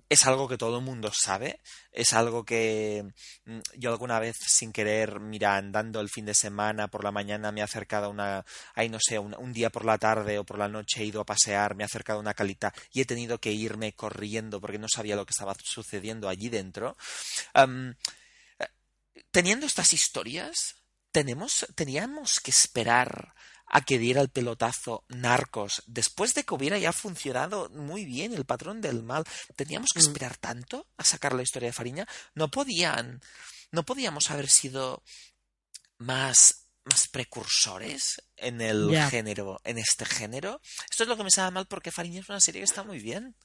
es 0.10 0.26
algo 0.28 0.48
que 0.48 0.58
todo 0.58 0.78
el 0.78 0.84
mundo 0.84 1.12
sabe, 1.14 1.60
es 1.92 2.14
algo 2.14 2.46
que 2.46 3.06
mm, 3.46 3.60
yo 3.78 3.90
alguna 3.92 4.20
vez 4.20 4.38
sin 4.40 4.72
querer, 4.72 5.20
mira, 5.20 5.56
andando 5.58 6.00
el 6.00 6.10
fin 6.10 6.26
de 6.26 6.34
semana 6.34 6.88
por 6.88 7.04
la 7.04 7.12
mañana 7.12 7.52
me 7.52 7.62
he 7.62 7.64
acercado 7.64 8.06
a 8.06 8.10
una, 8.10 8.46
ahí 8.76 8.90
no 8.90 9.00
sé, 9.02 9.18
un, 9.18 9.54
día 9.54 9.70
por 9.70 9.86
la 9.86 9.98
tarde 9.98 10.38
o 10.38 10.44
por 10.44 10.60
la 10.60 10.68
noche 10.68 11.02
he 11.02 11.06
ido 11.06 11.22
a 11.22 11.26
pasear, 11.26 11.76
me 11.76 11.84
he 11.84 11.86
acercado 11.86 12.20
a 12.20 12.22
una 12.22 12.34
calita 12.34 12.74
y 12.92 13.02
he 13.02 13.06
tenido 13.06 13.40
que 13.40 13.52
irme 13.52 13.94
corriendo 13.94 14.62
porque 14.62 14.78
no 14.80 14.88
sabía 14.90 15.16
lo 15.16 15.26
que 15.26 15.32
estaba 15.32 15.56
sucediendo 15.64 16.30
allí 16.30 16.50
dentro. 16.50 16.98
Teniendo 19.32 19.66
estas 19.66 19.94
historias, 19.94 20.76
tenemos, 21.12 21.66
teníamos 21.76 22.40
que 22.40 22.52
esperar 22.52 23.34
a 23.68 23.82
que 23.82 23.98
diera 23.98 24.22
el 24.22 24.30
pelotazo 24.30 25.04
Narcos, 25.10 25.84
después 25.88 26.34
de 26.34 26.44
que 26.44 26.54
hubiera 26.54 26.78
ya 26.78 26.94
funcionado 26.94 27.70
muy 27.72 28.06
bien 28.06 28.34
el 28.34 28.46
patrón 28.46 28.80
del 28.80 29.04
mal, 29.04 29.26
¿teníamos 29.56 29.90
que 29.94 30.00
mm. 30.00 30.06
esperar 30.06 30.38
tanto 30.38 30.88
a 30.98 31.04
sacar 31.04 31.34
la 31.34 31.42
historia 31.42 31.70
de 31.70 31.74
Fariña? 31.74 32.08
No 32.36 32.50
podían, 32.50 33.22
no 33.72 33.84
podíamos 33.84 34.30
haber 34.30 34.50
sido 34.50 35.04
más 35.98 36.66
más 36.86 37.08
precursores 37.08 38.22
en 38.38 38.62
el 38.62 38.96
género, 39.10 39.60
en 39.64 39.80
este 39.80 40.06
género. 40.06 40.62
Esto 40.90 41.04
es 41.04 41.10
lo 41.10 41.18
que 41.18 41.24
me 41.24 41.32
sabe 41.32 41.52
mal 41.52 41.66
porque 41.66 41.92
Fariña 41.92 42.20
es 42.20 42.30
una 42.30 42.40
serie 42.40 42.62
que 42.62 42.66
está 42.66 42.84
muy 42.84 43.00
bien. 43.00 43.36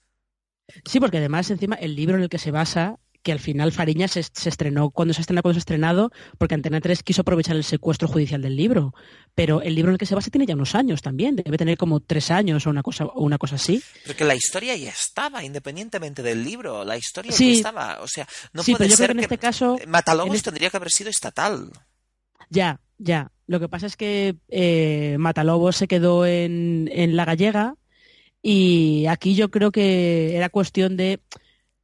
Sí, 0.84 1.00
porque 1.00 1.18
además 1.18 1.50
encima 1.50 1.76
el 1.76 1.96
libro 1.96 2.16
en 2.16 2.22
el 2.22 2.28
que 2.28 2.38
se 2.38 2.50
basa 2.50 2.98
que 3.22 3.32
al 3.32 3.38
final 3.38 3.72
Fariña 3.72 4.08
se, 4.08 4.20
estrenó 4.20 4.90
cuando 4.90 5.14
se 5.14 5.20
estrenó 5.20 5.42
cuando 5.42 5.54
se 5.54 5.58
ha 5.58 5.60
estrenado 5.60 6.10
porque 6.38 6.54
Antena 6.54 6.80
3 6.80 7.02
quiso 7.02 7.22
aprovechar 7.22 7.56
el 7.56 7.64
secuestro 7.64 8.08
judicial 8.08 8.42
del 8.42 8.56
libro. 8.56 8.94
Pero 9.34 9.62
el 9.62 9.74
libro 9.74 9.90
en 9.90 9.94
el 9.94 9.98
que 9.98 10.06
se 10.06 10.14
basa 10.14 10.30
tiene 10.30 10.46
ya 10.46 10.54
unos 10.54 10.74
años 10.74 11.02
también 11.02 11.36
debe 11.36 11.58
tener 11.58 11.76
como 11.76 12.00
tres 12.00 12.30
años 12.30 12.66
o 12.66 12.70
una 12.70 12.82
cosa 12.82 13.04
o 13.06 13.22
una 13.22 13.38
cosa 13.38 13.56
así. 13.56 13.82
Porque 14.06 14.24
la 14.24 14.34
historia 14.34 14.76
ya 14.76 14.90
estaba 14.90 15.44
independientemente 15.44 16.22
del 16.22 16.44
libro 16.44 16.84
la 16.84 16.96
historia 16.96 17.32
ya 17.32 17.46
estaba 17.46 18.00
o 18.00 18.08
sea 18.08 18.26
no 18.52 18.62
puede 18.62 18.78
pero 18.78 18.96
ser 18.96 19.06
que 19.08 19.12
en 19.12 19.20
este 19.20 19.38
caso 19.38 19.78
Matalobos 19.86 20.34
este 20.34 20.50
tendría 20.50 20.70
que 20.70 20.76
haber 20.76 20.90
sido 20.90 21.10
estatal. 21.10 21.70
Ya 22.48 22.80
ya. 23.00 23.32
Lo 23.46 23.58
que 23.58 23.68
pasa 23.68 23.86
es 23.86 23.96
que 23.96 24.36
eh, 24.48 25.16
Matalobos 25.18 25.76
se 25.76 25.88
quedó 25.88 26.24
en, 26.26 26.88
en 26.92 27.16
la 27.16 27.24
gallega 27.24 27.74
y 28.42 29.06
aquí 29.06 29.34
yo 29.34 29.50
creo 29.50 29.72
que 29.72 30.36
era 30.36 30.48
cuestión 30.48 30.96
de 30.96 31.20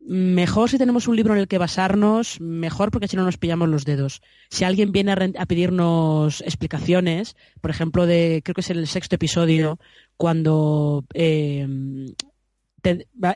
mejor 0.07 0.71
si 0.71 0.79
tenemos 0.79 1.09
un 1.09 1.17
libro 1.17 1.35
en 1.35 1.41
el 1.41 1.49
que 1.49 1.59
basarnos, 1.59 2.41
mejor 2.41 2.91
porque 2.91 3.09
si 3.09 3.17
no 3.17 3.25
nos 3.25 3.39
pillamos 3.39 3.69
los 3.69 3.85
dedos. 3.85 4.23
Si 4.51 4.65
alguien 4.65 4.93
viene 4.93 5.13
a, 5.13 5.47
pedirnos 5.47 6.41
explicaciones, 6.43 7.37
por 7.61 7.71
ejemplo, 7.71 8.07
de 8.07 8.41
creo 8.45 8.55
que 8.55 8.61
es 8.61 8.71
el 8.71 8.87
sexto 8.87 9.17
episodio, 9.17 9.81
cuando 10.17 11.05
eh, 11.13 11.67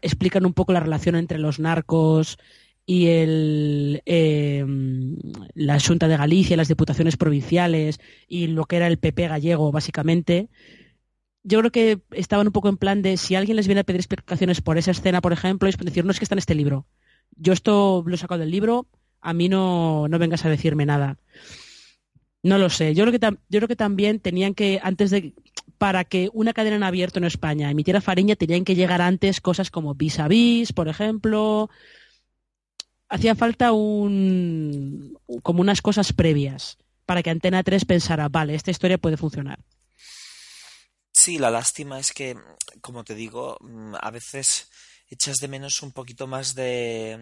explican 0.03 0.47
un 0.47 0.55
poco 0.55 0.73
la 0.73 0.81
relación 0.81 1.17
entre 1.17 1.39
los 1.39 1.59
narcos 1.59 2.39
y 2.87 3.07
el, 3.07 4.03
eh, 4.07 4.65
la 5.55 5.81
Junta 5.81 6.09
de 6.09 6.17
Galicia, 6.17 6.57
las 6.57 6.69
diputaciones 6.69 7.17
provinciales 7.17 7.99
y 8.29 8.47
lo 8.47 8.65
que 8.65 8.77
era 8.77 8.87
el 8.87 8.99
PP 8.99 9.29
gallego, 9.29 9.73
básicamente, 9.73 10.49
yo 11.43 11.59
creo 11.61 11.71
que 11.71 12.01
estaban 12.11 12.47
un 12.47 12.53
poco 12.53 12.69
en 12.69 12.77
plan 12.77 13.03
de 13.03 13.17
si 13.17 13.35
alguien 13.35 13.57
les 13.57 13.67
viene 13.67 13.81
a 13.81 13.85
pedir 13.85 14.01
explicaciones 14.01 14.61
por 14.61 14.79
esa 14.79 14.91
escena, 14.91 15.21
por 15.21 15.33
ejemplo, 15.33 15.69
es 15.69 15.77
decir, 15.77 16.05
no 16.05 16.11
es 16.11 16.19
que 16.19 16.25
está 16.25 16.35
en 16.35 16.41
este 16.41 16.55
libro. 16.55 16.87
Yo 17.37 17.53
esto 17.53 18.03
lo 18.07 18.15
he 18.15 18.19
sacado 18.19 18.41
del 18.41 18.51
libro, 18.51 18.87
a 19.21 19.33
mí 19.33 19.49
no, 19.49 20.09
no 20.09 20.19
vengas 20.19 20.45
a 20.45 20.51
decirme 20.51 20.87
nada. 20.87 21.19
No 22.43 22.59
lo 22.59 22.71
sé. 22.71 22.95
Yo 22.95 23.05
creo 23.05 23.19
que, 23.19 23.37
yo 23.49 23.59
creo 23.59 23.69
que 23.69 23.77
también 23.77 24.19
tenían 24.19 24.55
que, 24.55 24.81
antes 24.83 25.11
de, 25.11 25.35
para 25.79 26.05
que 26.05 26.31
una 26.33 26.53
cadena 26.53 26.77
en 26.77 26.83
abierto 26.83 27.19
en 27.19 27.25
España 27.25 27.71
emitiera 27.71 28.01
Fariña, 28.01 28.37
tenían 28.37 28.65
que 28.65 28.75
llegar 28.75 29.03
antes 29.03 29.41
cosas 29.41 29.71
como 29.71 29.95
Vis 29.95 30.19
a 30.19 30.29
Vis, 30.29 30.73
por 30.73 30.89
ejemplo. 30.89 31.71
Hacía 33.09 33.35
falta 33.35 33.73
un, 33.73 35.19
como 35.43 35.61
unas 35.61 35.83
cosas 35.83 36.13
previas 36.13 36.79
para 37.05 37.23
que 37.23 37.31
Antena 37.31 37.63
3 37.63 37.85
pensara, 37.85 38.29
vale, 38.29 38.55
esta 38.55 38.71
historia 38.71 38.99
puede 38.99 39.17
funcionar. 39.17 39.59
Sí, 41.21 41.37
la 41.37 41.51
lástima 41.51 41.99
es 41.99 42.13
que, 42.13 42.35
como 42.81 43.05
te 43.05 43.15
digo, 43.15 43.59
mm, 43.61 43.95
a 44.01 44.11
veces 44.11 44.71
echas 45.07 45.37
de 45.37 45.49
menos 45.49 45.83
un 45.83 45.93
poquito 45.93 46.27
más 46.27 46.55
de... 46.55 47.19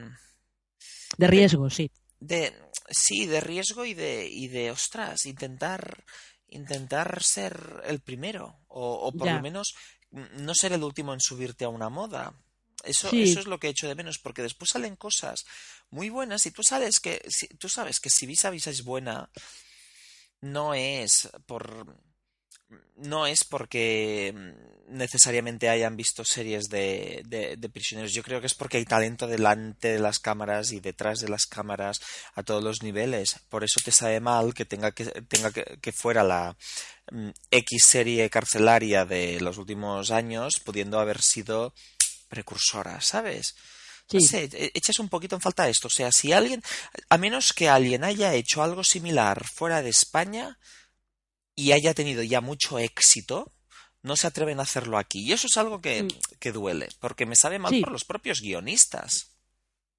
De 1.17 1.27
riesgo, 1.27 1.69
sí. 1.69 1.91
De, 2.21 2.55
sí, 2.89 3.27
de 3.27 3.41
riesgo 3.41 3.85
y 3.85 3.95
de, 3.95 4.29
y 4.29 4.47
de, 4.47 4.71
ostras, 4.71 5.27
intentar, 5.27 6.05
intentar 6.47 7.25
ser 7.25 7.83
el 7.87 7.99
primero. 7.99 8.61
O, 8.69 9.11
por 9.11 9.33
lo 9.33 9.43
menos 9.43 9.75
no 10.13 10.55
ser 10.55 10.75
el 10.75 10.85
último 10.85 11.13
en 11.13 11.21
subirte 11.21 11.65
a 11.65 11.69
una 11.69 11.89
moda. 11.89 12.41
Eso, 12.85 13.11
eso 13.13 13.41
es 13.41 13.47
lo 13.47 13.59
que 13.59 13.67
he 13.67 13.71
hecho 13.71 13.89
de 13.89 13.97
menos, 13.97 14.21
porque 14.21 14.43
después 14.43 14.71
salen 14.71 14.95
cosas 14.95 15.45
muy 15.91 16.09
buenas 16.09 16.47
y 16.47 16.53
tú 16.53 16.63
sabes 16.63 17.01
que, 17.01 17.21
si, 17.29 17.49
tú 17.49 17.69
sabes 17.69 17.99
que 17.99 18.11
si 18.11 18.27
Visa 18.27 18.51
Visa 18.51 18.71
es 18.71 18.85
buena, 18.85 19.29
no 20.41 20.73
es 20.73 21.29
por 21.47 21.99
no 22.97 23.27
es 23.27 23.45
porque 23.45 24.35
mm, 24.35 24.97
necesariamente 24.97 25.69
hayan 25.69 25.97
visto 25.97 26.25
series 26.25 26.69
de, 26.69 27.23
de, 27.27 27.69
prisioneros. 27.69 28.13
Yo 28.13 28.23
creo 28.23 28.41
que 28.41 28.47
es 28.47 28.55
porque 28.55 28.79
hay 28.79 28.85
talento 28.85 29.27
delante 29.27 29.89
de 29.89 29.99
las 29.99 30.19
cámaras 30.19 30.73
y 30.73 30.81
detrás 30.81 31.21
de 31.21 31.29
las 31.29 31.47
cámaras 31.47 32.01
a 32.35 32.43
todos 32.43 32.63
los 32.63 32.83
niveles. 32.83 33.37
Por 33.49 33.65
eso 33.65 33.81
te 33.85 33.93
sabe 33.93 34.21
mal 34.21 34.55
que 34.55 34.65
tenga 34.65 34.93
que, 34.93 35.05
tenga 35.05 35.53
que, 35.53 35.93
fuera 35.93 36.23
la 36.23 36.57
mm, 37.13 37.31
X 37.51 37.83
serie 37.87 38.29
carcelaria 38.31 39.05
de 39.05 39.41
los 39.41 39.59
últimos 39.59 40.11
años, 40.11 40.61
pudiendo 40.61 40.99
haber 40.99 41.23
sido 41.23 41.75
precursora, 42.29 43.01
¿sabes? 43.01 43.55
Sí. 44.09 44.19
E, 44.35 44.73
echas 44.75 44.99
un 44.99 45.09
poquito 45.09 45.37
en 45.37 45.43
falta 45.43 45.69
esto. 45.69 45.89
O 45.89 45.91
sea, 45.91 46.11
si 46.13 46.33
alguien, 46.33 46.63
a 47.09 47.19
menos 47.19 47.53
que 47.53 47.69
alguien 47.69 48.05
haya 48.05 48.35
hecho 48.35 48.63
algo 48.63 48.83
similar 48.85 49.45
fuera 49.47 49.83
de 49.83 49.91
España, 49.91 50.59
y 51.59 51.73
haya 51.73 51.93
tenido 51.93 52.23
ya 52.23 52.41
mucho 52.41 52.79
éxito, 52.79 53.53
no 54.05 54.17
se 54.17 54.29
atreven 54.29 54.61
a 54.61 54.63
hacerlo 54.63 54.97
aquí. 54.97 55.25
Y 55.27 55.33
eso 55.33 55.49
es 55.49 55.57
algo 55.57 55.81
que, 55.81 56.05
mm. 56.05 56.09
que 56.39 56.53
duele, 56.53 56.89
porque 57.01 57.27
me 57.27 57.35
sabe 57.35 57.59
mal 57.59 57.75
por 57.81 57.91
los 57.91 58.05
propios 58.05 58.41
guionistas. 58.41 59.35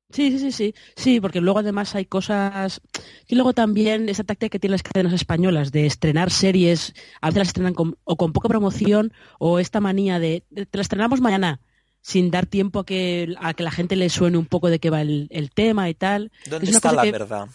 Sí, 0.10 0.32
sí, 0.32 0.40
sí, 0.40 0.52
sí, 0.54 0.76
sí, 0.96 1.20
porque 1.20 1.42
luego 1.42 1.60
además 1.60 1.96
hay 1.96 2.06
cosas 2.06 2.80
y 3.28 3.36
luego 3.36 3.54
también 3.54 4.08
esa 4.08 4.24
táctica 4.24 4.50
que 4.50 4.60
tienen 4.60 4.72
las 4.72 4.84
cadenas 4.84 5.12
españolas 5.12 5.74
de 5.74 5.86
estrenar 5.86 6.32
series, 6.32 6.94
a 7.20 7.28
veces 7.28 7.40
las 7.40 7.48
estrenan 7.50 7.74
con, 7.74 7.98
o 8.06 8.16
con 8.16 8.32
poca 8.32 8.48
promoción 8.48 9.12
o 9.38 9.60
esta 9.60 9.82
manía 9.82 10.18
de 10.18 10.46
te 10.50 10.78
la 10.78 10.82
estrenamos 10.82 11.20
mañana 11.20 11.60
sin 12.02 12.32
dar 12.32 12.46
tiempo 12.46 12.80
a 12.80 12.86
que 12.86 13.36
a 13.38 13.54
que 13.54 13.64
la 13.64 13.72
gente 13.72 13.98
le 13.98 14.10
suene 14.10 14.38
un 14.38 14.46
poco 14.46 14.70
de 14.70 14.80
qué 14.80 14.90
va 14.90 15.02
el, 15.02 15.52
tema 15.54 15.90
y 15.90 15.94
tal. 15.94 16.32
¿Dónde 16.50 16.72
está 16.72 16.94
la 16.94 17.04
verdad? 17.04 17.50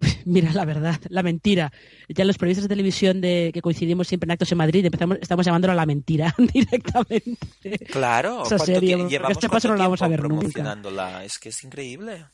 Mira, 0.24 0.52
la 0.52 0.64
verdad, 0.64 1.00
la 1.08 1.22
mentira. 1.22 1.72
Ya 2.08 2.24
los 2.24 2.38
periodistas 2.38 2.64
de 2.64 2.68
televisión 2.68 3.20
de 3.20 3.50
que 3.52 3.62
coincidimos 3.62 4.08
siempre 4.08 4.26
en 4.26 4.32
actos 4.32 4.52
en 4.52 4.58
Madrid 4.58 4.84
empezamos, 4.84 5.18
estamos 5.20 5.44
llamándolo 5.44 5.74
la 5.74 5.86
mentira 5.86 6.34
directamente. 6.52 7.78
Claro, 7.90 8.44
Esa 8.44 8.58
serie, 8.58 8.96
este 9.28 9.48
paso 9.48 9.68
no 9.68 9.76
la 9.76 9.84
vamos 9.84 10.02
a 10.02 10.08
ver 10.08 10.28
nunca. 10.28 11.24
Es 11.24 11.38
que 11.38 11.48
es 11.50 11.64
increíble. 11.64 12.26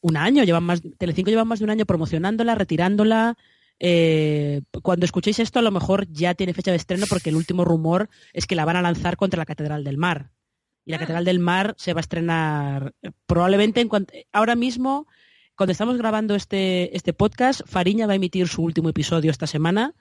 Un 0.00 0.16
año, 0.16 0.44
llevan 0.44 0.64
más, 0.64 0.82
Telecinco 0.98 1.30
lleva 1.30 1.44
más 1.44 1.60
de 1.60 1.64
un 1.64 1.70
año 1.70 1.86
promocionándola, 1.86 2.54
retirándola. 2.54 3.38
Eh, 3.80 4.60
cuando 4.82 5.06
escuchéis 5.06 5.38
esto, 5.38 5.58
a 5.58 5.62
lo 5.62 5.70
mejor 5.70 6.06
ya 6.10 6.34
tiene 6.34 6.54
fecha 6.54 6.70
de 6.70 6.76
estreno 6.76 7.06
porque 7.08 7.30
el 7.30 7.36
último 7.36 7.64
rumor 7.64 8.10
es 8.32 8.46
que 8.46 8.54
la 8.54 8.64
van 8.64 8.76
a 8.76 8.82
lanzar 8.82 9.16
contra 9.16 9.38
la 9.38 9.46
Catedral 9.46 9.82
del 9.82 9.96
Mar. 9.96 10.30
Y 10.84 10.90
la 10.90 10.98
ah. 10.98 11.00
Catedral 11.00 11.24
del 11.24 11.38
Mar 11.38 11.74
se 11.78 11.94
va 11.94 12.00
a 12.00 12.02
estrenar 12.02 12.92
probablemente 13.26 13.80
en 13.80 13.88
cuanto, 13.88 14.12
ahora 14.32 14.54
mismo 14.56 15.06
cuando 15.56 15.72
estamos 15.72 15.96
grabando 15.96 16.34
este, 16.34 16.96
este 16.96 17.12
podcast, 17.12 17.62
Fariña 17.66 18.06
va 18.06 18.12
a 18.12 18.16
emitir 18.16 18.48
su 18.48 18.62
último 18.62 18.88
episodio 18.88 19.30
esta 19.30 19.46
semana. 19.46 19.94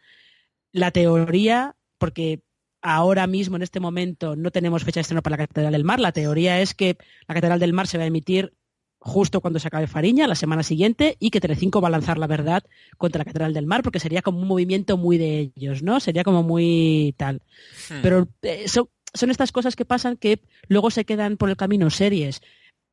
La 0.71 0.91
teoría, 0.91 1.75
porque 1.97 2.41
ahora 2.81 3.27
mismo, 3.27 3.55
en 3.55 3.61
este 3.61 3.79
momento, 3.79 4.35
no 4.35 4.51
tenemos 4.51 4.83
fecha 4.83 4.99
de 4.99 5.01
estreno 5.01 5.21
para 5.21 5.37
la 5.37 5.47
Catedral 5.47 5.73
del 5.73 5.83
Mar. 5.83 5.99
La 5.99 6.11
teoría 6.11 6.59
es 6.59 6.73
que 6.73 6.97
la 7.27 7.35
Catedral 7.35 7.59
del 7.59 7.73
Mar 7.73 7.87
se 7.87 7.97
va 7.97 8.03
a 8.03 8.07
emitir 8.07 8.53
justo 8.97 9.41
cuando 9.41 9.59
se 9.59 9.67
acabe 9.67 9.85
Fariña, 9.87 10.27
la 10.27 10.35
semana 10.35 10.63
siguiente, 10.63 11.17
y 11.19 11.29
que 11.29 11.41
Telecinco 11.41 11.81
va 11.81 11.89
a 11.89 11.91
lanzar 11.91 12.17
la 12.17 12.25
verdad 12.25 12.63
contra 12.97 13.19
la 13.19 13.25
Catedral 13.25 13.53
del 13.53 13.67
Mar, 13.67 13.83
porque 13.83 13.99
sería 13.99 14.21
como 14.21 14.39
un 14.39 14.47
movimiento 14.47 14.97
muy 14.97 15.17
de 15.17 15.51
ellos, 15.55 15.83
¿no? 15.83 15.99
Sería 15.99 16.23
como 16.23 16.41
muy 16.41 17.13
tal. 17.17 17.41
Hmm. 17.89 18.01
Pero 18.01 18.27
eh, 18.41 18.65
son 18.67 19.29
estas 19.29 19.51
cosas 19.51 19.75
que 19.75 19.85
pasan 19.85 20.17
que 20.17 20.39
luego 20.67 20.89
se 20.89 21.05
quedan 21.05 21.37
por 21.37 21.49
el 21.49 21.57
camino 21.57 21.89
series 21.89 22.41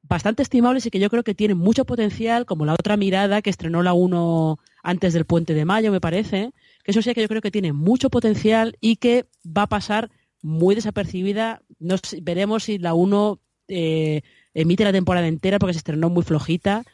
bastante 0.03 0.42
estimables 0.42 0.86
y 0.86 0.90
que 0.90 0.98
yo 0.98 1.11
creo 1.11 1.22
que 1.22 1.34
tienen 1.34 1.59
mucho 1.59 1.84
potencial, 1.84 2.46
como 2.46 2.64
la 2.64 2.74
otra 2.74 2.96
mirada 2.96 3.42
que 3.42 3.51
estrenó 3.51 3.82
la 3.82 3.92
1 3.92 4.59
antes 4.82 5.12
del 5.12 5.24
puente 5.24 5.55
de 5.55 5.64
mayo, 5.64 5.92
me 5.92 6.01
parece, 6.01 6.53
que 6.82 6.90
eso 6.90 7.03
sí 7.03 7.14
que 7.14 7.22
yo 7.22 7.28
creo 7.28 7.42
que 7.42 7.51
tiene 7.51 7.72
mucho 7.72 8.11
potencial 8.11 8.76
y 8.80 8.96
que 8.96 9.26
va 9.46 9.62
a 9.62 9.68
pasar 9.68 10.11
muy 10.42 10.74
desapercibida. 10.74 11.62
veremos 12.22 12.64
si 12.64 12.78
la 12.78 12.94
1 12.94 13.40
eh, 13.68 14.22
emite 14.55 14.84
la 14.84 14.92
temporada 14.92 15.26
entera 15.26 15.59
porque 15.59 15.74
se 15.74 15.78
estrenó 15.78 16.11
muy 16.11 16.22
flojita. 16.22 16.84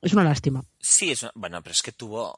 Es 0.00 0.14
una 0.14 0.24
lástima. 0.24 0.64
Sí, 0.80 1.10
es 1.10 1.26
bueno, 1.34 1.62
pero 1.62 1.72
es 1.72 1.82
que 1.82 1.92
tuvo 1.92 2.36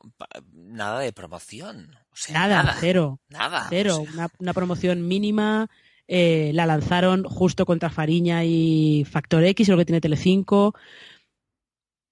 nada 0.53 1.01
de 1.01 1.13
promoción. 1.13 1.97
nada, 2.31 2.77
cero. 2.81 3.21
Nada. 3.29 3.67
Cero. 3.71 4.05
Una, 4.13 4.29
una, 4.39 4.53
promoción 4.53 5.07
mínima. 5.07 5.71
Eh, 6.07 6.51
la 6.55 6.67
lanzaron 6.67 7.25
justo 7.25 7.65
contra 7.65 7.91
Fariña 7.91 8.45
y 8.45 9.05
Factor 9.05 9.45
X, 9.45 9.69
lo 9.69 9.77
que 9.77 9.87
tiene 9.87 10.01
Telecinco. 10.01 10.75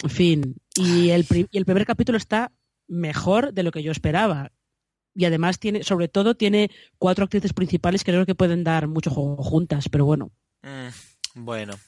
En 0.03 0.11
fin, 0.11 0.57
y 0.75 1.11
el, 1.11 1.27
el 1.53 1.65
primer 1.65 1.87
capítulo 1.87 2.19
está 2.19 2.53
mejor 2.89 3.53
de 3.53 3.63
lo 3.63 3.71
que 3.71 3.83
yo 3.83 3.93
esperaba. 3.93 4.53
Y 5.15 5.27
además 5.27 5.59
tiene, 5.59 5.83
sobre 5.85 6.09
todo, 6.09 6.35
tiene 6.35 6.71
cuatro 6.99 7.25
actrices 7.25 7.53
principales 7.53 8.03
que 8.03 8.13
creo 8.13 8.27
que 8.27 8.35
pueden 8.35 8.65
dar 8.65 8.89
mucho 8.89 9.11
juego 9.11 9.37
juntas, 9.43 9.89
pero 9.91 10.07
bueno. 10.07 10.33
Mm, 10.63 11.45
bueno, 11.45 11.79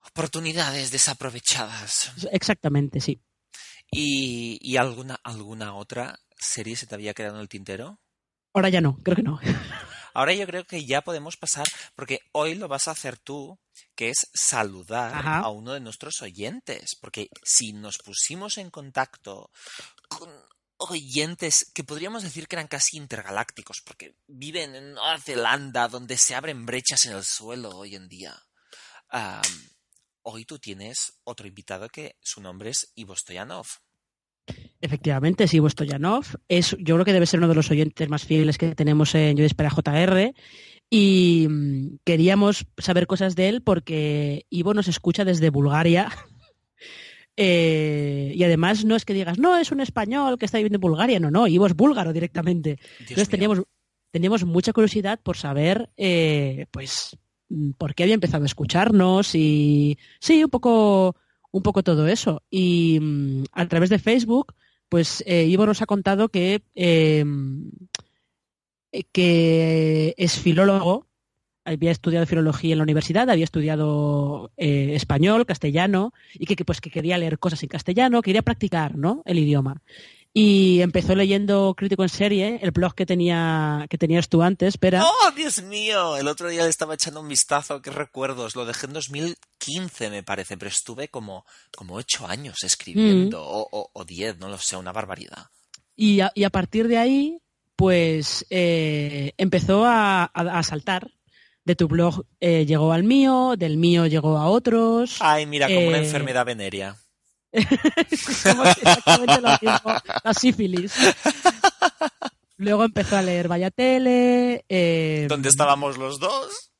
oportunidades 0.00 0.90
desaprovechadas. 0.90 2.12
Exactamente, 2.32 3.00
sí. 3.00 3.20
¿Y, 3.90 4.58
¿Y, 4.60 4.76
alguna, 4.76 5.20
alguna 5.22 5.74
otra 5.74 6.18
serie 6.36 6.76
se 6.76 6.86
te 6.86 6.94
había 6.94 7.14
quedado 7.14 7.36
en 7.36 7.42
el 7.42 7.48
tintero? 7.48 8.00
Ahora 8.54 8.68
ya 8.68 8.80
no, 8.80 8.98
creo 9.02 9.16
que 9.16 9.22
no. 9.22 9.38
Ahora 10.14 10.34
yo 10.34 10.46
creo 10.46 10.64
que 10.64 10.84
ya 10.84 11.02
podemos 11.02 11.36
pasar, 11.36 11.66
porque 11.94 12.20
hoy 12.32 12.54
lo 12.54 12.68
vas 12.68 12.88
a 12.88 12.92
hacer 12.92 13.18
tú, 13.18 13.58
que 13.94 14.10
es 14.10 14.28
saludar 14.34 15.26
a 15.26 15.48
uno 15.48 15.72
de 15.72 15.80
nuestros 15.80 16.20
oyentes, 16.22 16.96
porque 17.00 17.28
si 17.42 17.72
nos 17.72 17.98
pusimos 17.98 18.58
en 18.58 18.70
contacto 18.70 19.50
con 20.08 20.30
oyentes 20.76 21.70
que 21.72 21.84
podríamos 21.84 22.22
decir 22.22 22.48
que 22.48 22.56
eran 22.56 22.68
casi 22.68 22.96
intergalácticos, 22.96 23.80
porque 23.84 24.16
viven 24.26 24.74
en 24.74 24.92
Nueva 24.92 25.18
Zelanda, 25.20 25.88
donde 25.88 26.16
se 26.16 26.34
abren 26.34 26.66
brechas 26.66 27.04
en 27.06 27.12
el 27.12 27.24
suelo 27.24 27.70
hoy 27.70 27.94
en 27.94 28.08
día. 28.08 28.34
hoy 30.22 30.44
tú 30.44 30.58
tienes 30.58 31.20
otro 31.24 31.46
invitado 31.46 31.88
que 31.88 32.16
su 32.20 32.40
nombre 32.40 32.70
es 32.70 32.92
Ivo 32.94 33.14
Stoyanov. 33.16 33.66
Efectivamente, 34.82 35.46
sí, 35.46 35.60
Stoyanov 35.64 36.26
es, 36.48 36.76
yo 36.80 36.96
creo 36.96 37.04
que 37.04 37.12
debe 37.12 37.26
ser 37.26 37.38
uno 37.38 37.46
de 37.46 37.54
los 37.54 37.70
oyentes 37.70 38.08
más 38.08 38.24
fieles 38.24 38.58
que 38.58 38.74
tenemos 38.74 39.14
en 39.14 39.36
Yo 39.36 39.44
Espera 39.44 39.70
JR 39.70 40.34
y 40.90 41.46
mm, 41.48 41.98
queríamos 42.04 42.66
saber 42.78 43.06
cosas 43.06 43.36
de 43.36 43.48
él 43.48 43.62
porque 43.62 44.44
Ivo 44.50 44.74
nos 44.74 44.88
escucha 44.88 45.24
desde 45.24 45.50
Bulgaria 45.50 46.10
eh, 47.36 48.32
y 48.34 48.42
además 48.42 48.84
no 48.84 48.96
es 48.96 49.04
que 49.04 49.14
digas, 49.14 49.38
no, 49.38 49.56
es 49.56 49.70
un 49.70 49.80
español 49.80 50.36
que 50.36 50.46
está 50.46 50.58
viviendo 50.58 50.78
en 50.78 50.80
Bulgaria, 50.80 51.20
no, 51.20 51.30
no, 51.30 51.46
Ivo 51.46 51.68
es 51.68 51.76
búlgaro 51.76 52.12
directamente. 52.12 52.80
Entonces 52.98 53.28
teníamos, 53.28 53.62
teníamos 54.10 54.44
mucha 54.44 54.72
curiosidad 54.72 55.20
por 55.22 55.36
saber, 55.36 55.90
eh, 55.96 56.66
pues, 56.72 57.16
mm, 57.50 57.70
por 57.78 57.94
qué 57.94 58.02
había 58.02 58.16
empezado 58.16 58.42
a 58.42 58.46
escucharnos 58.46 59.36
y 59.36 59.96
sí, 60.18 60.42
un 60.42 60.50
poco, 60.50 61.14
un 61.52 61.62
poco 61.62 61.84
todo 61.84 62.08
eso. 62.08 62.42
Y 62.50 62.98
mm, 63.00 63.44
a 63.52 63.68
través 63.68 63.90
de 63.90 64.00
Facebook, 64.00 64.56
pues 64.92 65.24
eh, 65.26 65.44
Ivo 65.44 65.64
nos 65.64 65.80
ha 65.80 65.86
contado 65.86 66.28
que, 66.28 66.60
eh, 66.74 67.24
que 69.10 70.14
es 70.18 70.38
filólogo, 70.38 71.06
había 71.64 71.90
estudiado 71.90 72.26
filología 72.26 72.72
en 72.72 72.78
la 72.78 72.82
universidad, 72.82 73.30
había 73.30 73.44
estudiado 73.44 74.52
eh, 74.58 74.90
español, 74.94 75.46
castellano, 75.46 76.12
y 76.34 76.44
que, 76.44 76.56
que, 76.56 76.66
pues 76.66 76.82
que 76.82 76.90
quería 76.90 77.16
leer 77.16 77.38
cosas 77.38 77.62
en 77.62 77.70
castellano, 77.70 78.20
quería 78.20 78.42
practicar, 78.42 78.98
¿no? 78.98 79.22
El 79.24 79.38
idioma 79.38 79.80
y 80.34 80.80
empezó 80.80 81.14
leyendo 81.14 81.74
Crítico 81.76 82.02
en 82.02 82.08
Serie, 82.08 82.58
el 82.62 82.70
blog 82.70 82.94
que 82.94 83.04
tenía 83.04 83.86
que 83.90 83.98
tenías 83.98 84.28
tú 84.30 84.42
antes, 84.42 84.78
pero... 84.78 85.02
¡Oh, 85.02 85.30
Dios 85.32 85.62
mío! 85.62 86.16
El 86.16 86.26
otro 86.26 86.48
día 86.48 86.62
le 86.62 86.70
estaba 86.70 86.94
echando 86.94 87.20
un 87.20 87.28
vistazo, 87.28 87.82
qué 87.82 87.90
recuerdos. 87.90 88.56
Lo 88.56 88.64
dejé 88.64 88.86
en 88.86 88.94
2015, 88.94 90.08
me 90.08 90.22
parece, 90.22 90.56
pero 90.56 90.70
estuve 90.70 91.08
como, 91.08 91.44
como 91.76 91.96
ocho 91.96 92.26
años 92.26 92.56
escribiendo, 92.62 93.40
mm. 93.40 93.46
o, 93.46 93.68
o, 93.70 93.90
o, 93.92 94.04
diez, 94.04 94.38
no 94.38 94.48
lo 94.48 94.56
sé, 94.56 94.76
una 94.76 94.92
barbaridad. 94.92 95.50
Y 95.94 96.20
a, 96.20 96.32
y 96.34 96.44
a 96.44 96.50
partir 96.50 96.88
de 96.88 96.96
ahí, 96.96 97.38
pues 97.76 98.46
eh, 98.48 99.34
empezó 99.36 99.84
a, 99.84 100.22
a, 100.24 100.28
a, 100.32 100.62
saltar. 100.62 101.10
De 101.64 101.76
tu 101.76 101.86
blog 101.86 102.24
eh, 102.40 102.66
llegó 102.66 102.92
al 102.92 103.04
mío, 103.04 103.54
del 103.56 103.76
mío 103.76 104.06
llegó 104.06 104.36
a 104.36 104.48
otros. 104.48 105.18
Ay, 105.20 105.46
mira, 105.46 105.68
como 105.68 105.78
eh, 105.78 105.88
una 105.88 105.98
enfermedad 105.98 106.44
venérea. 106.44 106.96
Como 107.52 108.64
exactamente 108.64 109.40
lo 109.40 109.50
mismo, 109.50 109.94
la 110.24 110.34
sífilis. 110.34 110.94
Luego 112.56 112.84
empezó 112.84 113.16
a 113.16 113.22
leer 113.22 113.48
Vaya 113.48 113.70
Tele. 113.70 114.64
Eh, 114.68 115.26
¿Dónde 115.28 115.48
estábamos 115.48 115.98
los 115.98 116.18
dos? 116.18 116.70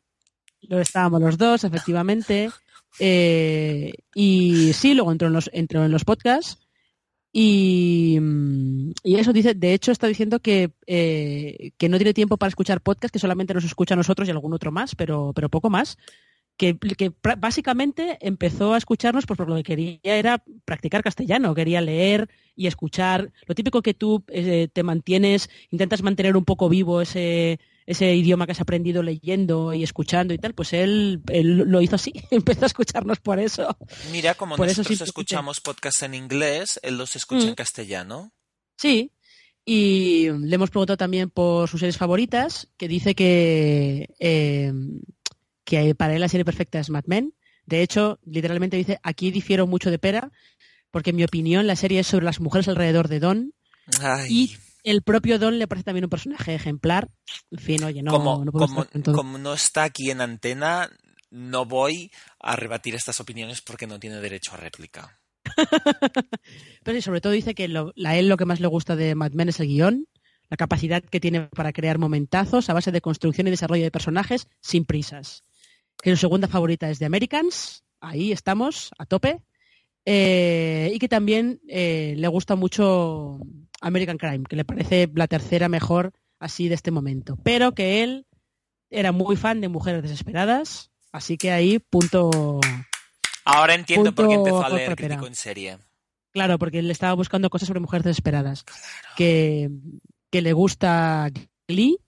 Lo 0.63 0.81
estábamos 0.81 1.21
los 1.21 1.37
dos, 1.37 1.65
efectivamente. 1.65 2.51
Eh, 2.99 3.93
y 4.15 4.73
sí, 4.73 4.95
luego 4.95 5.13
entró 5.13 5.29
en 5.29 5.35
los, 5.35 5.51
entró 5.53 5.85
en 5.85 5.91
los 5.91 6.05
podcasts. 6.05 6.59
Y, 7.35 8.19
y, 9.03 9.17
eso 9.17 9.33
dice, 9.33 9.55
de 9.55 9.73
hecho 9.73 9.91
está 9.91 10.07
diciendo 10.07 10.41
que, 10.41 10.71
eh, 10.87 11.73
que 11.79 11.89
no 11.89 11.97
tiene 11.97 12.13
tiempo 12.13 12.37
para 12.37 12.49
escuchar 12.49 12.83
podcasts, 12.83 13.13
que 13.13 13.19
solamente 13.19 13.55
nos 13.55 13.65
escucha 13.65 13.95
a 13.95 13.97
nosotros 13.97 14.29
y 14.29 14.31
algún 14.31 14.53
otro 14.53 14.71
más, 14.71 14.95
pero, 14.95 15.33
pero 15.35 15.49
poco 15.49 15.71
más 15.71 15.97
que, 16.57 16.79
que, 16.79 17.13
básicamente 17.39 18.19
empezó 18.21 18.75
a 18.75 18.79
escucharnos 18.79 19.27
pues, 19.27 19.37
porque 19.37 19.51
lo 19.51 19.57
que 19.57 19.63
quería 19.63 19.99
era 20.03 20.45
practicar 20.65 21.03
castellano, 21.03 21.55
quería 21.55 21.81
leer 21.81 22.29
y 22.55 22.67
escuchar. 22.67 23.33
Lo 23.47 23.55
típico 23.55 23.83
que 23.83 23.95
tú 23.95 24.25
eh, 24.29 24.69
te 24.73 24.83
mantienes, 24.83 25.51
intentas 25.71 26.03
mantener 26.03 26.37
un 26.37 26.45
poco 26.45 26.69
vivo 26.69 27.01
ese, 27.01 27.59
ese 27.87 28.15
idioma 28.15 28.47
que 28.47 28.53
has 28.53 28.61
aprendido 28.61 29.03
leyendo 29.03 29.73
y 29.73 29.83
escuchando 29.83 30.35
y 30.35 30.39
tal, 30.39 30.55
pues 30.55 30.73
él, 30.73 31.23
él 31.29 31.57
lo 31.57 31.81
hizo 31.81 31.97
así, 31.97 32.13
empezó 32.31 32.65
a 32.65 32.67
escucharnos 32.67 33.21
por 33.21 33.39
eso. 33.39 33.77
Mira, 34.11 34.35
como 34.35 34.57
por 34.57 34.67
nosotros 34.67 34.93
eso 34.93 35.05
escuchamos 35.05 35.61
podcasts 35.61 36.03
en 36.03 36.15
inglés, 36.15 36.79
él 36.83 36.97
los 36.97 37.17
escucha 37.17 37.47
mm. 37.47 37.49
en 37.49 37.55
castellano. 37.55 38.33
Sí, 38.77 39.13
y 39.65 40.29
le 40.31 40.55
hemos 40.55 40.71
preguntado 40.71 40.97
también 40.97 41.31
por 41.31 41.69
sus 41.69 41.81
series 41.81 41.97
favoritas, 41.97 42.69
que 42.77 42.89
dice 42.89 43.15
que... 43.15 44.15
Eh, 44.19 44.73
que 45.65 45.95
para 45.95 46.15
él 46.15 46.21
la 46.21 46.29
serie 46.29 46.45
perfecta 46.45 46.79
es 46.79 46.91
Mad 46.91 47.05
Men. 47.07 47.35
De 47.67 47.83
hecho, 47.83 48.19
literalmente 48.25 48.77
dice, 48.77 48.99
aquí 49.03 49.31
difiero 49.31 49.67
mucho 49.67 49.91
de 49.91 49.99
Pera, 49.99 50.33
porque 50.91 51.11
en 51.11 51.17
mi 51.17 51.25
opinión 51.25 51.67
la 51.67 51.77
serie 51.77 52.01
es 52.01 52.07
sobre 52.07 52.25
las 52.25 52.41
mujeres 52.41 52.69
alrededor 52.69 53.09
de 53.09 53.21
Don. 53.21 53.55
Ay. 54.01 54.29
Y 54.31 54.57
el 54.85 55.03
propio 55.03 55.39
Don 55.39 55.59
le 55.59 55.69
parece 55.69 55.85
también 55.85 56.05
un 56.05 56.11
personaje 56.11 56.55
ejemplar. 56.55 57.09
En 57.51 57.59
fin, 57.59 57.85
oye, 57.85 58.03
no, 58.03 58.11
como, 58.11 58.45
no 58.45 58.53
como, 58.53 58.87
como 59.15 59.39
no 59.39 59.55
está 59.55 59.85
aquí 59.85 60.11
en 60.11 60.21
antena, 60.21 60.91
no 61.31 61.65
voy 61.65 62.11
a 62.41 62.57
rebatir 62.57 62.95
estas 62.95 63.21
opiniones 63.21 63.61
porque 63.61 63.87
no 63.87 64.01
tiene 64.01 64.21
derecho 64.21 64.55
a 64.55 64.57
réplica. 64.57 65.19
Pero 66.83 66.97
sí, 66.97 67.03
sobre 67.03 67.21
todo 67.21 67.33
dice 67.33 67.55
que 67.55 67.69
lo, 67.69 67.93
a 68.05 68.17
él 68.17 68.29
lo 68.29 68.37
que 68.37 68.45
más 68.45 68.61
le 68.61 68.67
gusta 68.67 68.97
de 68.97 69.15
Mad 69.15 69.33
Men 69.33 69.49
es 69.49 69.61
el 69.61 69.69
guion, 69.69 70.09
la 70.51 70.57
capacidad 70.57 71.03
que 71.03 71.21
tiene 71.21 71.43
para 71.49 71.73
crear 71.73 71.99
momentazos 71.99 72.69
a 72.69 72.75
base 72.75 72.93
de 72.93 73.01
construcción 73.01 73.47
y 73.47 73.51
desarrollo 73.51 73.85
de 73.85 73.91
personajes 73.91 74.49
sin 74.61 74.85
prisas 74.85 75.45
que 76.03 76.11
su 76.11 76.17
segunda 76.17 76.49
favorita 76.49 76.91
es 76.91 76.99
The 76.99 77.07
Americans, 77.07 77.85
ahí 78.01 78.33
estamos, 78.33 78.91
a 78.99 79.07
tope, 79.07 79.41
eh, 80.05 80.91
y 80.93 80.99
que 80.99 81.09
también 81.09 81.61
eh, 81.69 82.15
le 82.19 82.29
gusta 82.29 82.57
mucho 82.57 83.39
American 83.81 84.19
Crime, 84.19 84.45
que 84.49 84.57
le 84.57 84.65
parece 84.65 85.09
la 85.15 85.29
tercera 85.29 85.69
mejor 85.69 86.13
así 86.41 86.69
de 86.69 86.75
este 86.75 86.91
momento, 86.91 87.39
pero 87.45 87.73
que 87.73 88.03
él 88.03 88.27
era 88.91 89.13
muy 89.13 89.37
fan 89.37 89.61
de 89.61 89.69
Mujeres 89.69 90.03
Desesperadas, 90.03 90.91
así 91.13 91.39
que 91.39 91.53
ahí 91.53 91.79
punto... 91.79 92.61
Ahora 93.45 93.75
entiendo 93.75 94.13
punto 94.13 94.23
por 94.23 94.29
qué 94.29 94.35
empezó 94.35 94.65
a 94.65 94.71
leer 94.71 94.97
crítico 94.97 95.27
en 95.27 95.35
serie. 95.37 95.79
Claro, 96.33 96.59
porque 96.59 96.81
él 96.81 96.91
estaba 96.91 97.15
buscando 97.15 97.49
cosas 97.49 97.69
sobre 97.69 97.81
Mujeres 97.81 98.05
Desesperadas, 98.05 98.65
claro. 98.65 98.83
que, 99.17 99.71
que 100.31 100.43
le 100.43 100.53
gusta 100.53 101.31
Glee, 101.69 101.99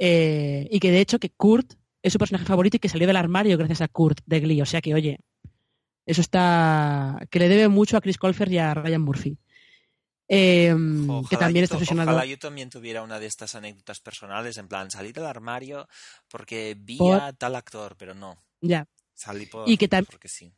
eh, 0.00 0.66
y 0.72 0.80
que 0.80 0.90
de 0.90 1.00
hecho 1.00 1.20
que 1.20 1.30
Kurt 1.30 1.74
es 2.06 2.12
su 2.12 2.18
personaje 2.20 2.44
favorito 2.44 2.76
y 2.76 2.80
que 2.80 2.88
salió 2.88 3.06
del 3.06 3.16
armario 3.16 3.58
gracias 3.58 3.80
a 3.80 3.88
Kurt 3.88 4.20
de 4.26 4.38
Glee. 4.38 4.62
O 4.62 4.66
sea 4.66 4.80
que, 4.80 4.94
oye, 4.94 5.18
eso 6.06 6.20
está. 6.20 7.18
que 7.30 7.40
le 7.40 7.48
debe 7.48 7.68
mucho 7.68 7.96
a 7.96 8.00
Chris 8.00 8.16
Colfer 8.16 8.50
y 8.52 8.58
a 8.58 8.74
Ryan 8.74 9.02
Murphy. 9.02 9.36
Eh, 10.28 10.74
que 11.28 11.36
también 11.36 11.64
está 11.64 11.76
obsesionado. 11.76 12.10
Ojalá 12.10 12.26
yo 12.26 12.38
también 12.38 12.70
tuviera 12.70 13.02
una 13.02 13.18
de 13.18 13.26
estas 13.26 13.54
anécdotas 13.56 14.00
personales, 14.00 14.56
en 14.58 14.68
plan, 14.68 14.90
salí 14.90 15.12
del 15.12 15.26
armario 15.26 15.88
porque 16.28 16.76
vi 16.78 16.96
por... 16.96 17.20
a 17.20 17.32
tal 17.32 17.56
actor, 17.56 17.96
pero 17.98 18.14
no. 18.14 18.36
Ya. 18.60 18.86
Salí 19.14 19.46
por, 19.46 19.68
y 19.68 19.76
que 19.76 19.88
porque 19.88 20.28
sí. 20.28 20.52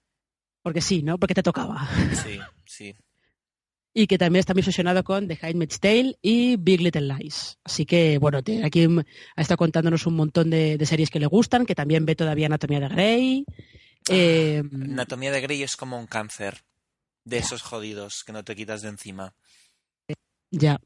Porque 0.63 0.81
sí, 0.83 1.03
¿no? 1.03 1.19
Porque 1.19 1.35
te 1.35 1.43
tocaba. 1.43 1.89
Sí, 2.25 2.39
sí 2.67 2.97
y 3.99 4.07
que 4.07 4.17
también 4.17 4.39
está 4.39 4.55
muy 4.55 4.61
obsesionado 4.61 5.03
con 5.03 5.27
The 5.27 5.37
Handmaid's 5.43 5.81
Tale 5.81 6.17
y 6.23 6.55
Big 6.55 6.81
Little 6.81 7.13
Lies. 7.13 7.59
Así 7.65 7.85
que, 7.85 8.19
bueno, 8.19 8.39
aquí 8.39 8.87
ha 9.35 9.41
estado 9.41 9.59
contándonos 9.59 10.07
un 10.07 10.15
montón 10.15 10.51
de, 10.51 10.79
de, 10.79 10.87
series 10.87 11.11
que 11.11 11.19
le 11.19 11.27
gustan, 11.27 11.67
que 11.67 11.75
también 11.75 12.07
ve 12.07 12.15
todavía 12.15 12.47
Anatomía 12.47 12.79
de 12.79 12.89
Grey. 12.89 13.45
Eh, 14.09 14.63
Anatomía 14.73 15.33
de 15.33 15.41
Grey 15.41 15.65
es 15.65 15.75
como 15.77 15.99
un 15.99 16.07
cáncer 16.07 16.63
de 17.25 17.39
esos 17.39 17.63
jodidos 17.63 18.23
que 18.23 18.33
no 18.33 18.45
te 18.45 18.55
quitas 18.55 18.83
de 18.83 18.91
encima. 18.91 19.35
Ya. 20.53 20.81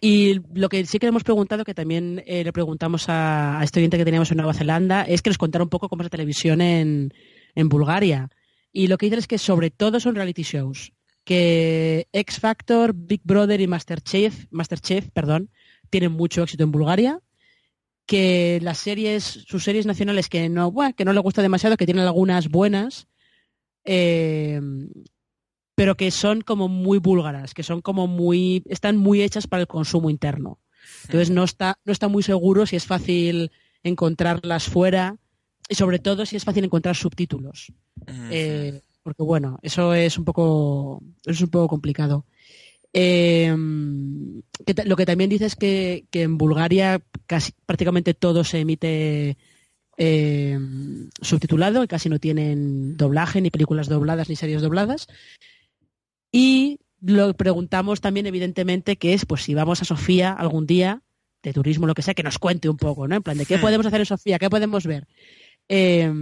Y 0.00 0.40
lo 0.54 0.70
que 0.70 0.86
sí 0.86 0.98
que 0.98 1.08
hemos 1.08 1.22
preguntado, 1.22 1.66
que 1.66 1.74
también 1.74 2.22
eh, 2.26 2.44
le 2.44 2.52
preguntamos 2.54 3.10
a, 3.10 3.60
a 3.60 3.64
este 3.64 3.80
oyente 3.80 3.98
que 3.98 4.06
teníamos 4.06 4.30
en 4.30 4.38
Nueva 4.38 4.54
Zelanda, 4.54 5.02
es 5.02 5.20
que 5.20 5.28
nos 5.28 5.36
contara 5.36 5.64
un 5.64 5.70
poco 5.70 5.90
cómo 5.90 6.00
es 6.00 6.06
la 6.06 6.16
televisión 6.16 6.62
en, 6.62 7.12
en 7.54 7.68
Bulgaria. 7.68 8.30
Y 8.72 8.86
lo 8.86 8.96
que 8.96 9.04
dicen 9.04 9.18
es 9.18 9.26
que 9.26 9.36
sobre 9.36 9.70
todo 9.70 10.00
son 10.00 10.14
reality 10.14 10.44
shows 10.44 10.93
que 11.24 12.08
X 12.12 12.38
Factor, 12.38 12.92
Big 12.94 13.22
Brother 13.24 13.60
y 13.60 13.66
Masterchef, 13.66 14.46
Masterchef 14.50 15.10
perdón, 15.10 15.50
tienen 15.90 16.12
mucho 16.12 16.42
éxito 16.42 16.64
en 16.64 16.72
Bulgaria, 16.72 17.20
que 18.06 18.58
las 18.62 18.78
series, 18.78 19.24
sus 19.24 19.64
series 19.64 19.86
nacionales 19.86 20.28
que 20.28 20.48
no, 20.48 20.70
bueno, 20.70 20.94
que 20.94 21.04
no 21.04 21.12
le 21.12 21.20
gusta 21.20 21.42
demasiado, 21.42 21.76
que 21.76 21.86
tienen 21.86 22.04
algunas 22.04 22.48
buenas, 22.48 23.08
eh, 23.84 24.60
pero 25.74 25.96
que 25.96 26.10
son 26.10 26.42
como 26.42 26.68
muy 26.68 26.98
búlgaras, 26.98 27.54
que 27.54 27.62
son 27.62 27.80
como 27.80 28.06
muy, 28.06 28.62
están 28.68 28.96
muy 28.96 29.22
hechas 29.22 29.46
para 29.46 29.62
el 29.62 29.66
consumo 29.66 30.10
interno. 30.10 30.60
Entonces 31.04 31.30
no 31.30 31.44
está, 31.44 31.78
no 31.84 31.92
está 31.92 32.08
muy 32.08 32.22
seguro 32.22 32.66
si 32.66 32.76
es 32.76 32.86
fácil 32.86 33.50
encontrarlas 33.82 34.64
fuera 34.64 35.16
y 35.68 35.74
sobre 35.74 35.98
todo 35.98 36.26
si 36.26 36.36
es 36.36 36.44
fácil 36.44 36.64
encontrar 36.64 36.94
subtítulos. 36.94 37.72
Eh, 38.30 38.82
porque 39.04 39.22
bueno, 39.22 39.58
eso 39.62 39.94
es 39.94 40.18
un 40.18 40.24
poco, 40.24 41.00
es 41.24 41.40
un 41.40 41.50
poco 41.50 41.68
complicado. 41.68 42.26
Eh, 42.92 43.54
que 44.66 44.84
lo 44.84 44.96
que 44.96 45.06
también 45.06 45.30
dice 45.30 45.46
es 45.46 45.56
que, 45.56 46.06
que, 46.10 46.22
en 46.22 46.38
Bulgaria 46.38 47.02
casi 47.26 47.52
prácticamente 47.66 48.14
todo 48.14 48.44
se 48.44 48.60
emite 48.60 49.36
eh, 49.96 50.58
subtitulado 51.20 51.84
y 51.84 51.88
casi 51.88 52.08
no 52.08 52.18
tienen 52.18 52.96
doblaje, 52.96 53.40
ni 53.40 53.50
películas 53.50 53.88
dobladas, 53.88 54.28
ni 54.28 54.36
series 54.36 54.62
dobladas. 54.62 55.06
Y 56.32 56.80
lo 57.00 57.34
preguntamos 57.34 58.00
también, 58.00 58.26
evidentemente, 58.26 58.96
que 58.96 59.12
es, 59.12 59.26
pues 59.26 59.42
si 59.42 59.54
vamos 59.54 59.82
a 59.82 59.84
Sofía 59.84 60.32
algún 60.32 60.66
día, 60.66 61.02
de 61.42 61.52
turismo, 61.52 61.86
lo 61.86 61.94
que 61.94 62.02
sea, 62.02 62.14
que 62.14 62.22
nos 62.22 62.38
cuente 62.38 62.68
un 62.70 62.78
poco, 62.78 63.06
¿no? 63.06 63.16
En 63.16 63.22
plan, 63.22 63.36
de 63.36 63.44
qué 63.44 63.58
podemos 63.58 63.86
hacer 63.86 64.00
en 64.00 64.06
Sofía, 64.06 64.38
qué 64.38 64.48
podemos 64.48 64.86
ver. 64.86 65.06
Eh, 65.68 66.12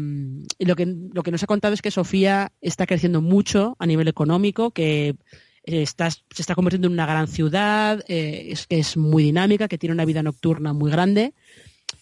lo 0.61 0.77
que, 0.77 0.87
lo 0.87 1.23
que 1.23 1.31
nos 1.31 1.43
ha 1.43 1.47
contado 1.47 1.75
es 1.75 1.83
que 1.83 1.91
Sofía 1.91 2.53
está 2.61 2.87
creciendo 2.87 3.21
mucho 3.21 3.77
a 3.79 3.87
nivel 3.87 4.09
económico, 4.09 4.71
que 4.71 5.17
está, 5.65 6.11
se 6.11 6.21
está 6.39 6.55
convirtiendo 6.55 6.89
en 6.89 6.95
una 6.95 7.07
gran 7.07 7.29
ciudad, 7.29 8.05
eh, 8.09 8.49
es 8.51 8.67
que 8.67 8.79
es 8.79 8.97
muy 8.97 9.23
dinámica, 9.23 9.69
que 9.69 9.79
tiene 9.79 9.95
una 9.95 10.05
vida 10.05 10.23
nocturna 10.23 10.73
muy 10.73 10.91
grande, 10.91 11.35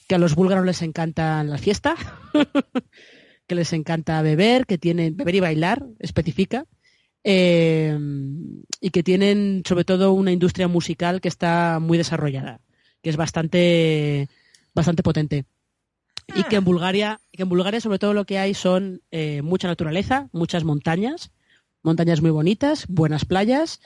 que 0.06 0.14
a 0.14 0.18
los 0.18 0.34
búlgaros 0.34 0.66
les 0.66 0.82
encanta 0.82 1.42
la 1.44 1.58
fiesta, 1.58 1.96
que 3.46 3.54
les 3.54 3.72
encanta 3.72 4.22
beber, 4.22 4.66
que 4.66 4.78
tienen 4.78 5.16
beber 5.16 5.34
y 5.34 5.40
bailar, 5.40 5.86
especifica, 5.98 6.66
eh, 7.22 7.98
y 8.80 8.90
que 8.90 9.02
tienen 9.02 9.62
sobre 9.66 9.84
todo 9.84 10.12
una 10.12 10.32
industria 10.32 10.68
musical 10.68 11.20
que 11.20 11.28
está 11.28 11.78
muy 11.80 11.98
desarrollada, 11.98 12.60
que 13.02 13.10
es 13.10 13.16
bastante, 13.16 14.28
bastante 14.74 15.02
potente. 15.02 15.44
Y 16.34 16.44
que 16.44 16.56
en 16.56 16.64
Bulgaria, 16.64 17.20
que 17.32 17.42
en 17.42 17.48
Bulgaria 17.48 17.80
sobre 17.80 17.98
todo 17.98 18.14
lo 18.14 18.24
que 18.24 18.38
hay 18.38 18.54
son 18.54 19.02
eh, 19.10 19.42
mucha 19.42 19.68
naturaleza, 19.68 20.28
muchas 20.32 20.64
montañas, 20.64 21.30
montañas 21.82 22.20
muy 22.20 22.30
bonitas, 22.30 22.86
buenas 22.88 23.24
playas 23.24 23.80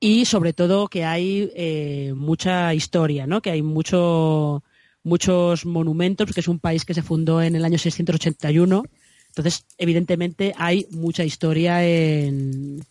y 0.00 0.24
sobre 0.24 0.52
todo 0.52 0.88
que 0.88 1.04
hay 1.04 1.50
eh, 1.54 2.12
mucha 2.16 2.74
historia, 2.74 3.26
¿no? 3.26 3.40
Que 3.40 3.50
hay 3.50 3.62
mucho, 3.62 4.62
muchos 5.02 5.64
monumentos, 5.66 6.26
porque 6.26 6.40
es 6.40 6.48
un 6.48 6.58
país 6.58 6.84
que 6.84 6.94
se 6.94 7.02
fundó 7.02 7.42
en 7.42 7.56
el 7.56 7.64
año 7.64 7.78
681. 7.78 8.84
Entonces, 9.28 9.64
evidentemente, 9.78 10.54
hay 10.56 10.86
mucha 10.90 11.24
historia 11.24 11.84
en, 11.86 12.84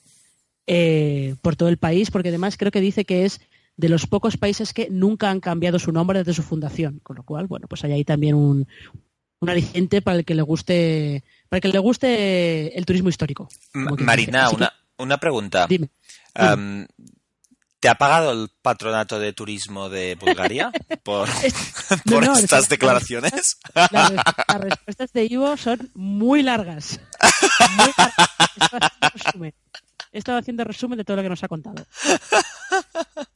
eh, 0.67 1.35
por 1.41 1.55
todo 1.55 1.69
el 1.69 1.77
país, 1.77 2.09
porque 2.09 2.29
además 2.29 2.57
creo 2.57 2.71
que 2.71 2.81
dice 2.81 3.05
que 3.05 3.25
es 3.25 3.41
de 3.75 3.89
los 3.89 4.07
pocos 4.07 4.37
países 4.37 4.73
que 4.73 4.89
nunca 4.89 5.29
han 5.29 5.39
cambiado 5.39 5.79
su 5.79 5.91
nombre 5.91 6.19
desde 6.19 6.33
su 6.33 6.43
fundación. 6.43 6.99
Con 7.03 7.15
lo 7.17 7.23
cual, 7.23 7.47
bueno, 7.47 7.67
pues 7.67 7.83
hay 7.83 7.91
ahí 7.91 8.05
también 8.05 8.35
un, 8.35 8.67
un 9.39 9.49
aliciente 9.49 10.01
para 10.01 10.17
el 10.17 10.25
que 10.25 10.35
le 10.35 10.41
guste, 10.41 11.23
para 11.49 11.57
el 11.57 11.61
que 11.61 11.67
le 11.69 11.79
guste 11.79 12.77
el 12.77 12.85
turismo 12.85 13.09
histórico. 13.09 13.49
Marina, 13.73 14.49
una, 14.49 14.73
una 14.97 15.17
pregunta. 15.17 15.67
Dime. 15.67 15.89
Um, 16.39 16.85
¿Te 17.79 17.89
ha 17.89 17.95
pagado 17.95 18.31
el 18.31 18.49
patronato 18.61 19.19
de 19.19 19.33
turismo 19.33 19.89
de 19.89 20.15
Bulgaria 20.15 20.71
por, 21.03 21.27
por 22.09 22.25
no, 22.25 22.33
estas 22.37 22.69
declaraciones? 22.69 23.57
Las, 23.75 23.91
las, 23.91 24.61
respuestas 24.61 25.11
de 25.11 25.25
Ivo 25.25 25.57
son 25.57 25.91
muy 25.93 26.43
largas. 26.43 27.01
Muy 27.75 27.93
largas. 27.97 29.53
He 30.13 30.19
estado 30.19 30.37
haciendo 30.37 30.63
resumen 30.63 30.97
de 30.97 31.03
todo 31.03 31.17
lo 31.17 31.23
que 31.23 31.29
nos 31.29 31.43
ha 31.43 31.47
contado. 31.47 31.85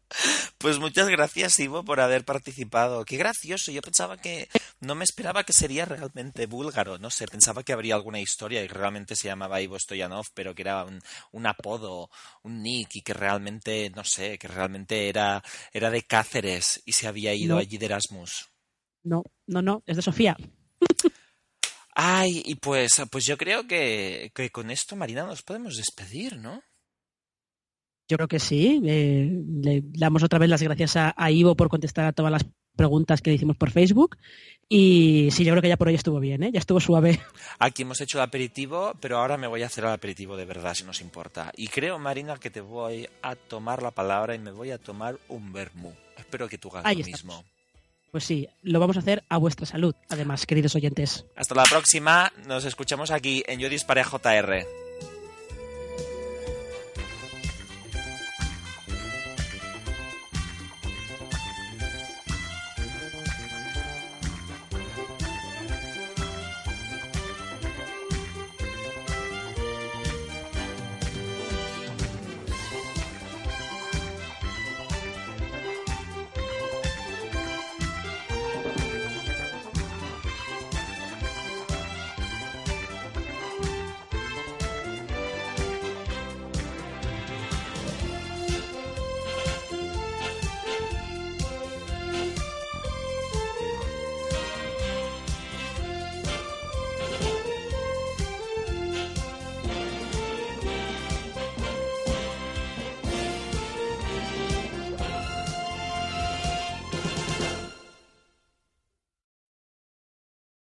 Pues 0.58 0.80
muchas 0.80 1.08
gracias, 1.08 1.60
Ivo, 1.60 1.84
por 1.84 2.00
haber 2.00 2.26
participado. 2.26 3.06
Qué 3.06 3.18
gracioso. 3.18 3.72
Yo 3.72 3.82
pensaba 3.82 4.18
que 4.18 4.50
no 4.80 4.96
me 4.96 5.04
esperaba 5.04 5.44
que 5.44 5.54
sería 5.54 5.86
realmente 5.86 6.46
búlgaro. 6.48 6.98
No 6.98 7.10
sé, 7.10 7.28
pensaba 7.28 7.64
que 7.64 7.74
habría 7.74 7.96
alguna 7.96 8.20
historia 8.20 8.64
y 8.64 8.68
realmente 8.68 9.16
se 9.16 9.28
llamaba 9.28 9.62
Ivo 9.62 9.78
Stoyanov, 9.78 10.26
pero 10.34 10.56
que 10.56 10.64
era 10.64 10.84
un, 10.86 11.00
un 11.32 11.46
apodo, 11.46 12.10
un 12.44 12.62
nick 12.64 12.96
y 12.96 13.02
que 13.02 13.14
realmente, 13.14 13.92
no 13.96 14.04
sé, 14.04 14.38
que 14.40 14.48
realmente 14.48 15.10
era, 15.10 15.44
era 15.72 15.90
de 15.92 16.04
Cáceres 16.04 16.82
y 16.86 16.94
se 16.94 17.08
había 17.08 17.34
ido 17.34 17.56
No. 17.56 17.60
allí 17.60 17.78
de 17.78 17.86
Erasmus. 17.86 18.48
No, 19.04 19.24
no, 19.48 19.62
no, 19.62 19.84
es 19.86 19.96
de 19.96 20.02
Sofía. 20.02 20.36
Ay, 21.96 22.44
y 22.46 22.56
pues, 22.56 22.92
pues 23.12 23.26
yo 23.26 23.38
creo 23.38 23.68
que, 23.68 24.32
que 24.36 24.50
con 24.52 24.70
esto, 24.70 24.96
Marina, 24.96 25.24
nos 25.24 25.42
podemos 25.42 25.76
despedir, 25.78 26.38
¿no? 26.38 26.62
Yo 28.08 28.18
creo 28.18 28.28
que 28.28 28.40
sí. 28.40 28.82
Eh, 28.86 29.44
le 29.62 29.84
damos 29.84 30.24
otra 30.24 30.40
vez 30.40 30.50
las 30.50 30.62
gracias 30.62 30.96
a, 30.96 31.14
a, 31.18 31.32
Ivo 31.32 31.56
por 31.56 31.70
contestar 31.70 32.06
a 32.06 32.14
todas 32.14 32.32
las 32.32 32.46
preguntas 32.78 33.22
que 33.22 33.32
le 33.32 33.36
hicimos 33.36 33.58
por 33.58 33.72
Facebook. 33.72 34.18
Y 34.70 35.30
sí, 35.32 35.44
yo 35.44 35.52
creo 35.54 35.62
que 35.62 35.70
ya 35.70 35.78
por 35.78 35.88
hoy 35.88 35.96
estuvo 35.96 36.20
bien, 36.20 36.44
¿eh? 36.44 36.52
ya 36.54 36.60
estuvo 36.60 36.80
suave. 36.80 37.20
Aquí 37.60 37.82
hemos 37.82 38.00
hecho 38.00 38.18
el 38.20 38.24
aperitivo, 38.24 38.94
pero 39.02 39.18
ahora 39.18 39.38
me 39.38 39.48
voy 39.48 39.64
a 39.64 39.66
hacer 39.66 39.84
el 39.84 39.92
aperitivo 39.92 40.38
de 40.38 40.46
verdad, 40.46 40.74
si 40.74 40.84
nos 40.84 41.02
importa. 41.02 41.52
Y 41.58 41.68
creo, 41.68 42.00
Marina, 42.00 42.38
que 42.38 42.50
te 42.50 42.62
voy 42.62 43.08
a 43.22 43.36
tomar 43.36 43.82
la 43.82 43.92
palabra 43.92 44.36
y 44.36 44.40
me 44.40 44.52
voy 44.52 44.72
a 44.72 44.78
tomar 44.78 45.18
un 45.28 45.52
vermú. 45.52 45.94
Espero 46.18 46.48
que 46.48 46.58
tú 46.58 46.70
hagas 46.70 46.86
Ahí 46.86 46.96
lo 46.96 47.02
estamos. 47.02 47.24
mismo. 47.24 47.44
Pues 48.12 48.24
sí, 48.24 48.48
lo 48.62 48.80
vamos 48.80 48.96
a 48.96 49.02
hacer 49.02 49.24
a 49.28 49.38
vuestra 49.38 49.66
salud, 49.66 49.94
además, 50.10 50.46
queridos 50.46 50.76
oyentes. 50.76 51.26
Hasta 51.36 51.56
la 51.56 51.64
próxima, 51.64 52.32
nos 52.48 52.64
escuchamos 52.64 53.12
aquí 53.12 53.44
en 53.48 53.60
Yo 53.60 53.70
Disparé 53.70 54.04
JR. 54.04 54.87